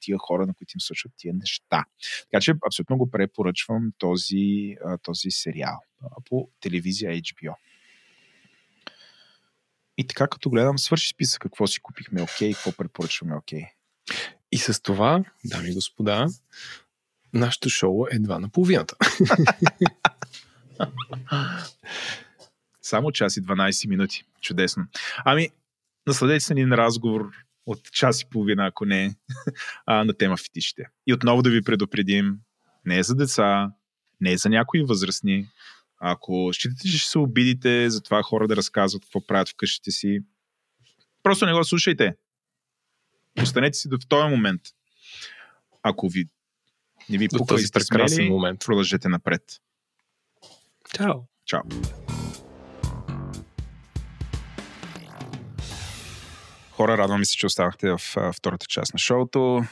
тия 0.00 0.16
хора, 0.18 0.46
на 0.46 0.54
които 0.54 0.72
им 0.76 0.80
случват 0.80 1.12
тия 1.16 1.34
неща. 1.34 1.84
Така 2.30 2.40
че 2.40 2.54
абсолютно 2.66 2.96
го 2.96 3.10
препоръчвам 3.10 3.90
този, 3.98 4.76
а, 4.84 4.98
този 4.98 5.30
сериал 5.30 5.78
по 6.32 6.48
телевизия 6.60 7.12
HBO. 7.12 7.54
И 9.98 10.06
така, 10.06 10.26
като 10.26 10.50
гледам, 10.50 10.78
свърши 10.78 11.08
списък 11.08 11.42
какво 11.42 11.66
си 11.66 11.80
купихме 11.80 12.22
окей, 12.22 12.52
какво 12.52 12.72
препоръчваме 12.72 13.34
окей. 13.36 13.64
И 14.52 14.58
с 14.58 14.82
това, 14.82 15.24
дами 15.44 15.70
и 15.70 15.74
господа, 15.74 16.26
нашето 17.32 17.68
шоу 17.68 18.06
е 18.06 18.16
едва 18.16 18.38
на 18.38 18.48
половината. 18.48 18.96
Само 22.82 23.12
час 23.12 23.36
и 23.36 23.42
12 23.42 23.88
минути. 23.88 24.24
Чудесно. 24.40 24.86
Ами, 25.24 25.48
насладете 26.06 26.40
се 26.40 26.54
ни 26.54 26.64
на 26.64 26.76
разговор 26.76 27.30
от 27.66 27.92
час 27.92 28.22
и 28.22 28.26
половина, 28.30 28.66
ако 28.66 28.84
не, 28.84 29.14
а, 29.86 30.04
на 30.04 30.14
тема 30.14 30.36
фетишите. 30.36 30.88
И 31.06 31.12
отново 31.14 31.42
да 31.42 31.50
ви 31.50 31.62
предупредим, 31.62 32.38
не 32.84 32.98
е 32.98 33.02
за 33.02 33.14
деца, 33.14 33.72
не 34.20 34.32
е 34.32 34.36
за 34.36 34.48
някои 34.48 34.84
възрастни. 34.84 35.48
Ако 36.04 36.50
считате, 36.52 36.88
че 36.88 36.98
ще 36.98 37.10
се 37.10 37.18
обидите 37.18 37.90
за 37.90 38.02
това 38.02 38.22
хора 38.22 38.48
да 38.48 38.56
разказват 38.56 39.02
какво 39.02 39.26
правят 39.26 39.48
в 39.48 39.54
къщите 39.56 39.90
си, 39.90 40.20
просто 41.22 41.46
не 41.46 41.52
го 41.52 41.64
слушайте. 41.64 42.14
Останете 43.42 43.78
си 43.78 43.88
до 43.88 43.98
този 44.08 44.28
момент. 44.28 44.60
Ако 45.82 46.08
ви 46.08 46.24
не 47.10 47.18
ви 47.18 47.28
пука 47.28 47.54
и 47.60 47.64
прекрасен 47.72 48.28
момент. 48.28 48.60
продължете 48.60 49.08
напред. 49.08 49.42
Чао! 50.96 51.14
Чао! 51.44 51.62
Хора, 56.70 56.98
радвам 56.98 57.24
се, 57.24 57.36
че 57.36 57.46
останахте 57.46 57.90
в 57.90 58.32
втората 58.32 58.66
част 58.66 58.94
на 58.94 58.98
шоуто. 58.98 59.64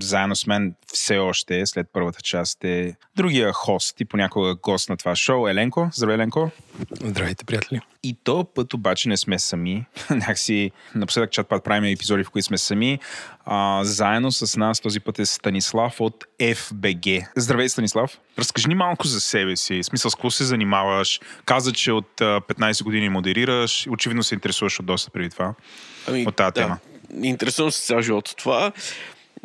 Заедно 0.00 0.36
с 0.36 0.46
мен 0.46 0.74
все 0.92 1.18
още, 1.18 1.66
след 1.66 1.86
първата 1.92 2.22
част, 2.22 2.64
е 2.64 2.94
другия 3.16 3.52
хост 3.52 4.00
и 4.00 4.04
понякога 4.04 4.54
гост 4.54 4.88
на 4.88 4.96
това 4.96 5.16
шоу, 5.16 5.48
Еленко. 5.48 5.90
Здравей, 5.92 6.14
Еленко. 6.14 6.50
Здравейте, 7.04 7.44
приятели! 7.44 7.80
И 8.02 8.16
то 8.24 8.44
път 8.54 8.74
обаче 8.74 9.08
не 9.08 9.16
сме 9.16 9.38
сами. 9.38 9.84
Някакси 10.10 10.70
напоследък 10.94 11.30
чат-пат 11.30 11.64
правим 11.64 11.92
епизоди, 11.92 12.24
в 12.24 12.30
които 12.30 12.46
сме 12.46 12.58
сами. 12.58 12.98
А, 13.44 13.84
заедно 13.84 14.32
с 14.32 14.56
нас 14.56 14.80
този 14.80 15.00
път 15.00 15.18
е 15.18 15.26
Станислав 15.26 16.00
от 16.00 16.24
FBG. 16.38 17.26
Здравей, 17.36 17.68
Станислав. 17.68 18.18
Разкажи 18.38 18.68
ни 18.68 18.74
малко 18.74 19.06
за 19.06 19.20
себе 19.20 19.56
си. 19.56 19.82
В 19.82 19.86
смисъл, 19.86 20.10
с 20.10 20.14
какво 20.14 20.30
се 20.30 20.44
занимаваш? 20.44 21.20
Каза, 21.44 21.72
че 21.72 21.92
от 21.92 22.20
а, 22.20 22.40
15 22.40 22.84
години 22.84 23.08
модерираш. 23.08 23.86
Очевидно 23.90 24.22
се 24.22 24.34
интересуваш 24.34 24.80
от 24.80 24.86
доста 24.86 25.10
преди 25.10 25.30
това. 25.30 25.54
Ами, 26.08 26.26
От 26.26 26.36
тази 26.36 26.52
да, 26.52 26.52
тема. 26.52 26.78
Интересувам 27.22 27.72
се 27.72 27.82
цял 27.82 28.00
живот 28.00 28.28
от 28.28 28.36
това. 28.36 28.72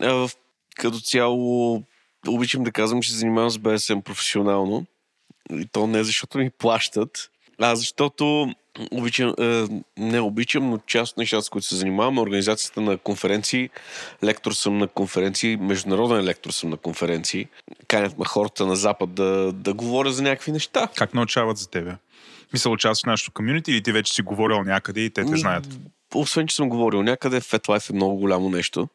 А, 0.02 0.28
Като 0.76 1.00
цяло 1.00 1.84
обичам 2.28 2.64
да 2.64 2.72
казвам, 2.72 3.02
че 3.02 3.12
се 3.12 3.18
занимавам 3.18 3.50
с 3.50 3.58
БСМ 3.58 4.00
професионално. 4.00 4.86
И 5.52 5.66
то 5.72 5.88
не 5.88 6.04
защото 6.04 6.38
ми 6.38 6.50
плащат, 6.50 7.32
а 7.60 7.76
защото 7.76 8.54
обичам, 8.92 9.34
е, 9.40 9.66
не 9.98 10.20
обичам, 10.20 10.70
но 10.70 10.78
част 10.78 11.12
от 11.12 11.18
нещата, 11.18 11.44
с 11.44 11.50
които 11.50 11.68
се 11.68 11.76
занимавам, 11.76 12.18
организацията 12.18 12.82
на 12.82 12.98
конференции. 12.98 13.70
Лектор 14.24 14.52
съм 14.52 14.78
на 14.78 14.88
конференции, 14.88 15.58
международен 15.58 16.24
лектор 16.24 16.52
съм 16.52 16.70
на 16.70 16.78
конференции. 16.78 17.48
Канят 17.88 18.18
ме 18.18 18.26
хората 18.26 18.66
на 18.66 18.76
Запад 18.76 19.14
да, 19.14 19.52
да 19.54 19.74
говоря 19.74 20.12
за 20.12 20.24
някакви 20.24 20.52
неща. 20.52 20.88
Как 20.96 21.14
научават 21.14 21.58
за 21.58 21.70
тебе? 21.70 21.96
Мисля, 22.54 22.72
участваш 22.72 23.04
в 23.04 23.12
нашото 23.12 23.32
комюнити 23.32 23.72
или 23.72 23.84
ти 23.84 23.92
вече 23.92 24.14
си 24.14 24.22
говорил 24.22 24.64
някъде 24.64 25.02
и 25.02 25.10
те 25.10 25.26
те 25.26 25.38
знаят? 25.38 25.80
Освен, 26.14 26.48
че 26.48 26.56
съм 26.56 26.70
говорил 26.70 27.04
някъде, 27.04 27.42
FetLife 27.42 27.90
е 27.90 27.94
много 27.94 28.16
голямо 28.16 28.50
нещо. 28.50 28.88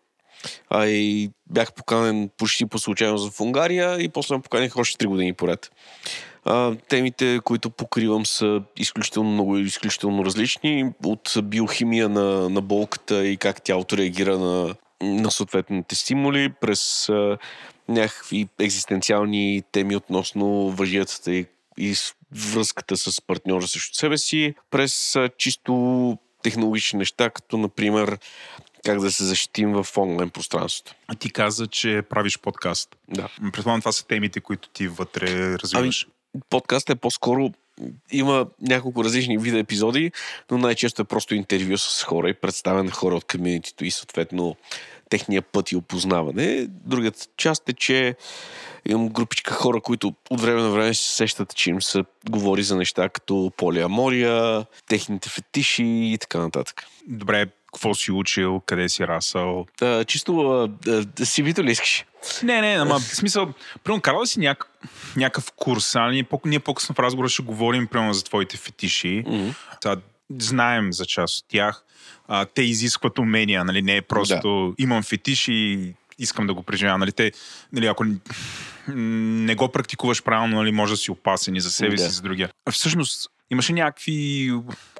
А 0.71 0.87
и 0.87 1.31
бях 1.51 1.73
поканен 1.73 2.31
почти 2.39 2.67
по 2.67 2.79
случайност 2.79 3.33
в 3.33 3.41
Унгария 3.41 4.03
и 4.03 4.09
после 4.09 4.37
ме 4.37 4.43
поканих 4.43 4.77
още 4.77 5.05
3 5.05 5.09
години 5.09 5.33
поред. 5.33 5.71
А, 6.45 6.75
темите, 6.89 7.41
които 7.45 7.71
покривам 7.71 8.27
са 8.27 8.63
изключително 8.77 9.31
много 9.31 9.59
и 9.59 9.63
изключително 9.63 10.25
различни. 10.25 10.93
От 11.05 11.35
биохимия 11.43 12.09
на, 12.09 12.49
на 12.49 12.61
болката 12.61 13.27
и 13.27 13.37
как 13.37 13.63
тялото 13.63 13.97
реагира 13.97 14.39
на, 14.39 14.75
на 15.03 15.31
съответните 15.31 15.95
стимули, 15.95 16.53
през 16.61 17.09
а, 17.09 17.39
някакви 17.89 18.49
екзистенциални 18.61 19.63
теми 19.73 19.97
относно 19.97 20.71
въжията 20.71 21.33
и, 21.33 21.47
и 21.79 21.95
връзката 22.33 22.97
с 22.97 23.21
партньора 23.21 23.67
срещу 23.67 23.95
себе 23.95 24.19
си, 24.19 24.55
през 24.71 25.17
а, 25.17 25.31
чисто 25.39 26.19
технологични 26.43 26.99
неща, 26.99 27.31
като 27.31 27.59
например 27.59 28.19
как 28.85 29.01
да 29.01 29.13
се 29.13 29.25
защитим 29.25 29.73
в 29.73 29.87
онлайн 29.97 30.31
пространството. 30.31 30.95
А 31.09 31.15
ти 31.15 31.33
каза, 31.33 31.67
че 31.67 32.03
правиш 32.11 32.39
подкаст. 32.39 32.97
Да. 33.09 33.29
Предполагам, 33.53 33.81
това 33.81 33.93
са 33.93 34.07
темите, 34.07 34.41
които 34.41 34.69
ти 34.69 34.89
вътре 34.89 35.59
развиваш. 35.59 36.07
Ами, 36.35 36.43
подкаст 36.51 36.91
е 36.91 36.95
по-скоро 36.95 37.53
има 38.13 38.47
няколко 38.61 39.05
различни 39.05 39.39
вида 39.39 39.59
епизоди, 39.59 40.13
но 40.51 40.59
най-често 40.59 41.03
е 41.03 41.05
просто 41.05 41.35
интервю 41.35 41.79
с 41.79 42.05
хора 42.05 42.31
и 42.31 42.35
представяне 42.35 42.83
на 42.83 42.91
хора 42.91 43.15
от 43.15 43.25
комьюнитито 43.25 43.85
и 43.85 43.91
съответно 43.91 44.57
техния 45.11 45.43
път 45.43 45.73
и 45.73 45.77
опознаване. 45.77 46.67
Другата 46.69 47.27
част 47.37 47.69
е, 47.69 47.73
че 47.73 48.17
имам 48.89 49.09
групичка 49.09 49.55
хора, 49.55 49.81
които 49.81 50.15
от 50.31 50.41
време 50.41 50.63
на 50.63 50.71
време 50.71 50.95
се 50.95 51.17
сещат, 51.17 51.55
че 51.55 51.71
им 51.71 51.83
се 51.83 52.05
говори 52.31 52.63
за 52.63 52.77
неща 52.77 53.09
като 53.09 53.53
полиамория, 53.57 54.67
техните 54.89 55.29
фетиши 55.29 55.85
и 55.85 56.19
така 56.21 56.39
нататък. 56.39 56.85
Добре, 57.07 57.47
какво 57.73 57.95
си 57.95 58.13
учил, 58.13 58.61
къде 58.67 58.89
си 58.89 59.07
расъл? 59.07 59.67
А, 59.81 60.05
чисто 60.05 60.41
а, 61.19 61.25
си 61.27 61.43
вито 61.43 61.65
ли 61.65 61.71
искаш? 61.71 62.05
Не, 62.43 62.61
не, 62.61 62.77
ама 62.79 62.99
в 63.01 63.03
смисъл, 63.03 63.53
примерно, 63.85 64.03
карал 64.03 64.27
си 64.27 64.41
няк, 64.41 64.71
някакъв 65.17 65.53
курс, 65.57 65.95
а 65.95 66.11
ние, 66.11 66.25
по, 66.25 66.41
ние 66.45 66.61
по-късно 66.61 66.95
в 66.95 66.99
разговора 66.99 67.29
ще 67.29 67.43
говорим 67.43 67.87
примерно 67.87 68.13
за 68.13 68.25
твоите 68.25 68.57
фетиши. 68.57 69.25
Mm-hmm. 69.27 69.55
Та, 69.81 69.97
знаем 70.39 70.93
за 70.93 71.07
част 71.07 71.39
от 71.39 71.45
тях. 71.49 71.85
А, 72.29 72.45
те 72.45 72.63
изискват 72.63 73.19
умения, 73.19 73.65
нали? 73.65 73.83
Не 73.83 73.97
е 73.97 74.03
просто 74.03 74.75
да. 74.79 74.83
имам 74.83 75.03
фетиш 75.03 75.49
и 75.49 75.95
искам 76.19 76.47
да 76.47 76.55
го 76.55 76.63
преживявам. 76.63 77.01
Нали? 77.01 77.13
Те, 77.13 77.33
нали, 77.73 77.87
ако 77.87 78.05
не 78.95 79.55
го 79.55 79.69
практикуваш 79.69 80.23
правилно, 80.23 80.57
нали, 80.57 80.73
може 80.73 80.93
да 80.93 80.97
си 80.97 81.11
опасен 81.11 81.57
и 81.57 81.61
за 81.61 81.71
себе 81.71 81.97
да. 81.97 81.99
си, 81.99 82.09
и 82.09 82.11
за 82.11 82.23
другия. 82.23 82.51
Всъщност, 82.71 83.31
имаше 83.51 83.73
някакви 83.73 84.51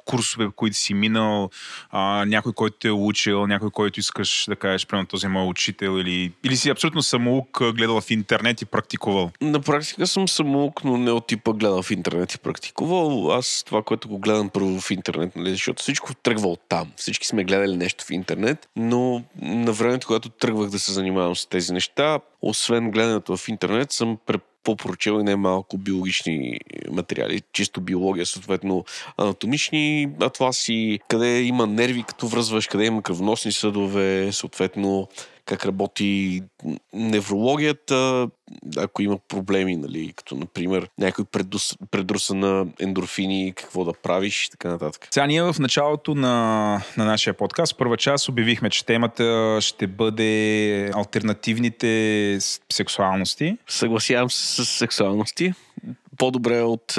курсове, 0.05 0.49
които 0.55 0.77
си 0.77 0.93
минал, 0.93 1.49
а, 1.89 2.25
някой, 2.25 2.53
който 2.53 2.77
те 2.77 2.87
е 2.87 2.91
учил, 2.91 3.47
някой, 3.47 3.69
който 3.69 3.99
искаш 3.99 4.45
да 4.49 4.55
кажеш, 4.55 4.87
примерно 4.87 5.07
този 5.07 5.27
мой 5.27 5.47
учител 5.47 5.99
или, 5.99 6.31
или 6.43 6.57
си 6.57 6.69
абсолютно 6.69 7.01
самоук, 7.01 7.61
гледал 7.73 8.01
в 8.01 8.11
интернет 8.11 8.61
и 8.61 8.65
практикувал? 8.65 9.31
На 9.41 9.59
практика 9.59 10.07
съм 10.07 10.27
самоук, 10.27 10.83
но 10.83 10.97
не 10.97 11.11
от 11.11 11.27
типа 11.27 11.53
гледал 11.53 11.83
в 11.83 11.91
интернет 11.91 12.33
и 12.33 12.39
практикувал. 12.39 13.31
Аз 13.31 13.63
това, 13.65 13.83
което 13.83 14.07
го 14.07 14.19
гледам 14.19 14.49
първо 14.49 14.79
в 14.79 14.91
интернет, 14.91 15.35
нали, 15.35 15.51
защото 15.51 15.81
всичко 15.81 16.13
тръгва 16.13 16.47
от 16.47 16.61
там. 16.69 16.91
Всички 16.95 17.27
сме 17.27 17.43
гледали 17.43 17.77
нещо 17.77 18.05
в 18.05 18.11
интернет, 18.11 18.69
но 18.75 19.23
на 19.41 19.71
времето, 19.71 20.07
когато 20.07 20.29
тръгвах 20.29 20.69
да 20.69 20.79
се 20.79 20.91
занимавам 20.91 21.35
с 21.35 21.45
тези 21.45 21.73
неща, 21.73 22.19
освен 22.41 22.91
гледането 22.91 23.37
в 23.37 23.47
интернет, 23.47 23.91
съм 23.91 24.17
по-прочел 24.63 25.19
и 25.19 25.23
най-малко 25.23 25.77
биологични 25.77 26.59
материали, 26.91 27.41
чисто 27.53 27.81
биология, 27.81 28.25
съответно 28.25 28.85
анатомични 29.17 30.09
атласи, 30.21 30.99
къде 31.07 31.41
има 31.41 31.67
нерви, 31.67 32.03
като 32.03 32.27
връзваш, 32.27 32.67
къде 32.67 32.85
има 32.85 33.01
кръвносни 33.01 33.51
съдове, 33.51 34.29
съответно 34.31 35.07
как 35.51 35.65
работи 35.65 36.41
неврологията, 36.93 38.27
ако 38.77 39.01
има 39.01 39.17
проблеми, 39.27 39.75
нали, 39.75 40.13
като 40.15 40.35
например 40.35 40.89
някой 40.97 41.25
предус, 41.25 41.77
предруса 41.91 42.35
на 42.35 42.65
ендорфини, 42.79 43.53
какво 43.55 43.85
да 43.85 43.93
правиш 43.93 44.45
и 44.45 44.49
така 44.49 44.69
нататък. 44.69 45.07
Сега 45.11 45.27
ние 45.27 45.43
в 45.43 45.55
началото 45.59 46.15
на, 46.15 46.81
на 46.97 47.05
нашия 47.05 47.33
подкаст, 47.33 47.77
първа 47.77 47.97
част, 47.97 48.29
обявихме, 48.29 48.69
че 48.69 48.85
темата 48.85 49.57
ще 49.61 49.87
бъде 49.87 50.91
альтернативните 50.93 52.37
сексуалности. 52.73 53.57
Съгласявам 53.67 54.29
се 54.29 54.63
с 54.63 54.65
сексуалности. 54.65 55.53
По-добре 56.17 56.61
от 56.61 56.97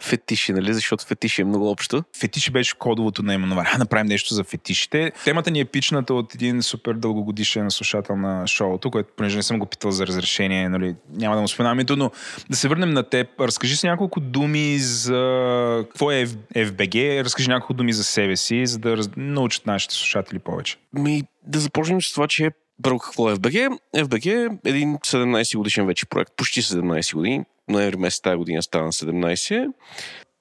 фетиши, 0.00 0.52
нали? 0.52 0.74
Защото 0.74 1.06
фетиши 1.06 1.42
е 1.42 1.44
много 1.44 1.70
общо. 1.70 2.04
Фетиши 2.20 2.50
беше 2.50 2.78
кодовото 2.78 3.22
наименование. 3.22 3.72
А, 3.74 3.78
направим 3.78 4.06
нещо 4.06 4.34
за 4.34 4.44
фетишите. 4.44 5.12
Темата 5.24 5.50
ни 5.50 5.60
е 5.60 5.64
пичната 5.64 6.14
от 6.14 6.34
един 6.34 6.62
супер 6.62 6.94
дългогодишен 6.94 7.70
слушател 7.70 8.16
на 8.16 8.46
шоуто, 8.46 8.90
който, 8.90 9.08
понеже 9.16 9.36
не 9.36 9.42
съм 9.42 9.58
го 9.58 9.66
питал 9.66 9.90
за 9.90 10.06
разрешение, 10.06 10.68
нали, 10.68 10.94
няма 11.10 11.34
да 11.34 11.40
му 11.40 11.48
споменавам 11.48 11.78
името, 11.78 11.96
но 11.96 12.10
да 12.50 12.56
се 12.56 12.68
върнем 12.68 12.90
на 12.90 13.02
теб. 13.02 13.40
Разкажи 13.40 13.76
си 13.76 13.86
няколко 13.86 14.20
думи 14.20 14.78
за 14.78 15.84
какво 15.88 16.10
е 16.10 16.26
FBG, 16.54 17.24
разкажи 17.24 17.48
няколко 17.48 17.74
думи 17.74 17.92
за 17.92 18.04
себе 18.04 18.36
си, 18.36 18.66
за 18.66 18.78
да 18.78 18.96
раз... 18.96 19.08
научат 19.16 19.66
нашите 19.66 19.94
слушатели 19.94 20.38
повече. 20.38 20.76
Ми, 20.92 21.22
да 21.46 21.58
започнем 21.58 22.02
с 22.02 22.12
това, 22.12 22.26
че 22.28 22.50
първо 22.82 22.98
какво 22.98 23.30
е 23.30 23.36
FBG? 23.36 23.78
FBG 23.96 24.26
е 24.64 24.68
един 24.68 24.96
17 24.96 25.56
годишен 25.56 25.86
вече 25.86 26.06
проект, 26.06 26.32
почти 26.36 26.62
17 26.62 27.14
години 27.14 27.44
ноември 27.68 27.96
месец 27.96 28.20
тази 28.20 28.36
година 28.36 28.62
стана 28.62 28.92
17, 28.92 29.68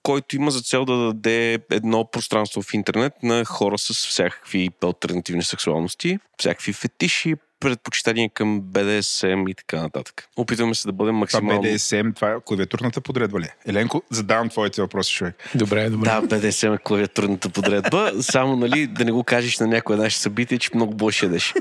който 0.04 0.36
има 0.36 0.52
за 0.52 0.62
цел 0.62 0.86
да 0.86 0.98
даде 0.98 1.60
едно 1.72 2.06
пространство 2.12 2.62
в 2.62 2.74
интернет 2.74 3.14
на 3.24 3.46
хора 3.46 3.78
с 3.78 4.08
всякакви 4.08 4.70
альтернативни 4.84 5.44
сексуалности, 5.44 6.20
всякакви 6.38 6.74
фетиши, 6.74 7.36
предпочитания 7.60 8.30
към 8.30 8.62
BDSM 8.62 9.52
и 9.52 9.56
така 9.56 9.82
нататък. 9.82 10.28
Опитваме 10.38 10.76
се 10.76 10.88
да 10.88 10.92
бъдем 10.92 11.16
максимално... 11.16 11.62
Това 11.62 11.74
BDSM, 11.74 12.16
това 12.16 12.32
е 12.32 12.36
клавиатурната 12.46 13.02
подредба 13.02 13.40
ли? 13.40 13.48
Еленко, 13.68 14.02
задавам 14.10 14.50
твоите 14.50 14.82
въпроси, 14.82 15.14
човек. 15.14 15.50
Добре, 15.56 15.90
добре. 15.90 16.10
Да, 16.10 16.22
BDSM 16.22 16.76
е 16.76 16.78
клавиатурната 16.78 17.50
подредба. 17.50 18.12
Само, 18.22 18.56
нали, 18.56 18.88
да 18.88 19.06
не 19.06 19.12
го 19.12 19.24
кажеш 19.24 19.60
на 19.60 19.68
някое 19.68 19.96
наше 19.96 20.18
събитие, 20.18 20.58
че 20.58 20.70
много 20.76 20.94
больше 20.94 21.26
ядеш. 21.26 21.54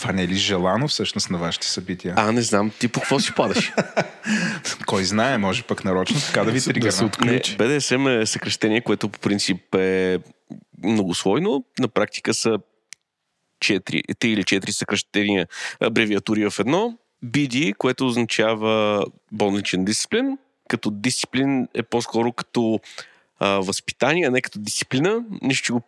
Това 0.00 0.12
не 0.12 0.22
е 0.22 0.28
ли 0.28 0.34
желано 0.34 0.88
всъщност 0.88 1.30
на 1.30 1.38
вашите 1.38 1.66
събития? 1.66 2.14
А, 2.16 2.32
не 2.32 2.42
знам. 2.42 2.70
Ти 2.78 2.88
по 2.88 3.00
какво 3.00 3.20
си 3.20 3.32
падаш? 3.34 3.72
Кой 4.86 5.04
знае, 5.04 5.38
може 5.38 5.62
пък 5.62 5.84
нарочно 5.84 6.20
така 6.20 6.44
да 6.44 6.50
ви 6.50 6.60
се 6.60 6.72
да 6.72 6.92
се 6.92 7.04
отключи. 7.04 7.56
БДСМ 7.56 8.06
е 8.06 8.26
съкрещение, 8.26 8.80
което 8.80 9.08
по 9.08 9.18
принцип 9.18 9.74
е 9.74 10.18
многослойно. 10.84 11.64
На 11.80 11.88
практика 11.88 12.34
са 12.34 12.58
4, 13.64 13.80
3 13.80 14.26
или 14.26 14.42
4 14.42 14.70
съкръщения, 14.70 15.46
абревиатури 15.80 16.50
в 16.50 16.58
едно. 16.58 16.98
BD, 17.24 17.74
което 17.74 18.06
означава 18.06 19.04
болничен 19.32 19.84
дисциплин, 19.84 20.38
като 20.68 20.90
дисциплин 20.90 21.68
е 21.74 21.82
по-скоро 21.82 22.32
като 22.32 22.80
а, 23.40 23.48
възпитание, 23.48 24.30
не 24.30 24.40
като 24.40 24.58
дисциплина. 24.58 25.24
Нищо, 25.42 25.66
че 25.66 25.72
го 25.72 25.80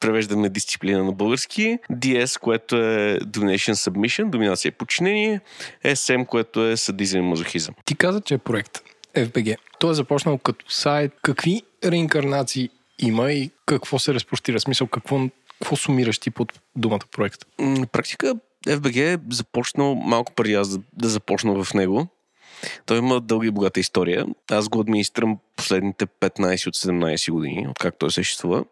превеждаме 0.00 0.48
дисциплина 0.48 1.04
на 1.04 1.12
български. 1.12 1.78
DS, 1.92 2.40
което 2.40 2.76
е 2.76 3.18
Donation 3.20 3.72
Submission, 3.72 4.30
доминация 4.30 4.68
и 4.68 4.72
подчинение. 4.72 5.40
SM, 5.84 6.26
което 6.26 6.66
е 6.66 6.76
садизъм 6.76 7.20
и 7.20 7.28
мазохизъм. 7.28 7.74
Ти 7.84 7.94
каза, 7.94 8.20
че 8.20 8.34
е 8.34 8.38
проект 8.38 8.80
FBG. 9.16 9.56
Той 9.78 9.90
е 9.90 9.94
започнал 9.94 10.38
като 10.38 10.70
сайт. 10.70 11.12
Какви 11.22 11.62
реинкарнации 11.84 12.70
има 12.98 13.32
и 13.32 13.50
какво 13.66 13.98
се 13.98 14.14
разпростира? 14.14 14.60
Смисъл, 14.60 14.86
какво, 14.86 15.20
какво 15.60 15.76
сумираш 15.76 16.18
ти 16.18 16.30
под 16.30 16.52
думата 16.76 17.00
проект? 17.12 17.46
На 17.58 17.86
практика 17.86 18.34
FBG 18.66 19.14
е 19.14 19.18
започнал 19.30 19.94
малко 19.94 20.32
преди 20.32 20.54
аз 20.54 20.68
да, 20.68 20.84
да 20.92 21.08
започна 21.08 21.64
в 21.64 21.74
него. 21.74 22.08
Той 22.86 22.98
има 22.98 23.20
дълга 23.20 23.46
и 23.46 23.50
богата 23.50 23.80
история. 23.80 24.26
Аз 24.50 24.68
го 24.68 24.80
администрирам 24.80 25.38
последните 25.56 26.06
15 26.06 26.66
от 26.66 26.76
17 26.76 27.32
години, 27.32 27.66
откакто 27.70 27.98
той 27.98 28.10
съществува. 28.10 28.64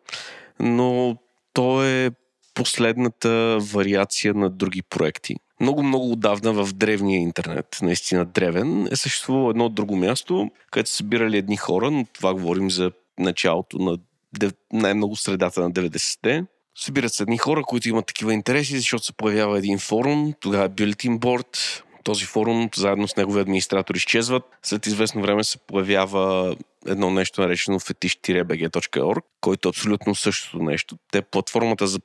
Но 0.60 1.16
то 1.52 1.85
е 1.85 2.10
последната 2.55 3.59
вариация 3.60 4.35
на 4.35 4.51
други 4.51 4.82
проекти. 4.82 5.36
Много, 5.60 5.82
много 5.82 6.12
отдавна 6.12 6.52
в 6.52 6.73
древния 6.73 7.20
интернет, 7.20 7.78
наистина 7.82 8.24
древен, 8.24 8.89
е 8.93 8.97
съществувало 8.97 9.51
едно 9.51 9.69
друго 9.69 9.97
място, 9.97 10.51
където 10.70 10.90
са 10.90 10.97
събирали 10.97 11.36
едни 11.36 11.56
хора, 11.56 11.90
но 11.90 12.06
това 12.12 12.35
говорим 12.35 12.70
за 12.70 12.90
началото 13.19 13.78
на 13.78 13.98
най-много 14.73 15.16
средата 15.16 15.60
на 15.60 15.70
90-те. 15.70 16.44
Събират 16.77 17.12
се 17.12 17.23
едни 17.23 17.39
хора, 17.39 17.62
които 17.62 17.89
имат 17.89 18.06
такива 18.06 18.35
интереси, 18.35 18.78
защото 18.78 19.05
се 19.05 19.12
появява 19.12 19.59
един 19.59 19.78
форум, 19.78 20.35
тогава 20.40 20.65
е 20.65 20.69
Bulletin 20.69 21.19
Board, 21.19 21.82
този 22.09 22.24
форум, 22.24 22.68
заедно 22.76 23.09
с 23.09 23.16
негови 23.16 23.40
администратори, 23.40 23.97
изчезват. 23.97 24.43
След 24.62 24.86
известно 24.86 25.22
време 25.22 25.44
се 25.44 25.59
появява 25.59 26.56
едно 26.86 27.10
нещо 27.10 27.40
наречено 27.40 27.80
fetish-bg.org, 27.80 29.22
който 29.40 29.68
е 29.68 29.70
абсолютно 29.70 30.14
същото 30.14 30.62
нещо. 30.62 30.97
Те 31.12 31.22
платформата 31.22 31.86
за, 31.86 31.98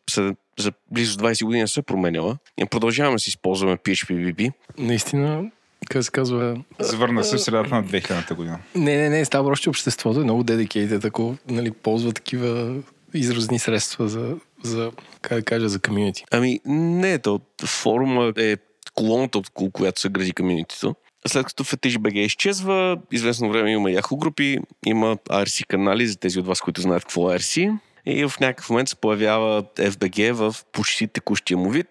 за 0.60 0.72
близо 0.92 1.18
20 1.18 1.46
години 1.46 1.68
се 1.68 1.80
е 1.80 1.84
променяла. 1.84 2.38
И 2.58 2.66
продължаваме 2.66 3.16
да 3.16 3.20
си 3.20 3.30
използваме 3.30 3.78
PHPBB. 3.78 4.52
Наистина, 4.78 5.52
как 5.90 6.04
се 6.04 6.12
казва... 6.12 6.58
Завърна 6.80 7.24
се 7.24 7.38
в 7.38 7.42
средата 7.42 7.76
на 7.76 7.84
2000-та 7.84 8.36
година. 8.36 8.60
Не, 8.76 8.98
не, 8.98 9.10
не, 9.10 9.26
става 9.26 9.50
още 9.50 9.70
обществото 9.70 10.20
е 10.20 10.24
много 10.24 10.44
dedicated, 10.44 11.06
ако 11.06 11.36
нали, 11.50 11.72
ползва 11.72 12.12
такива 12.12 12.76
изразни 13.14 13.60
средства 13.60 14.08
за, 14.08 14.36
за 14.64 14.92
как 15.22 15.38
да 15.38 15.44
кажа, 15.44 15.70
за 15.70 15.80
комьюнити. 15.80 16.26
Ами, 16.32 16.60
не, 16.66 17.20
то 17.20 17.42
форума 17.66 18.34
е 18.38 18.58
колоната, 18.94 19.38
около 19.38 19.72
която 19.72 20.02
се 20.02 20.10
гради 20.10 20.32
комьюнитито. 20.32 20.96
След 21.28 21.46
като 21.46 21.64
Fetish 21.64 21.98
BG 21.98 22.18
изчезва, 22.18 22.98
известно 23.12 23.50
време 23.50 23.72
има 23.72 23.90
Yahoo 23.90 24.18
групи, 24.18 24.60
има 24.86 25.18
RC 25.18 25.68
канали 25.68 26.08
за 26.08 26.18
тези 26.18 26.40
от 26.40 26.48
вас, 26.48 26.62
които 26.62 26.82
знаят 26.82 27.04
какво 27.04 27.32
е 27.32 27.40
RC. 27.40 27.78
И 28.06 28.26
в 28.26 28.40
някакъв 28.40 28.70
момент 28.70 28.90
се 28.90 28.96
появява 28.96 29.64
FBG 29.64 30.32
в 30.32 30.56
почти 30.72 31.08
текущия 31.08 31.58
му 31.58 31.70
вид, 31.70 31.88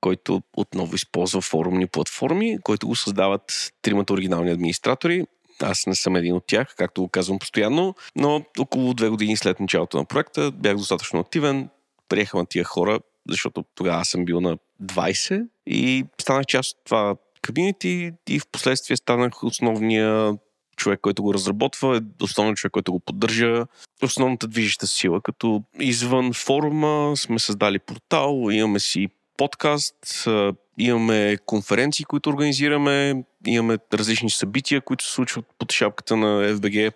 който 0.00 0.42
отново 0.56 0.94
използва 0.94 1.40
форумни 1.40 1.86
платформи, 1.86 2.58
които 2.62 2.88
го 2.88 2.96
създават 2.96 3.72
тримата 3.82 4.12
оригинални 4.12 4.50
администратори. 4.50 5.24
аз 5.62 5.86
не 5.86 5.94
съм 5.94 6.16
един 6.16 6.34
от 6.34 6.44
тях, 6.46 6.74
както 6.76 7.02
го 7.02 7.08
казвам 7.08 7.38
постоянно, 7.38 7.94
но 8.16 8.44
около 8.58 8.94
две 8.94 9.08
години 9.08 9.36
след 9.36 9.60
началото 9.60 9.96
на 9.96 10.04
проекта 10.04 10.50
бях 10.50 10.76
достатъчно 10.76 11.20
активен, 11.20 11.68
приеха 12.08 12.46
тия 12.46 12.64
хора, 12.64 13.00
защото 13.28 13.64
тогава 13.74 14.04
съм 14.04 14.24
бил 14.24 14.40
на 14.40 14.58
20 14.82 15.48
и 15.66 16.04
станах 16.20 16.46
част 16.46 16.76
от 16.76 16.84
това 16.84 17.14
комьюнити 17.46 18.12
и 18.28 18.38
в 18.38 18.46
последствие 18.52 18.96
станах 18.96 19.44
основния 19.44 20.34
човек, 20.76 21.00
който 21.00 21.22
го 21.22 21.34
разработва, 21.34 22.00
основният 22.22 22.58
човек, 22.58 22.72
който 22.72 22.92
го 22.92 23.00
поддържа, 23.00 23.66
основната 24.02 24.48
движеща 24.48 24.86
сила, 24.86 25.20
като 25.20 25.62
извън 25.80 26.32
форума 26.32 27.16
сме 27.16 27.38
създали 27.38 27.78
портал, 27.78 28.48
имаме 28.50 28.80
си 28.80 29.08
подкаст, 29.36 30.28
имаме 30.78 31.36
конференции, 31.46 32.04
които 32.04 32.30
организираме, 32.30 33.24
имаме 33.46 33.78
различни 33.94 34.30
събития, 34.30 34.80
които 34.80 35.04
се 35.04 35.12
случват 35.12 35.44
под 35.58 35.72
шапката 35.72 36.16
на 36.16 36.56
FBG. 36.56 36.92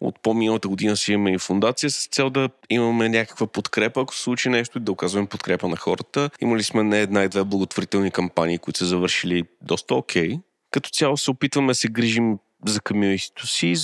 От 0.00 0.22
по-миналата 0.22 0.68
година 0.68 0.96
си 0.96 1.12
имаме 1.12 1.32
и 1.32 1.38
фундация 1.38 1.90
с 1.90 2.06
цел 2.06 2.30
да 2.30 2.48
имаме 2.70 3.08
някаква 3.08 3.46
подкрепа, 3.46 4.00
ако 4.00 4.14
се 4.14 4.22
случи 4.22 4.48
нещо 4.48 4.78
и 4.78 4.80
да 4.80 4.92
оказваме 4.92 5.28
подкрепа 5.28 5.68
на 5.68 5.76
хората. 5.76 6.30
Имали 6.40 6.62
сме 6.62 6.82
не 6.82 7.00
една 7.00 7.22
и 7.22 7.28
две 7.28 7.44
благотворителни 7.44 8.10
кампании, 8.10 8.58
които 8.58 8.78
са 8.78 8.86
завършили 8.86 9.44
доста 9.62 9.94
окей. 9.94 10.28
Okay. 10.28 10.40
Като 10.70 10.90
цяло 10.90 11.16
се 11.16 11.30
опитваме 11.30 11.68
да 11.68 11.74
се 11.74 11.88
грижим 11.88 12.38
за 12.66 12.80
комьюнитито 12.80 13.46
си, 13.46 13.74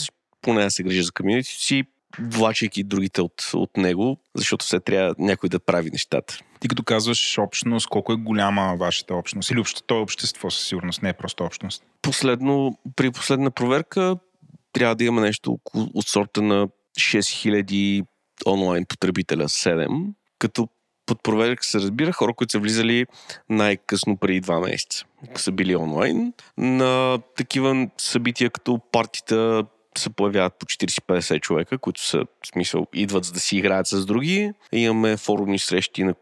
поне 0.43 0.63
да 0.63 0.71
се 0.71 0.83
грижа 0.83 1.03
за 1.03 1.13
комьюнитито 1.13 1.63
си, 1.63 1.85
влачайки 2.21 2.85
другите 2.85 3.23
от, 3.23 3.51
от 3.55 3.77
него, 3.77 4.19
защото 4.35 4.65
все 4.65 4.81
трябва 4.81 5.15
някой 5.19 5.49
да 5.49 5.59
прави 5.59 5.91
нещата. 5.91 6.39
Ти 6.61 6.69
като 6.69 6.83
казваш 6.83 7.39
общност, 7.39 7.87
колко 7.87 8.13
е 8.13 8.17
голяма 8.17 8.77
вашата 8.79 9.15
общност? 9.15 9.51
Или 9.51 9.61
общото 9.61 9.95
е 9.95 9.99
общество 9.99 10.51
със 10.51 10.69
сигурност, 10.69 11.03
не 11.03 11.09
е 11.09 11.13
просто 11.13 11.45
общност? 11.45 11.85
Последно, 12.03 12.79
при 12.97 13.11
последна 13.11 13.51
проверка 13.51 14.17
трябва 14.77 14.95
да 14.95 15.05
има 15.05 15.21
нещо 15.21 15.59
от 15.75 16.09
сорта 16.09 16.43
на 16.43 16.69
6000 16.99 18.07
онлайн 18.47 18.85
потребителя, 18.85 19.49
7, 19.49 20.07
като 20.39 20.69
под 21.07 21.23
проверка 21.23 21.65
се 21.65 21.79
разбира 21.79 22.13
хора, 22.13 22.35
които 22.35 22.53
са 22.53 22.59
влизали 22.59 23.07
най-късно 23.49 24.17
преди 24.17 24.41
два 24.41 24.61
месеца. 24.61 25.05
Са 25.35 25.53
били 25.53 25.77
онлайн. 25.77 26.33
На 26.59 27.19
такива 27.37 27.89
събития 27.99 28.51
като 28.51 28.81
партита 28.93 29.65
се 29.99 30.11
появяват 30.11 30.55
по 30.59 30.67
40-50 30.67 31.41
човека, 31.41 31.79
които 31.79 32.07
са, 32.07 32.19
в 32.19 32.47
смисъл, 32.47 32.87
идват 32.95 33.25
за 33.25 33.33
да 33.33 33.41
си 33.41 33.57
играят 33.57 33.87
с 33.87 34.07
други. 34.07 34.53
Имаме 34.73 35.17
форумни 35.17 35.59
срещи 35.59 36.05
на 36.05 36.15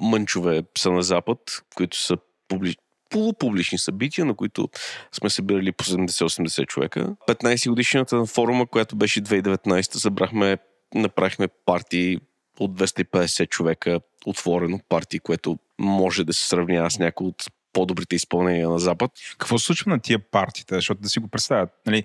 мънчове 0.00 0.62
са 0.78 0.90
на 0.90 1.02
запад, 1.02 1.38
които 1.74 2.00
са 2.00 2.16
публи... 2.48 2.76
полупублични 3.08 3.78
събития, 3.78 4.24
на 4.24 4.34
които 4.34 4.68
сме 5.12 5.30
събирали 5.30 5.72
по 5.72 5.84
70-80 5.84 6.66
човека. 6.66 7.16
15 7.28 7.68
годишната 7.68 8.16
на 8.16 8.26
форума, 8.26 8.66
която 8.66 8.96
беше 8.96 9.22
2019, 9.22 9.96
събрахме, 9.96 10.58
направихме 10.94 11.48
парти 11.48 12.18
от 12.60 12.80
250 12.80 13.48
човека, 13.48 14.00
отворено 14.26 14.80
парти, 14.88 15.18
което 15.18 15.58
може 15.78 16.24
да 16.24 16.32
се 16.32 16.48
сравнява 16.48 16.90
с 16.90 16.98
някои 16.98 17.26
от 17.26 17.44
по-добрите 17.72 18.16
изпълнения 18.16 18.68
на 18.68 18.78
Запад. 18.78 19.10
Какво 19.38 19.58
се 19.58 19.66
случва 19.66 19.90
на 19.90 20.00
тия 20.00 20.18
партита? 20.18 20.74
Защото 20.74 21.00
да 21.00 21.08
си 21.08 21.18
го 21.18 21.28
представят. 21.28 21.70
Нали, 21.86 22.04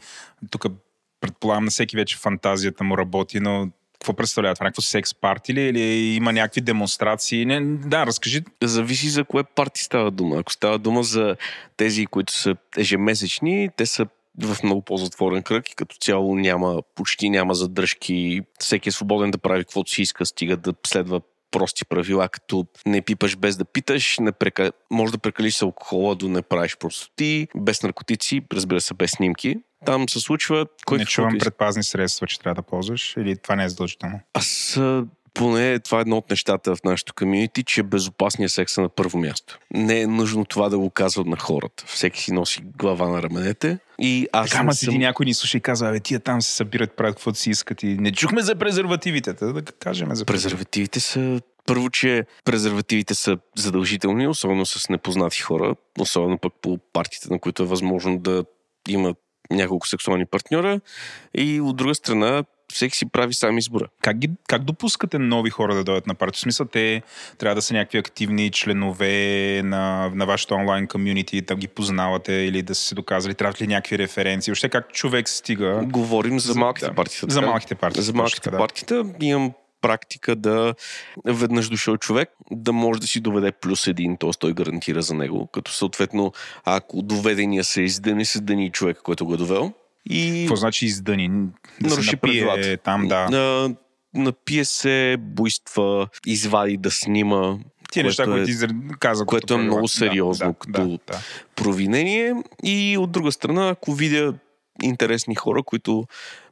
тук 0.49 0.65
предполагам 1.21 1.65
на 1.65 1.71
всеки 1.71 1.95
вече 1.95 2.17
фантазията 2.17 2.83
му 2.83 2.97
работи, 2.97 3.39
но 3.39 3.71
какво 4.03 4.13
представлява 4.13 4.55
това? 4.55 4.63
Някакво 4.63 4.81
секс 4.81 5.15
парти 5.15 5.53
ли 5.53 5.61
или 5.61 6.15
има 6.15 6.33
някакви 6.33 6.61
демонстрации? 6.61 7.45
Не, 7.45 7.61
да, 7.61 8.05
разкажи. 8.05 8.41
Зависи 8.63 9.09
за 9.09 9.23
кое 9.23 9.43
парти 9.43 9.83
става 9.83 10.11
дума. 10.11 10.39
Ако 10.39 10.51
става 10.51 10.79
дума 10.79 11.03
за 11.03 11.35
тези, 11.77 12.05
които 12.05 12.33
са 12.33 12.55
ежемесечни, 12.77 13.69
те 13.77 13.85
са 13.85 14.05
в 14.41 14.63
много 14.63 14.81
по-затворен 14.81 15.43
кръг 15.43 15.69
и 15.69 15.75
като 15.75 15.95
цяло 15.95 16.35
няма, 16.35 16.81
почти 16.95 17.29
няма 17.29 17.55
задръжки. 17.55 18.41
Всеки 18.59 18.89
е 18.89 18.91
свободен 18.91 19.31
да 19.31 19.37
прави 19.37 19.63
каквото 19.63 19.91
си 19.91 20.01
иска, 20.01 20.25
стига 20.25 20.57
да 20.57 20.73
следва 20.87 21.21
прости 21.51 21.85
правила, 21.85 22.29
като 22.29 22.65
не 22.85 23.01
пипаш 23.01 23.37
без 23.37 23.57
да 23.57 23.65
питаш, 23.65 24.17
не 24.19 24.31
прека... 24.31 24.71
може 24.91 25.11
да 25.11 25.17
прекалиш 25.17 25.55
с 25.55 25.61
алкохола, 25.61 26.15
да 26.15 26.29
не 26.29 26.41
правиш 26.41 26.77
простоти, 26.77 27.47
без 27.55 27.83
наркотици, 27.83 28.41
разбира 28.53 28.81
се, 28.81 28.93
без 28.93 29.11
снимки. 29.11 29.55
Там 29.85 30.09
се 30.09 30.19
случва... 30.19 30.65
Кой 30.85 30.97
не 30.97 31.05
чувам 31.05 31.37
предпазни 31.39 31.83
средства, 31.83 32.27
че 32.27 32.39
трябва 32.39 32.55
да 32.55 32.61
ползваш 32.61 33.13
или 33.17 33.37
това 33.37 33.55
не 33.55 33.63
е 33.63 33.69
задължително? 33.69 34.19
Аз 34.33 34.79
поне 35.33 35.79
това 35.79 35.97
е 35.97 36.01
едно 36.01 36.17
от 36.17 36.29
нещата 36.29 36.75
в 36.75 36.83
нашото 36.83 37.13
комьюнити, 37.13 37.63
че 37.63 37.83
безопасният 37.83 38.51
секс 38.51 38.77
е 38.77 38.81
на 38.81 38.89
първо 38.89 39.17
място. 39.17 39.59
Не 39.73 40.01
е 40.01 40.07
нужно 40.07 40.45
това 40.45 40.69
да 40.69 40.79
го 40.79 40.89
казват 40.89 41.27
на 41.27 41.37
хората. 41.37 41.83
Всеки 41.87 42.21
си 42.21 42.31
носи 42.31 42.61
глава 42.77 43.09
на 43.09 43.23
раменете. 43.23 43.79
И 43.99 44.27
аз 44.31 44.49
така, 44.49 44.61
ама 44.61 44.73
съм... 44.73 44.97
някой 44.97 45.25
ни 45.25 45.33
слуша 45.33 45.57
и 45.57 45.61
казва, 45.61 45.89
абе, 45.89 45.99
тия 45.99 46.19
там 46.19 46.41
се 46.41 46.51
събират, 46.51 46.95
правят 46.95 47.15
каквото 47.15 47.39
си 47.39 47.49
искат 47.49 47.83
и 47.83 47.87
не 47.87 48.11
чухме 48.11 48.41
за 48.41 48.55
презервативите. 48.55 49.33
Да, 49.33 49.53
да 49.53 49.61
кажем 49.61 50.15
за 50.15 50.25
презервативите. 50.25 50.99
са 50.99 51.41
първо, 51.65 51.89
че 51.89 52.25
презервативите 52.45 53.15
са 53.15 53.37
задължителни, 53.57 54.27
особено 54.27 54.65
с 54.65 54.89
непознати 54.89 55.39
хора, 55.39 55.75
особено 55.99 56.37
пък 56.37 56.53
по 56.61 56.77
партиите, 56.93 57.27
на 57.31 57.39
които 57.39 57.63
е 57.63 57.65
възможно 57.65 58.17
да 58.19 58.45
има 58.89 59.15
няколко 59.51 59.87
сексуални 59.87 60.25
партньора. 60.25 60.79
И 61.33 61.61
от 61.61 61.75
друга 61.75 61.95
страна, 61.95 62.43
всеки 62.73 62.97
си 62.97 63.05
прави 63.05 63.33
сам 63.33 63.57
избора. 63.57 63.87
Как, 64.01 64.17
ги, 64.17 64.29
как 64.47 64.63
допускате 64.63 65.19
нови 65.19 65.49
хора 65.49 65.75
да 65.75 65.83
дойдат 65.83 66.07
на 66.07 66.15
партия? 66.15 66.37
В 66.37 66.41
смисъл, 66.41 66.65
те 66.65 67.01
трябва 67.37 67.55
да 67.55 67.61
са 67.61 67.73
някакви 67.73 67.97
активни 67.97 68.51
членове 68.51 69.61
на, 69.63 70.11
на 70.13 70.25
вашето 70.25 70.53
онлайн 70.53 70.87
комьюнити, 70.87 71.41
да 71.41 71.55
ги 71.55 71.67
познавате 71.67 72.33
или 72.33 72.61
да 72.61 72.75
са 72.75 72.83
се 72.83 72.95
доказали, 72.95 73.33
трябва 73.33 73.57
ли 73.61 73.67
някакви 73.67 73.97
референции? 73.97 74.51
Въобще 74.51 74.69
как 74.69 74.93
човек 74.93 75.29
стига? 75.29 75.81
Говорим 75.83 76.39
за 76.39 76.55
малките 76.55 76.87
да, 76.87 76.93
партии. 76.93 77.19
За 77.27 77.41
малките 77.41 77.75
партии. 77.75 78.01
За 78.01 78.13
малките 78.13 78.51
да. 78.51 78.57
партита 78.57 79.05
имам 79.21 79.53
практика 79.83 80.35
да 80.35 80.75
веднъж 81.25 81.69
дошъл 81.69 81.97
човек 81.97 82.29
да 82.51 82.73
може 82.73 83.01
да 83.01 83.07
си 83.07 83.19
доведе 83.19 83.51
плюс 83.51 83.87
един, 83.87 84.17
т.е. 84.17 84.29
той 84.39 84.53
гарантира 84.53 85.01
за 85.01 85.13
него, 85.13 85.47
като 85.47 85.71
съответно 85.71 86.31
ако 86.65 87.01
доведения 87.01 87.63
се 87.63 87.81
издъни, 87.81 88.25
се 88.25 88.41
дъни 88.41 88.71
човек, 88.71 88.99
който 89.03 89.25
го 89.25 89.33
е 89.33 89.37
довел. 89.37 89.73
И... 90.09 90.43
Какво 90.43 90.55
значи 90.55 90.85
издъни? 90.85 91.31
Да 91.81 91.89
се 91.89 92.11
напие 92.11 92.77
там, 92.77 93.07
да. 93.07 93.29
На, 93.29 93.75
напие 94.13 94.65
се, 94.65 95.17
буйства, 95.19 96.07
извади 96.25 96.77
да 96.77 96.91
снима. 96.91 97.57
Ти 97.91 98.03
неща, 98.03 98.25
които 98.25 98.45
ти 98.45 98.67
каза. 98.99 99.25
Което 99.25 99.53
е 99.53 99.57
много 99.57 99.87
сериозно 99.87 100.47
да, 100.47 100.53
като 100.53 100.87
да, 100.87 100.99
да. 101.07 101.19
провинение. 101.55 102.33
И 102.63 102.97
от 102.97 103.11
друга 103.11 103.31
страна, 103.31 103.69
ако 103.69 103.93
видя 103.93 104.33
интересни 104.83 105.35
хора, 105.35 105.63
които 105.63 106.03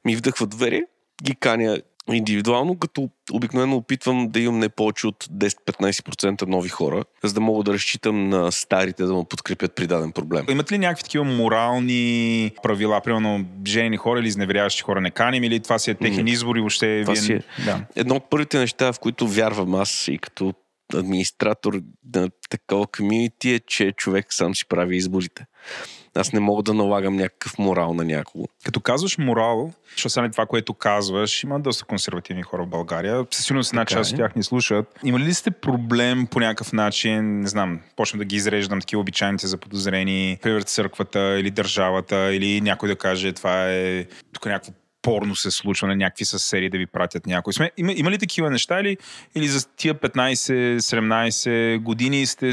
ми 0.06 0.16
вдъхват 0.16 0.50
доверие, 0.50 0.84
ги 1.24 1.36
каня 1.36 1.82
индивидуално, 2.14 2.78
като 2.78 3.10
обикновено 3.32 3.76
опитвам 3.76 4.30
да 4.30 4.40
имам 4.40 4.60
не 4.60 4.70
повече 4.70 5.08
от 5.08 5.24
10-15% 5.24 6.48
нови 6.48 6.70
хора, 6.70 7.04
за 7.24 7.34
да 7.34 7.42
мога 7.42 7.64
да 7.64 7.74
разчитам 7.74 8.30
на 8.30 8.52
старите 8.52 9.04
да 9.04 9.14
му 9.14 9.26
подкрепят 9.26 9.76
при 9.76 9.88
даден 9.88 10.12
проблем. 10.12 10.46
Имат 10.50 10.72
ли 10.72 10.78
някакви 10.78 11.04
такива 11.04 11.24
морални 11.24 12.52
правила, 12.64 13.02
примерно 13.02 13.46
женени 13.68 13.98
хора 13.98 14.20
или 14.20 14.28
изневеряващи 14.28 14.82
хора 14.82 15.02
не 15.02 15.12
каним 15.12 15.44
или 15.44 15.60
това 15.60 15.80
си 15.80 15.92
е 15.92 15.96
техен 15.96 16.28
избор 16.28 16.56
и 16.56 16.60
въобще... 16.60 17.02
Това 17.02 17.14
вие... 17.14 17.22
си 17.22 17.34
е 17.34 17.44
да. 17.66 17.86
едно 17.96 18.16
от 18.16 18.30
първите 18.30 18.60
неща, 18.60 18.94
в 18.94 19.00
които 19.00 19.28
вярвам 19.28 19.76
аз 19.76 20.08
и 20.08 20.18
като 20.18 20.54
администратор 20.94 21.82
на 22.16 22.30
такова 22.50 22.88
комьюнити 22.88 23.54
е, 23.54 23.60
че 23.60 23.92
човек 23.92 24.26
сам 24.30 24.56
си 24.56 24.68
прави 24.68 24.98
изборите. 24.98 25.46
Аз 26.16 26.34
не 26.34 26.40
мога 26.40 26.64
да 26.64 26.74
налагам 26.74 27.16
някакъв 27.16 27.58
морал 27.58 27.94
на 27.94 28.04
някого. 28.04 28.46
Като 28.66 28.80
казваш 28.80 29.18
морал, 29.18 29.74
защото 29.96 30.10
сега 30.10 30.30
това, 30.30 30.46
което 30.46 30.74
казваш, 30.74 31.44
има 31.44 31.60
доста 31.60 31.86
консервативни 31.86 32.44
хора 32.44 32.64
в 32.64 32.68
България. 32.68 33.26
Със 33.32 33.46
сигурност 33.46 33.74
една 33.74 33.86
част 33.86 34.12
от 34.12 34.20
е. 34.20 34.22
тях 34.22 34.36
ни 34.36 34.44
слушат. 34.44 35.00
Има 35.04 35.20
ли 35.20 35.34
сте 35.34 35.52
проблем 35.52 36.28
по 36.28 36.40
някакъв 36.40 36.74
начин, 36.74 37.40
не 37.40 37.48
знам, 37.48 37.80
почнем 37.96 38.20
да 38.20 38.26
ги 38.26 38.36
изреждам 38.36 38.80
такива 38.80 39.00
обичайните 39.02 39.48
за 39.48 39.58
подозрени, 39.58 40.38
пример 40.42 40.62
църквата 40.62 41.40
или 41.40 41.52
държавата, 41.52 42.34
или 42.34 42.62
някой 42.62 42.90
да 42.90 42.96
каже 42.96 43.34
това 43.34 43.72
е 43.72 44.06
тук 44.34 44.46
някакво 44.46 44.72
порно 45.02 45.36
се 45.36 45.52
случва 45.52 45.88
на 45.88 45.96
някакви 45.96 46.26
със 46.26 46.44
серии 46.44 46.70
да 46.70 46.78
ви 46.78 46.86
пратят 46.86 47.26
някой. 47.26 47.54
Сме, 47.54 47.72
има, 47.78 47.94
има 47.96 48.12
ли 48.12 48.18
такива 48.18 48.50
неща 48.50 48.80
или, 48.80 48.98
или 49.36 49.48
за 49.48 49.68
тия 49.68 49.96
15-17 49.96 51.80
години 51.80 52.26
сте 52.26 52.52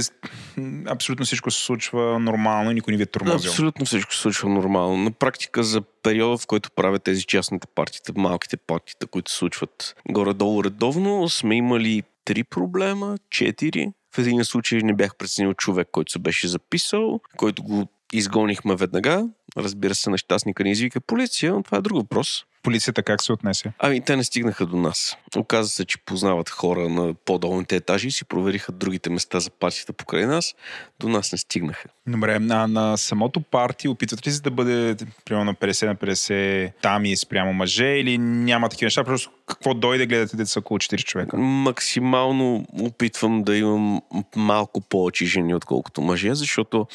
абсолютно 0.87 1.27
всичко 1.27 1.51
се 1.51 1.65
случва 1.65 2.19
нормално 2.19 2.71
и 2.71 2.75
никой 2.75 2.93
не 2.93 2.97
ви 2.97 3.03
е 3.03 3.07
тормозил? 3.07 3.51
Абсолютно 3.51 3.87
всичко 3.87 4.15
се 4.15 4.21
случва 4.21 4.49
нормално. 4.49 4.97
На 4.97 5.11
практика 5.11 5.63
за 5.63 5.81
периода, 5.81 6.39
в 6.39 6.47
който 6.47 6.71
правят 6.71 7.03
тези 7.03 7.25
частните 7.25 7.67
партиите, 7.75 8.13
малките 8.17 8.57
партиите, 8.57 9.07
които 9.07 9.31
се 9.31 9.37
случват 9.37 9.97
горе-долу 10.11 10.65
редовно, 10.65 11.29
сме 11.29 11.57
имали 11.57 12.03
три 12.25 12.45
проблема, 12.45 13.17
четири. 13.31 13.89
В 14.15 14.19
един 14.19 14.45
случай 14.45 14.81
не 14.83 14.95
бях 14.95 15.17
преценил 15.17 15.55
човек, 15.55 15.89
който 15.93 16.13
се 16.13 16.19
беше 16.19 16.49
записал, 16.49 17.21
който 17.37 17.63
го 17.63 17.89
изгонихме 18.13 18.77
веднага. 18.77 19.29
Разбира 19.57 19.95
се, 19.95 20.11
нещастника 20.11 20.65
ни 20.65 20.71
извика 20.71 21.01
полиция, 21.01 21.53
но 21.53 21.63
това 21.63 21.79
е 21.79 21.81
друг 21.81 21.99
въпрос. 21.99 22.45
Полицията 22.63 23.03
как 23.03 23.23
се 23.23 23.33
отнесе? 23.33 23.73
Ами, 23.79 24.05
те 24.05 24.17
не 24.17 24.25
стигнаха 24.25 24.67
до 24.67 24.77
нас. 24.77 25.17
Оказа 25.37 25.69
се, 25.69 25.85
че 25.85 25.99
познават 25.99 26.51
хора 26.51 26.89
на 26.89 27.15
по-долните 27.15 27.77
етажи 27.77 28.09
и 28.09 28.11
си 28.11 28.25
провериха 28.25 28.73
другите 28.73 29.11
места 29.11 29.41
за 29.41 29.51
партията 29.51 29.93
покрай 29.93 30.27
нас. 30.27 30.55
До 31.01 31.09
нас 31.09 31.33
не 31.33 31.39
стигнаха. 31.39 31.89
Добре, 32.07 32.35
а 32.51 32.67
на 32.67 32.97
самото 32.97 33.41
парти 33.41 33.89
опитват 33.89 34.27
ли 34.27 34.31
се 34.31 34.43
да 34.43 34.51
бъде 34.51 34.97
примерно 35.25 35.55
50 35.55 35.87
на 35.87 35.97
50 35.97 36.73
там 36.83 37.05
и 37.05 37.17
спрямо 37.17 37.53
мъже 37.53 37.87
или 37.87 38.19
няма 38.19 38.69
такива 38.69 38.87
неща? 38.87 39.05
Просто 39.05 39.31
какво 39.47 39.75
дойде 39.75 40.07
гледате 40.07 40.37
деца 40.37 40.61
около 40.61 40.79
4 40.79 41.05
човека? 41.05 41.37
Максимално 41.37 42.67
опитвам 42.81 43.43
да 43.43 43.57
имам 43.57 44.03
малко 44.37 44.81
повече 44.81 45.25
жени, 45.27 45.55
отколкото 45.55 46.01
мъже, 46.01 46.35
защото 46.35 46.87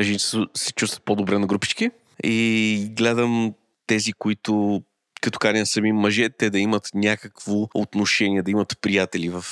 жените 0.00 0.24
се 0.54 0.72
чувстват 0.72 1.04
по-добре 1.04 1.38
на 1.38 1.46
групички 1.46 1.90
и 2.22 2.88
гледам 2.96 3.54
тези, 3.86 4.12
които 4.12 4.82
като 5.20 5.38
каня 5.38 5.66
сами 5.66 5.92
мъже, 5.92 6.30
те 6.30 6.50
да 6.50 6.58
имат 6.58 6.88
някакво 6.94 7.68
отношение, 7.74 8.42
да 8.42 8.50
имат 8.50 8.78
приятели 8.80 9.28
в, 9.28 9.44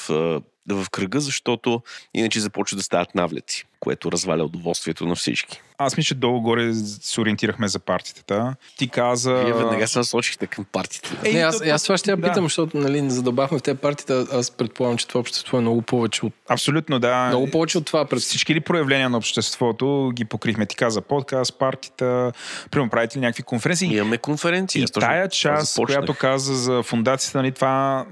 в 0.69 0.87
кръга, 0.91 1.21
защото 1.21 1.83
иначе 2.15 2.41
започват 2.41 2.79
да 2.79 2.83
стават 2.83 3.15
навлеци, 3.15 3.65
което 3.81 4.13
разваля 4.13 4.45
удоволствието 4.45 5.07
на 5.07 5.15
всички. 5.15 5.61
Аз 5.79 5.97
мисля, 5.97 6.07
че 6.07 6.15
долу-горе 6.15 6.75
се 6.75 7.21
ориентирахме 7.21 7.69
за 7.69 7.79
партията. 7.79 8.57
Ти 8.79 8.89
каза... 8.89 9.35
Вие 9.35 9.53
веднага 9.53 9.89
се 9.89 9.99
насочихте 9.99 10.47
към 10.47 10.65
партията. 10.73 11.17
Е, 11.25 11.33
не, 11.33 11.41
аз, 11.41 11.63
аз 11.63 11.83
това 11.83 11.97
ще 11.97 12.11
я 12.11 12.17
питам, 12.17 12.35
да. 12.35 12.43
защото 12.43 12.77
нали, 12.77 13.03
не 13.03 13.11
задълбахме 13.11 13.59
в 13.59 13.63
тези 13.63 13.79
партията. 13.79 14.27
Аз 14.33 14.51
предполагам, 14.51 14.99
че 14.99 15.09
това 15.09 15.21
общество 15.21 15.59
е 15.59 15.61
много 15.61 15.83
повече 15.83 16.27
от... 16.27 16.33
Абсолютно, 16.49 16.99
да. 16.99 17.27
Много 17.29 17.51
повече 17.51 17.79
от 17.79 17.87
това. 17.87 18.05
Пред... 18.05 18.21
Всички 18.21 18.55
ли 18.55 18.61
проявления 18.61 19.11
на 19.11 19.17
обществото 19.17 20.11
ги 20.15 20.25
покрихме? 20.25 20.67
Ти 20.67 20.77
каза 20.77 21.01
подкаст, 21.01 21.59
партията, 21.59 22.33
примерно 22.71 22.91
правите 22.91 23.17
ли 23.17 23.21
някакви 23.21 23.43
конференции? 23.43 23.97
Имаме 23.97 24.19
конференции. 24.19 24.83
И 24.83 24.87
тая 24.87 25.29
част, 25.29 25.77
която 25.77 26.15
каза 26.15 26.55
за 26.55 26.83
фундацията, 26.83 27.39
нали, 27.39 27.53
това 27.53 28.07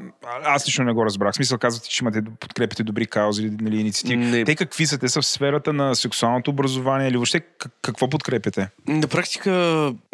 аз 0.44 0.66
лично 0.66 0.84
не 0.84 0.92
го 0.92 1.04
разбрах. 1.04 1.32
В 1.32 1.36
смисъл 1.36 1.58
казвате, 1.58 1.88
че 1.88 2.04
имате 2.04 2.22
подкрепите 2.40 2.82
добри 2.82 3.06
каузи, 3.06 3.50
нали, 3.60 3.80
инициативи. 3.80 4.16
Не... 4.16 4.44
Те 4.44 4.56
какви 4.56 4.86
са? 4.86 4.98
Те 4.98 5.08
са 5.08 5.22
в 5.22 5.26
сферата 5.58 5.72
на 5.72 5.94
сексуалното 5.94 6.50
образование 6.50 7.08
или 7.08 7.16
въобще 7.16 7.40
какво 7.82 8.08
подкрепяте? 8.08 8.68
На 8.88 9.08
практика 9.08 9.50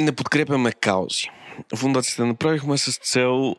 не 0.00 0.12
подкрепяме 0.12 0.72
каузи. 0.72 1.30
Фундацията 1.76 2.26
направихме 2.26 2.78
с 2.78 2.98
цел, 2.98 3.56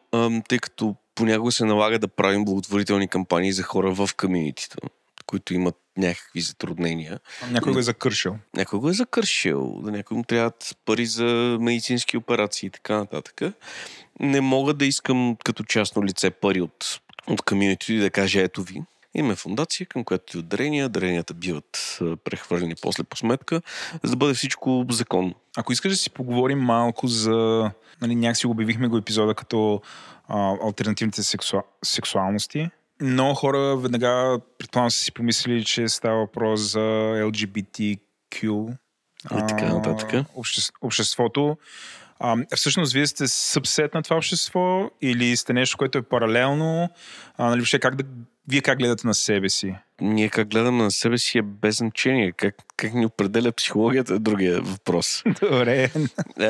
тъй 0.47 0.59
като 0.59 0.95
понякога 1.15 1.51
се 1.51 1.65
налага 1.65 1.99
да 1.99 2.07
правим 2.07 2.45
благотворителни 2.45 3.07
кампании 3.07 3.51
за 3.51 3.63
хора 3.63 3.91
в 3.91 4.09
комьюнитито, 4.17 4.77
които 5.25 5.53
имат 5.53 5.75
някакви 5.97 6.41
затруднения. 6.41 7.19
Някой 7.51 7.73
го 7.73 7.79
е 7.79 7.83
закършил. 7.83 8.37
Някой 8.55 8.79
го 8.79 8.89
е 8.89 8.93
закършил. 8.93 9.81
Да 9.83 9.91
някой 9.91 10.17
му 10.17 10.23
трябват 10.23 10.77
пари 10.85 11.05
за 11.05 11.57
медицински 11.61 12.17
операции 12.17 12.67
и 12.67 12.69
така 12.69 12.97
нататък. 12.97 13.41
Не 14.19 14.41
мога 14.41 14.73
да 14.73 14.85
искам 14.85 15.37
като 15.43 15.63
частно 15.63 16.03
лице 16.03 16.29
пари 16.29 16.61
от, 16.61 17.01
от 17.27 17.41
комьюнитито 17.41 17.93
и 17.93 17.99
да 17.99 18.09
кажа 18.09 18.41
ето 18.41 18.63
ви. 18.63 18.81
Имаме 19.15 19.35
фундация, 19.35 19.87
към 19.87 20.03
която 20.03 20.37
и 20.37 20.43
дарения. 20.43 20.89
Даренията 20.89 21.33
биват 21.33 21.99
прехвърлени 22.23 22.75
после 22.81 23.03
по 23.03 23.17
сметка, 23.17 23.61
за 24.03 24.11
да 24.11 24.17
бъде 24.17 24.33
всичко 24.33 24.85
законно. 24.89 25.33
Ако 25.57 25.73
искаш 25.73 25.91
да 25.91 25.97
си 25.97 26.09
поговорим 26.09 26.59
малко 26.59 27.07
за... 27.07 27.71
Нали, 28.01 28.15
някакси 28.15 28.47
обявихме 28.47 28.87
го 28.87 28.97
епизода 28.97 29.33
като 29.33 29.81
а, 30.27 30.55
альтернативните 30.63 31.23
сексуа... 31.23 31.63
сексуалности. 31.83 32.69
Много 33.01 33.33
хора 33.33 33.77
веднага, 33.77 34.39
предполагам, 34.57 34.91
са 34.91 34.99
си 34.99 35.11
помислили, 35.11 35.65
че 35.65 35.87
става 35.87 36.17
въпрос 36.17 36.61
за 36.61 36.79
LGBTQ. 36.79 38.71
И 39.25 39.47
така 39.47 39.73
нататък. 39.73 40.25
обществото. 40.81 41.57
А, 42.19 42.37
всъщност, 42.55 42.93
вие 42.93 43.07
сте 43.07 43.27
събсет 43.27 43.93
на 43.93 44.03
това 44.03 44.15
общество 44.15 44.89
или 45.01 45.37
сте 45.37 45.53
нещо, 45.53 45.77
което 45.77 45.97
е 45.97 46.01
паралелно? 46.01 46.89
А, 47.37 47.45
нали, 47.45 47.59
въобще 47.59 47.79
как 47.79 47.95
да 47.95 48.03
вие 48.47 48.61
как 48.61 48.79
гледате 48.79 49.07
на 49.07 49.13
себе 49.13 49.49
си? 49.49 49.75
Ние 50.01 50.29
как 50.29 50.49
гледаме 50.49 50.83
на 50.83 50.91
себе 50.91 51.17
си 51.17 51.37
е 51.37 51.41
без 51.41 51.77
значение. 51.77 52.31
Как, 52.31 52.55
как 52.77 52.93
ни 52.93 53.05
определя 53.05 53.51
психологията 53.51 54.13
е 54.13 54.19
другия 54.19 54.61
въпрос. 54.61 55.23
Добре. 55.41 55.83
Е, 55.83 55.89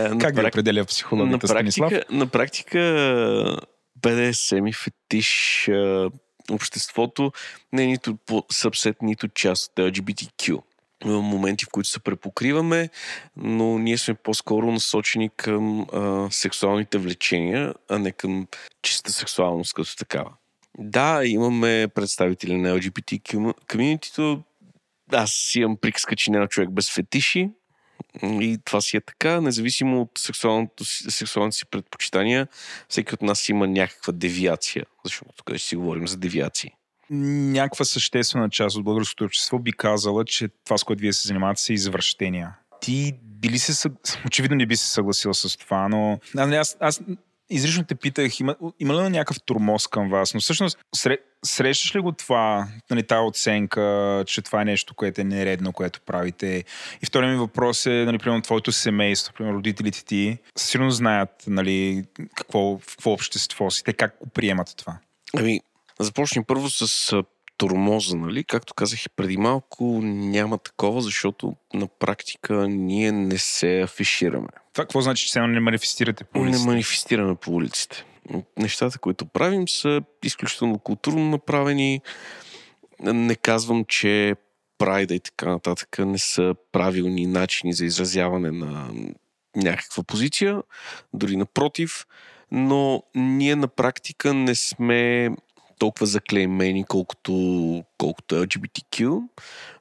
как 0.09 0.19
прак... 0.19 0.35
ви 0.35 0.47
определя 0.47 0.85
психологията, 0.85 1.47
на 1.47 1.53
практика, 1.53 2.03
На 2.11 2.27
практика 2.27 3.57
БДСМ 4.01 4.67
и 4.67 4.73
фетиш 4.73 5.69
обществото 6.51 7.31
не 7.73 7.83
е 7.83 7.87
нито 7.87 8.15
по 8.25 8.43
събсет, 8.51 9.01
нито 9.01 9.27
част 9.27 9.71
от 9.71 9.75
LGBTQ. 9.75 10.61
Има 11.05 11.21
моменти, 11.21 11.65
в 11.65 11.69
които 11.71 11.89
се 11.89 11.99
препокриваме, 11.99 12.89
но 13.37 13.79
ние 13.79 13.97
сме 13.97 14.13
по-скоро 14.13 14.71
насочени 14.71 15.29
към 15.29 15.81
а, 15.81 16.27
сексуалните 16.31 16.97
влечения, 16.97 17.73
а 17.89 17.99
не 17.99 18.11
към 18.11 18.47
чиста 18.81 19.11
сексуалност 19.11 19.73
като 19.73 19.95
такава. 19.95 20.31
Да, 20.79 21.25
имаме 21.25 21.87
представители 21.95 22.57
на 22.57 22.79
LGBT 22.79 23.43
комьюнитито. 23.71 24.43
Аз 25.11 25.55
имам 25.55 25.77
приказка, 25.77 26.15
че 26.15 26.31
няма 26.31 26.47
човек 26.47 26.69
без 26.71 26.93
фетиши. 26.93 27.49
И 28.23 28.59
това 28.65 28.81
си 28.81 28.97
е 28.97 29.01
така, 29.01 29.41
независимо 29.41 30.01
от 30.01 30.11
сексуалните 31.09 31.57
си 31.57 31.65
предпочитания, 31.65 32.47
всеки 32.89 33.13
от 33.13 33.21
нас 33.21 33.49
има 33.49 33.67
някаква 33.67 34.13
девиация, 34.13 34.85
защото 35.03 35.31
тук 35.35 35.49
ще 35.49 35.67
си 35.67 35.75
говорим 35.75 36.07
за 36.07 36.17
девиации. 36.17 36.71
Някаква 37.09 37.85
съществена 37.85 38.49
част 38.49 38.77
от 38.77 38.83
българското 38.83 39.23
общество 39.23 39.59
би 39.59 39.71
казала, 39.71 40.25
че 40.25 40.49
това, 40.65 40.77
с 40.77 40.83
което 40.83 41.01
вие 41.01 41.13
се 41.13 41.27
занимавате, 41.27 41.61
са 41.61 41.73
извращения. 41.73 42.55
Ти 42.81 43.13
били 43.23 43.59
се, 43.59 43.89
очевидно 44.25 44.57
не 44.57 44.65
би 44.65 44.75
се 44.75 44.87
съгласил 44.87 45.33
с 45.33 45.57
това, 45.57 45.89
но 45.89 46.19
аз, 46.35 46.77
аз 46.79 47.01
изрично 47.49 47.83
те 47.83 47.95
питах, 47.95 48.39
има, 48.39 48.55
има 48.79 48.93
ли 48.93 49.09
някакъв 49.09 49.37
турмоз 49.45 49.87
към 49.87 50.09
вас, 50.09 50.33
но 50.33 50.39
всъщност 50.39 50.77
сре, 50.95 51.17
срещаш 51.45 51.95
ли 51.95 51.99
го 51.99 52.11
това, 52.11 52.67
нали, 52.91 53.07
тази 53.07 53.27
оценка, 53.27 54.23
че 54.27 54.41
това 54.41 54.61
е 54.61 54.65
нещо, 54.65 54.93
което 54.93 55.21
е 55.21 55.23
нередно, 55.23 55.73
което 55.73 56.01
правите? 56.01 56.63
И 57.01 57.05
втория 57.05 57.31
ми 57.31 57.37
въпрос 57.37 57.85
е, 57.85 57.89
нали, 57.89 58.17
примерно, 58.17 58.41
твоето 58.41 58.71
семейство, 58.71 59.33
примерно, 59.33 59.57
родителите 59.57 60.05
ти, 60.05 60.37
сигурно 60.57 60.91
знаят, 60.91 61.29
нали, 61.47 62.05
какво, 62.35 62.77
в 62.77 62.85
какво 62.87 63.11
общество 63.11 63.69
си, 63.71 63.83
те 63.83 63.93
как 63.93 64.17
го 64.19 64.29
приемат 64.29 64.77
това? 64.77 64.97
Ами, 65.37 65.59
започнем 65.99 66.43
първо 66.43 66.69
с 66.69 67.13
тормоза, 67.57 68.17
нали? 68.17 68.43
Както 68.43 68.73
казах 68.73 69.05
и 69.05 69.09
преди 69.09 69.37
малко, 69.37 70.01
няма 70.03 70.57
такова, 70.57 71.01
защото 71.01 71.55
на 71.73 71.87
практика 71.87 72.67
ние 72.67 73.11
не 73.11 73.37
се 73.37 73.81
афишираме. 73.81 74.47
Това 74.73 74.83
какво 74.83 75.01
значи, 75.01 75.25
че 75.25 75.31
сега 75.31 75.47
не 75.47 75.59
манифестирате 75.59 76.23
по 76.23 76.39
улиците? 76.39 76.59
Не 76.59 76.71
манифестираме 76.71 77.35
по 77.35 77.51
улиците. 77.51 78.05
Нещата, 78.57 78.99
които 78.99 79.25
правим, 79.25 79.67
са 79.67 80.01
изключително 80.23 80.79
културно 80.79 81.29
направени. 81.29 82.01
Не 82.99 83.35
казвам, 83.35 83.85
че 83.85 84.35
прайда 84.77 85.15
и 85.15 85.19
така 85.19 85.49
нататък 85.49 85.99
не 85.99 86.17
са 86.17 86.55
правилни 86.71 87.25
начини 87.25 87.73
за 87.73 87.85
изразяване 87.85 88.51
на 88.51 88.89
някаква 89.55 90.03
позиция, 90.03 90.61
дори 91.13 91.35
напротив, 91.37 92.05
но 92.51 93.03
ние 93.15 93.55
на 93.55 93.67
практика 93.67 94.33
не 94.33 94.55
сме 94.55 95.29
толкова 95.79 96.05
заклеймени, 96.05 96.83
колкото, 96.83 97.33
колкото 97.97 98.35
LGBTQ, 98.35 99.21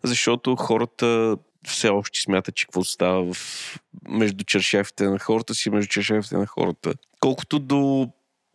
защото 0.03 0.57
хората 0.57 1.37
все 1.66 1.89
още 1.89 2.21
смятат, 2.21 2.55
че 2.55 2.66
какво 2.66 2.85
става 2.85 3.35
в... 3.35 3.79
между 4.09 4.45
чершафите 4.45 5.05
на 5.05 5.19
хората 5.19 5.55
си, 5.55 5.71
между 5.71 5.89
чершафите 5.89 6.37
на 6.37 6.47
хората. 6.47 6.95
Колкото 7.21 7.59
до 7.59 8.09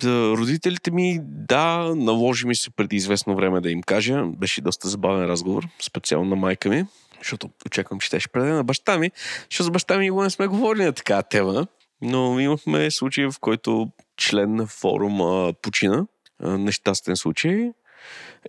родителите 0.07 0.91
ми, 0.91 1.19
да, 1.23 1.95
наложи 1.95 2.47
ми 2.47 2.55
се 2.55 2.69
преди 2.69 2.95
известно 2.95 3.35
време 3.35 3.61
да 3.61 3.71
им 3.71 3.81
кажа. 3.81 4.23
Беше 4.25 4.61
доста 4.61 4.87
забавен 4.89 5.25
разговор, 5.25 5.67
специално 5.81 6.29
на 6.29 6.35
майка 6.35 6.69
ми, 6.69 6.85
защото 7.17 7.49
очаквам, 7.65 7.99
че 7.99 8.09
те 8.09 8.19
ще 8.19 8.29
предаде 8.29 8.53
на 8.53 8.63
баща 8.63 8.97
ми, 8.97 9.11
защото 9.51 9.67
с 9.67 9.71
баща 9.71 9.97
ми 9.97 10.09
не 10.09 10.29
сме 10.29 10.47
говорили 10.47 10.83
на 10.83 10.93
такава 10.93 11.23
тема. 11.23 11.67
Но 12.01 12.39
имахме 12.39 12.91
случай, 12.91 13.25
в 13.25 13.33
който 13.41 13.89
член 14.17 14.55
на 14.55 14.67
форума 14.67 15.53
почина 15.61 16.05
нещастен 16.41 17.15
случай 17.15 17.71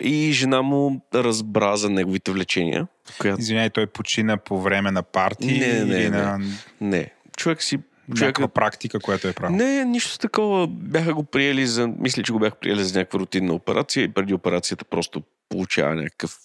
и 0.01 0.33
жена 0.33 0.63
му 0.63 1.01
разбра 1.15 1.77
за 1.77 1.91
неговите 1.91 2.33
влечения. 2.33 2.87
Която... 3.19 3.41
Извинявай, 3.41 3.71
той 3.71 3.87
почина 3.87 4.37
по 4.37 4.61
време 4.61 4.91
на 4.91 5.03
парти 5.03 5.59
не, 5.59 5.85
не, 5.85 5.97
или 5.97 6.11
не, 6.11 6.11
на... 6.11 6.39
Не, 6.81 7.11
човек 7.37 7.63
си 7.63 7.79
Някаква 8.09 8.49
практика, 8.49 9.01
която 9.01 9.29
е 9.29 9.33
правил. 9.33 9.57
Не, 9.57 9.85
нищо 9.85 10.19
такова. 10.19 10.67
Бяха 10.67 11.15
го 11.15 11.25
приели 11.25 11.67
за... 11.67 11.89
Мисля, 11.99 12.23
че 12.23 12.33
го 12.33 12.39
бяха 12.39 12.57
приели 12.57 12.85
за 12.85 12.99
някаква 12.99 13.19
рутинна 13.19 13.55
операция 13.55 14.05
и 14.05 14.09
преди 14.09 14.35
операцията 14.35 14.85
просто 14.85 15.23
получава 15.49 15.95
някакъв... 15.95 16.37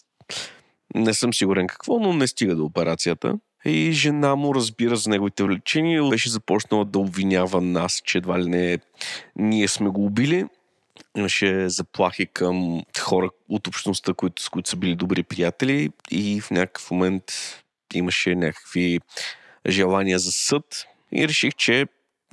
Не 0.95 1.13
съм 1.13 1.34
сигурен 1.34 1.67
какво, 1.67 1.99
но 1.99 2.13
не 2.13 2.27
стига 2.27 2.55
до 2.55 2.65
операцията. 2.65 3.34
И 3.65 3.91
жена 3.91 4.35
му 4.35 4.55
разбира 4.55 4.95
за 4.95 5.09
неговите 5.09 5.43
влечения. 5.43 6.09
Беше 6.09 6.30
започнала 6.30 6.85
да 6.85 6.99
обвинява 6.99 7.61
нас, 7.61 8.01
че 8.05 8.17
едва 8.17 8.39
ли 8.39 8.49
не 8.49 8.80
ние 9.35 9.67
сме 9.67 9.89
го 9.89 10.05
убили 10.05 10.45
имаше 11.15 11.69
заплахи 11.69 12.25
към 12.25 12.83
хора 12.99 13.29
от 13.49 13.67
общността, 13.67 14.13
които, 14.13 14.43
с 14.43 14.49
които 14.49 14.69
са 14.69 14.75
били 14.75 14.95
добри 14.95 15.23
приятели 15.23 15.89
и 16.11 16.41
в 16.41 16.51
някакъв 16.51 16.91
момент 16.91 17.23
имаше 17.93 18.35
някакви 18.35 18.99
желания 19.67 20.19
за 20.19 20.31
съд 20.31 20.85
и 21.11 21.27
реших, 21.27 21.53
че 21.53 21.85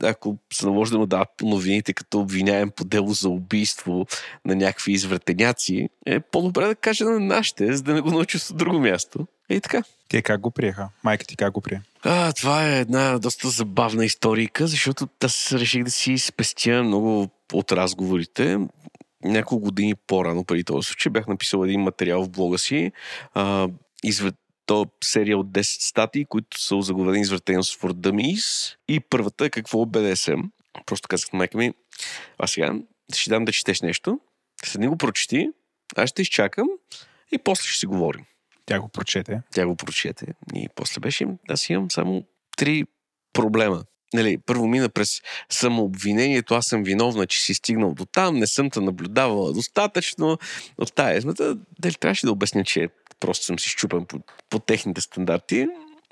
ако 0.03 0.39
се 0.53 0.67
наложи 0.67 0.93
да 0.93 0.99
му 0.99 1.07
дават 1.07 1.29
новините 1.43 1.93
като 1.93 2.21
обвиняем 2.21 2.71
по 2.71 2.85
дело 2.85 3.13
за 3.13 3.29
убийство 3.29 4.07
на 4.45 4.55
някакви 4.55 4.93
извратеняци, 4.93 5.89
е 6.07 6.21
по-добре 6.21 6.67
да 6.67 6.75
каже 6.75 7.05
на 7.05 7.21
нашите, 7.21 7.73
за 7.73 7.83
да 7.83 7.95
не 7.95 8.01
го 8.01 8.11
научи 8.11 8.37
от 8.37 8.57
друго 8.57 8.79
място. 8.79 9.27
И 9.53 9.61
така. 9.61 9.83
Те 10.09 10.23
как 10.23 10.41
го 10.41 10.51
приеха? 10.51 10.89
Майка 11.05 11.27
ти 11.27 11.37
как 11.37 11.53
го 11.53 11.61
прие? 11.61 11.83
А, 12.03 12.33
това 12.33 12.69
е 12.69 12.81
една 12.81 13.19
доста 13.19 13.49
забавна 13.49 14.05
историка, 14.05 14.67
защото 14.67 15.09
аз 15.25 15.53
реших 15.53 15.85
да 15.85 15.91
си 15.91 16.19
спестя 16.19 16.83
много 16.83 17.29
от 17.53 17.73
разговорите. 17.73 18.59
Няколко 19.25 19.65
години 19.65 19.95
по-рано 19.95 20.45
преди 20.45 20.65
този 20.65 20.87
случай 20.87 21.11
бях 21.11 21.27
написал 21.27 21.65
един 21.65 21.81
материал 21.81 22.25
в 22.25 22.31
блога 22.31 22.59
си. 22.59 22.93
А, 23.35 23.69
извед... 24.05 24.35
То 24.67 24.87
серия 25.05 25.39
от 25.39 25.47
10 25.47 25.63
статии, 25.63 26.25
които 26.25 26.61
са 26.61 26.77
озаглавени 26.77 27.21
Извратеност 27.21 27.81
for 27.81 27.93
Dummies. 27.93 28.77
И 28.89 29.01
първата 29.01 29.45
е 29.45 29.51
какво 29.51 29.83
е 29.83 29.87
БДСМ. 29.87 30.41
Просто 30.87 31.09
казах 31.09 31.33
на 31.33 31.37
майка 31.37 31.59
ми, 31.59 31.73
а 32.39 32.47
сега 32.47 32.75
ще 33.15 33.31
дам 33.31 33.45
да 33.45 33.53
четеш 33.53 33.81
нещо, 33.81 34.21
седни 34.65 34.89
го 34.89 34.97
прочети, 34.97 35.49
аз 35.97 36.11
ще 36.11 36.23
изчакам 36.23 36.69
и 37.33 37.39
после 37.39 37.69
ще 37.69 37.79
си 37.79 37.87
говорим. 37.87 38.25
Тя 38.67 38.81
го 38.81 38.89
прочете. 38.89 39.43
Тя 39.53 39.67
го 39.67 39.77
прочете. 39.77 40.27
И 40.55 40.69
после 40.75 41.01
беше, 41.01 41.27
аз 41.49 41.71
имам 41.71 41.91
само 41.91 42.25
три 42.57 42.85
проблема. 43.33 43.85
Нали, 44.15 44.39
първо 44.39 44.67
мина 44.67 44.89
през 44.89 45.21
самообвинението, 45.51 46.55
аз 46.55 46.67
съм 46.67 46.83
виновна, 46.83 47.27
че 47.27 47.43
си 47.43 47.55
стигнал 47.55 47.95
до 47.95 48.05
там, 48.05 48.39
не 48.39 48.47
съм 48.47 48.71
те 48.71 48.81
наблюдавала 48.81 49.53
достатъчно. 49.53 50.39
От 50.79 50.95
тая 50.95 51.17
есмата, 51.17 51.59
дали 51.79 51.95
трябваше 51.95 52.27
да 52.27 52.33
обясня, 52.33 52.65
че 52.65 52.89
просто 53.21 53.45
съм 53.45 53.59
си 53.59 53.69
щупен 53.69 54.05
по, 54.05 54.21
по 54.51 54.59
техните 54.59 55.01
стандарти, 55.01 55.67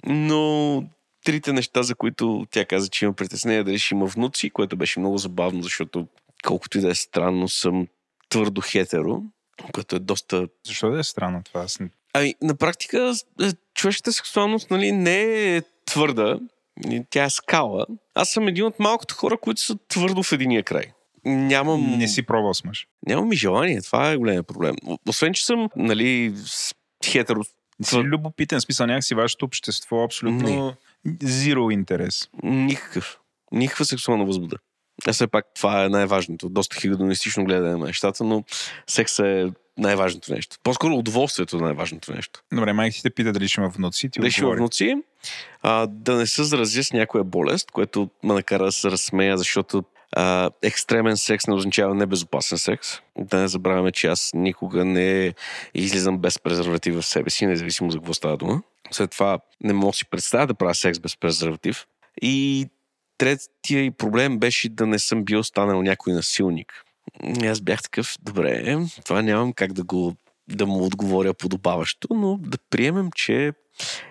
но 0.06 0.85
трите 1.24 1.52
неща, 1.52 1.82
за 1.82 1.94
които 1.94 2.47
тя 2.51 2.64
каза, 2.64 2.89
че 2.89 3.05
има 3.05 3.14
притеснение 3.14 3.64
дали 3.64 3.78
ще 3.78 3.94
има 3.94 4.06
внуци, 4.06 4.51
което 4.51 4.77
беше 4.77 5.01
много 5.01 5.18
забавно, 5.18 5.62
защото 5.62 6.06
колкото 6.44 6.78
и 6.78 6.81
да 6.81 6.90
е 6.90 6.94
странно, 6.94 7.48
съм 7.48 7.86
твърдо 8.28 8.60
хетеро, 8.60 9.22
което 9.72 9.97
е 9.97 9.98
доста... 9.98 10.48
Защо 10.66 10.90
да 10.90 10.98
е 10.98 11.05
странно 11.05 11.43
това? 11.44 11.60
Аз 11.60 11.81
не... 11.81 11.90
Ами, 12.12 12.35
на 12.43 12.55
практика, 12.55 13.12
е, 13.43 13.51
човешката 13.74 14.12
сексуалност 14.12 14.70
нали, 14.70 14.93
не 14.93 15.57
е 15.57 15.62
твърда, 15.87 16.39
тя 17.11 17.24
е 17.24 17.31
скала. 17.31 17.87
Аз 18.15 18.31
съм 18.31 18.49
един 18.49 18.65
от 18.65 18.78
малкото 18.78 19.15
хора, 19.15 19.39
които 19.39 19.61
са 19.61 19.77
твърдо 19.89 20.23
в 20.23 20.32
единия 20.32 20.62
край. 20.62 20.85
Нямам... 21.24 21.99
Не 21.99 22.09
си 22.09 22.23
пробвал 22.23 22.55
с 22.55 22.65
мъж. 22.65 22.87
Нямам 23.07 23.32
и 23.32 23.37
желание. 23.37 23.82
Това 23.82 24.11
е 24.11 24.16
големия 24.16 24.43
проблем. 24.43 24.74
Освен, 25.09 25.35
че 25.35 25.47
съм, 25.47 25.69
нали, 25.77 26.35
хетеро. 27.05 27.41
Си 27.82 27.99
любопитен 27.99 28.61
смисъл, 28.61 28.87
някакси 28.87 29.15
вашето 29.15 29.45
общество 29.45 30.05
абсолютно 30.05 30.74
зиро 31.23 31.70
интерес. 31.70 32.28
Никакъв. 32.43 33.19
Никаква 33.53 33.85
сексуална 33.85 34.24
възбуда. 34.24 34.57
А 35.07 35.12
все 35.12 35.27
пак 35.27 35.47
това 35.55 35.85
е 35.85 35.89
най-важното. 35.89 36.49
Доста 36.49 36.77
хигедонистично 36.81 37.45
гледане 37.45 37.77
на 37.77 37.87
нещата, 37.87 38.24
но 38.24 38.45
секс 38.87 39.19
е 39.19 39.51
най-важното 39.81 40.35
нещо. 40.35 40.57
По-скоро 40.62 40.94
удоволствието 40.94 41.57
е 41.57 41.61
най-важното 41.61 42.12
нещо. 42.12 42.43
Добре, 42.52 42.73
майка 42.73 42.94
ти 42.94 43.02
те 43.02 43.11
пита 43.11 43.32
дали 43.32 43.48
ще 43.48 43.61
има 43.61 43.69
внуци. 43.69 44.09
Ти 44.11 44.20
дали 44.20 44.31
ще 44.31 44.40
има 44.40 44.55
внуци, 44.55 44.94
а, 45.62 45.86
да 45.86 46.16
не 46.16 46.27
се 46.27 46.44
заразя 46.44 46.85
с 46.85 46.93
някоя 46.93 47.24
болест, 47.24 47.70
което 47.70 48.11
ме 48.24 48.35
накара 48.35 48.65
да 48.65 48.73
се 48.73 48.90
разсмея, 48.90 49.39
защото 49.39 49.85
а, 50.16 50.51
екстремен 50.62 51.16
секс 51.16 51.47
не 51.47 51.55
означава 51.55 51.94
небезопасен 51.94 52.59
секс. 52.59 52.89
Да 53.19 53.40
не 53.40 53.48
забравяме, 53.48 53.93
че 53.93 54.07
аз 54.07 54.31
никога 54.35 54.85
не 54.85 55.35
излизам 55.74 56.19
без 56.19 56.39
презерватив 56.39 56.94
в 56.94 57.02
себе 57.02 57.31
си, 57.31 57.47
независимо 57.47 57.90
за 57.90 57.98
какво 57.98 58.15
става 58.15 58.36
дума. 58.36 58.62
След 58.90 59.11
това 59.11 59.39
не 59.62 59.73
мога 59.73 59.93
си 59.93 60.05
представя 60.11 60.47
да 60.47 60.55
правя 60.55 60.74
секс 60.74 60.98
без 60.98 61.16
презерватив. 61.16 61.86
И 62.23 62.66
третия 63.19 63.85
и 63.85 63.90
проблем 63.90 64.39
беше 64.39 64.69
да 64.69 64.86
не 64.86 64.98
съм 64.98 65.24
бил 65.24 65.44
станал 65.44 65.82
някой 65.82 66.12
насилник. 66.12 66.85
И 67.43 67.47
аз 67.47 67.61
бях 67.61 67.82
такъв, 67.82 68.16
добре, 68.23 68.77
това 69.05 69.23
нямам 69.23 69.53
как 69.53 69.73
да 69.73 69.85
го 69.85 70.16
да 70.49 70.66
му 70.66 70.85
отговоря 70.85 71.35
подобаващо, 71.35 72.09
но 72.15 72.39
да 72.39 72.59
приемем, 72.70 73.11
че 73.15 73.53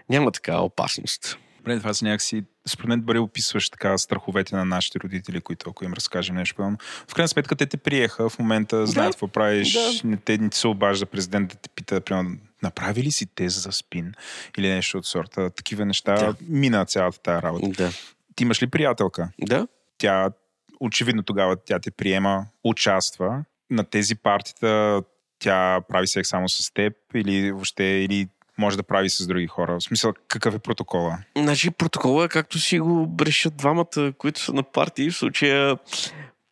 няма 0.09 0.31
такава 0.31 0.61
опасност. 0.61 1.37
Добре, 1.57 1.77
това 1.77 1.93
са 1.93 2.05
някакси, 2.05 2.43
според 2.67 2.89
мен 2.89 2.99
добре 2.99 3.19
описваш 3.19 3.69
така 3.69 3.97
страховете 3.97 4.55
на 4.55 4.65
нашите 4.65 4.99
родители, 4.99 5.41
които 5.41 5.69
ако 5.69 5.85
им 5.85 5.93
разкажем 5.93 6.35
нещо 6.35 6.55
подобно. 6.55 6.77
В 7.07 7.13
крайна 7.13 7.27
сметка 7.27 7.55
те 7.55 7.65
те 7.65 7.77
приеха, 7.77 8.29
в 8.29 8.39
момента 8.39 8.87
знаят 8.87 9.13
какво 9.13 9.27
правиш, 9.27 9.73
да. 9.73 9.91
не, 10.03 10.17
те 10.17 10.37
не 10.37 10.49
се 10.51 10.67
обажда 10.67 11.05
президент 11.05 11.49
да 11.49 11.55
те 11.55 11.69
пита, 11.69 12.01
примерно, 12.01 12.37
направи 12.63 13.03
ли 13.03 13.11
си 13.11 13.25
тез 13.35 13.63
за 13.63 13.71
спин 13.71 14.13
или 14.57 14.69
нещо 14.69 14.97
от 14.97 15.05
сорта. 15.05 15.49
Такива 15.49 15.85
неща 15.85 16.15
Да. 16.15 16.35
мина 16.49 16.85
цялата 16.85 17.19
тази 17.19 17.41
работа. 17.43 17.67
Да. 17.67 17.91
Ти 18.35 18.43
имаш 18.43 18.63
ли 18.63 18.67
приятелка? 18.67 19.29
Да. 19.41 19.67
Тя, 19.97 20.29
очевидно 20.79 21.23
тогава 21.23 21.57
тя 21.65 21.79
те 21.79 21.91
приема, 21.91 22.45
участва. 22.63 23.43
На 23.69 23.83
тези 23.83 24.15
партита 24.15 25.01
тя 25.39 25.81
прави 25.89 26.07
секс 26.07 26.29
само 26.29 26.49
с 26.49 26.73
теб 26.73 26.93
или 27.15 27.51
въобще, 27.51 27.83
или 27.83 28.27
може 28.57 28.77
да 28.77 28.83
прави 28.83 29.09
с 29.09 29.27
други 29.27 29.47
хора? 29.47 29.79
В 29.79 29.83
смисъл, 29.83 30.13
какъв 30.27 30.55
е 30.55 30.59
протокола? 30.59 31.17
Значи 31.37 31.71
протокола 31.71 32.25
е 32.25 32.29
както 32.29 32.59
си 32.59 32.79
го 32.79 33.15
решат 33.21 33.57
двамата, 33.57 34.13
които 34.17 34.41
са 34.41 34.53
на 34.53 34.63
партии. 34.63 35.09
В 35.09 35.15
случая 35.15 35.77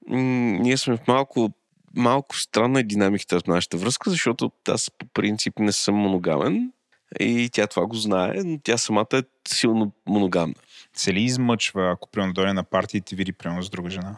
м- 0.07 0.59
ние 0.59 0.77
сме 0.77 0.97
в 0.97 1.07
малко, 1.07 1.51
малко 1.95 2.37
странна 2.37 2.83
динамиката 2.83 3.39
в 3.39 3.47
нашата 3.47 3.77
връзка, 3.77 4.09
защото 4.09 4.51
аз 4.69 4.91
по 4.97 5.05
принцип 5.05 5.59
не 5.59 5.71
съм 5.71 5.95
моногамен 5.95 6.71
и 7.19 7.49
тя 7.53 7.67
това 7.67 7.85
го 7.85 7.95
знае, 7.95 8.33
но 8.45 8.59
тя 8.63 8.77
самата 8.77 9.07
е 9.13 9.23
силно 9.47 9.91
моногамна. 10.07 10.55
Се 10.98 11.14
ли 11.14 11.22
измъчва, 11.22 11.91
ако 11.91 12.10
примерно 12.10 12.34
дойде 12.34 12.53
на 12.53 12.64
партия 12.64 12.99
и 12.99 13.02
ти 13.02 13.15
види 13.15 13.34
примерно 13.34 13.64
с 13.64 13.69
друга 13.69 13.90
жена? 13.90 14.18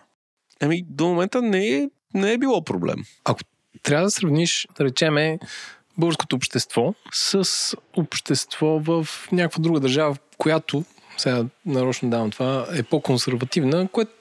Ами 0.61 0.85
до 0.89 1.07
момента 1.07 1.41
не 1.41 1.67
е, 1.67 1.89
не 2.13 2.33
е 2.33 2.37
било 2.37 2.63
проблем. 2.63 3.03
Трябва 3.83 4.03
да 4.03 4.11
сравниш, 4.11 4.67
да 4.77 4.83
речеме, 4.85 5.39
българското 5.97 6.35
общество 6.35 6.93
с 7.13 7.75
общество 7.97 8.67
в 8.67 9.07
някаква 9.31 9.61
друга 9.61 9.79
държава, 9.79 10.17
която, 10.37 10.83
сега 11.17 11.45
нарочно 11.65 12.09
давам 12.09 12.31
това, 12.31 12.67
е 12.73 12.83
по-консервативна, 12.83 13.87
което 13.91 14.11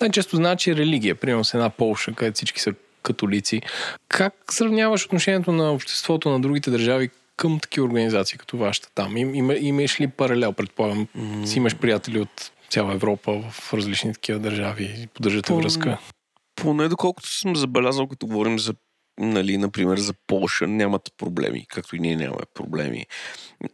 най-често 0.00 0.36
значи 0.36 0.76
религия. 0.76 1.14
Примерно 1.14 1.44
с 1.44 1.54
една 1.54 1.70
Полша, 1.70 2.12
където 2.12 2.34
всички 2.34 2.60
са 2.60 2.74
католици. 3.02 3.62
Как 4.08 4.34
сравняваш 4.50 5.04
отношението 5.04 5.52
на 5.52 5.72
обществото 5.72 6.30
на 6.30 6.40
другите 6.40 6.70
държави 6.70 7.10
към 7.36 7.60
такива 7.60 7.86
организации 7.86 8.38
като 8.38 8.56
вашата 8.56 8.90
там? 8.94 9.16
Им, 9.16 9.34
има, 9.34 9.54
имаш 9.54 10.00
ли 10.00 10.08
паралел, 10.08 10.52
предполагам? 10.52 11.08
Си 11.44 11.58
имаш 11.58 11.76
приятели 11.76 12.20
от 12.20 12.52
цяла 12.70 12.94
Европа 12.94 13.42
в 13.50 13.74
различни 13.74 14.12
такива 14.12 14.38
държави 14.38 14.94
и 14.98 15.06
поддържате 15.06 15.48
По- 15.48 15.56
връзка? 15.56 15.98
Поне 16.56 16.88
доколкото 16.88 17.28
съм 17.28 17.56
забелязал, 17.56 18.08
като 18.08 18.26
говорим 18.26 18.58
за 18.58 18.74
нали, 19.18 19.56
например, 19.56 19.98
за 19.98 20.14
Полша 20.26 20.66
нямат 20.66 21.12
проблеми, 21.18 21.66
както 21.68 21.96
и 21.96 21.98
ние 22.00 22.16
нямаме 22.16 22.42
проблеми. 22.54 23.06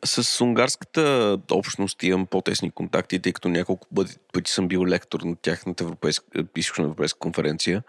С 0.04 0.40
унгарската 0.40 1.38
общност 1.50 2.02
имам 2.02 2.26
по-тесни 2.26 2.70
контакти, 2.70 3.18
тъй 3.18 3.32
като 3.32 3.48
няколко 3.48 3.88
пъти, 3.94 4.16
пъти 4.32 4.50
съм 4.50 4.68
бил 4.68 4.86
лектор 4.86 5.20
на 5.20 5.36
тяхната 5.36 5.84
европейска, 5.84 6.26
източна 6.56 6.84
европейска 6.84 7.18
конференция. 7.18 7.82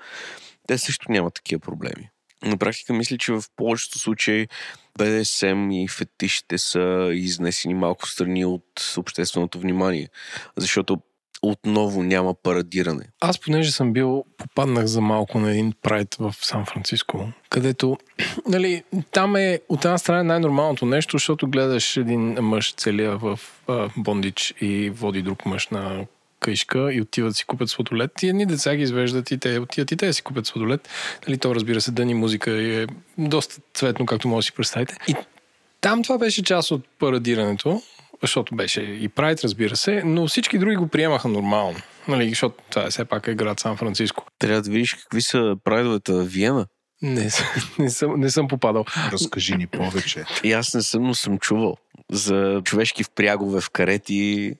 Те 0.67 0.77
също 0.77 1.11
нямат 1.11 1.33
такива 1.33 1.59
проблеми. 1.59 2.09
На 2.45 2.57
практика 2.57 2.93
мисля, 2.93 3.17
че 3.17 3.31
в 3.31 3.43
повечето 3.55 3.99
случаи 3.99 4.47
БДСМ 4.97 5.71
и 5.71 5.87
фетишите 5.87 6.57
са 6.57 7.09
изнесени 7.13 7.73
малко 7.73 8.07
страни 8.07 8.45
от 8.45 8.93
общественото 8.97 9.59
внимание, 9.59 10.09
защото 10.57 10.97
отново 11.41 12.03
няма 12.03 12.33
парадиране. 12.33 13.03
Аз, 13.19 13.39
понеже 13.39 13.71
съм 13.71 13.93
бил, 13.93 14.25
попаднах 14.37 14.85
за 14.85 15.01
малко 15.01 15.39
на 15.39 15.51
един 15.51 15.73
прайд 15.81 16.15
в 16.19 16.35
Сан 16.41 16.65
Франциско, 16.65 17.31
където, 17.49 17.97
нали, 18.47 18.83
там 19.11 19.35
е 19.35 19.59
от 19.69 19.85
една 19.85 19.97
страна 19.97 20.23
най-нормалното 20.23 20.85
нещо, 20.85 21.17
защото 21.17 21.47
гледаш 21.47 21.97
един 21.97 22.33
мъж 22.33 22.73
целия 22.73 23.17
в 23.17 23.39
а, 23.67 23.89
бондич 23.97 24.53
и 24.61 24.89
води 24.89 25.21
друг 25.21 25.45
мъж 25.45 25.67
на 25.67 26.05
къишка 26.41 26.93
и 26.93 27.01
отиват 27.01 27.31
да 27.31 27.33
си 27.33 27.45
купят 27.45 27.69
сладолет 27.69 28.23
и 28.23 28.27
едни 28.27 28.45
деца 28.45 28.75
ги 28.75 28.83
извеждат 28.83 29.31
и 29.31 29.37
те 29.37 29.59
отиват 29.59 29.91
и 29.91 29.97
те 29.97 30.13
си 30.13 30.21
купят 30.21 30.45
сладолет. 30.45 30.89
Нали, 31.27 31.37
то 31.37 31.55
разбира 31.55 31.81
се, 31.81 31.91
дъни 31.91 32.13
музика 32.13 32.51
е 32.51 32.87
доста 33.17 33.61
цветно, 33.73 34.05
както 34.05 34.27
може 34.27 34.45
да 34.45 34.45
си 34.45 34.51
представите. 34.51 34.95
И 35.07 35.15
там 35.81 36.03
това 36.03 36.17
беше 36.17 36.43
част 36.43 36.71
от 36.71 36.85
парадирането, 36.99 37.81
защото 38.21 38.55
беше 38.55 38.81
и 38.81 39.09
Прайд, 39.09 39.43
разбира 39.43 39.75
се, 39.75 40.01
но 40.05 40.27
всички 40.27 40.57
други 40.57 40.75
го 40.75 40.87
приемаха 40.87 41.27
нормално. 41.27 41.77
Нали, 42.07 42.29
защото 42.29 42.55
това 42.69 42.85
е 42.85 42.89
все 42.89 43.05
пак 43.05 43.27
е 43.27 43.33
град 43.33 43.59
Сан 43.59 43.77
Франциско. 43.77 44.25
Трябва 44.39 44.61
да 44.61 44.71
видиш 44.71 44.93
какви 44.93 45.21
са 45.21 45.55
прайдовете 45.63 46.13
в 46.13 46.23
Виена. 46.23 46.65
Не, 47.01 47.29
съм- 47.29 47.47
не, 47.79 47.89
съм, 47.89 48.19
не 48.19 48.29
съм 48.29 48.47
попадал. 48.47 48.85
Разкажи 49.11 49.55
ни 49.55 49.67
повече. 49.67 50.23
И 50.43 50.53
аз 50.53 50.73
не 50.73 50.81
съм, 50.81 51.03
но 51.03 51.13
съм 51.15 51.39
чувал 51.39 51.77
за 52.11 52.61
човешки 52.63 53.03
впрягове 53.03 53.61
в 53.61 53.69
карети, 53.69 54.53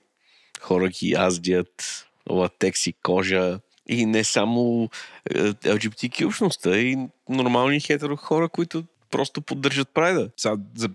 хора 0.62 0.88
ги 0.88 1.10
яздят, 1.10 2.06
латекси, 2.30 2.94
кожа 3.02 3.58
и 3.88 4.06
не 4.06 4.24
само 4.24 4.88
е, 5.30 5.38
LGBTQ 5.52 6.26
общността, 6.26 6.76
и 6.78 6.96
нормални 7.28 7.80
хетеро 7.80 8.16
хора, 8.16 8.48
които 8.48 8.84
просто 9.10 9.40
поддържат 9.42 9.88
прайда. 9.94 10.30
Сега, 10.36 10.56
за 10.76 10.88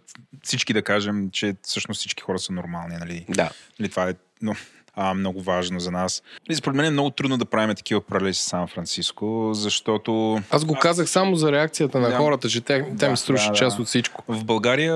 всички 0.44 0.74
да 0.74 0.82
кажем, 0.82 1.30
че 1.32 1.56
всъщност 1.64 2.00
всички 2.00 2.24
хора 2.24 2.40
са 2.40 2.54
нормални, 2.54 2.96
нали? 3.00 3.26
Да. 3.30 3.50
нали 3.80 3.90
това 3.90 4.10
е, 4.10 4.14
но 4.42 4.56
а, 5.00 5.14
много 5.14 5.42
важно 5.42 5.80
за 5.80 5.92
нас. 5.92 6.24
И 6.50 6.56
според 6.56 6.76
мен 6.76 6.86
е 6.86 6.90
много 6.90 7.10
трудно 7.10 7.38
да 7.38 7.46
правим 7.46 7.76
такива 7.76 8.02
паралели 8.02 8.34
с 8.34 8.38
Сан 8.38 8.68
Франциско, 8.68 9.50
защото 9.54 10.42
Аз 10.50 10.66
го 10.66 10.76
казах 10.76 11.10
само 11.10 11.36
за 11.36 11.52
реакцията 11.52 12.00
на 12.00 12.10
Да. 12.10 12.18
хората, 12.18 12.50
че 12.50 12.62
те, 12.62 12.84
те 12.84 12.90
Да, 12.92 13.10
ми 13.10 13.18
струваше 13.18 13.46
да, 13.46 13.52
да. 13.52 13.58
част 13.58 13.80
от 13.80 13.88
всичко. 13.88 14.24
в 14.28 14.46
България 14.46 14.94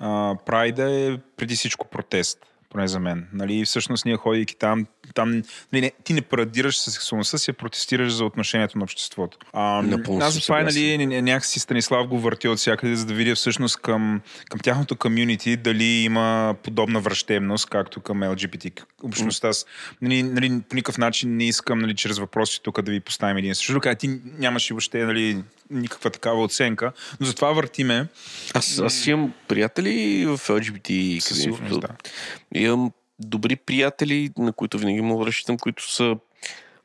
а, 0.00 0.34
прайда 0.46 0.90
е 0.92 1.16
преди 1.36 1.56
всичко 1.56 1.86
протест 1.88 2.38
поне 2.70 2.88
за 2.88 3.00
мен. 3.00 3.26
Нали, 3.32 3.64
всъщност 3.64 4.04
ние 4.04 4.16
ходейки 4.16 4.56
там, 4.56 4.86
там 5.14 5.30
нали, 5.72 5.80
не, 5.80 5.92
ти 6.04 6.12
не 6.12 6.22
парадираш 6.22 6.78
със 6.78 6.94
сексуалността 6.94 7.38
си, 7.38 7.50
а 7.50 7.54
протестираш 7.54 8.12
за 8.12 8.24
отношението 8.24 8.78
на 8.78 8.84
обществото. 8.84 9.38
А, 9.52 9.82
Напълно 9.82 10.24
аз 10.24 10.38
това 10.40 10.60
е, 10.60 10.62
нали, 10.62 10.98
ня- 10.98 11.20
някакси 11.20 11.60
Станислав 11.60 12.08
го 12.08 12.18
върти 12.18 12.48
от 12.48 12.58
всякъде, 12.58 12.96
за 12.96 13.06
да 13.06 13.14
видя 13.14 13.34
всъщност 13.34 13.76
към, 13.76 14.20
към 14.50 14.60
тяхното 14.60 14.96
комюнити 14.96 15.56
дали 15.56 15.84
има 15.84 16.54
подобна 16.62 17.00
връщебност, 17.00 17.70
както 17.70 18.00
към 18.00 18.20
LGBT 18.20 18.82
общността. 19.02 19.48
Аз 19.48 19.66
нали, 20.02 20.22
нали, 20.22 20.60
по 20.68 20.76
никакъв 20.76 20.98
начин 20.98 21.36
не 21.36 21.44
искам 21.44 21.78
нали, 21.78 21.94
чрез 21.94 22.18
въпроси 22.18 22.60
тук 22.62 22.82
да 22.82 22.92
ви 22.92 23.00
поставим 23.00 23.36
един 23.36 23.52
друг. 23.68 23.86
А 23.86 23.94
ти 23.94 24.20
нямаш 24.38 24.70
и 24.70 24.72
въобще 24.72 25.04
нали, 25.04 25.42
никаква 25.70 26.10
такава 26.10 26.42
оценка, 26.42 26.92
но 27.20 27.26
затова 27.26 27.52
въртиме. 27.52 28.08
Аз, 28.54 28.78
аз 28.78 29.06
имам 29.06 29.34
приятели 29.48 30.26
в 30.26 30.38
LGBT 30.38 31.18
Със 31.18 31.42
сигурност, 31.42 31.80
да. 31.80 31.88
Имам 32.54 32.92
добри 33.18 33.56
приятели, 33.56 34.30
на 34.38 34.52
които 34.52 34.78
винаги 34.78 35.00
мога 35.00 35.24
да 35.24 35.28
разчитам, 35.28 35.58
които 35.58 35.92
са 35.92 36.16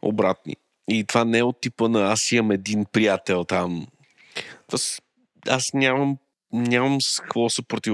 обратни. 0.01 0.55
И 0.87 1.03
това 1.03 1.25
не 1.25 1.37
е 1.37 1.43
от 1.43 1.61
типа 1.61 1.87
на 1.87 2.11
аз 2.11 2.31
имам 2.31 2.51
един 2.51 2.85
приятел 2.85 3.43
там. 3.43 3.87
Тоест, 4.69 5.01
аз 5.49 5.73
нямам, 5.73 6.17
нямам 6.53 7.01
с 7.01 7.19
какво 7.19 7.49
се 7.49 7.61
против 7.61 7.93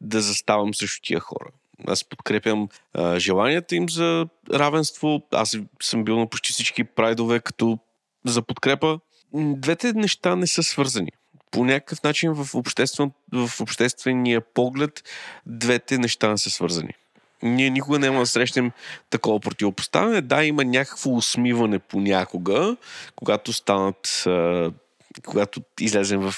да 0.00 0.20
заставам 0.20 0.74
срещу 0.74 1.00
тия 1.02 1.20
хора. 1.20 1.48
Аз 1.86 2.04
подкрепям 2.04 2.68
а, 2.94 3.18
желанията 3.18 3.76
им 3.76 3.88
за 3.88 4.26
равенство. 4.52 5.22
Аз 5.32 5.56
съм 5.82 6.04
бил 6.04 6.18
на 6.18 6.26
почти 6.26 6.52
всички 6.52 6.84
прайдове 6.84 7.40
като 7.40 7.78
за 8.24 8.42
подкрепа. 8.42 8.98
Двете 9.34 9.92
неща 9.92 10.36
не 10.36 10.46
са 10.46 10.62
свързани. 10.62 11.10
По 11.50 11.64
някакъв 11.64 12.02
начин 12.02 12.32
в, 12.32 12.54
обществен, 12.54 13.10
в 13.32 13.60
обществения 13.60 14.40
поглед 14.40 15.02
двете 15.46 15.98
неща 15.98 16.28
не 16.28 16.38
са 16.38 16.50
свързани. 16.50 16.92
Ние 17.42 17.70
никога 17.70 17.98
няма 17.98 18.20
да 18.20 18.26
срещнем 18.26 18.72
такова 19.10 19.40
противопоставяне. 19.40 20.20
Да, 20.20 20.44
има 20.44 20.64
някакво 20.64 21.10
усмиване 21.10 21.78
понякога, 21.78 22.76
когато 23.16 23.52
станат, 23.52 24.24
когато 25.24 25.60
излезем 25.80 26.20
в 26.20 26.34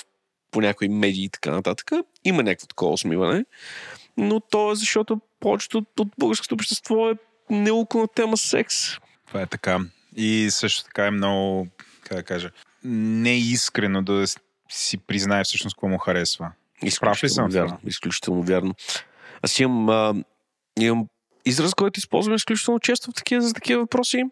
по 0.50 0.60
някои 0.60 0.88
медии 0.88 1.24
и 1.24 1.28
така 1.28 1.50
нататък. 1.50 1.90
Има 2.24 2.42
някакво 2.42 2.66
такова 2.66 2.92
усмиване, 2.92 3.44
но 4.16 4.40
то 4.40 4.72
е 4.72 4.74
защото 4.74 5.20
повечето 5.40 5.78
от, 5.78 6.00
от 6.00 6.08
българското 6.18 6.54
общество 6.54 7.10
е 7.10 7.14
неуко 7.50 7.98
на 7.98 8.08
тема 8.08 8.36
секс. 8.36 8.74
Това 9.26 9.40
е 9.40 9.46
така. 9.46 9.78
И 10.16 10.48
също 10.50 10.84
така 10.84 11.06
е 11.06 11.10
много, 11.10 11.68
как 12.04 12.16
да 12.16 12.22
кажа, 12.22 12.50
неискрено 12.84 14.02
да 14.02 14.24
си 14.70 14.98
признае 14.98 15.44
всъщност 15.44 15.76
какво 15.76 15.88
му 15.88 15.98
харесва. 15.98 16.50
Прав 17.00 17.24
ли 17.24 17.28
съм 17.28 17.50
вярно? 17.50 17.78
Изключително 17.86 18.42
вярно. 18.42 18.74
Аз 19.42 19.60
имам, 19.60 19.88
а, 19.88 20.14
имам 20.80 21.06
израз, 21.46 21.74
който 21.74 21.98
използвам 21.98 22.34
изключително 22.34 22.80
често 22.80 23.10
в 23.10 23.14
такива, 23.14 23.42
за 23.42 23.52
такива 23.54 23.80
въпроси. 23.80 24.22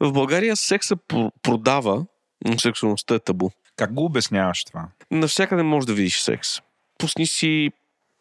В 0.00 0.12
България 0.12 0.56
секса 0.56 0.96
про- 0.96 1.32
продава, 1.42 2.04
но 2.44 2.58
сексуалността 2.58 3.14
е 3.14 3.18
табу. 3.18 3.50
Как 3.76 3.94
го 3.94 4.04
обясняваш 4.04 4.64
това? 4.64 4.88
Навсякъде 5.10 5.62
можеш 5.62 5.86
да 5.86 5.94
видиш 5.94 6.20
секс. 6.20 6.48
Пусни 6.98 7.26
си 7.26 7.70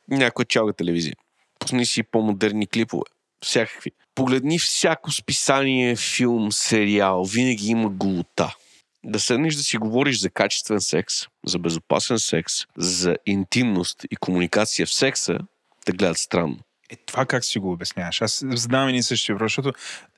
някоя 0.10 0.46
чалга 0.46 0.74
телевизия. 0.74 1.16
Пусни 1.60 1.86
си 1.86 2.04
по-модерни 2.04 2.68
клипове. 2.68 3.04
Всякакви. 3.46 3.92
Погледни 4.16 4.60
всяко 4.60 5.12
списание, 5.12 5.96
филм, 5.96 6.52
сериал. 6.52 7.24
Винаги 7.24 7.68
има 7.68 7.90
голота. 7.90 8.56
Да 9.04 9.20
седнеш 9.20 9.56
да 9.56 9.64
си 9.64 9.78
говориш 9.78 10.20
за 10.20 10.30
качествен 10.30 10.82
секс, 10.82 11.16
за 11.46 11.60
безопасен 11.60 12.20
секс, 12.20 12.54
за 12.78 13.16
интимност 13.26 14.04
и 14.12 14.16
комуникация 14.16 14.86
в 14.86 14.94
секса, 14.94 15.40
те 15.86 15.92
гледат 15.92 16.18
странно. 16.18 16.58
Е, 16.90 16.96
това 16.96 17.26
как 17.26 17.46
си 17.46 17.60
го 17.60 17.72
обясняваш? 17.72 18.22
Аз 18.22 18.44
задавам 18.48 18.90
един 18.90 19.04
същия 19.04 19.36
въпрос, 19.36 19.52
защото 19.52 19.74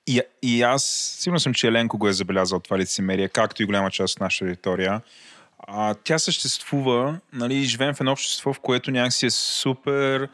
и, 0.08 0.22
и 0.42 0.62
аз 0.62 0.84
сигурно 1.20 1.40
съм, 1.40 1.54
че 1.54 1.68
Еленко 1.68 1.98
го 1.98 2.08
е 2.08 2.14
забелязал 2.14 2.60
това 2.60 2.78
лицемерие, 2.78 3.30
както 3.30 3.64
и 3.64 3.66
голяма 3.66 3.92
част 3.92 4.16
от 4.16 4.22
нашата 4.22 4.46
аудитория. 4.46 5.02
А, 5.68 5.94
тя 5.94 6.20
съществува, 6.20 7.20
нали, 7.34 7.64
живеем 7.64 7.94
в 7.94 8.02
едно 8.02 8.12
общество, 8.12 8.54
в 8.54 8.60
което 8.60 8.92
някакси 8.92 9.26
е 9.26 9.30
супер, 9.30 10.30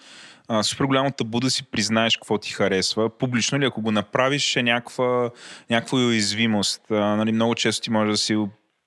а, 0.47 0.63
супер 0.63 0.85
голямо 0.85 1.11
табу 1.11 1.39
да 1.39 1.49
си 1.49 1.63
признаеш 1.63 2.17
какво 2.17 2.37
ти 2.37 2.51
харесва. 2.51 3.09
Публично 3.09 3.59
ли, 3.59 3.65
ако 3.65 3.81
го 3.81 3.91
направиш, 3.91 4.55
е 4.55 4.63
някаква, 4.63 5.29
някаква 5.69 5.97
уязвимост. 5.97 6.81
А, 6.91 6.95
нали, 6.95 7.31
много 7.31 7.55
често 7.55 7.83
ти 7.83 7.91
може 7.91 8.11
да 8.11 8.17
си 8.17 8.37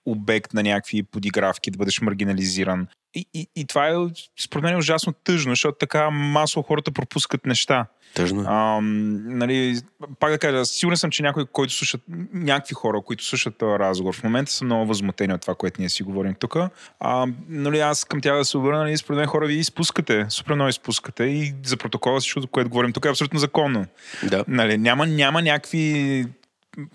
обект 0.06 0.54
на 0.54 0.62
някакви 0.62 1.02
подигравки, 1.02 1.70
да 1.70 1.78
бъдеш 1.78 2.00
маргинализиран. 2.00 2.86
И, 3.14 3.26
и, 3.34 3.46
и 3.56 3.66
това 3.66 3.88
е, 3.88 3.94
според 4.40 4.62
мен, 4.62 4.74
е 4.74 4.78
ужасно 4.78 5.12
тъжно, 5.12 5.52
защото 5.52 5.78
така 5.78 6.10
масово 6.10 6.62
хората 6.62 6.92
пропускат 6.92 7.46
неща. 7.46 7.86
Тъжно 8.14 8.42
е. 8.42 8.44
А, 8.48 8.80
нали, 8.82 9.80
пак 10.20 10.30
да 10.30 10.38
кажа, 10.38 10.64
сигурен 10.64 10.96
съм, 10.96 11.10
че 11.10 11.22
някои, 11.22 11.44
които 11.52 11.72
слушат, 11.72 12.00
някакви 12.32 12.74
хора, 12.74 13.00
които 13.06 13.24
слушат 13.24 13.58
този 13.58 13.78
разговор 13.78 14.14
в 14.14 14.24
момента 14.24 14.52
са 14.52 14.64
много 14.64 14.86
възмутени 14.86 15.34
от 15.34 15.40
това, 15.40 15.54
което 15.54 15.80
ние 15.80 15.88
си 15.88 16.02
говорим 16.02 16.34
тук. 16.34 16.56
А, 17.00 17.26
нали, 17.48 17.80
аз 17.80 18.04
към 18.04 18.20
тях 18.20 18.36
да 18.36 18.44
се 18.44 18.58
обърна, 18.58 18.78
нали, 18.78 18.96
според 18.96 19.18
мен 19.18 19.26
хора 19.26 19.46
ви 19.46 19.54
изпускате, 19.54 20.26
супер 20.28 20.54
много 20.54 20.68
изпускате 20.68 21.24
и 21.24 21.54
за 21.64 21.76
протокола 21.76 22.20
всичко, 22.20 22.46
което 22.46 22.70
говорим 22.70 22.92
тук 22.92 23.04
е 23.04 23.08
абсолютно 23.08 23.38
законно. 23.38 23.86
Да. 24.22 24.44
Нали, 24.48 24.78
няма, 24.78 25.06
няма 25.06 25.42
някакви 25.42 26.26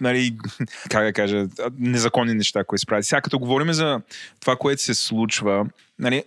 нали, 0.02 0.38
как 0.90 1.04
да 1.04 1.14
кажа, 1.14 1.48
незаконни 1.80 2.34
неща, 2.34 2.64
които 2.64 2.80
се 2.80 2.86
правят. 2.86 3.06
Сега 3.06 3.22
като 3.22 3.40
говорим 3.40 3.74
за 3.74 4.02
това, 4.40 4.56
което 4.56 4.82
се 4.82 4.94
случва, 4.94 5.66
нали, 6.00 6.24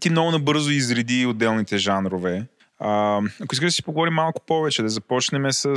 ти 0.00 0.10
много 0.10 0.30
набързо 0.30 0.70
изреди 0.70 1.26
отделните 1.26 1.78
жанрове. 1.78 2.46
А, 2.78 3.20
ако 3.40 3.54
искаш 3.54 3.68
да 3.68 3.72
си 3.72 3.82
поговорим 3.82 4.14
малко 4.14 4.42
повече, 4.46 4.82
да 4.82 4.88
започнем 4.88 5.52
с 5.52 5.76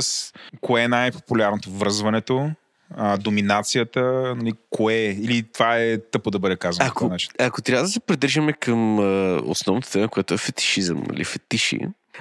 кое 0.60 0.82
е 0.82 0.88
най-популярното 0.88 1.70
връзването, 1.70 2.50
а, 2.96 3.16
доминацията, 3.16 4.02
нали, 4.36 4.52
кое 4.70 4.94
е, 4.94 5.10
или 5.10 5.42
това 5.42 5.78
е 5.78 5.98
тъпо 5.98 6.30
да 6.30 6.38
бъде 6.38 6.56
казано. 6.56 6.88
Ако, 6.88 7.08
начин. 7.08 7.30
ако 7.38 7.62
трябва 7.62 7.82
да 7.82 7.88
се 7.88 8.00
придържаме 8.00 8.52
към 8.52 8.98
а, 8.98 9.40
основната 9.44 9.90
тема, 9.90 10.08
която 10.08 10.34
е 10.34 10.38
фетишизъм, 10.38 11.04
нали, 11.08 11.24
фетиши, 11.24 11.78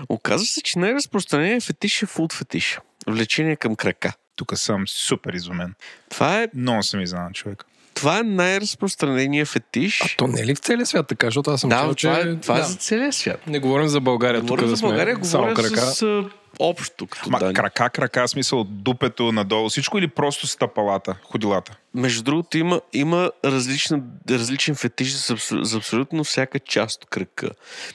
оказва 0.09 0.45
се, 0.45 0.61
че 0.61 0.79
най-разпространеният 0.79 1.63
фетиш 1.63 2.03
е 2.03 2.05
фулт 2.05 2.33
фетиш. 2.33 2.79
Влечение 3.07 3.55
към 3.55 3.75
крака. 3.75 4.13
Тук 4.35 4.51
съм 4.57 4.87
супер 4.87 5.33
изумен. 5.33 5.73
Това 6.09 6.41
е, 6.41 6.47
Много 6.55 6.83
съм 6.83 7.01
изненадан 7.01 7.33
човек. 7.33 7.65
това 7.93 8.19
е 8.19 8.23
най-разпространеният 8.23 9.47
фетиш. 9.47 10.01
А 10.01 10.07
то 10.17 10.27
не 10.27 10.41
е 10.41 10.45
ли 10.45 10.55
в 10.55 10.59
целия 10.59 10.85
свят 10.85 11.07
така? 11.07 11.27
Защото 11.27 11.51
аз 11.51 11.61
съм 11.61 11.69
да, 11.69 11.83
чул, 11.83 11.93
че... 11.93 12.07
това, 12.07 12.19
е, 12.19 12.35
това 12.35 12.55
да. 12.55 12.61
е 12.61 12.63
за 12.63 12.75
целия 12.75 13.13
свят. 13.13 13.47
Не 13.47 13.59
говорим 13.59 13.87
за 13.87 13.99
България, 13.99 14.41
Говоря 14.41 14.61
да 14.61 14.67
за 14.67 14.77
сме 14.77 14.87
България, 14.87 15.25
само 15.25 15.47
говоря 15.47 15.69
крака. 15.69 15.81
с 15.81 16.23
общо. 16.59 17.07
Като 17.07 17.29
Ма, 17.29 17.53
крака, 17.53 17.89
крака, 17.89 18.27
смисъл 18.27 18.63
дупето 18.63 19.31
надолу, 19.31 19.69
всичко 19.69 19.97
или 19.97 20.07
просто 20.07 20.47
стъпалата, 20.47 21.15
ходилата? 21.23 21.77
Между 21.93 22.23
другото, 22.23 22.57
има, 22.57 22.81
има 22.93 23.31
различна, 23.45 24.01
различен 24.29 24.75
фетиш 24.75 25.13
за, 25.13 25.35
за 25.51 25.77
абсолютно 25.77 26.23
всяка 26.23 26.59
част 26.59 27.03
от 27.03 27.09
кръка. 27.09 27.49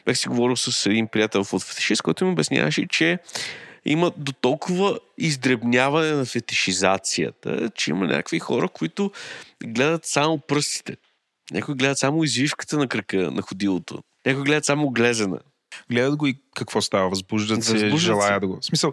Бях 0.04 0.18
си 0.18 0.28
говорил 0.28 0.56
с 0.56 0.86
един 0.86 1.06
приятел 1.08 1.44
от 1.52 1.62
фетишист, 1.62 2.02
който 2.02 2.24
ми 2.24 2.30
обясняваше, 2.32 2.86
че 2.90 3.18
има 3.84 4.12
до 4.16 4.32
толкова 4.32 4.98
издребняване 5.18 6.12
на 6.12 6.24
фетишизацията, 6.24 7.70
че 7.74 7.90
има 7.90 8.06
някакви 8.06 8.38
хора, 8.38 8.68
които 8.68 9.12
гледат 9.66 10.06
само 10.06 10.38
пръстите. 10.38 10.96
Някои 11.50 11.74
гледат 11.74 11.98
само 11.98 12.24
извивката 12.24 12.78
на 12.78 12.88
кръка, 12.88 13.16
на 13.16 13.42
ходилото. 13.42 13.98
Някои 14.26 14.44
гледат 14.44 14.64
само 14.64 14.90
глезена. 14.90 15.38
Гледат 15.90 16.16
го 16.16 16.26
и 16.26 16.36
какво 16.56 16.80
става, 16.80 17.08
възбуждат 17.08 17.58
Възбуждат 17.58 18.00
се. 18.00 18.06
желаят 18.06 18.40
да 18.40 18.46
го. 18.46 18.58
В 18.60 18.64
смисъл, 18.64 18.92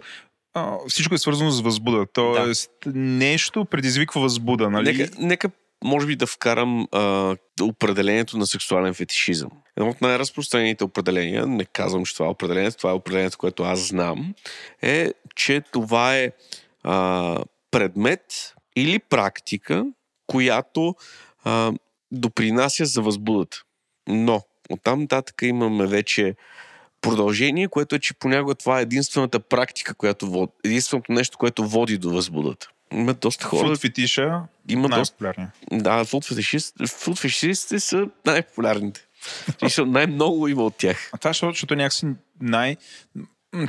а, 0.54 0.76
всичко 0.88 1.14
е 1.14 1.18
свързано 1.18 1.50
с 1.50 1.60
възбуда. 1.60 2.06
Тоест, 2.12 2.70
нещо 2.94 3.64
предизвиква 3.64 4.20
възбуда, 4.20 4.70
нали? 4.70 4.96
Нека, 4.96 5.12
нека 5.18 5.50
може 5.84 6.06
би 6.06 6.16
да 6.16 6.26
вкарам 6.26 6.88
а, 6.92 7.36
определението 7.62 8.38
на 8.38 8.46
сексуален 8.46 8.94
фетишизъм. 8.94 9.50
Едно 9.76 9.90
от 9.90 10.00
най-разпространените 10.00 10.84
определения, 10.84 11.46
не 11.46 11.64
казвам, 11.64 12.04
че 12.04 12.14
това 12.14 12.26
е 12.26 12.30
определението, 12.30 12.76
това 12.76 12.90
е 12.90 12.94
определението, 12.94 13.38
което 13.38 13.62
аз 13.62 13.80
знам, 13.80 14.34
е, 14.82 15.12
че 15.36 15.62
това 15.72 16.16
е 16.16 16.32
а, 16.82 17.38
предмет 17.70 18.54
или 18.76 18.98
практика, 18.98 19.84
която 20.26 20.94
а, 21.44 21.72
допринася 22.12 22.84
за 22.84 23.02
възбудата. 23.02 23.62
Но 24.08 24.42
оттам 24.70 25.00
нататък 25.00 25.42
имаме 25.42 25.86
вече 25.86 26.34
продължение, 27.00 27.68
което 27.68 27.96
е, 27.96 27.98
че 27.98 28.14
понякога 28.14 28.54
това 28.54 28.78
е 28.78 28.82
единствената 28.82 29.40
практика, 29.40 29.94
която 29.94 30.26
води, 30.30 30.52
единственото 30.64 31.12
нещо, 31.12 31.38
което 31.38 31.68
води 31.68 31.98
до 31.98 32.10
възбудата. 32.10 32.68
Има 32.92 33.14
доста 33.14 33.44
хора. 33.44 33.68
Фуд 33.68 33.78
фетиша, 33.78 34.40
Има 34.68 34.88
доста 34.88 34.96
най-популярния. 35.24 35.52
да, 35.72 36.04
фуд 36.04 36.24
фетишист- 36.24 36.86
фуд 36.98 37.18
фетишистите 37.18 37.80
са 37.80 38.06
най-популярните. 38.26 39.00
Най-много 39.86 40.48
има 40.48 40.62
от 40.64 40.76
тях. 40.76 41.10
А 41.12 41.18
това 41.18 41.30
защото, 41.30 41.52
защото 41.52 41.74
някакси 41.76 42.06
най... 42.40 42.76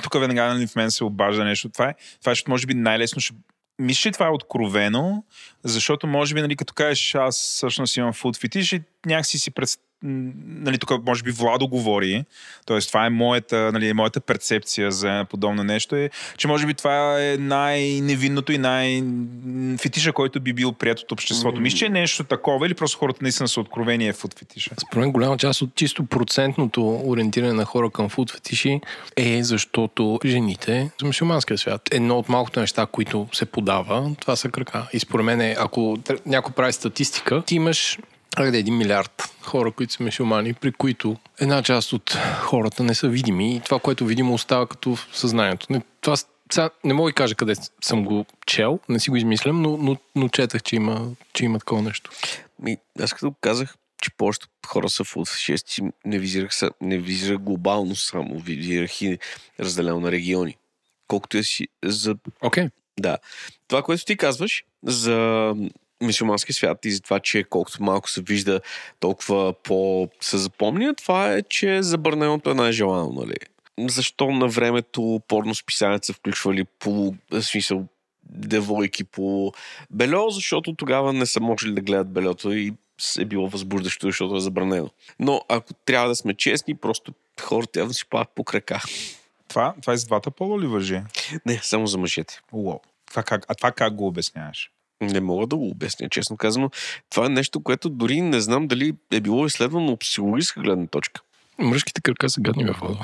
тук 0.03 0.13
веднага 0.19 0.53
нали, 0.53 0.67
в 0.67 0.75
мен 0.75 0.91
се 0.91 1.03
обажда 1.03 1.43
нещо. 1.45 1.69
Това 1.69 1.89
е, 1.89 1.93
това 2.19 2.31
е 2.31 2.35
защото 2.35 2.51
може 2.51 2.65
би 2.67 2.73
най-лесно 2.73 3.21
ще 3.21 3.33
мисля, 3.79 3.99
че 4.01 4.11
това 4.11 4.25
е 4.27 4.29
откровено, 4.29 5.23
защото 5.63 6.07
може 6.07 6.33
би, 6.35 6.41
нали, 6.41 6.55
като 6.55 6.73
кажеш, 6.73 7.15
аз 7.15 7.35
всъщност 7.35 7.97
имам 7.97 8.13
фуд 8.13 8.37
фетиш 8.37 8.71
и 8.71 8.81
някакси 9.07 9.39
си 9.39 9.51
пред... 9.51 9.69
нали, 10.03 10.77
тук 10.77 11.05
може 11.05 11.23
би 11.23 11.31
Владо 11.31 11.67
говори, 11.67 12.25
т.е. 12.65 12.79
това 12.79 13.05
е 13.05 13.09
моята, 13.09 13.71
нали, 13.71 13.93
моята 13.93 14.21
перцепция 14.21 14.91
за 14.91 15.25
подобно 15.29 15.63
нещо, 15.63 15.95
е, 15.95 16.09
че 16.37 16.47
може 16.47 16.65
би 16.65 16.73
това 16.73 17.23
е 17.23 17.37
най-невинното 17.37 18.51
и 18.51 18.57
най-фетиша, 18.57 20.13
който 20.13 20.39
би 20.39 20.53
бил 20.53 20.71
прият 20.71 20.99
от 20.99 21.11
обществото. 21.11 21.61
Мисля, 21.61 21.77
че 21.77 21.85
е 21.85 21.89
нещо 21.89 22.23
такова 22.23 22.65
или 22.67 22.73
просто 22.73 22.97
хората 22.97 23.19
наистина 23.21 23.47
са 23.47 23.59
откровени 23.59 24.07
е 24.07 24.13
фуд 24.13 24.39
фетиша? 24.39 24.71
Според 24.87 25.01
мен 25.01 25.11
голяма 25.11 25.37
част 25.37 25.61
от 25.61 25.75
чисто 25.75 26.05
процентното 26.05 27.01
ориентиране 27.05 27.53
на 27.53 27.65
хора 27.65 27.89
към 27.89 28.09
фуд 28.09 28.31
фетиши 28.31 28.79
е 29.15 29.43
защото 29.43 30.19
жените 30.25 30.91
за 30.99 31.05
мусулманския 31.05 31.57
свят. 31.57 31.81
Едно 31.91 32.17
от 32.17 32.29
малкото 32.29 32.59
неща, 32.59 32.85
които 32.85 33.27
се 33.33 33.45
подава, 33.45 34.11
това 34.19 34.35
са 34.35 34.49
крака. 34.49 34.87
И 34.93 34.99
според 34.99 35.25
мен, 35.25 35.41
е, 35.41 35.55
ако 35.59 35.97
някой 36.25 36.53
прави 36.53 36.73
статистика, 36.73 37.43
ти 37.45 37.55
имаш 37.55 37.97
Хайде, 38.37 38.57
един 38.57 38.77
милиард 38.77 39.35
хора, 39.41 39.71
които 39.71 39.93
са 39.93 40.03
мусулмани, 40.03 40.53
при 40.53 40.71
които 40.71 41.17
една 41.39 41.63
част 41.63 41.93
от 41.93 42.17
хората 42.41 42.83
не 42.83 42.95
са 42.95 43.09
видими 43.09 43.55
и 43.55 43.59
това, 43.59 43.79
което 43.79 44.05
видимо 44.05 44.33
остава 44.33 44.67
като 44.67 44.95
в 44.95 45.09
съзнанието. 45.13 45.67
Не, 45.69 45.81
това, 46.01 46.15
сега 46.51 46.69
не 46.83 46.93
мога 46.93 47.09
да 47.09 47.13
кажа 47.13 47.35
къде 47.35 47.53
съм 47.81 48.05
го 48.05 48.25
чел, 48.45 48.79
не 48.89 48.99
си 48.99 49.09
го 49.09 49.15
измислям, 49.15 49.61
но, 49.61 49.77
но, 49.77 49.97
но 50.15 50.29
четах, 50.29 50.63
че 50.63 50.75
има, 50.75 51.09
че 51.33 51.45
има 51.45 51.59
такова 51.59 51.81
нещо. 51.81 52.11
Ми, 52.59 52.77
аз 52.99 53.13
като 53.13 53.33
казах, 53.41 53.75
че 54.01 54.11
повечето 54.17 54.47
хора 54.67 54.89
са 54.89 55.03
фуд 55.03 55.27
фашисти, 55.27 55.81
не 56.05 56.19
визирах, 56.19 56.51
не 56.81 56.97
визирах 56.97 57.37
глобално 57.37 57.95
само, 57.95 58.39
визирах 58.39 59.01
и 59.01 59.17
разделено 59.59 59.99
на 59.99 60.11
региони. 60.11 60.57
Колкото 61.07 61.37
е 61.37 61.43
си 61.43 61.67
за 61.85 62.15
Окей. 62.41 62.63
Okay. 62.63 62.71
Да. 62.99 63.17
Това, 63.67 63.83
което 63.83 64.05
ти 64.05 64.17
казваш 64.17 64.63
за 64.83 65.53
мисюлмански 66.01 66.53
свят 66.53 66.85
и 66.85 66.91
за 66.91 67.01
това, 67.01 67.19
че 67.19 67.43
колкото 67.43 67.83
малко 67.83 68.09
се 68.09 68.21
вижда, 68.21 68.61
толкова 68.99 69.53
по 69.53 70.09
се 70.21 70.37
запомня, 70.37 70.95
това 70.95 71.33
е, 71.33 71.41
че 71.41 71.83
забраненото 71.83 72.49
е 72.49 72.53
най-желано, 72.53 73.11
нали? 73.11 73.35
Защо 73.79 74.31
на 74.31 74.47
времето 74.47 75.21
порно 75.27 75.55
списанията 75.55 76.05
са 76.05 76.13
включвали 76.13 76.63
по, 76.63 77.15
смисъл, 77.41 77.85
девойки 78.29 79.03
по 79.03 79.53
бельо, 79.91 80.29
защото 80.29 80.73
тогава 80.73 81.13
не 81.13 81.25
са 81.25 81.39
можели 81.39 81.73
да 81.73 81.81
гледат 81.81 82.11
бельото 82.11 82.51
и 82.51 82.73
е 83.19 83.25
било 83.25 83.49
възбуждащо, 83.49 84.07
защото 84.07 84.35
е 84.35 84.39
забранено. 84.39 84.89
Но 85.19 85.41
ако 85.49 85.73
трябва 85.73 86.07
да 86.07 86.15
сме 86.15 86.33
честни, 86.33 86.75
просто 86.75 87.13
хората 87.41 87.79
явно 87.79 87.93
си 87.93 88.05
падат 88.09 88.29
по 88.35 88.43
крака. 88.43 88.81
Това, 89.47 89.73
това 89.81 89.93
и 89.93 89.97
с 89.97 90.05
двата 90.05 90.31
пола 90.31 90.59
ли 90.61 90.67
въжи? 90.67 91.01
Не, 91.45 91.59
само 91.63 91.87
за 91.87 91.97
мъжете. 91.97 92.39
Уау. 92.51 92.79
Това 93.09 93.23
как, 93.23 93.45
а 93.47 93.55
това 93.55 93.71
как 93.71 93.95
го 93.95 94.07
обясняваш? 94.07 94.71
Не 95.01 95.19
мога 95.19 95.47
да 95.47 95.55
го 95.55 95.69
обясня, 95.69 96.09
честно 96.09 96.37
казано. 96.37 96.69
Това 97.09 97.25
е 97.25 97.29
нещо, 97.29 97.63
което 97.63 97.89
дори 97.89 98.21
не 98.21 98.41
знам 98.41 98.67
дали 98.67 98.93
е 99.11 99.19
било 99.19 99.45
изследвано 99.45 99.91
от 99.91 99.99
психологическа 99.99 100.61
гледна 100.61 100.87
точка. 100.87 101.21
Мръжките 101.59 102.01
крака 102.01 102.29
са 102.29 102.41
гадни 102.41 102.65
в 102.65 102.77
вода. 102.81 103.01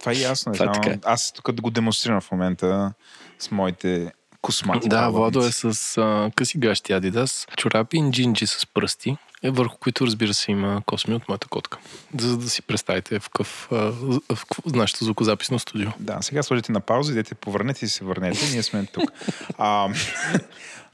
Това 0.00 0.12
е 0.12 0.14
ясно. 0.14 0.52
Това 0.52 0.66
е 0.66 0.72
така. 0.72 0.98
Аз 1.04 1.32
тук 1.32 1.52
да 1.52 1.62
го 1.62 1.70
демонстрирам 1.70 2.20
в 2.20 2.30
момента 2.30 2.92
с 3.38 3.50
моите 3.50 4.12
космати. 4.42 4.88
Да. 4.88 5.10
Владо 5.10 5.40
е 5.40 5.52
с 5.52 5.98
а, 5.98 6.30
къси 6.36 6.58
гащи 6.58 6.92
Адидас, 6.92 7.46
чорапи 7.56 7.98
и 7.98 8.10
джинджи 8.10 8.46
с 8.46 8.66
пръсти, 8.74 9.16
е, 9.42 9.50
върху 9.50 9.78
които 9.78 10.06
разбира 10.06 10.34
се 10.34 10.50
има 10.50 10.82
косми 10.86 11.14
от 11.14 11.28
моята 11.28 11.48
котка. 11.48 11.78
За 12.20 12.38
да 12.38 12.50
си 12.50 12.62
представите 12.62 13.20
в 13.20 13.30
къв, 13.30 13.68
а, 13.72 13.76
в, 13.76 14.20
в 14.28 14.72
нашето 14.74 15.04
звукозаписно 15.04 15.58
студио. 15.58 15.88
Да, 16.00 16.18
сега 16.20 16.42
сложите 16.42 16.72
на 16.72 16.80
пауза, 16.80 17.12
идете 17.12 17.34
повърнете 17.34 17.84
и 17.84 17.88
се 17.88 18.04
върнете. 18.04 18.50
Ние 18.52 18.62
сме 18.62 18.86
тук. 18.86 19.12
а, 19.58 19.88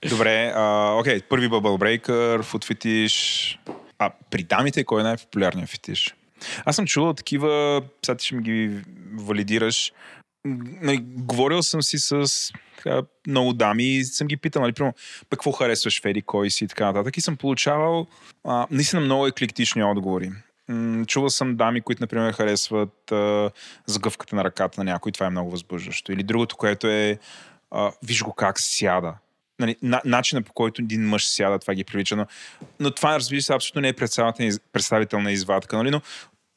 добре, 0.09 0.53
а, 0.55 0.95
окей, 1.01 1.21
първи 1.21 1.49
бъбъл 1.49 1.79
брейкър, 1.79 2.43
фуд 2.43 2.65
фетиш. 2.65 3.59
А 3.99 4.11
при 4.31 4.43
дамите 4.43 4.85
кой 4.85 5.01
е 5.01 5.05
най-популярният 5.05 5.71
фетиш? 5.71 6.15
Аз 6.65 6.77
съм 6.77 6.87
чувал 6.87 7.15
такива, 7.15 7.83
сега 8.07 8.17
ти 8.17 8.27
ще 8.27 8.35
ми 8.35 8.43
ги 8.43 8.81
валидираш. 9.15 9.93
Нали, 10.45 10.99
Говорил 11.03 11.63
съм 11.63 11.83
си 11.83 11.99
с 11.99 12.53
така, 12.77 13.03
много 13.27 13.53
дами 13.53 13.85
и 13.85 14.05
съм 14.05 14.27
ги 14.27 14.37
питал, 14.37 14.63
нали, 14.63 14.73
примерно, 14.73 14.95
какво 15.31 15.53
харесваш 15.53 16.03
в 16.03 16.05
еди 16.05 16.23
кой 16.23 16.51
си 16.51 16.65
и 16.65 16.69
така 16.69 16.87
нататък. 16.87 17.17
И 17.17 17.21
съм 17.21 17.37
получавал 17.37 18.07
а, 18.45 18.67
наистина 18.71 19.03
много 19.03 19.27
еклектични 19.27 19.85
отговори. 19.85 20.33
Чувал 21.07 21.31
съм 21.31 21.57
дами, 21.57 21.81
които, 21.81 22.03
например, 22.03 22.33
харесват 22.33 23.13
а, 23.13 23.51
сгъвката 23.87 24.37
на 24.37 24.45
ръката 24.45 24.81
на 24.81 24.85
някой. 24.85 25.13
Това 25.13 25.27
е 25.27 25.31
много 25.31 25.51
възбуждащо. 25.51 26.13
Или 26.13 26.23
другото, 26.23 26.57
което 26.57 26.87
е 26.87 27.19
а, 27.71 27.93
виж 28.03 28.23
го 28.23 28.33
как 28.33 28.61
сяда. 28.61 29.15
Нали, 29.59 29.77
на, 29.83 30.03
начина 30.05 30.43
по 30.43 30.53
който 30.53 30.83
един 30.83 31.09
мъж 31.09 31.27
сяда, 31.27 31.59
това 31.59 31.75
ги 31.75 31.85
привлича. 31.85 32.17
Но, 32.17 32.27
но 32.81 32.91
това, 32.91 33.17
разбира 33.17 33.43
се, 33.43 33.55
абсолютно 33.55 33.81
не 33.81 33.89
е 33.89 33.93
представителна 34.73 35.33
извадка. 35.33 35.77
Нали, 35.77 35.91
но 35.91 36.01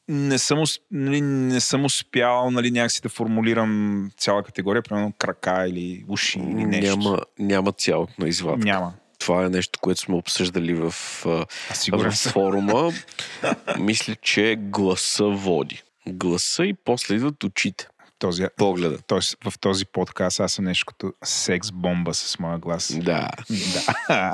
не 0.08 0.38
съм, 0.38 0.64
нали, 0.92 1.22
не 1.22 1.60
съм 1.60 1.86
успял 1.86 2.52
нали, 2.52 2.72
някакси 2.72 3.02
да 3.02 3.10
формулирам 3.10 4.12
цяла 4.18 4.44
категория, 4.44 4.82
примерно 4.82 5.14
крака 5.18 5.68
или 5.68 6.06
уши 6.08 6.40
или 6.40 6.66
нещо. 6.66 6.98
Няма, 6.98 7.20
няма 7.40 7.72
цялостна 7.72 8.28
извадка. 8.28 8.66
Няма. 8.66 8.94
Това 9.20 9.46
е 9.46 9.50
нещо, 9.50 9.80
което 9.80 10.02
сме 10.02 10.16
обсъждали 10.16 10.74
в, 10.74 10.92
в 10.92 12.12
форума. 12.12 12.92
Мисля, 13.80 14.16
че 14.16 14.56
гласа 14.60 15.26
води. 15.26 15.84
Гласа 16.08 16.66
и 16.66 16.74
после 16.74 17.16
идват 17.16 17.44
очите. 17.44 17.88
Този, 18.20 18.46
Погледа. 18.58 18.98
Тоест, 19.08 19.38
в 19.44 19.60
този 19.60 19.86
подкаст 19.86 20.40
аз 20.40 20.52
съм 20.52 20.66
нещо 20.66 20.86
като 20.86 21.14
секс 21.24 21.72
бомба 21.72 22.14
с 22.14 22.40
моя 22.40 22.58
глас. 22.58 22.94
Да. 23.00 23.30
Да. 23.50 24.34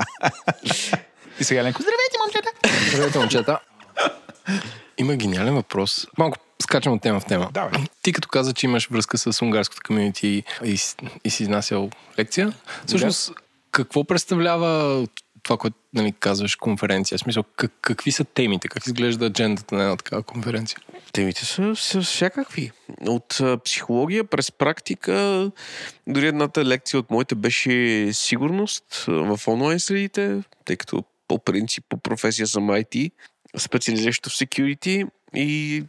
И 1.40 1.44
сега 1.44 1.62
Ленко, 1.64 1.82
здравейте, 1.82 2.16
момчета! 2.24 2.50
Здравейте, 2.90 3.18
момчета. 3.18 3.58
Има 4.98 5.16
гениален 5.16 5.54
въпрос. 5.54 6.06
Малко 6.18 6.38
скачам 6.62 6.92
от 6.92 7.02
тема 7.02 7.20
в 7.20 7.24
тема. 7.24 7.50
Давай. 7.52 7.72
Ти 8.02 8.12
като 8.12 8.28
каза, 8.28 8.52
че 8.52 8.66
имаш 8.66 8.88
връзка 8.88 9.18
с 9.18 9.42
унгарското 9.42 9.82
комьюнити 9.86 10.44
и, 10.64 10.78
и 11.24 11.30
си 11.30 11.42
изнасял 11.42 11.90
лекция, 12.18 12.52
всъщност 12.86 13.32
какво 13.70 14.04
представлява 14.04 15.06
това, 15.42 15.56
което 15.56 15.76
нали, 15.94 16.12
казваш 16.12 16.56
конференция? 16.56 17.18
В 17.18 17.20
смисъл, 17.20 17.42
как, 17.56 17.72
какви 17.80 18.12
са 18.12 18.24
темите? 18.24 18.68
Как 18.68 18.86
изглежда 18.86 19.26
аджендата 19.26 19.74
на 19.74 19.82
една 19.82 19.96
такава 19.96 20.22
конференция? 20.22 20.78
Темите 21.12 21.44
са, 21.44 21.76
са 21.76 22.00
всякакви. 22.00 22.70
От 23.06 23.40
а, 23.40 23.58
психология 23.58 24.24
през 24.24 24.52
практика, 24.52 25.50
дори 26.06 26.26
едната 26.26 26.64
лекция 26.64 27.00
от 27.00 27.10
моите 27.10 27.34
беше 27.34 28.08
сигурност 28.12 29.04
в 29.08 29.40
онлайн 29.46 29.80
средите, 29.80 30.42
тъй 30.64 30.76
като 30.76 31.04
по 31.28 31.38
принцип 31.38 31.84
по 31.88 31.96
професия 31.96 32.46
съм 32.46 32.68
IT, 32.68 33.10
специализиращо 33.56 34.30
в 34.30 34.32
security 34.32 35.08
и 35.34 35.82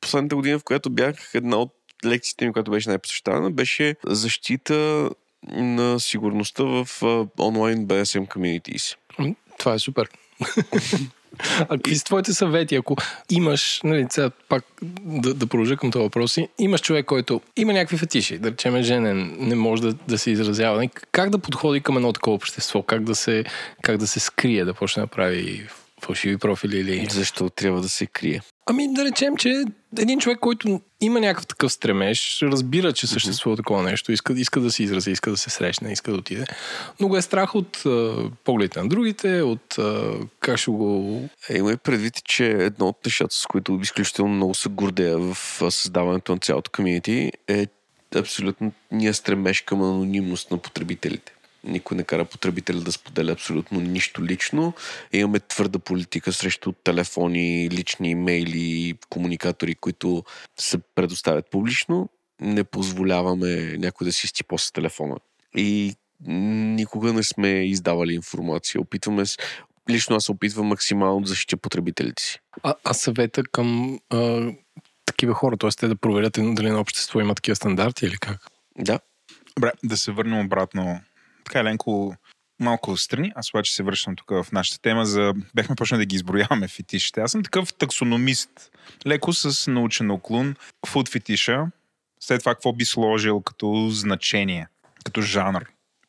последната 0.00 0.36
година, 0.36 0.58
в 0.58 0.64
която 0.64 0.90
бях, 0.90 1.30
една 1.34 1.56
от 1.56 1.72
лекциите 2.04 2.46
ми, 2.46 2.52
която 2.52 2.70
беше 2.70 2.88
най-посещавана, 2.88 3.50
беше 3.50 3.94
защита 4.06 5.10
на 5.52 6.00
сигурността 6.00 6.64
в 6.64 6.88
онлайн 7.38 7.86
BSM 7.86 8.28
communities. 8.28 8.96
Това 9.58 9.74
е 9.74 9.78
супер. 9.78 10.08
А 11.58 11.68
какви 11.68 11.96
са 11.96 12.04
твоите 12.04 12.32
съвети, 12.32 12.74
ако 12.74 12.96
имаш, 13.30 13.80
нали, 13.84 14.06
сега 14.10 14.30
пак 14.48 14.64
да, 15.02 15.34
да 15.34 15.46
продължа 15.46 15.76
към 15.76 15.90
този 15.90 16.02
въпрос, 16.02 16.36
имаш 16.58 16.80
човек, 16.80 17.06
който 17.06 17.40
има 17.56 17.72
някакви 17.72 17.96
фетиши, 17.96 18.38
да 18.38 18.50
речем 18.50 18.76
е 18.76 18.82
женен, 18.82 19.36
не 19.38 19.54
може 19.54 19.82
да, 19.82 19.92
да 19.92 20.18
се 20.18 20.30
изразява. 20.30 20.88
Как 21.12 21.30
да 21.30 21.38
подходи 21.38 21.80
към 21.80 21.96
едно 21.96 22.12
такова 22.12 22.34
общество? 22.34 22.82
Как 22.82 23.04
да 23.04 23.14
се, 23.14 23.44
как 23.82 23.96
да 23.96 24.06
се 24.06 24.20
скрие, 24.20 24.64
да 24.64 24.74
почне 24.74 25.02
да 25.02 25.06
прави 25.06 25.68
фалшиви 26.04 26.38
профили 26.38 26.78
или... 26.78 27.06
Защо 27.10 27.50
трябва 27.50 27.80
да 27.80 27.88
се 27.88 28.06
крие? 28.06 28.40
Ами 28.66 28.94
да 28.94 29.04
речем, 29.04 29.36
че 29.36 29.64
един 29.98 30.18
човек, 30.18 30.38
който 30.38 30.80
има 31.00 31.20
някакъв 31.20 31.46
такъв 31.46 31.72
стремеж, 31.72 32.42
разбира, 32.42 32.92
че 32.92 33.06
съществува 33.06 33.56
такова 33.56 33.82
нещо, 33.82 34.12
иска, 34.12 34.32
иска 34.32 34.60
да 34.60 34.70
се 34.70 34.82
изрази, 34.82 35.10
иска 35.10 35.30
да 35.30 35.36
се 35.36 35.50
срещне, 35.50 35.92
иска 35.92 36.10
да 36.10 36.16
отиде, 36.16 36.44
но 37.00 37.08
го 37.08 37.16
е 37.16 37.22
страх 37.22 37.54
от 37.54 37.86
а, 37.86 38.14
погледите 38.44 38.82
на 38.82 38.88
другите, 38.88 39.42
от 39.42 39.78
а, 39.78 40.12
как 40.40 40.56
ще 40.56 40.70
го... 40.70 41.20
Е, 41.48 41.58
има 41.58 41.72
и 41.72 41.76
предвид, 41.76 42.24
че 42.24 42.46
едно 42.46 42.88
от 42.88 42.96
нещата, 43.04 43.34
с 43.34 43.46
които 43.46 43.78
изключително 43.82 44.34
много 44.34 44.54
се 44.54 44.68
гордея 44.68 45.18
в 45.18 45.36
създаването 45.70 46.32
на 46.32 46.38
цялото 46.38 46.70
комьюнити 46.70 47.32
е 47.48 47.66
абсолютно 48.14 48.72
ние 48.92 49.12
стремеж 49.12 49.60
към 49.60 49.82
анонимност 49.82 50.50
на 50.50 50.58
потребителите. 50.58 51.32
Никой 51.66 51.96
не 51.96 52.04
кара 52.04 52.24
потребителя 52.24 52.80
да 52.80 52.92
споделя 52.92 53.32
абсолютно 53.32 53.80
нищо 53.80 54.24
лично. 54.24 54.72
Имаме 55.12 55.40
твърда 55.40 55.78
политика 55.78 56.32
срещу 56.32 56.72
телефони, 56.72 57.70
лични 57.70 58.10
имейли, 58.10 58.94
комуникатори, 59.10 59.74
които 59.74 60.24
се 60.58 60.78
предоставят 60.94 61.50
публично. 61.50 62.08
Не 62.40 62.64
позволяваме 62.64 63.76
някой 63.78 64.04
да 64.04 64.12
си 64.12 64.26
стипо 64.26 64.58
с 64.58 64.72
телефона. 64.72 65.16
И 65.56 65.94
никога 66.26 67.12
не 67.12 67.22
сме 67.22 67.48
издавали 67.48 68.14
информация. 68.14 68.80
Опитваме 68.80 69.26
с... 69.26 69.36
Лично 69.90 70.16
аз 70.16 70.24
се 70.24 70.32
опитвам 70.32 70.66
максимално 70.66 71.20
да 71.20 71.28
защитя 71.28 71.56
потребителите 71.56 72.22
си. 72.22 72.38
А, 72.62 72.74
а 72.84 72.94
съвета 72.94 73.42
към 73.52 74.00
а, 74.10 74.50
такива 75.06 75.34
хора, 75.34 75.56
т.е. 75.56 75.70
те 75.70 75.88
да 75.88 75.96
проверят 75.96 76.38
дали 76.54 76.70
на 76.70 76.80
общество 76.80 77.20
има 77.20 77.34
такива 77.34 77.56
стандарти 77.56 78.06
или 78.06 78.16
как. 78.16 78.46
Да. 78.78 79.00
Добре, 79.56 79.72
да 79.84 79.96
се 79.96 80.12
върнем 80.12 80.46
обратно. 80.46 81.00
Така, 81.46 81.60
Еленко, 81.60 82.14
малко 82.60 82.96
страни. 82.96 83.32
Аз 83.34 83.50
обаче 83.54 83.74
се 83.74 83.82
връщам 83.82 84.16
тук 84.16 84.30
в 84.30 84.46
нашата 84.52 84.78
тема 84.78 85.06
за... 85.06 85.34
Бехме 85.54 85.76
почнали 85.76 86.00
да 86.00 86.06
ги 86.06 86.16
изброяваме 86.16 86.68
фетишите. 86.68 87.20
Аз 87.20 87.30
съм 87.30 87.42
такъв 87.42 87.74
таксономист. 87.74 88.50
Леко 89.06 89.32
с 89.32 89.70
научен 89.70 90.10
оклон. 90.10 90.56
Фуд 90.86 91.08
фетиша. 91.08 91.66
След 92.20 92.40
това 92.40 92.54
какво 92.54 92.72
би 92.72 92.84
сложил 92.84 93.40
като 93.40 93.88
значение, 93.90 94.68
като 95.04 95.22
жанр, 95.22 95.66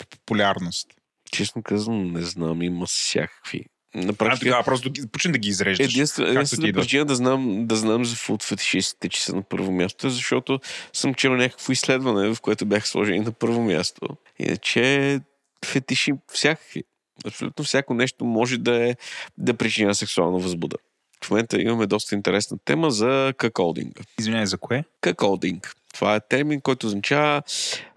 популярност. 0.10 0.88
Честно 1.32 1.64
казвам, 1.64 2.12
не 2.12 2.22
знам, 2.22 2.62
има 2.62 2.86
всякакви. 2.86 3.66
На 3.96 4.14
А, 4.20 4.38
тогава 4.38 4.64
просто 4.64 4.92
почни 5.12 5.32
да 5.32 5.38
ги 5.38 5.50
изреждаш. 5.50 5.94
единствена, 5.94 6.30
единствена 6.30 6.74
причина 6.74 7.06
да 7.06 7.16
знам, 7.16 7.68
да 7.68 7.76
знам 7.76 8.06
за 8.06 8.16
фуд 8.16 8.44
фетишистите, 8.44 9.10
че 9.10 9.24
са 9.24 9.36
на 9.36 9.42
първо 9.42 9.72
място, 9.72 10.10
защото 10.10 10.60
съм 10.94 11.14
чел 11.14 11.36
някакво 11.36 11.72
изследване, 11.72 12.34
в 12.34 12.42
което 12.42 12.66
бях 12.66 12.88
сложени 12.88 13.20
на 13.20 13.32
първо 13.32 13.64
място. 13.64 14.02
Иначе 14.40 15.20
фетиши 15.66 16.12
всякакви. 16.34 16.84
Абсолютно 17.26 17.66
всяко 17.66 17.94
нещо 17.94 18.26
може 18.26 18.58
да, 18.58 18.90
е, 18.90 18.96
да 19.38 19.54
причинява 19.54 19.96
сексуална 19.96 20.40
възбуда. 20.40 20.78
В 21.24 21.30
момента 21.30 21.62
имаме 21.62 21.88
доста 21.88 22.16
интересна 22.16 22.58
тема 22.66 22.92
за 22.92 23.34
каколдинга. 23.38 24.02
Извинявай, 24.20 24.46
за 24.46 24.58
кое? 24.58 24.84
Каколдинг. 25.02 25.74
Това 25.94 26.16
е 26.16 26.20
термин, 26.20 26.62
който 26.62 26.88
означава 26.88 27.42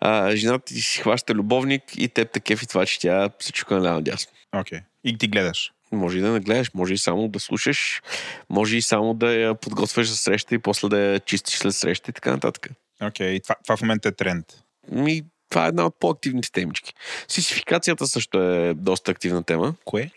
а, 0.00 0.36
жената 0.36 0.64
ти 0.64 0.74
си 0.74 1.00
хваща 1.00 1.34
любовник 1.34 1.82
и 1.96 2.08
теб 2.08 2.30
те 2.32 2.40
кефи 2.40 2.66
това, 2.66 2.86
че 2.86 3.00
тя 3.00 3.30
се 3.40 3.52
чука 3.52 3.74
наляво 3.74 4.00
дясно. 4.00 4.32
Окей. 4.52 4.78
И 5.04 5.18
ти 5.18 5.28
гледаш. 5.28 5.72
Може 5.92 6.18
и 6.18 6.20
да 6.20 6.30
не 6.30 6.40
гледаш, 6.40 6.70
може 6.74 6.94
и 6.94 6.98
само 6.98 7.28
да 7.28 7.40
слушаш, 7.40 8.02
може 8.48 8.76
и 8.76 8.82
само 8.82 9.14
да 9.14 9.32
я 9.32 9.54
подготвяш 9.54 10.08
за 10.08 10.16
среща 10.16 10.54
и 10.54 10.58
после 10.58 10.88
да 10.88 10.98
я 10.98 11.20
чистиш 11.20 11.58
след 11.58 11.74
среща 11.74 12.10
и 12.10 12.14
така 12.14 12.30
нататък. 12.30 12.68
Окей. 13.02 13.40
Това, 13.40 13.54
това 13.62 13.76
в 13.76 13.80
момента 13.80 14.08
е 14.08 14.12
тренд. 14.12 14.46
Ми, 14.92 15.22
това 15.50 15.64
е 15.64 15.68
една 15.68 15.86
от 15.86 16.00
по-активните 16.00 16.52
темички. 16.52 16.94
Сисификацията 17.28 18.06
също 18.06 18.42
е 18.42 18.74
доста 18.74 19.10
активна 19.10 19.42
тема. 19.42 19.74
Кое? 19.84 20.10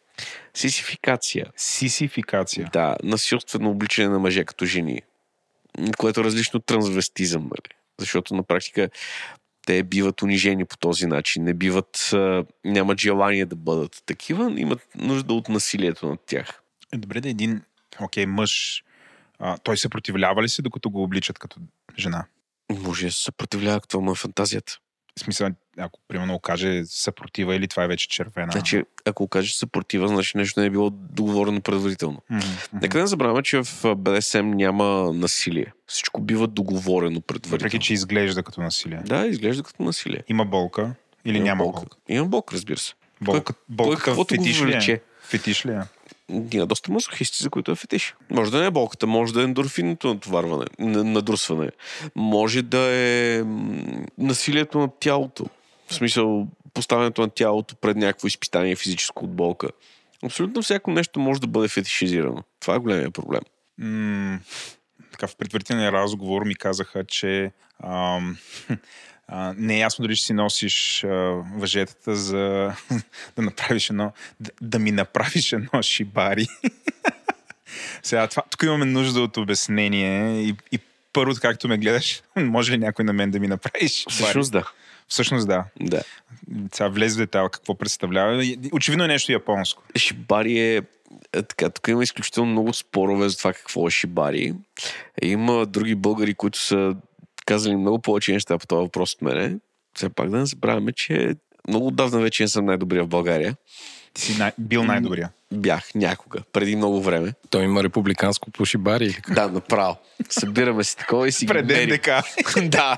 Сисификация. 0.53 1.45
Сисификация. 1.55 2.69
Да, 2.73 2.97
насилствено 3.03 3.69
обличане 3.69 4.09
на 4.09 4.19
мъже 4.19 4.45
като 4.45 4.65
жени. 4.65 5.01
Което 5.97 6.19
е 6.19 6.23
различно 6.23 6.57
от 6.57 6.65
трансвестизъм, 6.65 7.43
нали? 7.43 7.75
Защото 7.99 8.35
на 8.35 8.43
практика 8.43 8.89
те 9.65 9.83
биват 9.83 10.21
унижени 10.21 10.65
по 10.65 10.77
този 10.77 11.05
начин, 11.05 11.43
не 11.43 11.53
биват, 11.53 12.13
нямат 12.65 12.99
желание 12.99 13.45
да 13.45 13.55
бъдат 13.55 14.03
такива, 14.05 14.53
имат 14.59 14.87
нужда 14.95 15.33
от 15.33 15.49
насилието 15.49 16.07
над 16.07 16.19
тях. 16.25 16.61
Е, 16.93 16.97
добре 16.97 17.21
да 17.21 17.29
един, 17.29 17.61
окей, 18.01 18.25
мъж, 18.25 18.83
а, 19.39 19.57
той 19.57 19.77
съпротивлява 19.77 20.43
ли 20.43 20.49
се, 20.49 20.61
докато 20.61 20.89
го 20.89 21.03
обличат 21.03 21.39
като 21.39 21.59
жена? 21.99 22.25
Може 22.71 23.05
да 23.05 23.11
се 23.11 23.23
съпротивлява, 23.23 23.79
това 23.79 24.03
му 24.03 24.11
е 24.11 24.15
фантазията. 24.15 24.79
В 25.17 25.19
смисъл, 25.19 25.49
ако 25.77 25.99
примерно 26.07 26.33
окаже 26.33 26.83
съпротива 26.85 27.55
или 27.55 27.67
това 27.67 27.83
е 27.83 27.87
вече 27.87 28.09
червена. 28.09 28.51
Значи, 28.51 28.83
ако 29.05 29.27
кажеш 29.27 29.53
съпротива, 29.53 30.07
значи 30.07 30.37
нещо 30.37 30.59
не 30.59 30.65
е 30.65 30.69
било 30.69 30.89
договорено 30.89 31.61
предварително. 31.61 32.21
Мгм. 32.29 32.45
Нека 32.81 32.99
не 32.99 33.07
забравяме, 33.07 33.43
че 33.43 33.63
в 33.63 33.95
БДСМ 33.95 34.51
няма 34.51 35.13
насилие. 35.13 35.65
Всичко 35.87 36.21
бива 36.21 36.47
договорено 36.47 37.21
предварително. 37.21 37.59
Въпреки, 37.59 37.79
че 37.79 37.93
изглежда 37.93 38.43
като 38.43 38.61
насилие. 38.61 39.01
Да, 39.05 39.27
изглежда 39.27 39.63
като 39.63 39.83
насилие. 39.83 40.23
Има 40.27 40.45
болка 40.45 40.95
или 41.25 41.37
Има 41.37 41.45
няма 41.45 41.63
болка? 41.63 41.85
Има 42.09 42.25
болка, 42.25 42.55
разбира 42.55 42.77
се. 42.77 42.93
Болка, 43.21 43.53
болката 43.69 44.03
каквото 44.03 44.35
го 44.35 44.43
фетиш 44.43 44.61
ли 44.61 44.63
е? 44.63 44.65
влече. 44.65 45.01
Фетиш 45.23 45.65
ли 45.65 45.71
е? 45.71 45.81
Има 46.29 46.65
доста 46.65 46.91
мазохисти, 46.91 47.43
за 47.43 47.49
които 47.49 47.71
е 47.71 47.75
фетиш. 47.75 48.15
Може 48.29 48.51
да 48.51 48.59
не 48.59 48.65
е 48.65 48.71
болката, 48.71 49.07
може 49.07 49.33
да 49.33 49.41
е 49.41 49.43
ендорфинното 49.43 50.07
натоварване, 50.07 50.65
надрусване. 50.79 51.69
Може 52.15 52.61
да 52.61 52.91
е 52.91 53.43
насилието 54.17 54.79
над 54.79 54.91
тялото. 54.99 55.45
В 55.87 55.93
смисъл, 55.93 56.47
поставянето 56.73 57.21
на 57.21 57.29
тялото 57.29 57.75
пред 57.75 57.97
някакво 57.97 58.27
изпитание 58.27 58.75
физическо 58.75 59.25
от 59.25 59.35
болка. 59.35 59.67
Абсолютно 60.23 60.61
всяко 60.61 60.91
нещо 60.91 61.19
може 61.19 61.41
да 61.41 61.47
бъде 61.47 61.67
фетишизирано. 61.67 62.43
Това 62.59 62.75
е 62.75 62.79
големия 62.79 63.11
проблем. 63.11 63.41
М- 63.77 64.39
така, 65.11 65.27
в 65.27 65.35
предварителния 65.35 65.91
разговор 65.91 66.43
ми 66.43 66.55
казаха, 66.55 67.03
че 67.05 67.51
ам, 67.83 68.37
а, 69.35 69.53
не 69.57 69.75
е 69.75 69.79
ясно 69.79 70.03
дали 70.03 70.15
ще 70.15 70.25
си 70.25 70.33
носиш 70.33 71.03
а, 71.03 71.07
въжетата 71.55 72.15
за 72.15 72.73
да 73.35 73.41
направиш 73.41 73.89
едно, 73.89 74.11
да, 74.39 74.51
да 74.61 74.79
ми 74.79 74.91
направиш 74.91 75.53
едно 75.53 75.81
шибари. 75.81 76.47
Сега, 78.03 78.27
това, 78.27 78.43
тук 78.49 78.63
имаме 78.63 78.85
нужда 78.85 79.21
от 79.21 79.37
обяснение 79.37 80.41
и, 80.41 80.55
и 80.71 80.79
първото, 81.13 81.41
както 81.41 81.67
ме 81.67 81.77
гледаш, 81.77 82.21
може 82.35 82.71
ли 82.71 82.77
някой 82.77 83.05
на 83.05 83.13
мен 83.13 83.31
да 83.31 83.39
ми 83.39 83.47
направи 83.47 83.87
шибари? 83.87 84.13
Всъщност 84.13 84.51
да. 84.51 84.71
Всъщност 85.07 85.47
да. 85.47 85.63
да. 85.79 86.03
Сега 86.73 86.87
влез 86.87 87.15
в 87.15 87.17
детайл 87.17 87.49
какво 87.49 87.75
представлява. 87.75 88.43
Очевидно 88.71 89.03
е 89.03 89.07
нещо 89.07 89.31
японско. 89.31 89.83
Шибари 89.97 90.59
е, 90.59 90.81
е 91.33 91.43
така, 91.43 91.69
тук 91.69 91.87
има 91.87 92.03
изключително 92.03 92.51
много 92.51 92.73
спорове 92.73 93.29
за 93.29 93.37
това 93.37 93.53
какво 93.53 93.87
е 93.87 93.91
шибари. 93.91 94.53
Има 95.21 95.65
други 95.65 95.95
българи, 95.95 96.33
които 96.33 96.59
са 96.59 96.95
казали 97.45 97.75
много 97.75 97.99
повече 98.01 98.31
неща 98.33 98.57
по 98.57 98.67
този 98.67 98.81
въпрос 98.81 99.13
от 99.13 99.21
мене. 99.21 99.57
Все 99.95 100.09
пак 100.09 100.29
да 100.29 100.37
не 100.37 100.45
забравяме, 100.45 100.91
че 100.91 101.35
много 101.67 101.87
отдавна 101.87 102.19
вече 102.19 102.43
не 102.43 102.47
съм 102.47 102.65
най-добрия 102.65 103.03
в 103.03 103.07
България. 103.07 103.55
Ти 104.13 104.21
си 104.21 104.37
най- 104.39 104.51
бил 104.57 104.83
най-добрия. 104.83 105.29
Бях 105.53 105.95
някога, 105.95 106.39
преди 106.53 106.75
много 106.75 107.01
време. 107.01 107.33
Той 107.49 107.63
има 107.63 107.83
републиканско 107.83 108.51
по 108.51 108.65
шибари 108.65 109.05
или 109.05 109.13
как? 109.13 109.35
Да, 109.35 109.47
направо. 109.47 109.97
Събираме 110.29 110.83
се 110.83 110.95
такова 110.95 111.27
и 111.27 111.31
си 111.31 111.45
ги 111.45 111.53
Пред 111.53 111.65
мерим. 111.65 111.89
НДК. 111.89 112.09
да. 112.63 112.97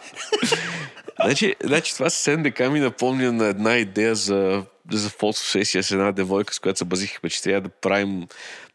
Значи, 1.24 1.56
значи 1.64 1.94
това 1.94 2.10
с 2.10 2.38
НДК 2.38 2.60
ми 2.60 2.80
напомня 2.80 3.32
на 3.32 3.46
една 3.46 3.78
идея 3.78 4.16
за, 4.16 4.64
за 4.92 5.10
фотосесия 5.10 5.84
с 5.84 5.92
една 5.92 6.12
девойка, 6.12 6.54
с 6.54 6.60
която 6.60 6.78
се 6.78 6.86
базихме, 6.86 7.30
че 7.30 7.44
трябва 7.44 7.62
да 7.62 7.70
правим 7.70 8.28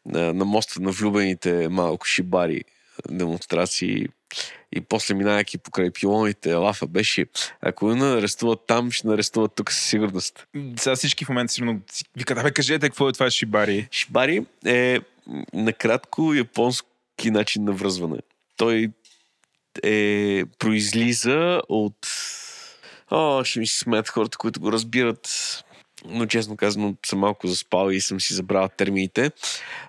на, 0.06 0.34
на 0.34 0.44
моста 0.44 0.80
на 0.80 0.90
влюбените 0.90 1.68
малко 1.68 2.06
шибари 2.06 2.64
демонстрации. 3.08 4.06
И 4.72 4.80
после 4.80 5.14
минавайки 5.14 5.58
покрай 5.58 5.90
пилоните, 5.90 6.54
лафа 6.54 6.86
беше, 6.86 7.26
ако 7.62 7.94
не 7.94 8.04
арестуват 8.04 8.60
там, 8.66 8.90
ще 8.90 9.08
арестуват 9.08 9.52
тук 9.54 9.72
със 9.72 9.84
сигурност. 9.84 10.46
Сега 10.76 10.96
всички 10.96 11.24
в 11.24 11.28
момента 11.28 11.52
сигурно 11.52 11.80
си 11.92 12.04
викат, 12.16 12.38
абе 12.38 12.50
кажете 12.50 12.88
какво 12.88 13.08
е 13.08 13.12
това 13.12 13.30
шибари. 13.30 13.88
Шибари 13.90 14.46
е 14.66 14.98
накратко 15.52 16.34
японски 16.34 17.30
начин 17.30 17.64
на 17.64 17.72
връзване. 17.72 18.18
Той 18.56 18.90
е, 19.82 20.44
произлиза 20.58 21.62
от... 21.68 22.08
О, 23.10 23.44
ще 23.44 23.58
ми 23.58 23.66
се 23.66 23.78
смеят 23.78 24.08
хората, 24.08 24.38
които 24.38 24.60
го 24.60 24.72
разбират. 24.72 25.28
Но 26.04 26.26
честно 26.26 26.56
казано 26.56 26.94
съм 27.06 27.18
малко 27.18 27.46
заспал 27.46 27.90
и 27.90 28.00
съм 28.00 28.20
си 28.20 28.34
забрал 28.34 28.68
термините. 28.76 29.30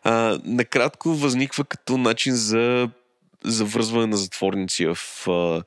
А, 0.03 0.39
накратко 0.43 1.09
възниква 1.09 1.65
като 1.65 1.97
начин 1.97 2.35
за, 2.35 2.89
за 3.43 3.65
връзване 3.65 4.07
на 4.07 4.17
затворници 4.17 4.85
в... 4.85 5.27
А, 5.29 5.63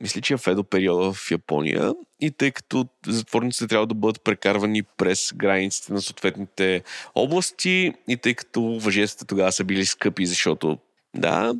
мисля, 0.00 0.20
че 0.20 0.34
е 0.34 0.36
в 0.36 0.46
едо 0.46 0.64
периода 0.64 1.12
в 1.12 1.30
Япония 1.30 1.94
и 2.20 2.30
тъй 2.30 2.50
като 2.50 2.86
затворниците 3.06 3.66
трябва 3.66 3.86
да 3.86 3.94
бъдат 3.94 4.24
прекарвани 4.24 4.82
през 4.82 5.32
границите 5.34 5.92
на 5.92 6.02
съответните 6.02 6.82
области 7.14 7.92
и 8.08 8.16
тъй 8.16 8.34
като 8.34 8.62
въжетата 8.62 9.24
тогава 9.24 9.52
са 9.52 9.64
били 9.64 9.86
скъпи, 9.86 10.26
защото 10.26 10.78
да, 11.14 11.54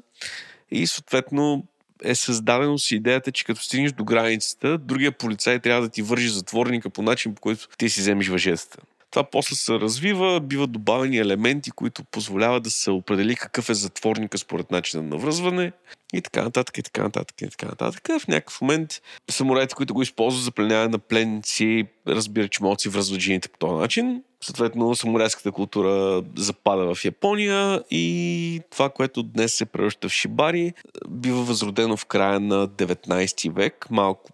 и 0.71 0.87
съответно 0.87 1.65
е 2.05 2.15
създадено 2.15 2.79
с 2.79 2.91
идеята, 2.91 3.33
че 3.33 3.45
като 3.45 3.63
стигнеш 3.63 3.93
до 3.93 4.05
границата, 4.05 4.79
другия 4.79 5.13
полицай 5.13 5.61
трябва 5.61 5.83
да 5.83 5.89
ти 5.89 6.03
вържи 6.03 6.29
затворника 6.29 6.91
по 6.91 7.03
начин, 7.03 7.35
по 7.35 7.41
който 7.41 7.69
ти 7.79 7.89
си 7.89 8.01
вземеш 8.01 8.29
въжетата. 8.29 8.79
Това 9.15 9.25
после 9.25 9.57
се 9.57 9.73
развива, 9.73 10.41
биват 10.41 10.73
добавени 10.73 11.19
елементи, 11.19 11.71
които 11.71 12.05
позволяват 12.05 12.63
да 12.63 12.71
се 12.71 12.91
определи 12.91 13.37
какъв 13.37 13.69
е 13.69 13.75
затворника 13.75 14.39
според 14.39 14.71
начина 14.71 15.03
на 15.03 15.17
връзване 15.17 15.73
и 16.15 16.21
така 16.21 16.43
нататък, 16.43 16.79
и 16.79 16.83
така 16.83 17.03
нататък, 17.03 17.43
и 17.43 17.49
така 17.49 17.67
нататък. 17.67 18.09
В 18.21 18.29
някакъв 18.29 18.61
момент 18.61 19.03
самураите, 19.31 19.75
които 19.75 19.95
го 19.95 20.03
използват 20.03 20.45
за 20.45 20.51
пленяване 20.51 20.89
на 20.89 20.99
пленници, 20.99 21.87
разбира, 22.09 22.49
че 22.49 22.63
могат 22.63 22.81
си 22.81 22.89
връзват 22.89 23.21
жените 23.21 23.49
по 23.49 23.59
този 23.59 23.75
начин. 23.75 24.23
Съответно, 24.41 24.95
самурайската 24.95 25.53
култура 25.53 26.23
запада 26.37 26.95
в 26.95 27.05
Япония 27.05 27.83
и 27.91 28.61
това, 28.71 28.91
което 28.91 29.23
днес 29.23 29.55
се 29.55 29.65
превръща 29.65 30.09
в 30.09 30.13
шибари, 30.13 30.73
бива 31.09 31.43
възродено 31.43 31.97
в 31.97 32.07
края 32.07 32.41
на 32.41 32.69
19 32.69 33.53
век, 33.53 33.87
малко 33.91 34.31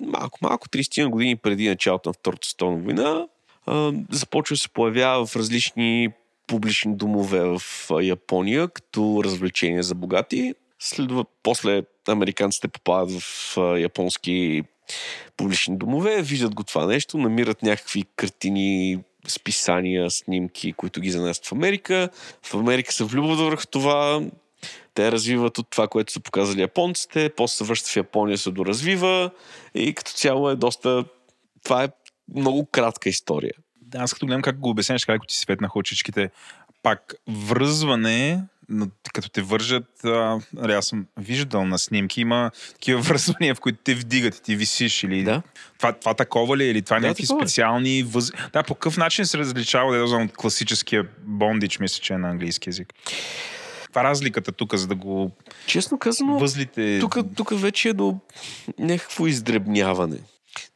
малко, 0.00 0.38
малко 0.42 0.68
30 0.68 1.08
години 1.08 1.36
преди 1.36 1.68
началото 1.68 2.08
на 2.08 2.12
Втората 2.12 2.48
световна 2.48 2.78
война, 2.78 3.26
започва 4.10 4.54
да 4.54 4.58
се 4.58 4.68
появява 4.68 5.26
в 5.26 5.36
различни 5.36 6.08
публични 6.46 6.96
домове 6.96 7.40
в 7.40 7.60
Япония, 8.02 8.68
като 8.68 9.20
развлечение 9.24 9.82
за 9.82 9.94
богати. 9.94 10.54
Следва, 10.78 11.24
после 11.42 11.82
американците 12.08 12.68
попадат 12.68 13.20
в 13.20 13.56
японски 13.78 14.62
публични 15.36 15.76
домове, 15.78 16.22
виждат 16.22 16.54
го 16.54 16.64
това 16.64 16.86
нещо, 16.86 17.18
намират 17.18 17.62
някакви 17.62 18.04
картини, 18.16 18.98
списания, 19.28 20.10
снимки, 20.10 20.72
които 20.72 21.00
ги 21.00 21.10
занесат 21.10 21.46
в 21.46 21.52
Америка. 21.52 22.08
В 22.42 22.54
Америка 22.54 22.92
се 22.92 23.04
влюбват 23.04 23.38
върху 23.38 23.66
това, 23.66 24.22
Те 24.94 25.12
развиват 25.12 25.58
от 25.58 25.70
това, 25.70 25.88
което 25.88 26.12
са 26.12 26.20
показали 26.20 26.60
японците, 26.60 27.30
после 27.36 27.56
се 27.56 27.64
връщат 27.64 27.88
в 27.88 27.96
Япония, 27.96 28.38
се 28.38 28.50
доразвива 28.50 29.30
и 29.74 29.94
като 29.94 30.12
цяло 30.12 30.50
е 30.50 30.56
доста... 30.56 31.04
Това 31.64 31.84
е 31.84 31.88
много 32.34 32.66
кратка 32.66 33.08
история. 33.08 33.52
Да, 33.82 33.98
аз 33.98 34.14
като 34.14 34.26
гледам 34.26 34.42
как 34.42 34.58
го 34.58 34.70
обясняваш, 34.70 35.04
как 35.04 35.22
ти 35.28 35.36
светнаха 35.36 35.78
очичките, 35.78 36.30
пак 36.82 37.14
връзване, 37.28 38.42
като 39.12 39.30
те 39.30 39.42
вържат, 39.42 40.04
а, 40.04 40.40
нали, 40.52 40.72
аз 40.72 40.86
съм 40.86 41.06
виждал 41.16 41.64
на 41.64 41.78
снимки, 41.78 42.20
има 42.20 42.50
такива 42.72 43.00
връзвания, 43.02 43.54
в 43.54 43.60
които 43.60 43.78
те 43.84 43.94
вдигат 43.94 44.34
и 44.36 44.42
ти 44.42 44.56
висиш 44.56 45.02
или 45.02 45.22
Да. 45.22 45.42
това, 45.78 45.92
това 45.92 46.14
такова 46.14 46.56
ли 46.56 46.64
е, 46.64 46.70
или 46.70 46.82
това 46.82 47.00
Да, 47.00 47.06
някакви 47.06 47.22
такова 47.22 47.44
е. 47.44 47.46
специални 47.46 48.02
въз... 48.02 48.32
Да, 48.52 48.62
по 48.62 48.74
какъв 48.74 48.96
начин 48.96 49.26
се 49.26 49.38
различава, 49.38 49.98
да 49.98 50.06
знам, 50.06 50.22
от 50.22 50.32
класическия 50.36 51.06
бондич, 51.24 51.78
мисля, 51.78 52.00
че 52.02 52.14
е 52.14 52.18
на 52.18 52.30
английски 52.30 52.68
язик. 52.68 52.94
Каква 53.82 54.00
е 54.00 54.04
разликата 54.04 54.52
тук, 54.52 54.74
за 54.74 54.86
да 54.86 54.94
го 54.94 55.30
Честно 55.66 55.98
казано, 55.98 56.38
възлите... 56.38 56.98
тук, 57.00 57.16
тук 57.36 57.60
вече 57.60 57.88
е 57.88 57.92
до 57.92 58.18
някакво 58.78 59.26
издребняване. 59.26 60.18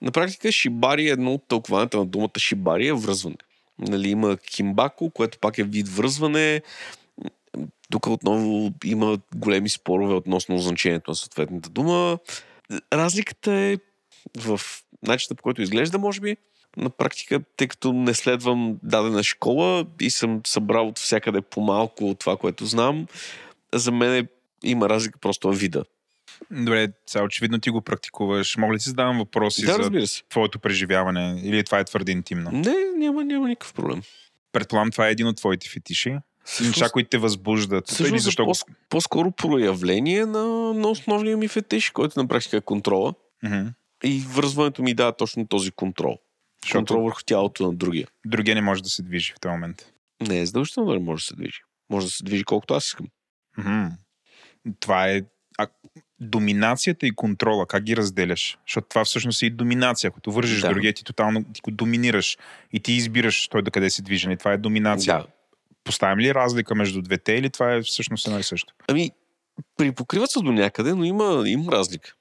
На 0.03 0.11
практика 0.11 0.53
шибари 0.53 1.09
е 1.09 1.11
едно 1.11 1.35
от 1.35 1.49
тълкованията 1.49 1.99
на 1.99 2.07
думата 2.07 2.39
шибари 2.39 2.87
е 2.87 2.93
връзване. 2.93 3.37
Нали, 3.79 4.09
има 4.09 4.37
кимбако, 4.37 5.11
което 5.11 5.39
пак 5.39 5.59
е 5.59 5.65
вид 5.65 5.89
връзване. 5.89 6.63
Тук 7.91 8.07
отново 8.07 8.73
има 8.85 9.19
големи 9.35 9.69
спорове 9.69 10.15
относно 10.15 10.59
значението 10.59 11.11
на 11.11 11.15
съответната 11.15 11.71
дума. 11.71 12.19
Разликата 12.93 13.53
е 13.53 13.77
в 14.39 14.61
начина 15.03 15.37
по 15.37 15.43
който 15.43 15.63
изглежда, 15.63 15.99
може 15.99 16.21
би. 16.21 16.37
На 16.77 16.91
практика, 16.91 17.41
тъй 17.57 17.69
като 17.69 17.93
не 17.93 18.15
следвам 18.15 18.79
дадена 18.83 19.23
школа 19.23 19.87
и 20.01 20.11
съм 20.11 20.41
събрал 20.47 20.89
от 20.89 20.99
всякъде 20.99 21.41
по-малко 21.41 22.11
от 22.11 22.19
това, 22.19 22.37
което 22.37 22.67
знам, 22.67 23.07
за 23.75 23.93
мен 23.93 24.15
е, 24.15 24.29
има 24.65 24.89
разлика 24.89 25.19
просто 25.19 25.53
в 25.53 25.57
вида. 25.57 25.85
Добре, 26.51 26.89
сега 27.07 27.25
очевидно 27.25 27.59
ти 27.59 27.71
го 27.71 27.81
практикуваш. 27.83 28.57
Мога 28.57 28.75
ли 28.75 28.79
ти 28.79 28.85
задавам 28.85 29.19
въпроси 29.19 29.67
Да, 29.67 29.73
за 30.01 30.07
се. 30.07 30.23
твоето 30.29 30.59
преживяване? 30.59 31.41
Или 31.45 31.65
това 31.65 31.79
е 31.79 31.85
твърде 31.85 32.13
интимно? 32.13 32.51
Не, 32.53 32.75
няма, 32.97 33.25
няма 33.25 33.49
никакъв 33.49 33.75
проблем. 33.75 34.03
Предполагам, 34.53 34.91
това 34.91 35.09
е 35.09 35.11
един 35.11 35.27
от 35.27 35.37
твоите 35.37 35.69
фетиши. 35.69 36.17
Неща, 36.61 36.89
които 36.89 37.09
те 37.09 37.19
възбуждат. 37.19 37.89
Всъщност, 37.89 38.11
Или 38.11 38.19
защо... 38.19 38.45
по- 38.45 38.73
по-скоро 38.89 39.31
проявление 39.31 40.27
на, 40.27 40.45
на 40.75 40.89
основния 40.89 41.37
ми 41.37 41.49
фетиш, 41.49 41.91
който 41.91 42.21
на 42.23 42.29
практика 42.29 42.57
е 42.57 42.61
контрола. 42.61 43.15
Мгм. 43.45 43.67
И 44.05 44.25
връзването 44.29 44.83
ми 44.83 44.95
дава 44.95 45.13
точно 45.13 45.47
този 45.47 45.71
контрол. 45.71 46.19
Защото 46.63 46.79
Контрол 46.79 47.05
върху 47.05 47.21
тялото 47.27 47.67
на 47.67 47.75
другия. 47.75 48.09
другия 48.27 48.55
не 48.55 48.61
може 48.61 48.83
да 48.83 48.89
се 48.89 49.03
движи 49.03 49.33
в 49.33 49.41
този 49.41 49.53
момент. 49.53 49.93
Не 50.21 50.41
е 50.41 50.47
задължително 50.47 50.89
да 50.89 50.95
не 50.95 51.05
може 51.05 51.23
да 51.23 51.27
се 51.27 51.37
движи. 51.37 51.61
Може 51.91 52.07
да 52.07 52.13
се 52.13 52.25
движи 52.25 52.45
колкото 52.45 52.75
аз 52.75 52.87
искам. 52.87 53.07
Мгм. 53.59 53.87
Това 54.81 55.09
е... 55.09 55.23
А, 55.59 55.67
доминацията 56.21 57.07
и 57.07 57.15
контрола, 57.15 57.67
как 57.67 57.83
ги 57.83 57.97
разделяш? 57.97 58.59
Защото 58.67 58.89
това 58.89 59.05
всъщност 59.05 59.43
е 59.43 59.47
и 59.47 59.51
доминация. 59.51 60.11
Като 60.11 60.33
вържиш 60.33 60.61
Да. 60.61 60.69
другия, 60.69 60.93
ти 60.93 61.05
тотално 61.05 61.45
ти 61.45 61.61
го 61.61 61.71
доминираш 61.71 62.39
и 62.73 62.81
ти 62.81 62.93
избираш 62.93 63.49
той 63.49 63.63
да 63.63 63.71
къде 63.71 63.91
се 63.91 64.03
движи. 64.03 64.31
И 64.31 64.37
това 64.37 64.53
е 64.53 64.59
доминация. 64.59 65.19
Да. 65.19 65.27
Поставим 65.85 66.19
ли 66.19 66.35
разлика 66.35 66.75
между 66.75 67.03
двете 67.03 67.33
или 67.33 67.51
това 67.51 67.75
е 67.75 67.83
всъщност 67.83 68.27
едно 68.27 68.39
и 68.39 68.43
също? 68.43 68.75
Ами, 68.89 69.11
припокриват 69.77 70.31
се 70.31 70.41
до 70.41 70.53
някъде, 70.53 70.95
но 70.95 71.05
има, 71.05 71.43
има 71.47 71.73
разлика. 71.73 72.13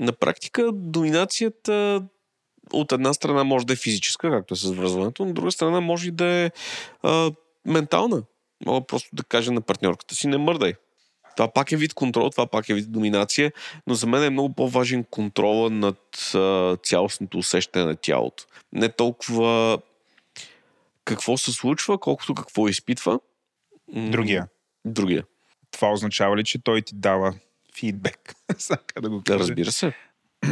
На 0.00 0.12
практика 0.12 0.70
доминацията 0.72 2.02
от 2.72 2.92
една 2.92 3.14
страна 3.14 3.44
може 3.44 3.66
да 3.66 3.72
е 3.72 3.76
физическа, 3.76 4.30
както 4.30 4.54
е 4.54 4.56
с 4.56 4.70
връзването, 4.70 5.24
но 5.24 5.28
от 5.28 5.34
друга 5.34 5.52
страна 5.52 5.80
може 5.80 6.08
и 6.08 6.10
да 6.10 6.24
е 6.24 6.50
а, 7.02 7.30
ментална. 7.66 8.22
Мога 8.66 8.86
просто 8.86 9.08
да 9.12 9.24
кажа 9.24 9.52
на 9.52 9.60
партньорката 9.60 10.14
си, 10.14 10.26
не 10.26 10.38
мърдай. 10.38 10.74
Това 11.36 11.52
пак 11.52 11.72
е 11.72 11.76
вид 11.76 11.94
контрол, 11.94 12.30
това 12.30 12.46
пак 12.46 12.68
е 12.68 12.74
вид 12.74 12.92
доминация, 12.92 13.52
но 13.86 13.94
за 13.94 14.06
мен 14.06 14.24
е 14.24 14.30
много 14.30 14.54
по-важен 14.54 15.04
контрола 15.04 15.70
над 15.70 16.32
а, 16.34 16.76
цялостното 16.76 17.38
усещане 17.38 17.84
на 17.84 17.96
тялото. 17.96 18.44
Не 18.72 18.88
толкова 18.88 19.78
какво 21.04 21.36
се 21.36 21.52
случва, 21.52 21.98
колкото 21.98 22.34
какво 22.34 22.68
изпитва. 22.68 23.20
Другия. 23.94 24.48
Другия. 24.84 25.24
Това 25.70 25.92
означава 25.92 26.36
ли, 26.36 26.44
че 26.44 26.58
той 26.64 26.82
ти 26.82 26.94
дава 26.94 27.34
фидбек? 27.76 28.34
Да 29.02 29.10
го 29.10 29.18
Да, 29.18 29.24
кажа. 29.24 29.38
разбира 29.38 29.72
се. 29.72 29.92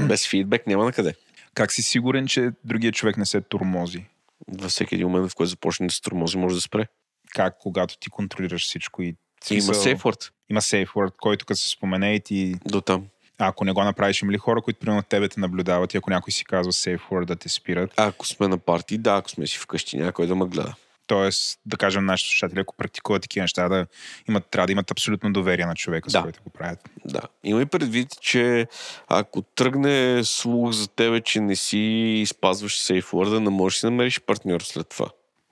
Без 0.08 0.28
фидбек 0.28 0.66
няма 0.66 0.84
на 0.84 0.92
къде. 0.92 1.14
Как 1.54 1.72
си 1.72 1.82
сигурен, 1.82 2.26
че 2.26 2.50
другия 2.64 2.92
човек 2.92 3.16
не 3.16 3.26
се 3.26 3.40
турмози? 3.40 4.04
Във 4.48 4.70
всеки 4.70 4.94
един 4.94 5.08
момент, 5.08 5.30
в 5.30 5.34
който 5.34 5.50
започне 5.50 5.86
да 5.86 5.92
се 5.92 6.00
тормози, 6.02 6.38
може 6.38 6.54
да 6.54 6.60
спре. 6.60 6.86
Как, 7.34 7.58
когато 7.58 7.98
ти 7.98 8.10
контролираш 8.10 8.62
всичко 8.62 9.02
и 9.02 9.16
в 9.44 9.50
Има 9.50 9.60
смисъл- 9.62 9.82
сейфворд 9.82 10.32
Има 10.50 10.60
safe 10.60 10.88
word, 10.88 11.12
който 11.16 11.46
като 11.46 11.60
се 11.60 11.68
спомене 11.68 12.14
и 12.14 12.20
ти... 12.20 12.54
до 12.64 12.80
там. 12.80 13.06
А, 13.38 13.48
ако 13.48 13.64
не 13.64 13.72
го 13.72 13.84
направиш, 13.84 14.22
има 14.22 14.32
ли 14.32 14.38
хора, 14.38 14.62
които 14.62 14.80
примерно 14.80 15.02
тебе 15.02 15.28
те 15.28 15.40
наблюдават 15.40 15.94
и 15.94 15.96
ако 15.96 16.10
някой 16.10 16.32
си 16.32 16.44
казва 16.44 16.72
safe 16.72 17.00
word 17.00 17.24
да 17.24 17.36
те 17.36 17.48
спират? 17.48 17.90
Ако 17.96 18.26
сме 18.26 18.48
на 18.48 18.58
парти, 18.58 18.98
да, 18.98 19.16
ако 19.16 19.30
сме 19.30 19.46
си 19.46 19.58
вкъщи, 19.58 19.96
някой 19.98 20.26
да 20.26 20.34
ме 20.34 20.44
гледа. 20.46 20.74
Тоест, 21.06 21.60
да 21.66 21.76
кажем, 21.76 22.04
нашите 22.04 22.28
слушатели, 22.28 22.60
ако 22.60 22.74
практикуват 22.76 23.22
такива 23.22 23.44
неща, 23.44 23.68
да 23.68 23.86
имат, 24.28 24.46
трябва 24.46 24.66
да 24.66 24.72
имат 24.72 24.90
абсолютно 24.90 25.32
доверие 25.32 25.66
на 25.66 25.74
човека, 25.74 26.10
с 26.10 26.12
Да. 26.12 26.22
който 26.22 26.42
го 26.42 26.50
правят. 26.50 26.78
Да. 27.04 27.20
Има 27.44 27.62
и 27.62 27.66
предвид, 27.66 28.08
че 28.20 28.66
ако 29.08 29.42
тръгне 29.42 30.24
слух 30.24 30.72
за 30.72 30.88
тебе, 30.88 31.20
че 31.20 31.40
не 31.40 31.56
си 31.56 32.24
спазваш 32.28 32.78
сейфворда, 32.78 33.40
не 33.40 33.50
можеш 33.50 33.80
да 33.80 33.90
намериш 33.90 34.20
партньор 34.20 34.60
след 34.60 34.88
това. 34.88 35.06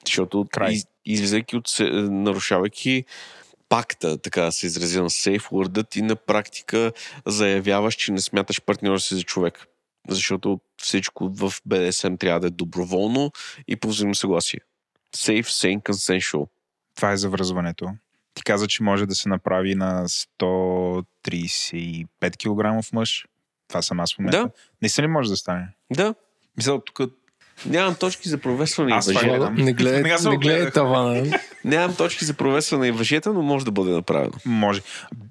Защото 0.06 0.46
Край. 0.52 0.72
из, 0.72 0.86
излизайки 1.06 1.56
от, 1.56 1.76
нарушавайки 2.10 3.04
пакта, 3.68 4.18
така 4.18 4.42
да 4.42 4.52
се 4.52 4.66
изразя 4.66 5.02
на 5.02 5.10
сейфворда, 5.10 5.84
ти 5.84 6.02
на 6.02 6.16
практика 6.16 6.92
заявяваш, 7.26 7.94
че 7.94 8.12
не 8.12 8.20
смяташ 8.20 8.62
партньора 8.62 9.00
си 9.00 9.14
за 9.14 9.22
човек. 9.22 9.66
Защото 10.08 10.60
всичко 10.76 11.28
в 11.28 11.52
БДСМ 11.66 12.14
трябва 12.14 12.40
да 12.40 12.46
е 12.46 12.50
доброволно 12.50 13.32
и 13.68 13.76
по 13.76 13.88
взаимно 13.88 14.14
съгласие. 14.14 14.60
Safe, 15.16 15.42
sane, 15.42 15.82
consensual. 15.82 16.48
Това 16.96 17.12
е 17.12 17.16
завръзването. 17.16 17.90
Ти 18.34 18.42
каза, 18.42 18.66
че 18.66 18.82
може 18.82 19.06
да 19.06 19.14
се 19.14 19.28
направи 19.28 19.74
на 19.74 20.08
135 20.08 22.06
кг 22.36 22.92
мъж. 22.92 23.26
Това 23.68 23.82
съм 23.82 24.00
аз 24.00 24.14
в 24.14 24.18
момента. 24.18 24.42
Да. 24.42 24.50
Наистина 24.82 25.06
ли 25.06 25.10
може 25.10 25.30
да 25.30 25.36
стане? 25.36 25.68
Да, 25.92 26.14
Мисля, 26.56 26.84
тук 26.84 27.12
нямам 27.66 27.94
точки 27.94 28.28
за 28.28 28.38
провесване 28.38 28.90
и 28.90 28.94
Аз 28.94 29.06
въжета. 29.06 29.50
Не 29.50 29.72
гледай, 29.72 30.02
не 30.24 30.36
гледай 30.36 30.70
тавана. 30.70 31.38
Нямам 31.64 31.96
точки 31.96 32.24
за 32.24 32.34
провесване 32.34 32.88
и 32.88 32.90
въжета, 32.90 33.32
но 33.32 33.42
може 33.42 33.64
да 33.64 33.70
бъде 33.70 33.90
направено. 33.90 34.32
може. 34.44 34.80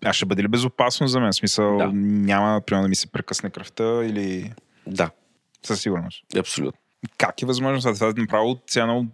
А 0.06 0.14
ще 0.14 0.26
бъде 0.26 0.44
ли 0.44 0.48
безопасно 0.48 1.08
за 1.08 1.20
мен? 1.20 1.32
В 1.32 1.36
смисъл, 1.36 1.78
Да. 1.78 1.90
няма, 1.94 2.62
примерно, 2.62 2.84
да 2.84 2.90
ми 2.90 2.96
се 2.96 3.08
прекъсне 3.08 3.50
кръвта 3.50 3.84
или... 4.04 4.54
Да, 4.88 5.10
Със 5.66 5.82
сигурност. 5.82 6.24
абсолютно. 6.38 6.80
Как 7.18 7.42
е 7.42 7.46
възможно 7.46 7.94
това? 7.94 8.08
Е 8.08 8.22
направо 8.22 8.60
цяло... 8.68 9.06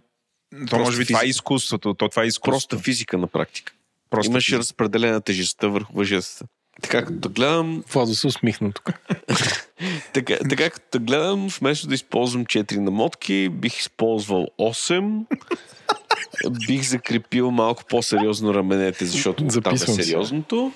То 0.50 0.58
Просто 0.60 0.78
може 0.78 0.98
би 0.98 1.06
това 1.06 1.18
е 1.18 1.20
физика. 1.20 1.30
изкуството. 1.30 1.94
То 1.94 2.08
това 2.08 2.22
е 2.22 2.26
изкуство. 2.26 2.50
Просто 2.50 2.78
физика 2.78 3.18
на 3.18 3.26
практика. 3.26 3.72
Просто 4.10 4.30
Имаш 4.30 4.44
физика. 4.44 4.58
разпределена 4.58 5.20
тежестта 5.20 5.68
върху 5.68 5.92
въжетата. 5.92 6.44
Така 6.82 7.04
като 7.04 7.28
гледам, 7.28 7.84
Владо 7.92 8.14
се 8.14 8.26
усмихна 8.26 8.72
тук. 8.72 8.90
така, 10.12 10.36
така 10.48 10.70
като 10.70 11.00
гледам, 11.00 11.48
вместо 11.58 11.88
да 11.88 11.94
използвам 11.94 12.46
4 12.46 12.78
намотки, 12.78 13.48
бих 13.48 13.78
използвал 13.78 14.46
8. 14.58 15.24
бих 16.66 16.82
закрепил 16.82 17.50
малко 17.50 17.82
по-сериозно 17.88 18.54
раменете, 18.54 19.04
защото 19.04 19.38
там 19.38 19.46
е 19.46 19.50
Записвам 19.50 19.96
сериозното. 19.96 20.72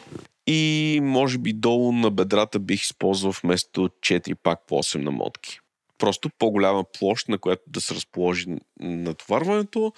И 0.46 1.00
може 1.02 1.38
би 1.38 1.52
долу 1.52 1.92
на 1.92 2.10
бедрата 2.10 2.58
бих 2.58 2.82
използвал 2.82 3.32
вместо 3.42 3.88
4 3.88 4.34
пак 4.34 4.66
по 4.66 4.74
8 4.74 4.96
намотки. 4.96 5.60
Просто 5.98 6.30
по-голяма 6.38 6.84
площ, 6.98 7.28
на 7.28 7.38
която 7.38 7.62
да 7.66 7.80
се 7.80 7.94
разположи 7.94 8.46
натоварването. 8.80 9.92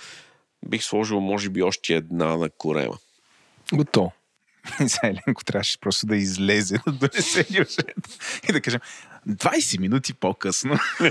Бих 0.67 0.83
сложил, 0.83 1.21
може 1.21 1.51
би, 1.51 1.63
още 1.63 1.95
една 1.95 2.37
на 2.37 2.51
корема. 2.51 2.97
Готово. 3.73 4.13
Сега 4.79 5.01
Еленко 5.09 5.45
трябваше 5.45 5.79
просто 5.79 6.07
да 6.07 6.17
излезе, 6.17 6.79
да 6.87 6.93
донесе 6.93 7.47
южето 7.51 7.85
и 8.49 8.53
да 8.53 8.61
кажем 8.61 8.81
20 9.29 9.81
минути 9.81 10.15
по-късно. 10.15 10.79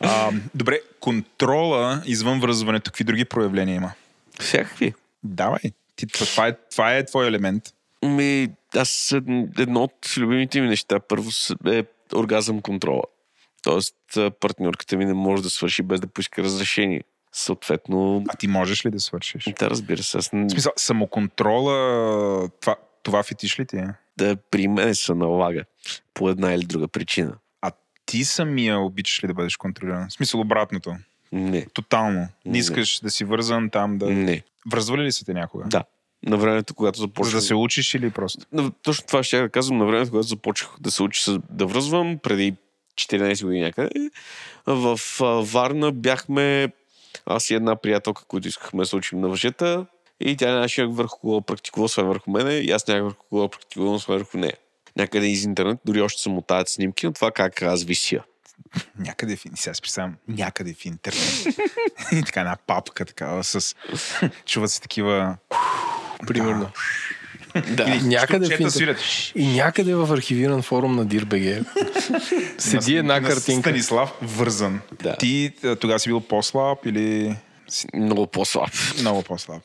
а, 0.00 0.32
добре, 0.54 0.80
контрола 1.00 2.02
извън 2.06 2.40
връзването, 2.40 2.90
какви 2.90 3.04
други 3.04 3.24
проявления 3.24 3.76
има? 3.76 3.92
Всякакви. 4.40 4.94
Давай. 5.24 5.60
Ти, 5.96 6.06
това, 6.06 6.46
е, 6.46 6.52
това 6.70 6.96
е 6.96 7.04
твой 7.04 7.28
елемент. 7.28 7.64
Ми, 8.04 8.48
аз 8.76 9.12
ед- 9.12 9.58
едно 9.58 9.82
от 9.82 10.14
любимите 10.16 10.60
ми 10.60 10.68
неща 10.68 11.00
първо 11.00 11.30
е 11.66 11.84
оргазъм 12.14 12.60
контрола. 12.60 13.02
Тоест, 13.62 13.94
партньорката 14.40 14.96
ми 14.96 15.04
не 15.04 15.14
може 15.14 15.42
да 15.42 15.50
свърши 15.50 15.82
без 15.82 16.00
да 16.00 16.06
поиска 16.06 16.42
разрешение. 16.42 17.02
Съответно, 17.38 18.24
А 18.28 18.36
ти 18.36 18.48
можеш 18.48 18.86
ли 18.86 18.90
да 18.90 19.00
свършиш? 19.00 19.44
да, 19.58 19.70
разбира 19.70 20.02
се, 20.02 20.18
аз 20.18 20.26
В 20.26 20.50
смисъл, 20.50 20.72
самоконтрола, 20.76 21.74
това, 22.50 22.76
това 23.02 23.22
фетиш 23.22 23.58
ли 23.60 23.66
ти 23.66 23.76
е? 23.76 23.86
да 24.16 24.36
при 24.50 24.68
мен 24.68 24.94
се 24.94 25.14
налага 25.14 25.64
по 26.14 26.28
една 26.28 26.52
или 26.54 26.64
друга 26.64 26.88
причина. 26.88 27.32
А 27.62 27.70
ти 28.06 28.24
самия 28.24 28.78
обичаш 28.78 29.24
ли 29.24 29.28
да 29.28 29.34
бъдеш 29.34 29.56
контролиран? 29.56 30.08
В 30.08 30.12
смисъл 30.12 30.40
обратното. 30.40 30.94
Не, 31.32 31.66
Тотално. 31.66 32.18
Не 32.18 32.28
Не. 32.46 32.58
искаш 32.58 33.00
да 33.00 33.10
си 33.10 33.24
вързан 33.24 33.70
там 33.70 33.98
да... 33.98 34.06
не, 34.06 34.42
Връзвали 34.72 35.02
ли 35.02 35.12
са 35.12 35.24
те 35.24 35.34
някога? 35.34 35.64
да. 35.66 35.84
На 36.22 36.36
времето, 36.36 36.74
когато 36.74 36.96
За 36.96 37.02
започнах. 37.02 37.34
да 37.34 37.40
се 37.40 37.54
учиш 37.54 37.94
или 37.94 38.10
просто? 38.10 38.46
Точно 38.82 39.06
това 39.06 39.22
ще 39.22 39.40
да 39.40 39.48
казвам 39.48 39.78
на 39.78 39.86
времето, 39.86 40.10
когато 40.10 40.28
започнах 40.28 40.70
да 40.80 40.90
се 40.90 41.02
уча 41.02 41.22
с- 41.22 41.38
да 41.50 41.66
връзвам, 41.66 42.18
преди 42.18 42.54
14 42.94 43.44
години 43.44 43.62
някъде. 43.62 43.90
В 44.66 45.00
Варна 45.44 45.92
бяхме 45.92 46.68
аз 47.26 47.50
и 47.50 47.54
една 47.54 47.76
приятелка, 47.76 48.24
които 48.24 48.48
искахме 48.48 48.82
да 48.82 48.86
се 48.86 48.96
учим 48.96 49.20
на 49.20 49.28
въжета 49.28 49.86
и 50.20 50.36
тя 50.36 50.52
нямаше 50.52 50.86
върху 50.86 51.18
кого 51.18 51.40
практикува, 51.40 51.84
освен 51.84 52.06
върху 52.06 52.30
мене 52.30 52.54
и 52.54 52.70
аз 52.70 52.86
нямах 52.86 53.04
върху 53.04 53.24
кого 53.28 53.48
практикувам, 53.48 53.94
освен 53.94 54.18
върху 54.18 54.38
нея. 54.38 54.56
Някъде 54.96 55.26
из 55.26 55.44
интернет, 55.44 55.78
дори 55.84 56.00
още 56.00 56.22
се 56.22 56.28
мотаят 56.28 56.68
снимки 56.68 57.06
на 57.06 57.12
това 57.12 57.30
как 57.30 57.62
аз 57.62 57.84
вися. 57.84 58.22
Някъде 58.98 59.36
в... 59.36 59.42
Сега 59.54 59.74
си 59.74 59.82
представям, 59.82 60.16
някъде 60.28 60.74
в 60.74 60.84
интернет. 60.84 61.46
и 62.12 62.22
така 62.22 62.40
една 62.40 62.56
папка 62.66 63.04
такава 63.04 63.44
с... 63.44 63.76
Чуват 64.46 64.70
се 64.70 64.80
такива... 64.80 65.36
Примерно. 66.26 66.60
Да. 66.60 66.72
И 67.54 68.00
някъде 68.02 68.56
в 68.56 68.60
интер-. 68.60 69.32
И 69.34 69.46
някъде 69.46 69.94
в 69.94 70.12
архивиран 70.12 70.62
форум 70.62 70.96
на 70.96 71.06
DIRBG 71.06 71.64
седи 72.58 72.92
На- 72.92 72.98
една 72.98 73.20
на 73.20 73.28
картинка. 73.28 73.68
Станислав 73.68 74.12
вързан. 74.22 74.80
Да. 75.02 75.16
Ти 75.16 75.52
тогава 75.80 75.98
си 75.98 76.08
бил 76.08 76.20
по-слаб 76.20 76.86
или 76.86 77.36
Много 77.94 78.26
по-слаб. 78.26 78.70
много 79.00 79.22
по-слаб? 79.22 79.62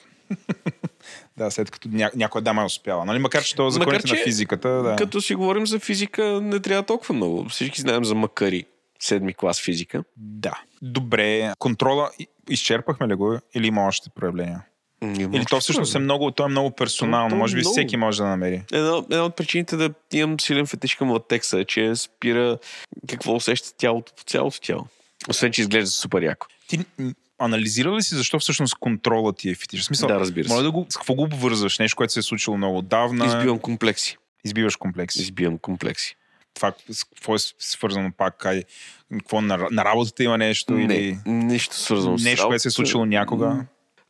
да, 1.37 1.51
след 1.51 1.71
като 1.71 1.89
ня... 1.91 2.11
някоя 2.15 2.41
дама 2.41 2.61
е 2.61 2.65
успяла. 2.65 3.05
Нали? 3.05 3.19
Макар, 3.19 3.43
че 3.43 3.55
то 3.55 3.63
Макар, 3.63 3.73
законите 3.79 4.07
на 4.11 4.17
че 4.17 4.23
физиката, 4.23 4.69
да. 4.69 4.95
Като 4.95 5.21
си 5.21 5.35
говорим 5.35 5.67
за 5.67 5.79
физика, 5.79 6.39
не 6.41 6.59
трябва 6.59 6.83
толкова 6.83 7.15
много. 7.15 7.49
Всички 7.49 7.81
знаем 7.81 8.05
за 8.05 8.15
Макари. 8.15 8.65
Седми 8.99 9.33
клас 9.33 9.61
физика. 9.61 10.03
Да. 10.17 10.53
Добре. 10.81 11.53
Контрола 11.59 12.09
изчерпахме 12.49 13.07
ли 13.07 13.15
го 13.15 13.39
или 13.55 13.67
има 13.67 13.85
още 13.87 14.09
проявления? 14.15 14.61
Или 15.03 15.45
то 15.45 15.59
всъщност 15.59 15.95
е 15.95 15.99
много, 15.99 16.31
то 16.31 16.45
е 16.45 16.47
много 16.47 16.71
персонално. 16.71 17.29
То- 17.29 17.33
то 17.33 17.35
е 17.35 17.39
Може 17.39 17.55
би 17.55 17.61
много. 17.61 17.73
всеки 17.73 17.97
може 17.97 18.17
да 18.17 18.27
намери. 18.27 18.63
Една, 18.71 18.97
една 19.11 19.23
от 19.23 19.35
причините 19.35 19.75
да 19.77 19.89
имам 20.13 20.39
силен 20.39 20.65
фетиш 20.65 20.95
към 20.95 21.11
латекса 21.11 21.59
е, 21.59 21.65
че 21.65 21.95
спира 21.95 22.57
какво 23.07 23.35
усеща 23.35 23.69
тялото 23.77 24.11
по 24.17 24.23
цялото 24.23 24.59
тяло. 24.61 24.85
Освен, 25.29 25.51
че 25.51 25.61
изглежда 25.61 25.87
супер 25.87 26.21
яко. 26.21 26.47
Ти 26.67 26.79
анализира 27.39 27.95
ли 27.95 28.01
си 28.01 28.15
защо 28.15 28.39
всъщност 28.39 28.75
контрола 28.79 29.33
ти 29.33 29.49
е 29.49 29.55
фетиш? 29.55 29.81
В 29.81 29.85
смисъл, 29.85 30.07
Да, 30.07 30.19
разбира 30.19 30.47
се. 30.47 30.53
Може 30.53 30.63
да 30.63 30.71
го, 30.71 30.85
с 30.89 30.97
какво 30.97 31.13
го 31.13 31.23
обвързваш? 31.23 31.79
Нещо, 31.79 31.95
което 31.95 32.13
се 32.13 32.19
е 32.19 32.23
случило 32.23 32.57
много 32.57 32.77
отдавна. 32.77 33.25
Избивам 33.25 33.59
комплекси. 33.59 34.17
Избиваш 34.45 34.75
комплекси. 34.75 35.21
Избивам 35.21 35.57
комплекси. 35.57 36.15
Това 36.55 36.73
с 36.89 37.03
какво 37.03 37.35
е 37.35 37.39
свързано 37.59 38.11
пак? 38.17 38.37
Кай, 38.37 38.63
какво 39.19 39.41
на, 39.41 39.67
на 39.71 39.85
работата 39.85 40.23
има 40.23 40.37
нещо? 40.37 40.77
или... 40.77 41.17
Не, 41.25 41.33
нищо 41.33 41.75
свързано 41.75 42.17
с 42.17 42.23
Нещо, 42.23 42.47
което 42.47 42.61
се 42.61 42.67
е 42.67 42.71
случило 42.71 43.05
някога? 43.05 43.65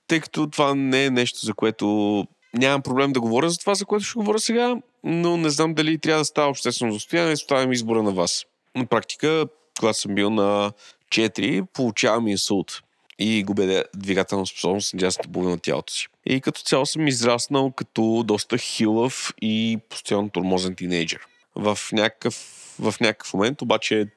Тъй 0.08 0.20
като 0.20 0.50
това 0.50 0.76
не 0.76 1.06
е 1.06 1.10
нещо, 1.10 1.46
за 1.46 1.54
което 1.54 2.28
нямам 2.54 2.82
проблем 2.82 3.14
да 3.14 3.22
говоря 3.22 3.50
за 3.50 3.58
това, 3.58 3.76
за 3.76 3.86
което 3.86 4.06
ще 4.06 4.20
говоря 4.20 4.40
сега, 4.40 4.76
но 5.04 5.38
не 5.38 5.50
знам 5.50 5.74
дали 5.74 5.98
трябва 5.98 6.22
да 6.22 6.26
става 6.26 6.50
обществено 6.50 6.94
достояние, 6.94 7.34
оставям 7.34 7.72
избора 7.72 8.04
на 8.04 8.12
вас. 8.12 8.46
На 8.76 8.86
практика, 8.86 9.46
когато 9.80 10.00
съм 10.00 10.16
бил 10.16 10.30
на 10.30 10.72
4, 11.10 11.66
получавам 11.74 12.28
инсулт 12.28 12.82
и 13.20 13.44
губя 13.44 13.84
двигателна 13.96 14.46
способност 14.46 14.94
на 14.94 15.00
дясната 15.00 15.30
половина 15.30 15.52
на 15.52 15.60
тялото 15.60 15.94
си. 15.94 16.08
И 16.26 16.42
като 16.42 16.62
цяло 16.62 16.86
съм 16.86 17.08
израснал 17.08 17.72
като 17.72 18.24
доста 18.26 18.58
хилав 18.58 19.34
и 19.42 19.80
постоянно 19.90 20.30
тормозен 20.30 20.76
тинейджър. 20.76 21.28
В 21.56 21.78
някакъв, 21.92 22.36
в 22.80 22.96
някакъв 23.02 23.34
момент 23.34 23.62
обаче 23.62 24.08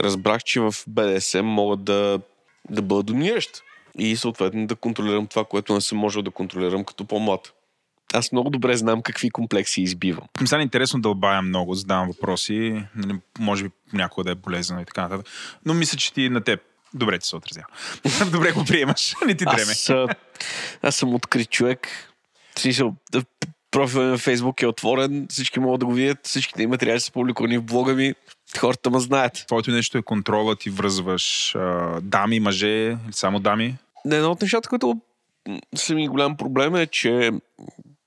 разбрах, 0.00 0.44
че 0.44 0.60
в 0.60 0.74
БДСМ 0.86 1.44
мога 1.44 1.76
да, 1.76 2.20
да 2.70 2.82
бъда 2.82 3.02
доминиращ 3.02 3.62
и 3.98 4.16
съответно 4.16 4.66
да 4.66 4.76
контролирам 4.76 5.26
това, 5.26 5.44
което 5.44 5.74
не 5.74 5.80
съм 5.80 5.98
можел 5.98 6.22
да 6.22 6.30
контролирам 6.30 6.84
като 6.84 7.04
по-млад. 7.04 7.52
Аз 8.12 8.32
много 8.32 8.50
добре 8.50 8.76
знам 8.76 9.02
какви 9.02 9.30
комплекси 9.30 9.82
избивам. 9.82 10.24
Ми 10.40 10.46
стана 10.46 10.62
интересно 10.62 11.00
дълбая 11.00 11.42
много, 11.42 11.74
задавам 11.74 12.08
въпроси, 12.08 12.82
нали, 12.96 13.20
може 13.38 13.64
би 13.64 13.70
някога 13.92 14.24
да 14.24 14.30
е 14.30 14.34
болезнено 14.34 14.82
и 14.82 14.84
така 14.84 15.02
нататък. 15.02 15.26
Но 15.66 15.74
мисля, 15.74 15.98
че 15.98 16.12
ти 16.12 16.28
на 16.28 16.40
теб 16.40 16.60
добре 16.94 17.18
ти 17.18 17.28
се 17.28 17.36
отразява. 17.36 17.66
добре 18.32 18.52
го 18.52 18.64
приемаш, 18.64 19.14
не 19.26 19.34
ти 19.34 19.44
дреме. 19.44 19.72
Аз, 19.72 19.90
аз 20.82 20.96
съм 20.96 21.14
открит 21.14 21.50
човек. 21.50 21.88
В 22.56 22.60
смисъл, 22.60 22.96
ми 23.76 24.04
на 24.04 24.18
Фейсбук 24.18 24.62
е 24.62 24.66
отворен, 24.66 25.26
всички 25.30 25.60
могат 25.60 25.80
да 25.80 25.86
го 25.86 25.92
видят, 25.92 26.18
всичките 26.26 26.66
материали 26.66 27.00
са 27.00 27.12
публикувани 27.12 27.58
в 27.58 27.62
блога 27.62 27.94
ми, 27.94 28.14
хората 28.58 28.90
ме 28.90 29.00
знаят. 29.00 29.44
Твоето 29.46 29.70
нещо 29.70 29.98
е 29.98 30.02
контрола, 30.02 30.56
ти 30.56 30.70
връзваш 30.70 31.54
а, 31.54 31.98
дами, 32.02 32.40
мъже, 32.40 32.96
само 33.10 33.40
дами. 33.40 33.76
Едно 34.10 34.30
от 34.30 34.42
нещата, 34.42 34.68
което 34.68 35.00
м, 35.48 35.58
са 35.74 35.94
ми 35.94 36.08
голям 36.08 36.36
проблем 36.36 36.74
е, 36.76 36.86
че 36.86 37.30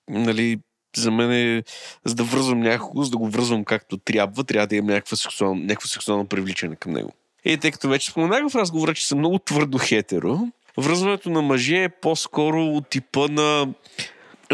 нали, 0.10 0.60
за 0.98 1.12
мен 1.12 1.32
е, 1.32 1.64
за 2.06 2.16
да 2.16 2.24
връзвам 2.24 2.60
някого, 2.60 3.04
за 3.04 3.12
да 3.12 3.18
го 3.18 3.30
връзвам 3.30 3.64
както 3.64 3.98
трябва, 3.98 4.44
трябва 4.44 4.68
да 4.68 4.76
имам 4.76 4.90
някаква 4.90 5.18
сексуална, 5.18 5.62
някакво 5.62 5.88
сексуално 5.88 6.26
привличане 6.26 6.76
към 6.76 6.92
него. 6.92 7.14
И 7.46 7.58
тъй 7.58 7.72
като 7.72 7.90
вече 7.90 8.12
споменах 8.12 8.52
в 8.52 8.56
разговора, 8.56 8.94
че 8.94 9.08
съм 9.08 9.18
много 9.18 9.40
твърдо 9.40 9.78
хетеро, 9.78 10.40
връзването 10.78 11.30
на 11.30 11.42
мъже 11.42 11.84
е 11.84 11.90
по-скоро 11.90 12.66
от 12.66 12.90
типа 12.90 13.28
на 13.28 13.74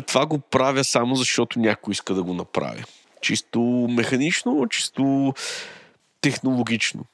това 0.02 0.26
го 0.26 0.40
правя 0.40 0.84
само 0.84 1.16
защото 1.16 1.60
някой 1.60 1.92
иска 1.92 2.14
да 2.14 2.24
го 2.24 2.34
направи. 2.34 2.84
Чисто 3.22 3.60
механично, 3.90 4.68
чисто 4.70 5.34
технологично. 6.22 7.06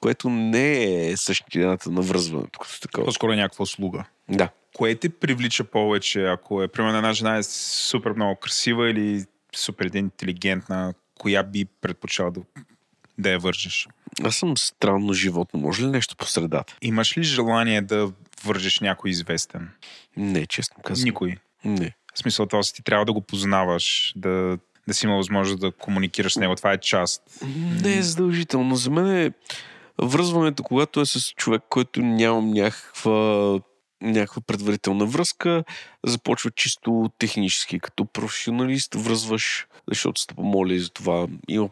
Което 0.00 0.30
не 0.30 1.06
е 1.06 1.16
същината 1.16 1.90
на 1.90 2.02
връзването 2.02 2.58
като 2.58 2.80
такова. 2.80 3.04
По-скоро 3.04 3.32
е 3.32 3.36
някаква 3.36 3.62
услуга. 3.62 4.04
Да. 4.28 4.48
Кое 4.76 4.94
те 4.94 5.08
привлича 5.08 5.64
повече, 5.64 6.26
ако 6.26 6.62
е, 6.62 6.68
примерно, 6.68 6.96
една 6.96 7.12
жена 7.12 7.36
е 7.36 7.42
супер 7.42 8.12
много 8.12 8.36
красива 8.36 8.90
или 8.90 9.24
супер 9.56 9.90
интелигентна, 9.94 10.94
коя 11.18 11.42
би 11.42 11.64
предпочела 11.64 12.30
да, 12.30 12.40
да 13.18 13.30
я 13.30 13.38
вържеш? 13.38 13.88
Аз 14.24 14.36
съм 14.36 14.56
странно 14.56 15.12
животно. 15.12 15.60
Може 15.60 15.82
ли 15.82 15.86
нещо 15.86 16.16
по 16.16 16.26
средата? 16.26 16.76
Имаш 16.82 17.18
ли 17.18 17.22
желание 17.22 17.82
да 17.82 18.12
вържеш 18.44 18.80
някой 18.80 19.10
известен? 19.10 19.70
Не, 20.16 20.46
честно 20.46 20.82
казвам. 20.82 21.04
Никой. 21.04 21.36
Не. 21.64 21.94
В 22.14 22.18
смисъл, 22.18 22.46
това 22.46 22.62
ти 22.62 22.82
трябва 22.82 23.04
да 23.04 23.12
го 23.12 23.20
познаваш, 23.20 24.12
да, 24.16 24.58
да 24.88 24.94
си 24.94 25.06
има 25.06 25.16
възможност 25.16 25.60
да 25.60 25.72
комуникираш 25.72 26.32
с 26.32 26.36
него. 26.36 26.56
Това 26.56 26.72
е 26.72 26.78
част. 26.78 27.22
Не 27.82 27.96
е 27.96 28.02
задължително. 28.02 28.76
За 28.76 28.90
мен 28.90 29.16
е 29.16 29.32
връзването, 30.02 30.62
когато 30.62 31.00
е 31.00 31.06
с 31.06 31.30
човек, 31.30 31.62
който 31.68 32.00
нямам 32.00 32.50
някаква 32.50 33.58
някаква 34.02 34.42
предварителна 34.42 35.06
връзка, 35.06 35.64
започва 36.06 36.50
чисто 36.50 37.10
технически. 37.18 37.80
Като 37.80 38.04
професионалист 38.04 38.94
връзваш, 38.94 39.66
защото 39.88 40.20
сте 40.20 40.34
помоли 40.34 40.78
за 40.78 40.90
това. 40.90 41.26
Има 41.48 41.68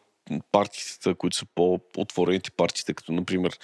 партиите, 0.53 1.15
които 1.15 1.37
са 1.37 1.47
по-отворените 1.55 2.51
партиите, 2.51 2.95
като 2.95 3.13
например 3.13 3.59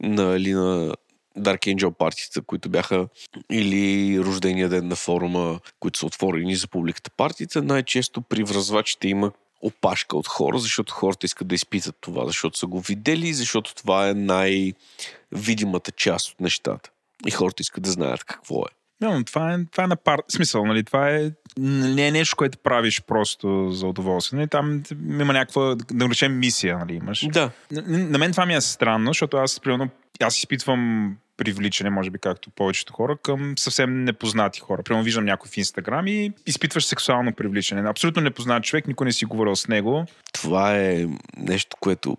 на, 0.00 0.36
или 0.36 0.52
на 0.52 0.94
Dark 1.38 1.74
Angel 1.74 1.90
партиите, 1.90 2.40
които 2.46 2.68
бяха 2.68 3.08
или 3.50 4.18
рождения 4.20 4.68
ден 4.68 4.88
на 4.88 4.96
форума, 4.96 5.60
които 5.80 5.98
са 5.98 6.06
отворени 6.06 6.56
за 6.56 6.68
публиката 6.68 7.10
партиите, 7.10 7.60
най-често 7.60 8.20
при 8.20 8.44
връзвачите 8.44 9.08
има 9.08 9.32
опашка 9.62 10.16
от 10.16 10.28
хора, 10.28 10.58
защото 10.58 10.92
хората 10.92 11.26
искат 11.26 11.48
да 11.48 11.54
изпитат 11.54 11.96
това, 12.00 12.26
защото 12.26 12.58
са 12.58 12.66
го 12.66 12.80
видели, 12.80 13.34
защото 13.34 13.74
това 13.74 14.08
е 14.08 14.14
най-видимата 14.14 15.90
част 15.90 16.32
от 16.32 16.40
нещата. 16.40 16.90
И 17.26 17.30
хората 17.30 17.60
искат 17.60 17.82
да 17.82 17.90
знаят 17.90 18.24
какво 18.24 18.62
е. 18.62 18.68
Но 19.00 19.24
това 19.24 19.54
е, 19.54 19.58
това 19.72 19.84
е 19.84 19.86
на 19.86 19.96
пар... 19.96 20.20
Смисъл, 20.28 20.64
нали? 20.64 20.84
Това 20.84 21.10
е... 21.10 21.30
Не 21.58 22.06
е 22.06 22.10
нещо, 22.10 22.36
което 22.36 22.58
правиш 22.58 23.02
просто 23.06 23.70
за 23.70 23.86
удоволствие. 23.86 24.36
Нали? 24.36 24.48
Там 24.48 24.82
има 25.20 25.32
някаква, 25.32 25.76
да 25.92 26.08
речем, 26.08 26.38
мисия, 26.38 26.78
нали? 26.78 26.94
Имаш. 26.94 27.26
Да. 27.32 27.50
На, 27.70 27.98
на 27.98 28.18
мен 28.18 28.32
това 28.32 28.46
ми 28.46 28.54
е 28.54 28.60
странно, 28.60 29.10
защото 29.10 29.36
аз, 29.36 29.60
примерно, 29.60 29.88
аз 30.20 30.38
изпитвам 30.38 31.12
привличане, 31.36 31.90
може 31.90 32.10
би 32.10 32.18
както 32.18 32.50
повечето 32.50 32.92
хора, 32.92 33.16
към 33.22 33.54
съвсем 33.58 34.04
непознати 34.04 34.60
хора. 34.60 34.82
Примерно 34.82 35.04
виждам 35.04 35.24
някой 35.24 35.50
в 35.50 35.56
Инстаграм 35.56 36.06
и 36.06 36.32
изпитваш 36.46 36.84
сексуално 36.84 37.34
привличане. 37.34 37.88
Абсолютно 37.88 38.22
непознат 38.22 38.64
човек, 38.64 38.86
никой 38.86 39.04
не 39.04 39.12
си 39.12 39.24
говорил 39.24 39.56
с 39.56 39.68
него. 39.68 40.04
Това 40.32 40.76
е 40.76 41.06
нещо, 41.36 41.76
което 41.80 42.16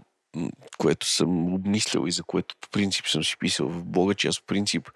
което 0.78 1.08
съм 1.08 1.54
обмислял 1.54 2.06
и 2.08 2.12
за 2.12 2.24
което 2.24 2.56
по 2.62 2.70
принцип 2.70 3.08
съм 3.08 3.24
си 3.24 3.36
писал 3.40 3.68
в 3.68 3.86
блога, 3.86 4.16
че 4.16 4.28
аз 4.28 4.40
по 4.40 4.46
принцип 4.46 4.90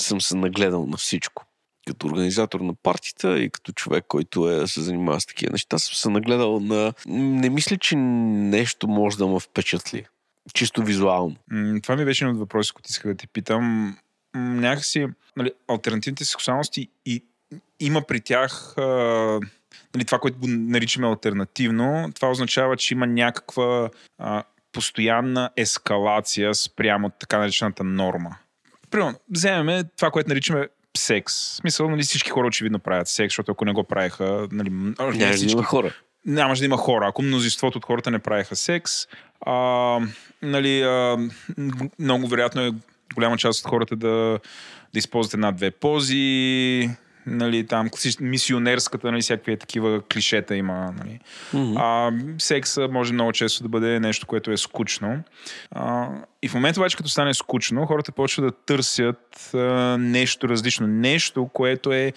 съм 0.00 0.20
се 0.20 0.36
нагледал 0.36 0.86
на 0.86 0.96
всичко. 0.96 1.44
Като 1.86 2.06
организатор 2.06 2.60
на 2.60 2.74
партията 2.82 3.38
и 3.38 3.50
като 3.50 3.72
човек, 3.72 4.04
който 4.08 4.50
е 4.50 4.66
се 4.66 4.80
занимава 4.80 5.20
с 5.20 5.26
такива 5.26 5.52
неща, 5.52 5.78
съм 5.78 5.94
се 5.94 6.08
нагледал 6.08 6.60
на... 6.60 6.92
Не 7.06 7.50
мисля, 7.50 7.76
че 7.78 7.96
нещо 7.96 8.88
може 8.88 9.18
да 9.18 9.26
ме 9.26 9.40
впечатли. 9.40 10.06
Чисто 10.54 10.82
визуално. 10.82 11.36
М, 11.50 11.80
Това 11.80 11.96
ми 11.96 12.04
беше 12.04 12.24
един 12.24 12.34
от 12.34 12.40
въпроси, 12.40 12.72
които 12.72 12.90
исках 12.90 13.12
да 13.12 13.16
те 13.16 13.26
питам. 13.26 13.96
М, 14.36 14.60
Някакси, 14.60 15.06
нали, 15.36 15.52
альтернативните 15.68 16.24
сексуалности 16.24 16.88
и 17.06 17.24
има 17.80 18.02
при 18.02 18.20
тях 18.20 18.74
а, 18.78 18.82
нали, 19.94 20.04
това, 20.04 20.18
което 20.18 20.38
го 20.38 20.46
наричаме 20.48 21.06
альтернативно, 21.06 22.10
това 22.14 22.30
означава, 22.30 22.76
че 22.76 22.94
има 22.94 23.06
някаква 23.06 23.90
а, 24.18 24.42
постоянна 24.72 25.50
ескалация 25.56 26.54
спрямо 26.54 27.10
така 27.10 27.38
наречената 27.38 27.84
норма. 27.84 28.36
Примерно, 28.90 29.14
вземеме 29.30 29.84
това, 29.96 30.10
което 30.10 30.28
наричаме 30.28 30.68
секс. 30.96 31.34
В 31.34 31.56
смисъл, 31.56 31.90
нали, 31.90 32.02
всички 32.02 32.30
хора 32.30 32.46
очевидно 32.46 32.78
правят 32.78 33.08
секс, 33.08 33.32
защото 33.32 33.52
ако 33.52 33.64
не 33.64 33.72
го 33.72 33.84
правеха, 33.84 34.48
нали, 34.52 34.70
не 34.70 35.32
всички 35.32 35.62
хора. 35.62 35.94
Нямаше 36.28 36.60
да 36.60 36.66
има 36.66 36.76
хора. 36.76 37.06
Ако 37.08 37.22
мнозинството 37.22 37.78
от 37.78 37.84
хората 37.84 38.10
не 38.10 38.18
правеха 38.18 38.56
секс, 38.56 38.92
а, 39.46 40.00
нали, 40.42 40.82
а, 40.82 41.16
много 41.98 42.28
вероятно 42.28 42.62
е 42.62 42.72
голяма 43.14 43.36
част 43.36 43.60
от 43.60 43.70
хората 43.70 43.96
да, 43.96 44.38
да 44.92 44.98
използват 44.98 45.34
една-две 45.34 45.70
пози, 45.70 46.90
нали, 47.26 47.66
там 47.66 47.90
мисионерската, 48.20 49.10
нали, 49.10 49.20
всякакви 49.20 49.56
такива 49.56 50.02
клишета 50.12 50.56
има. 50.56 50.94
Нали. 50.98 51.20
Мгм. 51.54 51.76
А, 51.76 52.12
секса 52.38 52.88
може 52.88 53.12
много 53.12 53.32
често 53.32 53.62
да 53.62 53.68
бъде 53.68 54.00
нещо, 54.00 54.26
което 54.26 54.50
е 54.50 54.56
скучно. 54.56 55.22
А, 55.70 56.08
и 56.42 56.48
в 56.48 56.54
момента 56.54 56.80
обаче, 56.80 56.96
като 56.96 57.08
стане 57.08 57.34
скучно, 57.34 57.86
хората 57.86 58.12
почват 58.12 58.46
да 58.46 58.52
търсят 58.52 59.54
а, 59.54 59.58
нещо 59.98 60.48
различно. 60.48 60.86
Нещо, 60.86 61.50
което 61.52 61.92
е 61.92 62.12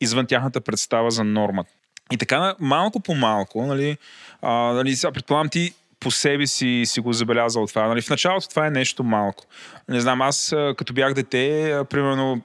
извън 0.00 0.26
тяхната 0.26 0.60
представа 0.60 1.10
за 1.10 1.24
нормата. 1.24 1.72
И 2.10 2.16
така, 2.16 2.54
малко 2.60 3.00
по 3.00 3.14
малко, 3.14 3.66
нали, 3.66 3.98
а, 4.42 4.52
нали 4.52 4.94
предполагам 5.14 5.48
ти 5.48 5.72
по 6.00 6.10
себе 6.10 6.46
си 6.46 6.82
си 6.84 7.00
го 7.00 7.12
забелязал 7.12 7.66
това. 7.66 7.88
Нали, 7.88 8.02
в 8.02 8.10
началото 8.10 8.48
това 8.48 8.66
е 8.66 8.70
нещо 8.70 9.04
малко. 9.04 9.44
Не 9.88 10.00
знам, 10.00 10.22
аз 10.22 10.54
като 10.76 10.92
бях 10.92 11.14
дете, 11.14 11.76
примерно 11.90 12.42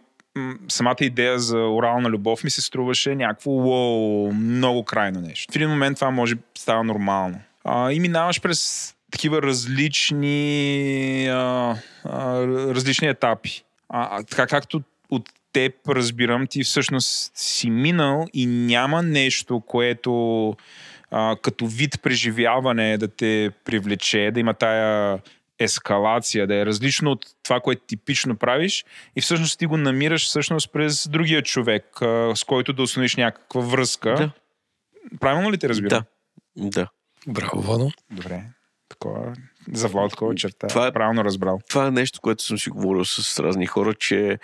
самата 0.67 0.95
идея 1.01 1.39
за 1.39 1.57
орална 1.57 2.09
любов 2.09 2.43
ми 2.43 2.49
се 2.49 2.61
струваше 2.61 3.15
някакво 3.15 3.51
уоу, 3.51 4.33
много 4.33 4.83
крайно 4.83 5.21
нещо. 5.21 5.53
В 5.53 5.55
един 5.55 5.69
момент 5.69 5.95
това 5.95 6.11
може 6.11 6.35
става 6.57 6.83
нормално. 6.83 7.39
А, 7.63 7.91
и 7.91 7.99
минаваш 7.99 8.41
през 8.41 8.93
такива 9.11 9.41
различни, 9.41 11.27
а, 11.27 11.75
а, 12.03 12.47
различни 12.47 13.07
етапи. 13.07 13.63
А, 13.89 14.17
а, 14.17 14.23
така 14.23 14.47
както 14.47 14.81
от 15.09 15.29
теб 15.57 15.89
разбирам, 15.89 16.47
ти 16.47 16.63
всъщност 16.63 17.31
си 17.35 17.69
минал 17.69 18.25
и 18.33 18.45
няма 18.45 19.01
нещо, 19.01 19.59
което 19.59 20.55
а, 21.11 21.35
като 21.41 21.67
вид 21.67 22.01
преживяване 22.01 22.97
да 22.97 23.07
те 23.07 23.51
привлече, 23.65 24.31
да 24.33 24.39
има 24.39 24.53
тая 24.53 25.19
ескалация, 25.59 26.47
да 26.47 26.55
е 26.55 26.65
различно 26.65 27.11
от 27.11 27.25
това, 27.43 27.59
което 27.59 27.81
типично 27.87 28.35
правиш 28.37 28.85
и 29.15 29.21
всъщност 29.21 29.59
ти 29.59 29.65
го 29.65 29.77
намираш 29.77 30.25
всъщност 30.25 30.71
през 30.71 31.07
другия 31.07 31.41
човек, 31.41 32.01
а, 32.01 32.35
с 32.35 32.43
който 32.43 32.73
да 32.73 32.83
установиш 32.83 33.15
някаква 33.15 33.61
връзка. 33.61 34.13
Да. 34.13 34.31
Правилно 35.19 35.51
ли 35.51 35.57
те 35.57 35.69
разбирам? 35.69 36.03
Да. 36.55 36.69
Да. 36.69 36.87
Браво, 37.27 37.61
Владо. 37.61 37.91
Добре. 38.11 38.43
Такова, 38.89 39.33
за 39.73 39.87
Влад 39.87 40.09
такова 40.09 40.35
черта. 40.35 40.67
Това 40.67 40.87
е- 40.87 40.91
Правилно 40.91 41.23
разбрал. 41.23 41.59
Това 41.69 41.87
е 41.87 41.91
нещо, 41.91 42.21
което 42.21 42.43
съм 42.43 42.57
си 42.57 42.69
говорил 42.69 43.05
с 43.05 43.39
разни 43.39 43.65
хора, 43.65 43.93
че 43.93 44.39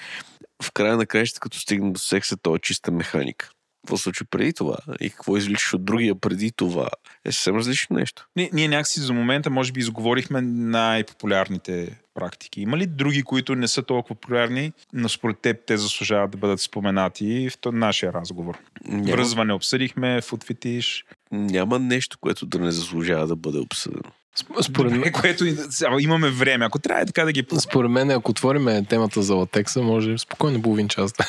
в 0.64 0.72
края 0.72 0.98
на 0.98 1.06
краищата, 1.06 1.40
като 1.40 1.60
стигна 1.60 1.92
до 1.92 2.00
секса, 2.00 2.38
то 2.38 2.56
е 2.56 2.60
чиста 2.60 2.92
механика. 2.92 3.50
Какво 3.84 3.98
се 3.98 4.04
случва 4.04 4.26
преди 4.30 4.54
това 4.54 4.78
и 5.02 5.10
какво 5.10 5.38
извличаш 5.38 5.74
от 5.74 5.86
другия 5.86 6.16
преди 6.16 6.52
това 6.52 6.90
е 7.26 7.32
съвсем 7.32 7.56
различно 7.56 7.96
нещо. 7.96 8.28
Ние, 8.36 8.50
ние 8.54 8.68
някакси 8.68 9.00
за 9.00 9.14
момента, 9.14 9.50
може 9.50 9.72
би, 9.72 9.80
изговорихме 9.80 10.42
най-популярните 10.42 12.00
практики. 12.14 12.62
Има 12.62 12.78
ли 12.78 12.86
други, 12.86 13.24
които 13.24 13.56
не 13.56 13.68
са 13.68 13.84
толкова 13.84 14.16
популярни, 14.16 14.72
но 14.94 15.10
според 15.10 15.40
теб 15.40 15.58
те 15.66 15.78
заслужават 15.78 16.32
да 16.32 16.38
бъдат 16.38 16.62
споменати 16.62 17.50
в 17.50 17.72
нашия 17.72 18.14
разговор? 18.14 18.58
Няма, 18.86 19.12
Връзване 19.12 19.54
обсъдихме, 19.54 20.22
футфетиш, 20.22 21.06
няма 21.34 21.80
нещо, 21.80 22.18
което 22.22 22.46
да 22.46 22.60
не 22.60 22.72
заслужава 22.72 23.28
да 23.28 23.36
бъде 23.36 23.60
обсъдено. 23.60 24.12
Сп- 24.38 24.62
Според 24.62 24.92
мен, 24.92 25.12
което 25.12 25.46
имаме 26.00 26.30
време. 26.30 26.66
Ако 26.66 26.80
трябва 26.80 27.02
е 27.02 27.06
така 27.06 27.26
да 27.26 27.32
ги... 27.32 27.46
според 27.60 27.92
мен, 27.92 28.12
ако 28.12 28.32
отворим 28.32 28.86
темата 28.86 29.22
за 29.22 29.36
латекса, 29.36 29.82
може 29.82 30.18
спокойно 30.18 30.62
половин 30.62 30.88
час. 30.88 31.14
Да 31.14 31.26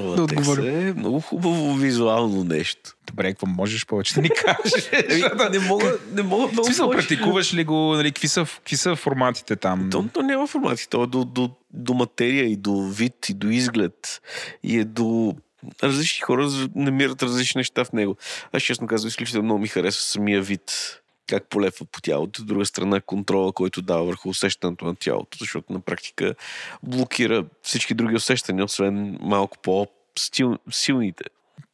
отговорим. 0.22 0.88
е 0.88 0.92
много 0.92 1.20
хубаво 1.20 1.74
визуално 1.74 2.44
нещо. 2.44 2.90
Добре, 3.06 3.28
какво 3.28 3.46
можеш 3.46 3.86
повече 3.86 4.14
да 4.14 4.22
ни 4.22 4.28
кажеш? 4.28 4.90
не 5.52 5.58
мога, 5.58 5.98
не 6.12 6.22
мога 6.22 6.48
много 6.52 6.64
смисъл, 6.64 6.90
практикуваш 6.90 7.54
ли 7.54 7.64
го? 7.64 7.94
Нали, 7.94 8.12
какви, 8.12 8.28
са, 8.28 8.44
какви 8.44 8.76
са 8.76 8.96
форматите 8.96 9.56
там? 9.56 9.88
То, 9.90 10.04
то 10.12 10.22
няма 10.22 10.46
формати. 10.46 10.88
То 10.88 11.02
е 11.04 11.06
до, 11.06 11.24
до, 11.24 11.50
до 11.72 11.94
материя 11.94 12.44
и 12.44 12.56
до 12.56 12.82
вид 12.82 13.28
и 13.28 13.34
до 13.34 13.48
изглед. 13.48 14.22
И 14.62 14.78
е 14.78 14.84
до 14.84 15.34
различни 15.82 16.20
хора 16.20 16.50
намират 16.74 17.22
различни 17.22 17.58
неща 17.58 17.84
в 17.84 17.92
него. 17.92 18.16
Аз 18.52 18.62
честно 18.62 18.86
казвам, 18.86 19.08
изключително 19.08 19.44
много 19.44 19.60
ми 19.60 19.68
харесва 19.68 20.02
самия 20.02 20.42
вид 20.42 21.00
как 21.26 21.48
полепва 21.48 21.86
по 21.86 22.00
тялото. 22.00 22.42
От 22.42 22.48
друга 22.48 22.66
страна 22.66 23.00
контрола, 23.00 23.52
който 23.52 23.82
дава 23.82 24.04
върху 24.04 24.28
усещането 24.28 24.84
на 24.84 24.94
тялото, 24.96 25.38
защото 25.40 25.72
на 25.72 25.80
практика 25.80 26.34
блокира 26.82 27.44
всички 27.62 27.94
други 27.94 28.14
усещания, 28.14 28.64
освен 28.64 29.18
малко 29.20 29.58
по-силните. 29.62 31.24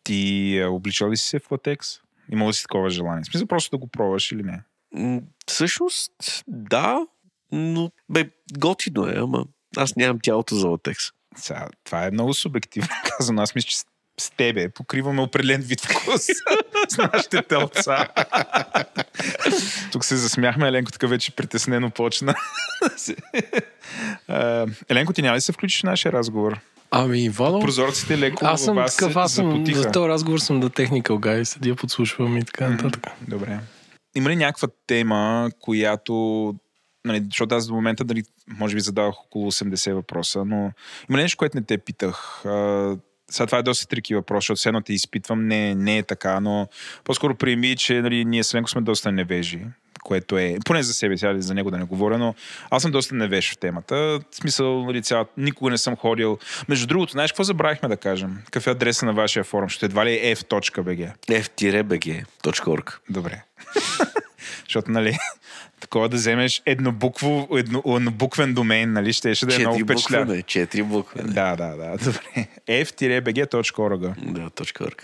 Ти 0.05 0.57
е, 0.59 0.67
обличал 0.67 1.11
ли 1.11 1.17
си 1.17 1.29
се 1.29 1.39
в 1.39 1.51
латекс? 1.51 1.89
Имал 2.33 2.49
ли 2.49 2.53
си 2.53 2.63
такова 2.63 2.91
желание? 2.91 3.23
В 3.23 3.27
смисъл 3.27 3.47
просто 3.47 3.71
да 3.71 3.79
го 3.79 3.87
пробваш 3.87 4.33
или 4.33 4.43
не? 4.43 4.63
М, 4.95 5.21
Всъщност, 5.47 6.45
да, 6.49 7.07
но 7.53 7.91
бе, 8.09 8.31
готино 8.59 9.07
е, 9.07 9.15
ама 9.17 9.45
аз 9.77 9.97
нямам 9.97 10.19
тялото 10.23 10.55
за 10.55 10.69
латекс. 10.69 11.05
Сега, 11.37 11.67
това 11.85 12.07
е 12.07 12.11
много 12.11 12.35
субективно 12.35 12.89
казано. 13.19 13.43
Аз 13.43 13.55
мисля, 13.55 13.69
че 13.69 13.77
с, 13.77 13.85
тебе 14.37 14.69
покриваме 14.69 15.23
определен 15.23 15.61
вид 15.61 15.81
вкус 15.81 16.23
с 16.89 16.97
нашите 16.99 17.43
телца. 17.43 18.09
Тук 19.93 20.05
се 20.05 20.17
засмяхме, 20.17 20.69
Еленко 20.69 20.93
така 20.93 21.07
вече 21.07 21.31
притеснено 21.31 21.91
почна. 21.91 22.35
Еленко, 24.89 25.13
ти 25.13 25.23
няма 25.23 25.37
ли 25.37 25.41
се 25.41 25.53
включиш 25.53 25.81
в 25.81 25.85
нашия 25.85 26.13
разговор? 26.13 26.61
Ами, 26.91 27.29
Владо, 27.29 27.61
Прозорците 27.61 28.19
леко 28.19 28.47
аз 28.47 28.65
съм 28.65 28.77
вас 28.77 28.97
такъв, 28.97 29.17
аз 29.17 29.35
съм, 29.35 29.51
запотиха. 29.51 29.83
за 29.83 29.91
този 29.91 30.09
разговор 30.09 30.39
съм 30.39 30.61
да 30.61 30.71
technical 30.71 31.03
guy, 31.03 31.43
седя, 31.43 31.77
подслушвам 31.77 32.37
и 32.37 32.45
така 32.45 32.71
нататък. 32.71 33.07
Добре. 33.29 33.59
Има 34.15 34.31
ли 34.31 34.37
някаква 34.37 34.69
тема, 34.87 35.51
която 35.61 36.55
нали, 37.05 37.25
защото 37.25 37.55
аз 37.55 37.67
до 37.67 37.75
момента, 37.75 38.05
нали, 38.05 38.23
може 38.49 38.75
би 38.75 38.81
задавах 38.81 39.21
около 39.21 39.53
80 39.53 39.93
въпроса, 39.93 40.45
но 40.45 40.73
има 41.09 41.19
ли 41.19 41.23
нещо, 41.23 41.39
което 41.39 41.57
не 41.57 41.63
те 41.63 41.79
питах? 41.79 42.45
А, 42.45 42.97
сега 43.31 43.47
това 43.47 43.59
е 43.59 43.63
доста 43.63 43.87
трики 43.87 44.15
въпрос, 44.15 44.45
защото 44.45 44.59
все 44.59 44.69
едно 44.69 44.81
те 44.81 44.93
изпитвам, 44.93 45.47
не, 45.47 45.75
не 45.75 45.99
е 45.99 46.03
така, 46.03 46.41
но 46.41 46.69
по-скоро 47.05 47.35
приеми, 47.35 47.77
че 47.77 48.03
нали, 48.03 48.25
ние 48.25 48.45
с 48.45 48.55
Ленко 48.55 48.71
сме 48.71 48.81
доста 48.81 49.13
невежи, 49.13 49.61
което 50.05 50.39
е, 50.39 50.57
поне 50.65 50.83
за 50.83 50.95
себе, 50.95 51.17
сега 51.17 51.41
за 51.41 51.55
него 51.55 51.71
да 51.71 51.79
не 51.79 51.85
говоря, 51.85 52.19
но 52.19 52.35
аз 52.71 52.83
съм 52.83 52.91
доста 52.91 53.15
невеж 53.15 53.53
в 53.53 53.59
темата. 53.59 53.95
В 53.95 54.21
смисъл, 54.33 54.85
нали, 54.85 55.03
цяла, 55.03 55.27
никога 55.37 55.71
не 55.71 55.79
съм 55.79 55.97
ходил. 55.97 56.39
Между 56.69 56.87
другото, 56.87 57.13
знаеш 57.13 57.33
какво 57.33 57.45
забравихме 57.45 57.89
да 57.89 57.97
кажем? 57.97 58.39
Какъв 58.45 58.67
е 58.67 58.71
адреса 58.71 59.07
на 59.07 59.13
вашия 59.13 59.45
форум? 59.45 59.69
Ще 59.69 59.87
едва 59.87 60.07
ли 60.07 60.15
е 60.15 60.37
f.bg? 60.37 61.13
f-bg.org 61.27 62.99
Добре. 63.11 63.43
Защото, 64.71 64.91
нали, 64.91 65.19
такова 65.81 66.09
да 66.09 66.17
вземеш 66.17 66.63
еднобукво, 66.67 67.49
едно, 67.57 67.83
еднобуквен 67.87 68.55
домейн, 68.55 68.93
нали, 68.93 69.13
ще, 69.13 69.35
ще 69.35 69.47
да 69.47 69.55
е 69.55 69.59
много 69.59 69.79
не, 70.25 70.43
четири 70.43 70.83
букви. 70.83 71.21
Да, 71.25 71.57
да, 71.57 71.77
да, 71.77 71.97
добре. 72.05 72.47
f-bg.org 72.69 74.15
Да. 74.33 74.51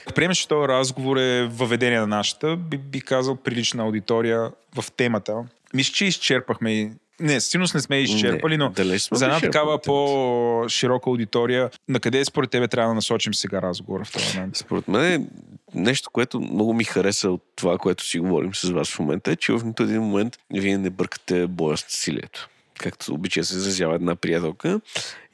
Ако 0.07 0.15
приемеш, 0.15 0.39
че 0.39 0.49
този 0.49 0.69
разговор 0.69 1.17
е 1.17 1.47
въведение 1.47 2.01
на 2.01 2.07
нашата, 2.07 2.57
би, 2.57 2.79
би 2.79 3.01
казал 3.01 3.37
прилична 3.37 3.83
аудитория 3.83 4.51
в 4.75 4.85
темата. 4.97 5.35
Мисля, 5.75 5.93
че 5.93 6.05
изчерпахме 6.05 6.93
не, 7.21 7.41
сигурност 7.41 7.75
не 7.75 7.81
сме 7.81 7.97
изчерпали, 7.97 8.57
но 8.57 8.71
далеч 8.71 9.03
сме 9.03 9.19
за 9.19 9.25
една 9.25 9.41
такава 9.41 9.79
по-широка 9.79 11.11
аудитория, 11.11 11.71
на 11.89 12.01
къде 12.01 12.25
според 12.25 12.51
тебе 12.51 12.69
трябва 12.69 12.89
да 12.89 12.95
насочим 12.95 13.35
сега 13.35 13.63
разговора 13.63 14.05
в 14.05 14.13
този 14.13 14.37
момент? 14.37 14.57
Според 14.57 14.89
мен 14.89 15.13
е 15.13 15.27
нещо, 15.75 16.11
което 16.13 16.41
много 16.41 16.75
ми 16.75 16.85
хареса 16.85 17.31
от 17.31 17.43
това, 17.57 17.79
което 17.79 18.05
си 18.05 18.19
говорим 18.19 18.55
с 18.55 18.71
вас 18.71 18.91
в 18.91 18.99
момента, 18.99 19.31
е, 19.31 19.37
че 19.37 19.53
в 19.53 19.65
нито 19.65 19.83
един 19.83 20.03
момент 20.03 20.39
вие 20.55 20.79
не 20.79 20.91
бъркате 20.91 21.47
боя 21.47 21.77
с 21.77 21.85
насилието. 21.85 22.49
Както 22.79 23.15
обича 23.15 23.45
се 23.45 23.57
изразява 23.57 23.95
една 23.95 24.17
приятелка 24.17 24.81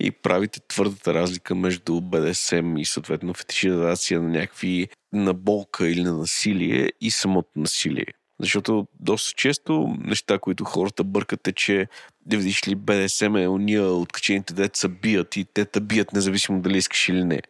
и 0.00 0.10
правите 0.10 0.60
твърдата 0.68 1.14
разлика 1.14 1.54
между 1.54 2.00
БДСМ 2.00 2.76
и 2.76 2.84
съответно 2.84 3.34
фетишизация 3.34 4.22
на 4.22 4.28
някакви 4.28 4.88
наболка 5.12 5.88
или 5.88 6.02
на 6.02 6.12
насилие 6.12 6.90
и 7.00 7.10
самото 7.10 7.48
насилие. 7.56 8.06
Защото 8.42 8.86
доста 9.00 9.32
често 9.36 9.96
неща, 9.98 10.38
които 10.38 10.64
хората 10.64 11.04
бъркат 11.04 11.48
е, 11.48 11.52
че 11.52 11.86
да 12.26 12.36
видиш 12.36 12.68
ли 12.68 12.74
БДСМ 12.74 13.36
е 13.36 13.48
уния 13.48 13.84
откачените 13.84 14.54
деца 14.54 14.88
бият 14.88 15.36
и 15.36 15.44
те 15.44 15.64
те 15.64 15.80
бият 15.80 16.12
независимо 16.12 16.60
дали 16.60 16.78
искаш 16.78 17.08
или 17.08 17.24
не 17.24 17.40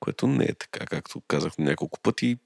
което 0.00 0.26
не 0.26 0.44
е 0.44 0.54
така, 0.54 0.86
както 0.86 1.22
казах 1.28 1.52
няколко 1.58 2.00
пъти. 2.00 2.36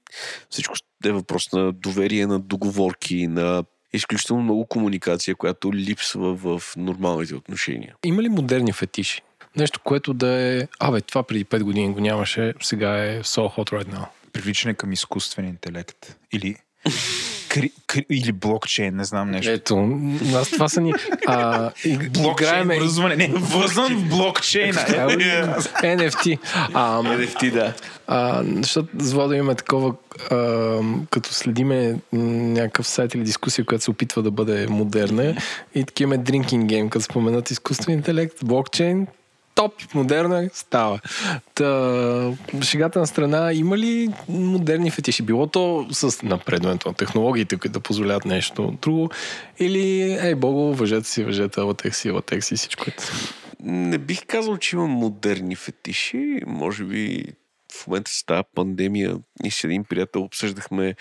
Всичко 0.49 0.75
е 1.05 1.11
въпрос 1.11 1.51
на 1.51 1.71
доверие, 1.71 2.27
на 2.27 2.39
договорки, 2.39 3.27
на 3.27 3.63
изключително 3.93 4.43
много 4.43 4.65
комуникация, 4.65 5.35
която 5.35 5.73
липсва 5.73 6.35
в 6.35 6.63
нормалните 6.77 7.35
отношения. 7.35 7.95
Има 8.03 8.23
ли 8.23 8.29
модерни 8.29 8.71
фетиши? 8.73 9.21
Нещо, 9.55 9.79
което 9.83 10.13
да 10.13 10.27
е... 10.27 10.67
Абе, 10.79 11.01
това 11.01 11.23
преди 11.23 11.45
5 11.45 11.63
години 11.63 11.93
го 11.93 11.99
нямаше, 11.99 12.53
сега 12.61 13.05
е 13.05 13.23
so 13.23 13.57
hot 13.57 13.71
right 13.71 13.93
now. 13.93 14.05
Привличане 14.33 14.73
към 14.73 14.91
изкуствен 14.91 15.47
интелект 15.47 16.17
или 16.31 16.55
Кри, 17.49 17.71
кри, 17.87 18.05
или 18.09 18.31
блокчейн, 18.31 18.95
не 18.95 19.03
знам 19.03 19.31
нещо. 19.31 19.51
Ето, 19.51 19.75
нас 20.21 20.49
това 20.49 20.69
са 20.69 20.81
ни... 20.81 20.93
А, 21.27 21.71
и, 21.85 21.97
Блокчейн, 21.97 22.67
връзване. 22.67 23.15
Не, 23.15 23.27
вързан 23.27 23.95
в 23.97 24.09
блокчейна. 24.09 24.79
NFT. 25.83 26.37
А, 26.73 27.01
NFT, 27.01 27.51
да. 27.51 27.73
а, 28.07 28.43
защото 28.45 28.89
с 28.99 29.13
Владо 29.13 29.33
имаме 29.33 29.55
такова, 29.55 29.93
а, 30.31 30.79
като 31.09 31.33
следиме 31.33 31.95
някакъв 32.13 32.87
сайт 32.87 33.13
или 33.13 33.23
дискусия, 33.23 33.65
която 33.65 33.83
се 33.83 33.91
опитва 33.91 34.21
да 34.23 34.31
бъде 34.31 34.67
модерна 34.67 35.35
и 35.75 35.83
такива 35.83 36.13
имаме 36.13 36.23
drinking 36.23 36.65
game, 36.65 36.89
като 36.89 37.05
споменат 37.05 37.51
изкуствен 37.51 37.95
интелект, 37.95 38.35
блокчейн, 38.43 39.07
топ, 39.55 39.73
модерно 39.93 40.35
е, 40.35 40.49
става. 40.53 40.99
Та, 41.55 42.31
шегата 42.61 42.99
на 42.99 43.07
страна, 43.07 43.53
има 43.53 43.77
ли 43.77 44.09
модерни 44.29 44.91
фетиши? 44.91 45.23
Било 45.23 45.47
то 45.47 45.87
с 45.91 46.23
напредването 46.23 46.87
на 46.87 46.93
технологиите, 46.93 47.57
които 47.57 47.73
да 47.73 47.79
позволяват 47.79 48.25
нещо 48.25 48.77
друго, 48.81 49.09
или, 49.59 50.17
ей, 50.21 50.35
бого, 50.35 50.73
въжете 50.73 51.07
си, 51.07 51.23
въжете, 51.23 51.59
латекси, 51.59 52.11
латекси 52.11 52.53
и 52.53 52.57
всичко. 52.57 52.85
е. 52.89 52.93
Не 53.63 53.97
бих 53.97 54.25
казал, 54.27 54.57
че 54.57 54.75
има 54.75 54.87
модерни 54.87 55.55
фетиши. 55.55 56.39
Може 56.47 56.83
би 56.83 57.25
в 57.73 57.87
момента 57.87 58.11
с 58.11 58.23
тази 58.25 58.43
пандемия 58.55 59.15
и 59.43 59.51
с 59.51 59.63
един 59.63 59.83
приятел 59.83 60.21
обсъждахме 60.23 60.95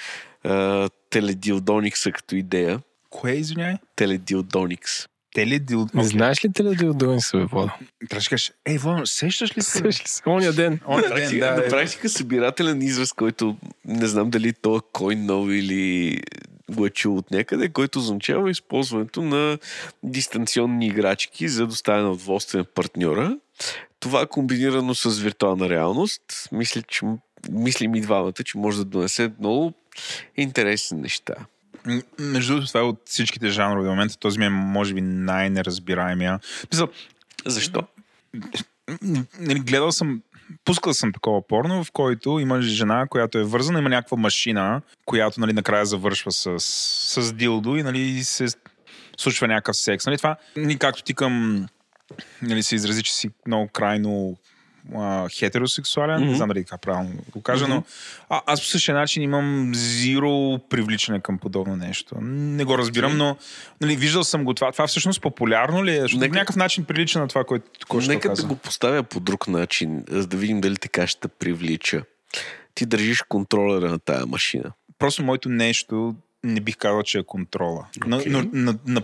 а, 0.44 0.88
теледилдоникса 1.10 2.12
като 2.12 2.36
идея. 2.36 2.80
Кое, 3.10 3.32
извиняй? 3.32 3.74
Теледилдоникс. 3.96 5.06
Теледил... 5.34 5.86
Не 5.94 6.04
знаеш 6.04 6.44
ли 6.44 6.52
те 6.52 6.62
да 6.62 6.74
дилдони 6.74 7.20
се, 7.20 7.36
бе, 7.36 7.44
Владо? 7.44 7.72
Трябваше 8.08 8.28
да 8.28 8.30
кажеш, 8.30 8.52
ей, 8.66 8.78
Вон, 8.78 9.06
сещаш 9.06 9.56
ли 9.56 9.62
се? 9.62 9.70
Сещаш 9.70 10.04
ли 10.04 10.08
се? 10.08 10.22
Оня 10.26 10.52
ден. 10.52 10.80
Он 10.86 11.00
На 11.00 11.14
ден, 11.14 11.38
да, 11.38 11.50
на 11.50 11.56
да. 11.56 11.68
практика 11.68 12.08
събирателен 12.08 12.82
израз, 12.82 13.12
който 13.12 13.56
не 13.84 14.06
знам 14.06 14.30
дали 14.30 14.52
то 14.52 14.76
е 14.76 14.80
кой 14.92 15.16
нов 15.16 15.48
или 15.50 16.20
го 16.70 16.86
е 16.86 16.90
чул 16.90 17.16
от 17.16 17.30
някъде, 17.30 17.68
който 17.68 17.98
означава 17.98 18.50
използването 18.50 19.22
на 19.22 19.58
дистанционни 20.02 20.86
играчки 20.86 21.48
за 21.48 21.66
доставяне 21.66 22.02
на 22.02 22.10
удоволствие 22.10 22.58
на 22.58 22.64
партньора. 22.64 23.38
Това 24.00 24.26
комбинирано 24.26 24.94
с 24.94 25.18
виртуална 25.18 25.68
реалност, 25.68 26.22
мисля, 26.52 26.82
че 26.82 27.06
мислим 27.50 27.94
и 27.94 28.00
двамата, 28.00 28.32
че 28.44 28.58
може 28.58 28.78
да 28.78 28.84
донесе 28.84 29.32
много 29.38 29.72
интересни 30.36 31.00
неща. 31.00 31.34
Между 32.18 32.52
другото, 32.52 32.68
това 32.68 32.80
е 32.80 32.84
от 32.84 33.02
всичките 33.04 33.48
жанрове. 33.48 33.88
В 33.88 33.90
момента 33.90 34.18
този 34.18 34.38
ми 34.38 34.44
е, 34.44 34.50
може 34.50 34.94
би, 34.94 35.00
най-неразбираемия. 35.00 36.40
Мисъл, 36.72 36.88
Защо? 37.46 37.82
нали, 39.40 39.60
гледал 39.60 39.92
съм, 39.92 40.22
пускал 40.64 40.94
съм 40.94 41.12
такова 41.12 41.46
порно, 41.46 41.84
в 41.84 41.92
който 41.92 42.38
има 42.38 42.62
жена, 42.62 43.06
която 43.10 43.38
е 43.38 43.44
вързана, 43.44 43.78
има 43.78 43.88
някаква 43.88 44.16
машина, 44.16 44.82
която 45.04 45.40
нали, 45.40 45.52
накрая 45.52 45.86
завършва 45.86 46.32
с, 46.32 46.60
с 46.60 47.32
дилдо 47.32 47.76
и 47.76 47.82
нали, 47.82 48.24
се 48.24 48.46
случва 49.18 49.48
някакъв 49.48 49.76
секс. 49.76 50.06
Нали, 50.06 50.16
това, 50.16 50.36
нали, 50.56 50.78
както 50.78 51.02
ти 51.02 51.14
към 51.14 51.66
нали, 52.42 52.62
се 52.62 52.74
изрази, 52.74 53.02
че 53.02 53.14
си 53.14 53.30
много 53.46 53.68
крайно 53.68 54.36
а, 54.96 55.28
хетеросексуален, 55.28 56.20
mm-hmm. 56.20 56.28
не 56.28 56.36
знам 56.36 56.48
дали 56.48 56.64
така 56.64 56.78
правилно 56.78 57.10
го 57.32 57.42
кажа, 57.42 57.68
но 57.68 57.82
а, 58.28 58.42
аз 58.46 58.60
по 58.60 58.66
същия 58.66 58.94
начин 58.94 59.22
имам 59.22 59.72
зиро 59.74 60.58
привличане 60.70 61.20
към 61.20 61.38
подобно 61.38 61.76
нещо. 61.76 62.14
Не 62.20 62.64
го 62.64 62.78
разбирам, 62.78 63.16
но 63.16 63.36
нали, 63.80 63.96
виждал 63.96 64.24
съм 64.24 64.44
го 64.44 64.54
това. 64.54 64.72
Това 64.72 64.86
всъщност 64.86 65.22
популярно 65.22 65.84
ли 65.84 65.96
е? 65.96 66.00
Защото 66.00 66.20
Нека- 66.20 66.34
някакъв 66.34 66.56
начин 66.56 66.84
прилича 66.84 67.18
на 67.18 67.28
това, 67.28 67.44
което 67.44 67.66
току-що 67.78 68.12
Нека 68.12 68.28
каза. 68.28 68.42
да 68.42 68.48
го 68.48 68.56
поставя 68.56 69.02
по 69.02 69.20
друг 69.20 69.48
начин, 69.48 70.04
за 70.10 70.26
да 70.26 70.36
видим 70.36 70.60
дали 70.60 70.76
така 70.76 71.06
ще 71.06 71.28
привлича. 71.28 72.02
Ти 72.74 72.86
държиш 72.86 73.22
контролера 73.28 73.90
на 73.90 73.98
тая 73.98 74.26
машина. 74.26 74.72
Просто 74.98 75.22
моето 75.22 75.48
нещо 75.48 76.14
не 76.44 76.60
бих 76.60 76.76
казал, 76.76 77.02
че 77.02 77.18
е 77.18 77.22
контрола. 77.22 77.86
Но, 78.06 78.16
Окей. 78.16 78.32
но, 78.32 78.44
на, 78.52 78.78
на, 78.86 79.02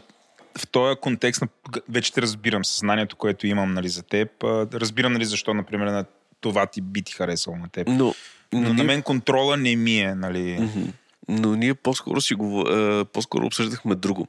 в 0.58 0.66
този 0.66 1.00
контекст 1.00 1.42
на, 1.42 1.48
вече 1.88 2.12
те 2.12 2.22
разбирам 2.22 2.64
съзнанието, 2.64 3.16
което 3.16 3.46
имам 3.46 3.74
нали, 3.74 3.88
за 3.88 4.02
теб. 4.02 4.42
Разбирам 4.72 5.12
нали, 5.12 5.24
защо, 5.24 5.54
например, 5.54 5.86
на 5.86 6.04
това 6.40 6.66
ти 6.66 6.80
би 6.80 7.02
ти 7.02 7.12
харесало 7.12 7.56
на 7.56 7.68
теб. 7.68 7.88
Но, 7.88 8.14
Но 8.52 8.60
на 8.60 8.74
ние- 8.74 8.84
мен 8.84 9.02
контрола 9.02 9.56
не 9.56 9.76
ми 9.76 9.98
е, 9.98 10.14
нали... 10.14 10.68
Но 11.28 11.56
ние 11.56 11.74
по-скоро 11.74 12.20
си 12.20 12.34
го, 12.34 12.66
по-скоро 13.12 13.46
обсъждахме 13.46 13.94
друго. 13.94 14.28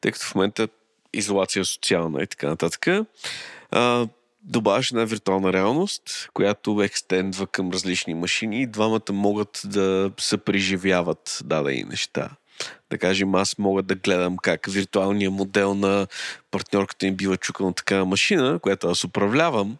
Тъй 0.00 0.12
като 0.12 0.26
в 0.26 0.34
момента 0.34 0.68
изолация 1.12 1.64
социална 1.64 2.22
и 2.22 2.26
така 2.26 2.48
нататък. 2.48 2.86
А, 3.70 4.08
добавяш 4.42 4.90
една 4.90 5.04
виртуална 5.04 5.52
реалност, 5.52 6.28
която 6.34 6.82
екстендва 6.82 7.46
към 7.46 7.70
различни 7.70 8.14
машини 8.14 8.62
и 8.62 8.66
двамата 8.66 9.12
могат 9.12 9.60
да 9.64 10.10
се 10.18 10.36
преживяват 10.36 11.40
дадени 11.44 11.84
неща. 11.84 12.30
Да 12.90 12.98
кажем, 12.98 13.34
аз 13.34 13.58
мога 13.58 13.82
да 13.82 13.94
гледам 13.94 14.36
как 14.36 14.66
виртуалният 14.70 15.32
модел 15.34 15.74
на 15.74 16.06
партньорката 16.50 17.06
ми 17.06 17.12
бива 17.12 17.36
чукан 17.36 17.66
от 17.66 17.76
такава 17.76 18.04
машина, 18.04 18.58
която 18.58 18.88
аз 18.88 19.04
управлявам, 19.04 19.76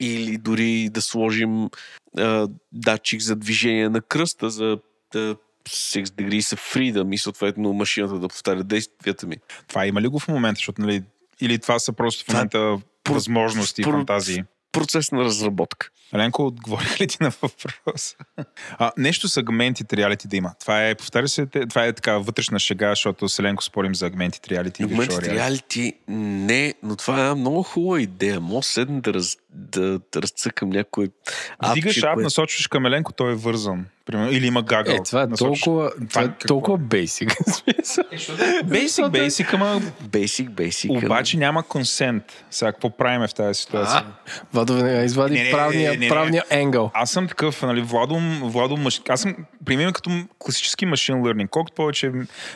или 0.00 0.38
дори 0.38 0.88
да 0.88 1.02
сложим 1.02 1.70
а, 2.18 2.48
датчик 2.72 3.20
за 3.20 3.36
движение 3.36 3.88
на 3.88 4.00
кръста, 4.00 4.50
за 4.50 4.78
да 5.12 5.36
6 5.68 6.04
degrees 6.04 6.56
of 6.56 6.74
freedom 6.74 7.14
и 7.14 7.18
съответно 7.18 7.72
машината 7.72 8.18
да 8.18 8.28
повтаря 8.28 8.64
действията 8.64 9.26
ми. 9.26 9.36
Това 9.68 9.86
има 9.86 10.00
ли 10.00 10.08
го 10.08 10.18
в 10.18 10.28
момента? 10.28 10.58
Защото, 10.58 10.80
нали, 10.80 11.02
или 11.40 11.58
това 11.58 11.78
са 11.78 11.92
просто 11.92 12.22
в 12.22 12.26
Това- 12.26 12.38
момента 12.38 12.78
възможности 13.08 13.80
и 13.80 13.84
фантазии? 13.84 14.44
Процес 14.74 15.12
на 15.12 15.24
разработка. 15.24 15.90
Еленко, 16.14 16.46
отговорих 16.46 17.00
ли 17.00 17.06
ти 17.06 17.16
на 17.20 17.30
въпроса? 17.42 18.16
А, 18.78 18.92
нещо 18.96 19.28
с 19.28 19.36
агментите 19.36 19.96
реалити 19.96 20.28
да 20.28 20.36
има. 20.36 20.52
Това 20.60 20.88
е, 20.88 20.94
повтаря 20.94 21.28
се, 21.28 21.46
това 21.46 21.84
е 21.84 21.92
така 21.92 22.18
вътрешна 22.18 22.58
шега, 22.58 22.90
защото 22.90 23.28
с 23.28 23.38
Еленко 23.38 23.64
спорим 23.64 23.94
за 23.94 24.06
агментите 24.06 24.50
реалити 24.50 24.84
reality. 24.84 25.30
реалити 25.30 25.92
не, 26.08 26.74
но 26.82 26.96
това 26.96 27.28
е 27.28 27.34
много 27.34 27.62
хубава 27.62 28.00
идея. 28.00 28.40
Може 28.40 28.68
седна 28.68 29.00
да, 29.00 29.14
раз, 29.14 29.36
да, 29.50 30.00
да 30.12 30.22
разцъкам 30.22 30.70
някой 30.70 31.08
Вдигаш 31.70 31.96
апче, 31.96 32.06
ап, 32.06 32.14
което- 32.14 32.24
насочваш 32.24 32.66
към 32.66 32.86
Еленко, 32.86 33.12
той 33.12 33.32
е 33.32 33.34
вързан. 33.34 33.86
Примерно, 34.06 34.30
или 34.30 34.46
има 34.46 34.62
гагъл. 34.62 34.94
Е, 34.94 35.02
това 35.02 35.22
е 35.22 35.26
Насочиш- 35.26 35.38
толкова, 35.64 35.90
това 36.10 36.22
е 36.22 36.24
какво 36.24 36.46
толкова 36.46 36.78
бейсик. 36.78 37.30
смисъл. 37.44 38.04
Basic, 38.64 39.08
basic, 39.10 39.54
ама 39.54 39.80
Basic, 40.04 40.48
basic. 40.48 41.04
обаче 41.04 41.36
няма 41.36 41.62
консент. 41.62 42.24
Сега, 42.50 42.72
какво 42.72 42.90
правиме 42.90 43.28
в 43.28 43.34
тази 43.34 43.60
ситуация? 43.60 43.98
А, 43.98 44.04
Владо 44.52 44.74
веднага 44.74 45.02
извади 45.04 45.34
Не, 45.34 45.44
не, 45.44 45.50
правния, 45.50 45.90
не, 45.90 45.96
не, 45.96 46.04
не. 46.04 46.08
правния 46.08 46.44
енгъл. 46.50 46.90
Аз 46.94 47.10
съм 47.10 47.28
такъв, 47.28 47.62
нали, 47.62 47.80
Владо, 47.80 48.14
Владо 48.42 48.76
маш... 48.76 49.00
аз 49.08 49.20
съм 49.20 49.34
примерно 49.64 49.92
като 49.92 50.10
класически 50.38 50.86
машин 50.86 51.14
learning. 51.16 51.48
Колкото 51.48 51.74
повече 51.74 52.12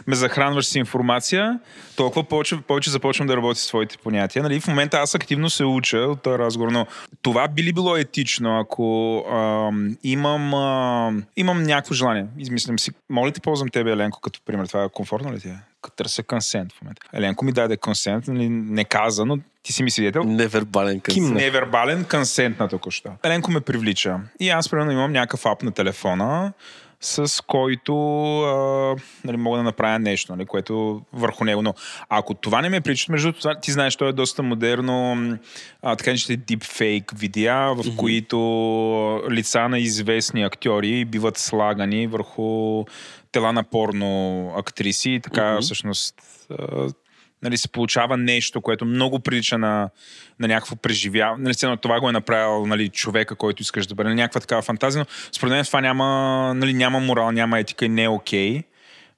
ме 0.06 0.16
захранваш 0.16 0.66
с 0.66 0.74
информация, 0.74 1.58
толкова 1.96 2.24
повече, 2.24 2.56
повече 2.58 2.90
започвам 2.90 3.26
да 3.26 3.36
работя 3.36 3.60
с 3.60 3.66
твоите 3.68 3.98
понятия. 3.98 4.42
Нали, 4.42 4.60
в 4.60 4.68
момента 4.68 4.96
аз 4.96 5.14
активно 5.14 5.50
се 5.50 5.64
уча 5.64 5.98
от 5.98 6.22
този 6.22 6.38
разговор, 6.38 6.68
но 6.68 6.86
това 7.22 7.48
би 7.48 7.62
ли 7.62 7.72
било 7.72 7.96
етично, 7.96 8.60
ако 8.60 9.18
ам, 9.30 9.96
имам, 10.04 10.54
ам, 10.54 11.22
имам 11.38 11.62
някакво 11.62 11.94
желание. 11.94 12.26
Измислям 12.38 12.78
си, 12.78 12.90
моля 13.10 13.32
ти 13.32 13.40
ползвам 13.40 13.68
тебе, 13.68 13.90
Еленко, 13.90 14.20
като 14.20 14.40
пример. 14.44 14.66
Това 14.66 14.84
е 14.84 14.88
комфортно 14.88 15.32
ли 15.32 15.40
ти 15.40 15.48
е? 15.48 15.58
Търся 15.96 16.22
консент 16.22 16.72
в 16.72 16.82
момента. 16.82 17.02
Еленко 17.12 17.44
ми 17.44 17.52
даде 17.52 17.76
консент, 17.76 18.28
нали, 18.28 18.48
не 18.48 18.84
каза, 18.84 19.24
но 19.24 19.38
ти 19.62 19.72
си 19.72 19.82
ми 19.82 19.90
свидетел. 19.90 20.24
Невербален. 20.24 21.00
Кимна. 21.00 21.30
Невербален 21.30 22.04
консент 22.04 22.58
на 22.58 22.68
току-що. 22.68 23.10
Еленко 23.24 23.50
ме 23.50 23.60
привлича. 23.60 24.20
И 24.40 24.50
аз, 24.50 24.68
примерно, 24.68 24.92
имам 24.92 25.12
някакъв 25.12 25.46
ап 25.46 25.62
на 25.62 25.72
телефона, 25.72 26.52
с 27.00 27.44
който 27.46 27.94
а, 28.42 28.96
нали, 29.24 29.36
мога 29.36 29.56
да 29.56 29.62
направя 29.62 29.98
нещо, 29.98 30.32
нали, 30.32 30.46
което 30.46 31.02
върху 31.12 31.44
него. 31.44 31.62
Но 31.62 31.74
ако 32.08 32.34
това 32.34 32.62
не 32.62 32.68
ме 32.68 32.80
прилича, 32.80 33.12
между 33.12 33.32
другото, 33.32 33.60
ти 33.62 33.72
знаеш, 33.72 33.96
то 33.96 34.08
е 34.08 34.12
доста 34.12 34.42
модерно, 34.42 35.16
а, 35.82 35.96
така 35.96 36.10
наречените 36.10 36.56
deepfake 36.56 37.18
видеа, 37.18 37.74
в 37.74 37.96
които 37.96 38.38
лица 39.30 39.68
на 39.68 39.78
известни 39.78 40.42
актьори 40.42 41.04
биват 41.04 41.38
слагани 41.38 42.06
върху 42.06 42.84
тела 43.32 43.52
на 43.52 43.64
порно 43.64 44.52
актриси 44.56 45.10
и 45.10 45.20
така 45.20 45.52
Мгм. 45.52 45.60
всъщност 45.60 46.14
нали, 47.42 47.56
се 47.56 47.68
получава 47.68 48.16
нещо, 48.16 48.60
което 48.60 48.84
много 48.84 49.20
прилича 49.20 49.58
на, 49.58 49.90
на 50.40 50.48
някакво 50.48 50.76
преживяване. 50.76 51.42
Нали, 51.42 51.54
сцена, 51.54 51.76
това 51.76 52.00
го 52.00 52.08
е 52.08 52.12
направил 52.12 52.66
нали, 52.66 52.88
човека, 52.88 53.34
който 53.34 53.62
искаш 53.62 53.86
да 53.86 53.94
бъде. 53.94 54.14
Някаква 54.14 54.40
такава 54.40 54.62
фантазия, 54.62 55.00
но 55.00 55.06
според 55.32 55.52
мен 55.52 55.64
това 55.64 55.80
няма, 55.80 56.06
нали, 56.54 56.74
няма 56.74 57.00
морал, 57.00 57.30
няма 57.30 57.58
етика 57.58 57.84
и 57.84 57.88
не 57.88 58.02
е 58.02 58.08
окей. 58.08 58.62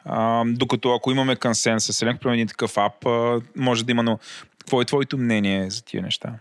А, 0.04 0.44
докато 0.46 0.94
ако 0.94 1.10
имаме 1.10 1.36
консенсус, 1.36 1.96
с 1.96 2.00
примерно 2.00 2.32
един 2.32 2.46
такъв 2.46 2.78
ап, 2.78 3.06
а, 3.06 3.40
може 3.56 3.84
да 3.84 3.92
има, 3.92 4.02
но 4.02 4.18
какво 4.58 4.82
е 4.82 4.84
твоето 4.84 5.18
мнение 5.18 5.70
за 5.70 5.84
тия 5.84 6.02
неща? 6.02 6.32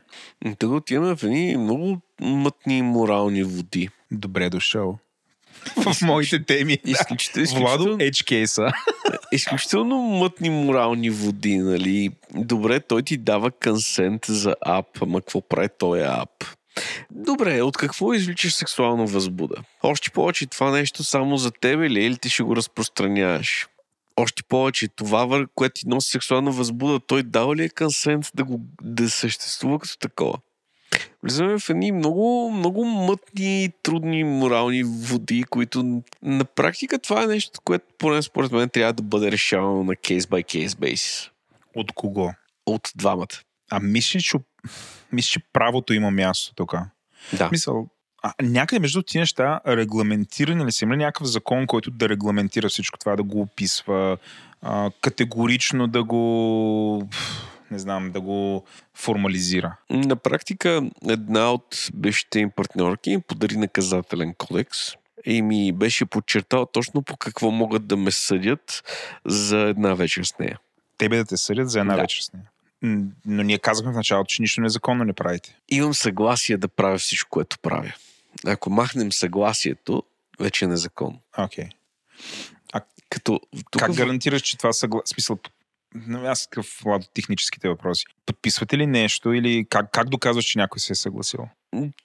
Тук 0.60 0.72
отиваме 0.72 1.16
в 1.16 1.24
едни 1.24 1.58
много 1.58 2.02
мътни 2.22 2.82
морални 2.82 3.44
води. 3.44 3.90
Добре 4.12 4.50
дошъл. 4.50 5.00
В 5.76 6.02
моите 6.02 6.44
теми. 6.44 6.78
Изключително, 6.86 7.48
Владо 7.48 7.84
изключително, 7.84 7.98
Edge 7.98 8.28
кейса. 8.28 8.72
Изключително 9.32 9.96
мътни 9.98 10.50
морални 10.50 11.10
води, 11.10 11.58
нали? 11.58 12.10
Добре, 12.36 12.80
той 12.80 13.04
ти 13.04 13.18
дава 13.18 13.52
консент 13.52 14.26
за 14.26 14.56
ап, 14.66 14.86
ама 15.02 15.22
какво 15.22 15.42
прави 15.42 15.70
този 15.80 16.02
ап? 16.02 16.46
Добре, 17.12 17.62
от 17.62 17.78
какво 17.78 18.14
извличаш 18.14 18.54
сексуална 18.54 19.06
възбуда? 19.06 19.56
Още 19.84 20.10
повече 20.10 20.46
това 20.46 20.72
нещо 20.72 21.04
само 21.04 21.38
за 21.38 21.52
тебе 21.52 21.90
ли 21.90 22.00
е 22.00 22.06
или 22.06 22.18
ти 22.18 22.30
ще 22.30 22.44
го 22.44 22.56
разпространяваш? 22.56 23.68
Още 24.18 24.44
повече 24.44 24.88
това, 24.88 25.46
което 25.56 25.74
ти 25.74 25.88
носи 25.88 26.10
сексуална 26.10 26.52
възбуда, 26.52 27.00
той 27.00 27.24
дава 27.24 27.56
ли 27.56 27.64
е 27.64 27.70
консент 27.70 28.26
да, 28.36 28.44
го, 28.44 28.62
да 28.82 29.10
съществува 29.10 29.80
като 29.80 29.98
такова? 29.98 30.38
Влизаме 31.24 31.60
в 31.60 31.70
едни 31.70 31.92
много, 31.92 32.52
много 32.52 32.86
мътни, 32.86 33.70
трудни 33.84 34.24
морални 34.24 34.84
води, 34.84 35.44
които 35.44 36.04
на 36.24 36.46
практика 36.46 37.00
това 37.00 37.24
е 37.24 37.28
нещо, 37.28 37.60
което 37.64 37.86
поне 37.98 38.22
според 38.22 38.52
мен 38.52 38.70
трябва 38.70 38.94
да 38.94 39.04
бъде 39.04 39.32
решавано 39.32 39.84
на 39.84 39.96
кейс 39.96 40.26
by 40.26 40.46
кейс 40.52 40.76
бейсис. 40.76 41.30
От 41.76 41.92
кого? 41.92 42.34
От 42.66 42.92
двамата. 42.96 43.28
А 43.72 43.80
мислиш, 43.80 44.24
че, 44.24 44.38
мислиш, 45.12 45.32
че 45.32 45.40
правото 45.54 45.94
има 45.94 46.12
място 46.12 46.54
тук? 46.56 46.76
Да. 47.34 47.50
Мисъл, 47.52 47.88
а, 48.24 48.34
някъде 48.42 48.80
между 48.80 49.02
тези 49.02 49.20
неща 49.20 49.60
регламентирани 49.68 50.66
ли 50.66 50.72
са? 50.72 50.86
Има 50.86 50.94
ли 50.94 50.98
някакъв 50.98 51.28
закон, 51.28 51.68
който 51.68 51.92
да 51.92 52.10
регламентира 52.10 52.70
всичко 52.70 53.00
това, 53.00 53.16
да 53.16 53.24
го 53.24 53.42
описва, 53.42 54.18
а, 54.62 54.92
категорично 55.02 55.88
да 55.88 56.04
го 56.04 57.10
не 57.72 57.80
знам, 57.80 58.12
да 58.12 58.22
го 58.22 58.66
формализира? 58.94 59.76
На 59.90 60.16
практика 60.16 60.90
една 61.10 61.52
от 61.52 61.90
бившите 61.94 62.40
им 62.40 62.52
партньорки 62.52 63.12
им 63.12 63.22
подари 63.22 63.58
наказателен 63.58 64.34
кодекс 64.34 64.78
и 65.26 65.42
ми 65.42 65.72
беше 65.72 66.06
подчертала 66.06 66.66
точно 66.72 67.02
по 67.02 67.18
какво 67.18 67.52
могат 67.52 67.88
да 67.88 67.98
ме 67.98 68.12
съдят 68.12 68.84
за 69.26 69.58
една 69.58 69.94
вечер 69.94 70.24
с 70.24 70.40
нея. 70.40 70.60
Тебе 70.98 71.18
да 71.18 71.26
те 71.26 71.38
съдят 71.38 71.70
за 71.70 71.80
една 71.80 71.96
Да. 71.96 72.02
вечер 72.02 72.22
с 72.22 72.34
нея. 72.34 72.46
Но 73.26 73.44
ние 73.44 73.58
казахме 73.60 73.92
в 73.92 73.96
началото, 73.96 74.28
че 74.28 74.42
нищо 74.42 74.62
незаконно 74.62 75.04
не 75.04 75.14
правите. 75.14 75.56
Имам 75.70 75.94
съгласие 75.94 76.58
да 76.58 76.68
правя 76.68 76.98
всичко, 76.98 77.30
което 77.30 77.60
правя. 77.60 77.94
Ако 78.46 78.70
махнем 78.70 79.12
съгласието, 79.12 80.04
вече 80.40 80.66
е 80.66 80.68
незаконно. 80.68 81.20
Окей. 81.38 81.70
Като, 83.10 83.40
тук 83.72 83.82
Как 83.82 83.94
гарантираш, 83.96 84.42
че 84.42 84.58
това 84.58 84.74
съгла... 84.74 85.02
смисъл, 85.06 85.40
аз 86.14 86.44
такъв 86.44 86.82
техническите 87.14 87.70
въпроси. 87.70 88.06
Подписвате 88.26 88.78
ли 88.78 88.88
нещо 88.88 89.34
или 89.34 89.66
как, 89.70 89.92
как 89.92 90.10
доказваш, 90.10 90.46
че 90.46 90.60
някой 90.60 90.80
се 90.80 90.94
е 90.94 90.96
съгласил? 90.96 91.48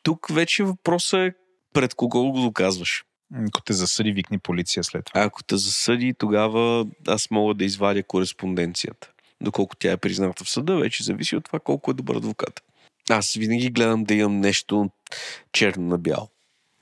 тук 0.03 0.29
вече 0.31 0.65
въпросът 0.65 1.21
е 1.21 1.35
пред 1.73 1.95
кого 1.95 2.33
го 2.33 2.41
доказваш. 2.41 3.05
Ако 3.49 3.63
те 3.63 3.73
засъди, 3.73 4.13
викни 4.13 4.39
полиция 4.39 4.85
след 4.85 5.05
това. 5.05 5.21
Ако 5.21 5.43
те 5.43 5.57
засъди, 5.57 6.15
тогава 6.15 6.87
аз 7.09 7.31
мога 7.31 7.55
да 7.55 7.65
извадя 7.65 8.03
кореспонденцията. 8.03 9.11
Доколко 9.41 9.77
тя 9.77 9.93
е 9.93 9.97
призната 9.97 10.45
в 10.45 10.51
съда, 10.51 10.77
вече 10.77 11.05
зависи 11.05 11.37
от 11.37 11.45
това 11.45 11.61
колко 11.61 11.91
е 11.91 11.95
добър 11.95 12.17
адвокат. 12.17 12.63
Аз 13.11 13.35
винаги 13.35 13.71
гледам 13.71 14.05
да 14.05 14.15
имам 14.15 14.41
нещо 14.41 14.91
черно 15.53 15.87
на 15.87 15.99
бяло. 15.99 16.29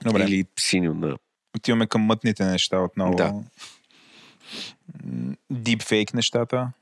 Добре, 0.05 0.25
Или... 0.25 0.45
Синьо 0.61 0.95
на... 0.95 1.17
отиваме 1.57 1.87
към 1.87 2.03
мътните 2.03 2.45
неща 2.45 2.81
отново. 2.81 3.15
Да. 3.15 3.35
Deepfake 5.53 6.15
нещата. 6.15 6.73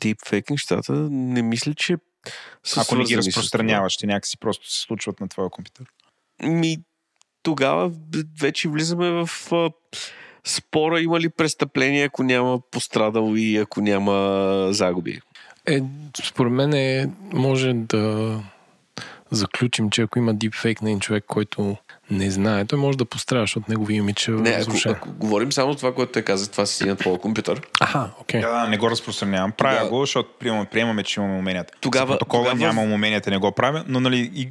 Дипфейк 0.00 0.50
нещата. 0.50 0.92
Не 1.10 1.42
мисля, 1.42 1.74
че 1.74 1.96
са 2.64 2.80
Ако 2.80 2.96
не 2.96 3.04
ги 3.04 3.16
разпространяваш, 3.16 3.96
те 3.96 4.06
някакси 4.06 4.38
просто 4.38 4.72
се 4.72 4.80
случват 4.80 5.20
на 5.20 5.28
твоя 5.28 5.50
компютър. 5.50 5.86
Ми, 6.42 6.76
тогава 7.42 7.92
вече 8.40 8.68
влизаме 8.68 9.10
в 9.10 9.52
а, 9.52 9.70
спора 10.44 11.00
има 11.00 11.20
ли 11.20 11.28
престъпление, 11.28 12.04
ако 12.04 12.22
няма 12.22 12.60
пострадал 12.70 13.34
и 13.36 13.56
ако 13.56 13.80
няма 13.80 14.68
загуби. 14.70 15.20
Е, 15.66 15.80
според 16.24 16.52
мен 16.52 16.72
е, 16.74 17.10
може 17.32 17.72
да 17.72 18.36
заключим, 19.30 19.90
че 19.90 20.02
ако 20.02 20.18
има 20.18 20.34
дипфейк 20.34 20.82
на 20.82 20.90
един 20.90 21.00
човек, 21.00 21.24
който 21.26 21.76
не 22.10 22.30
знае, 22.30 22.64
той 22.64 22.78
може 22.78 22.98
да 22.98 23.04
пострада, 23.04 23.42
защото 23.42 23.66
негови 23.68 23.94
имидж 23.94 24.28
Не, 24.28 24.50
ако, 24.50 24.72
ако 24.86 25.12
говорим 25.12 25.52
само 25.52 25.74
това, 25.74 25.94
което 25.94 26.12
те 26.12 26.22
каза, 26.22 26.50
това 26.50 26.66
си 26.66 26.84
на 26.84 26.96
твоя 26.96 27.18
компютър. 27.18 27.60
Аха, 27.80 28.10
окей. 28.20 28.40
Да, 28.40 28.50
да, 28.50 28.68
не 28.68 28.78
го 28.78 28.90
разпространявам. 28.90 29.52
Правя 29.52 29.84
Да. 29.84 29.90
го, 29.90 30.00
защото 30.00 30.30
приемаме, 30.38 30.64
приемаме, 30.64 31.02
че 31.02 31.20
имаме 31.20 31.38
уменията. 31.38 31.72
Тогава- 31.80 32.06
За 32.06 32.12
протокола 32.12 32.42
тогава- 32.44 32.58
нямам 32.66 32.92
уменията, 32.92 33.30
не 33.30 33.38
го 33.38 33.52
правя, 33.52 33.84
но 33.88 34.00
нали 34.00 34.30
и 34.34 34.50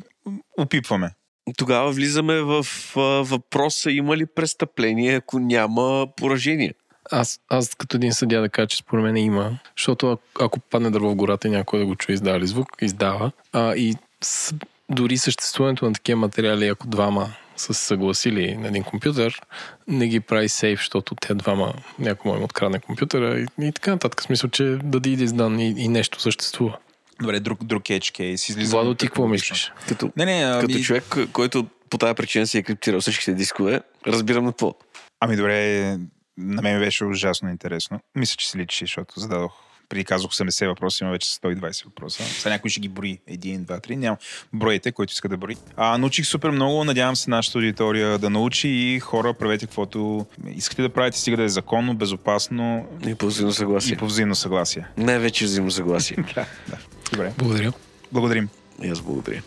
опипваме. 0.57 1.11
Тогава 1.57 1.91
влизаме 1.91 2.41
в 2.41 2.65
а, 2.95 2.99
въпроса 3.01 3.91
има 3.91 4.17
ли 4.17 4.25
престъпление, 4.25 5.15
ако 5.15 5.39
няма 5.39 6.07
поражение. 6.17 6.73
Аз, 7.11 7.39
аз 7.49 7.69
като 7.69 7.97
един 7.97 8.13
съдя 8.13 8.41
да 8.41 8.49
кажа, 8.49 8.67
че 8.67 8.77
според 8.77 9.03
мен 9.03 9.17
има, 9.17 9.59
защото 9.77 10.11
ако, 10.11 10.21
ако 10.39 10.59
падне 10.59 10.89
дърво 10.89 11.09
в 11.09 11.15
гората 11.15 11.47
и 11.47 11.51
някой 11.51 11.79
да 11.79 11.85
го 11.85 11.95
чуе, 11.95 12.13
издава 12.13 12.39
ли 12.39 12.47
звук, 12.47 12.67
издава. 12.81 13.31
А, 13.53 13.75
и 13.75 13.95
с, 14.23 14.55
дори 14.89 15.17
съществуването 15.17 15.85
на 15.85 15.93
такива 15.93 16.19
материали, 16.19 16.67
ако 16.67 16.87
двама 16.87 17.29
са 17.59 17.73
се 17.73 17.85
съгласили 17.85 18.57
на 18.57 18.67
един 18.67 18.83
компютър, 18.83 19.41
не 19.87 20.07
ги 20.07 20.19
прави 20.19 20.49
сейф, 20.49 20.79
защото 20.79 21.15
те 21.15 21.33
двама 21.33 21.73
някой 21.99 22.31
му 22.31 22.37
им 22.37 22.43
открадне 22.43 22.79
компютъра 22.79 23.39
и, 23.39 23.67
и 23.67 23.71
така 23.71 23.91
нататък. 23.91 24.21
В 24.21 24.23
смисъл, 24.23 24.49
че 24.49 24.63
да 24.63 24.99
да 24.99 25.09
издан 25.09 25.59
и, 25.59 25.67
и 25.77 25.87
нещо 25.87 26.21
съществува. 26.21 26.77
Добре, 27.21 27.39
друг, 27.39 27.63
друг 27.63 27.83
edge 27.83 28.19
case. 28.19 28.49
Излизам 28.49 28.71
Владо, 28.71 28.95
ти 28.95 29.07
какво 29.07 29.27
мислиш? 29.27 29.71
Като, 29.87 30.11
Не, 30.17 30.25
не, 30.25 30.43
ами, 30.43 30.67
като 30.67 30.83
човек, 30.83 31.15
който 31.33 31.67
по 31.89 31.97
тази 31.97 32.13
причина 32.13 32.47
си 32.47 32.57
е 32.57 32.63
криптирал 32.63 33.01
всичките 33.01 33.33
дискове, 33.33 33.81
разбирам 34.07 34.45
на 34.45 34.51
какво. 34.51 34.75
ами 35.19 35.35
добре, 35.35 35.97
на 36.37 36.61
мен 36.61 36.79
беше 36.79 37.05
ужасно 37.05 37.49
интересно. 37.49 37.99
Мисля, 38.15 38.35
че 38.37 38.49
се 38.49 38.57
личи, 38.57 38.83
защото 38.83 39.19
зададох 39.19 39.68
преди 39.89 40.05
казах 40.05 40.31
80 40.31 40.67
въпроса, 40.67 41.03
има 41.03 41.11
вече 41.11 41.29
120 41.29 41.85
въпроса. 41.85 42.23
Сега 42.23 42.49
някой 42.53 42.69
ще 42.69 42.79
ги 42.79 42.89
брои. 42.89 43.19
Един, 43.27 43.63
два, 43.63 43.79
три. 43.79 43.95
Няма. 43.95 44.17
Броите, 44.53 44.91
който 44.91 45.13
иска 45.13 45.29
да 45.29 45.37
брои. 45.37 45.55
А, 45.75 45.97
научих 45.97 46.25
супер 46.25 46.49
много. 46.49 46.83
Надявам 46.83 47.15
се 47.15 47.29
нашата 47.29 47.57
аудитория 47.57 48.17
да 48.17 48.29
научи 48.29 48.67
и 48.67 48.99
хора, 48.99 49.33
правете 49.33 49.65
каквото 49.65 50.25
искате 50.55 50.81
да 50.81 50.89
правите, 50.89 51.17
стига 51.17 51.37
да 51.37 51.43
е 51.43 51.49
законно, 51.49 51.93
безопасно 51.93 52.87
И 53.07 53.15
по 53.15 53.25
взаимно 53.27 53.51
и 53.51 53.53
съгласие. 53.53 53.97
по 53.97 54.05
взаимно 54.05 54.35
съгласие. 54.35 54.87
Най-вече 54.97 55.45
взаимно 55.45 55.71
съгласие. 55.71 56.17
Да, 56.35 56.45
да. 56.69 56.77
Добре. 57.11 57.33
Благодаря. 57.37 57.73
Благодарим. 58.11 58.49
И 58.83 58.87
аз 58.89 59.01
благодаря. 59.01 59.41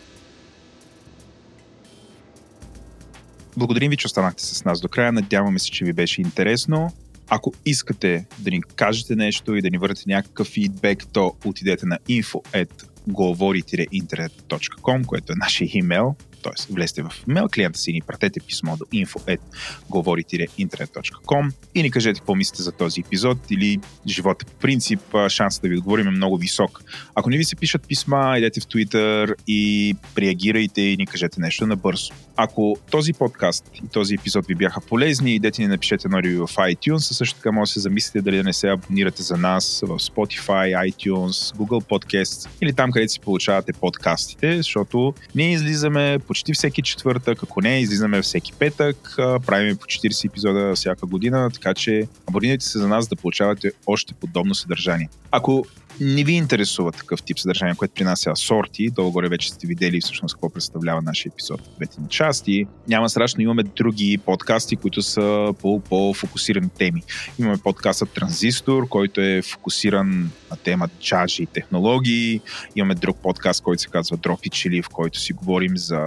Благодарим 3.57 3.91
ви, 3.91 3.97
че 3.97 4.07
останахте 4.07 4.43
с 4.45 4.65
нас 4.65 4.81
до 4.81 4.89
края. 4.89 5.13
Надяваме 5.13 5.59
се, 5.59 5.71
че 5.71 5.85
ви 5.85 5.93
беше 5.93 6.21
интересно. 6.21 6.93
Ако 7.29 7.53
искате 7.67 8.27
да 8.39 8.51
ни 8.51 8.63
кажете 8.63 9.17
нещо 9.17 9.55
и 9.55 9.63
да 9.63 9.71
ни 9.71 9.79
върнете 9.79 10.03
някакъв 10.07 10.47
фидбек, 10.47 11.07
то 11.13 11.35
отидете 11.45 11.87
на 11.87 11.99
info 12.09 12.67
говори-интернет.com, 13.07 15.07
което 15.07 15.33
е 15.33 15.37
нашия 15.37 15.69
имейл. 15.73 16.17
Т.е. 16.43 16.73
влезте 16.73 17.03
в 17.03 17.13
имейл 17.29 17.49
клиента 17.55 17.79
си 17.79 17.91
и 17.91 17.95
ни 17.95 18.01
пратете 18.01 18.41
писмо 18.41 18.77
до 18.77 18.85
info.говори-интернет.com 18.85 21.53
и 21.75 21.83
ни 21.83 21.91
кажете 21.91 22.21
какво 22.21 22.35
мислите 22.35 22.63
за 22.63 22.73
този 22.73 23.01
епизод 23.01 23.39
или 23.51 23.81
живота 24.09 24.45
по 24.45 24.53
принцип. 24.53 25.01
Шансът 25.29 25.63
да 25.63 25.69
ви 25.69 25.77
отговорим 25.77 26.09
е 26.09 26.11
много 26.11 26.37
висок. 26.37 26.83
Ако 27.15 27.31
не 27.31 27.37
ви 27.37 27.45
се 27.45 27.57
пишат 27.57 27.89
писма, 27.89 28.35
идете 28.39 28.61
в 28.61 28.65
Twitter 28.65 29.35
и 29.47 29.95
реагирайте 30.19 30.81
и 30.81 30.97
ни 30.97 31.07
кажете 31.07 31.41
нещо 31.41 31.67
набързо. 31.67 32.15
Ако 32.37 32.77
този 32.91 33.13
подкаст 33.13 33.71
и 33.75 33.83
този 33.93 34.15
епизод 34.15 34.47
ви 34.47 34.55
бяха 34.55 34.81
полезни, 34.81 35.35
идете 35.35 35.63
ни 35.63 35.69
напишете 35.69 36.09
ревю 36.23 36.47
в 36.47 36.57
iTunes, 36.57 37.11
а 37.11 37.15
също 37.15 37.37
така 37.37 37.53
може 37.53 37.69
да 37.69 37.73
се 37.73 37.81
замислите 37.81 38.23
дали 38.23 38.37
да 38.37 38.43
не 38.43 38.53
се 38.53 38.69
абонирате 38.69 39.23
за 39.23 39.37
нас 39.37 39.83
в 39.87 39.99
Spotify, 39.99 40.91
iTunes, 40.91 41.57
Google 41.57 41.89
Podcasts 41.89 42.49
или 42.61 42.73
там, 42.73 42.93
където 42.93 43.13
си 43.13 43.21
получавате 43.21 43.73
подкастите, 43.73 44.57
защото 44.57 45.15
ние 45.35 45.53
излизаме 45.53 46.19
почти 46.33 46.55
всеки 46.55 46.83
четвъртък, 46.83 47.43
ако 47.43 47.61
не, 47.61 47.81
излизаме 47.81 48.23
всеки 48.23 48.53
петък, 48.53 49.15
правим 49.17 49.77
по 49.77 49.85
40 49.85 50.29
епизода 50.29 50.75
всяка 50.75 51.07
година, 51.07 51.51
така 51.55 51.75
че 51.75 52.09
абонирайте 52.29 52.65
се 52.65 52.79
за 52.79 52.89
нас 52.89 53.09
да 53.09 53.17
получавате 53.17 53.73
още 53.87 54.15
подобно 54.15 54.55
съдържание. 54.55 55.09
Ако 55.31 55.67
не 56.03 56.25
ви 56.25 56.33
интересува 56.33 56.93
такъв 56.93 57.23
тип 57.23 57.39
съдържание, 57.39 57.75
което 57.75 57.95
принася 57.95 58.31
асорти, 58.31 58.91
долу-горе 58.91 59.29
вече 59.29 59.51
сте 59.51 59.67
видели 59.67 60.01
всъщност 60.01 60.35
какво 60.35 60.51
представлява 60.51 61.03
нашия 61.03 61.31
епизод 61.31 61.61
в 61.61 61.77
двете 61.77 61.97
части. 62.09 62.67
Няма 62.89 63.11
страшно, 63.11 63.43
имаме 63.43 63.63
други 63.63 64.19
подкасти, 64.19 64.77
които 64.77 65.03
са 65.03 65.55
по 65.61 65.81
по-фокусирани 65.81 66.69
теми. 66.79 67.03
Имаме 67.39 67.59
подкастът 67.59 68.11
Транзистор, 68.11 68.89
който 68.89 69.21
е 69.21 69.43
фокусиран 69.43 70.31
на 70.51 70.57
тема 70.57 70.89
чажи 71.01 71.43
и 71.43 71.47
технологии. 71.47 72.41
Имаме 72.77 72.95
друг 72.95 73.19
подкаст, 73.23 73.63
който 73.63 73.83
се 73.83 73.89
казва 73.89 74.17
Дропи 74.17 74.51
Чили, 74.51 74.83
в 74.83 74.89
който 74.89 75.19
си 75.19 75.33
говорим 75.33 75.77
за 75.77 76.01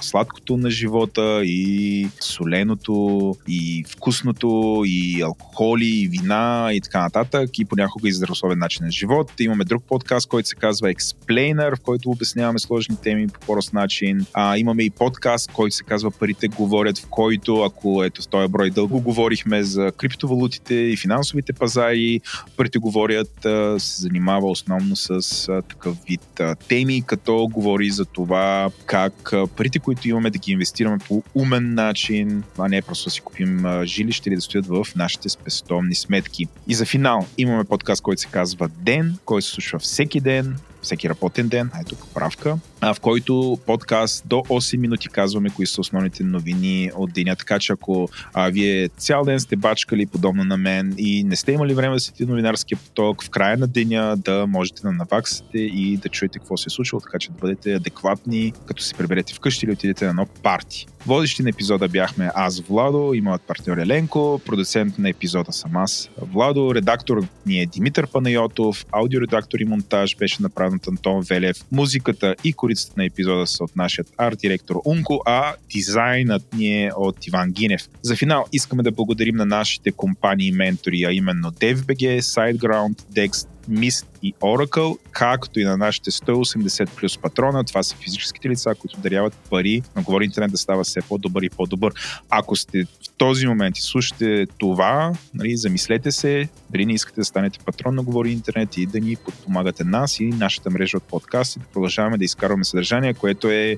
сладкото 0.00 0.56
на 0.56 0.70
живота 0.70 1.40
и 1.44 2.08
соленото, 2.20 3.36
и 3.48 3.84
вкусното, 3.88 4.82
и 4.86 5.22
алкохоли, 5.22 5.86
и 5.86 6.08
вина, 6.08 6.70
и 6.72 6.80
така 6.80 7.00
нататък, 7.00 7.58
и 7.58 7.64
понякога 7.64 8.08
и 8.08 8.12
здравословен 8.12 8.58
начин 8.58 8.84
на 8.84 8.92
живот. 8.92 9.29
Имаме 9.38 9.64
друг 9.64 9.84
подкаст, 9.88 10.28
който 10.28 10.48
се 10.48 10.54
казва 10.54 10.94
Explainer, 10.94 11.76
в 11.76 11.80
който 11.80 12.10
обясняваме 12.10 12.58
сложни 12.58 12.96
теми 12.96 13.28
по 13.28 13.40
по-прост 13.40 13.72
начин. 13.72 14.26
А, 14.32 14.58
имаме 14.58 14.82
и 14.82 14.90
подкаст, 14.90 15.52
който 15.52 15.76
се 15.76 15.84
казва 15.84 16.10
Парите 16.10 16.48
говорят, 16.48 16.98
в 16.98 17.06
който, 17.06 17.62
ако 17.62 18.04
ето 18.04 18.22
с 18.22 18.26
този 18.26 18.48
брой 18.48 18.70
дълго 18.70 19.00
говорихме 19.00 19.62
за 19.62 19.92
криптовалутите 19.96 20.74
и 20.74 20.96
финансовите 20.96 21.52
пазари, 21.52 22.20
Парите 22.56 22.78
говорят 22.78 23.30
се 23.78 24.02
занимава 24.02 24.50
основно 24.50 24.96
с 24.96 25.46
такъв 25.68 25.96
вид 26.08 26.40
теми, 26.68 27.02
като 27.02 27.48
говори 27.52 27.90
за 27.90 28.04
това 28.04 28.70
как 28.86 29.32
парите, 29.56 29.78
които 29.78 30.08
имаме 30.08 30.30
да 30.30 30.38
ги 30.38 30.52
инвестираме 30.52 30.98
по 31.08 31.22
умен 31.34 31.74
начин, 31.74 32.42
а 32.58 32.68
не 32.68 32.82
просто 32.82 33.04
да 33.04 33.10
си 33.10 33.20
купим 33.20 33.66
жилище 33.84 34.28
или 34.28 34.36
да 34.36 34.42
стоят 34.42 34.66
в 34.66 34.86
нашите 34.96 35.28
спестовни 35.28 35.94
сметки. 35.94 36.46
И 36.68 36.74
за 36.74 36.86
финал 36.86 37.26
имаме 37.38 37.64
подкаст, 37.64 38.02
който 38.02 38.20
се 38.20 38.28
казва 38.28 38.68
Ден, 38.68 39.09
който 39.24 39.46
се 39.46 39.52
случва 39.52 39.78
всеки 39.78 40.20
ден 40.20 40.56
всеки 40.82 41.08
работен 41.08 41.48
ден, 41.48 41.70
ето 41.80 41.96
поправка, 41.96 42.58
в 42.82 42.96
който 43.00 43.58
подкаст 43.66 44.24
до 44.26 44.36
8 44.36 44.76
минути 44.76 45.08
казваме 45.08 45.50
кои 45.50 45.66
са 45.66 45.80
основните 45.80 46.24
новини 46.24 46.90
от 46.94 47.12
деня. 47.12 47.36
Така 47.36 47.58
че 47.58 47.72
ако 47.72 48.08
а, 48.34 48.50
вие 48.50 48.88
цял 48.88 49.24
ден 49.24 49.40
сте 49.40 49.56
бачкали 49.56 50.06
подобно 50.06 50.44
на 50.44 50.56
мен 50.56 50.94
и 50.98 51.24
не 51.24 51.36
сте 51.36 51.52
имали 51.52 51.74
време 51.74 51.94
да 51.94 52.00
сетите 52.00 52.26
новинарския 52.30 52.78
поток, 52.78 53.24
в 53.24 53.30
края 53.30 53.58
на 53.58 53.66
деня 53.66 54.16
да 54.16 54.46
можете 54.46 54.82
да 54.82 54.92
наваксате 54.92 55.58
и 55.58 55.96
да 55.96 56.08
чуете 56.08 56.38
какво 56.38 56.56
се 56.56 56.66
е 56.66 56.70
случило, 56.70 57.00
така 57.00 57.18
че 57.18 57.30
да 57.30 57.38
бъдете 57.38 57.74
адекватни, 57.74 58.52
като 58.66 58.82
се 58.82 58.94
приберете 58.94 59.34
вкъщи 59.34 59.66
или 59.66 59.72
отидете 59.72 60.04
на 60.04 60.10
едно 60.10 60.26
парти. 60.42 60.86
Водещи 61.06 61.42
на 61.42 61.48
епизода 61.48 61.88
бяхме 61.88 62.30
аз, 62.34 62.60
Владо, 62.60 63.14
и 63.14 63.20
моят 63.20 63.42
партньор 63.42 63.78
Еленко, 63.78 64.40
продуцент 64.46 64.98
на 64.98 65.08
епизода 65.08 65.52
съм 65.52 65.76
аз, 65.76 66.10
Владо, 66.22 66.74
редактор 66.74 67.26
ни 67.46 67.60
е 67.60 67.66
Димитър 67.66 68.06
Панайотов, 68.06 68.86
аудиоредактор 68.92 69.58
и 69.58 69.64
монтаж 69.64 70.16
беше 70.16 70.42
направен 70.42 70.69
от 70.76 70.88
Антон 70.88 71.22
Велев, 71.30 71.56
музиката 71.72 72.34
и 72.44 72.52
корицата 72.52 72.94
на 72.96 73.04
епизода 73.04 73.46
са 73.46 73.64
от 73.64 73.76
нашия 73.76 74.04
арт-директор 74.18 74.80
Унко, 74.84 75.20
а 75.26 75.54
дизайнът 75.70 76.54
ни 76.54 76.84
е 76.84 76.90
от 76.96 77.26
Иван 77.26 77.52
Гинев. 77.52 77.88
За 78.02 78.16
финал 78.16 78.44
искаме 78.52 78.82
да 78.82 78.90
благодарим 78.90 79.36
на 79.36 79.46
нашите 79.46 79.92
компании 79.92 80.48
и 80.48 80.52
ментори, 80.52 81.04
а 81.04 81.12
именно 81.12 81.50
DevBG, 81.50 82.20
SiteGround, 82.20 83.02
Dext, 83.02 83.48
Mist 83.70 84.06
и 84.22 84.34
Oracle, 84.34 84.98
както 85.10 85.60
и 85.60 85.64
на 85.64 85.76
нашите 85.76 86.10
180 86.10 86.90
плюс 86.90 87.18
патрона. 87.18 87.64
Това 87.64 87.82
са 87.82 87.96
физическите 87.96 88.48
лица, 88.48 88.74
които 88.74 89.00
даряват 89.00 89.34
пари 89.50 89.82
на 89.96 90.02
Говори 90.02 90.24
Интернет 90.24 90.50
да 90.50 90.58
става 90.58 90.84
все 90.84 91.00
по-добър 91.00 91.42
и 91.42 91.50
по-добър. 91.50 91.92
Ако 92.30 92.56
сте 92.56 92.84
този 93.20 93.46
момент 93.46 93.78
и 93.78 93.82
слушате 93.82 94.46
това, 94.58 95.12
нали, 95.34 95.56
замислете 95.56 96.12
се, 96.12 96.48
дали 96.70 96.86
не 96.86 96.92
искате 96.92 97.20
да 97.20 97.24
станете 97.24 97.58
патрон 97.58 97.94
на 97.94 98.02
Говори 98.02 98.32
Интернет 98.32 98.76
и 98.76 98.86
да 98.86 99.00
ни 99.00 99.16
подпомагате 99.16 99.84
нас 99.84 100.20
и 100.20 100.24
нашата 100.24 100.70
мрежа 100.70 100.96
от 100.96 101.02
подкасти, 101.02 101.58
да 101.58 101.64
продължаваме 101.64 102.18
да 102.18 102.24
изкарваме 102.24 102.64
съдържание, 102.64 103.14
което 103.14 103.50
е 103.50 103.76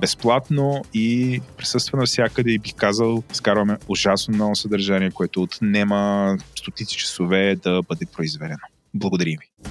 безплатно 0.00 0.84
и 0.94 1.40
присъства 1.56 1.98
навсякъде 1.98 2.50
и 2.50 2.58
бих 2.58 2.74
казал, 2.74 3.22
изкарваме 3.32 3.76
ужасно 3.88 4.34
много 4.34 4.56
съдържание, 4.56 5.10
което 5.10 5.42
отнема 5.42 6.36
стотици 6.56 6.96
часове 6.96 7.56
да 7.56 7.82
бъде 7.82 8.06
произведено. 8.06 8.64
Благодарим 8.94 9.38
ви. 9.40 9.70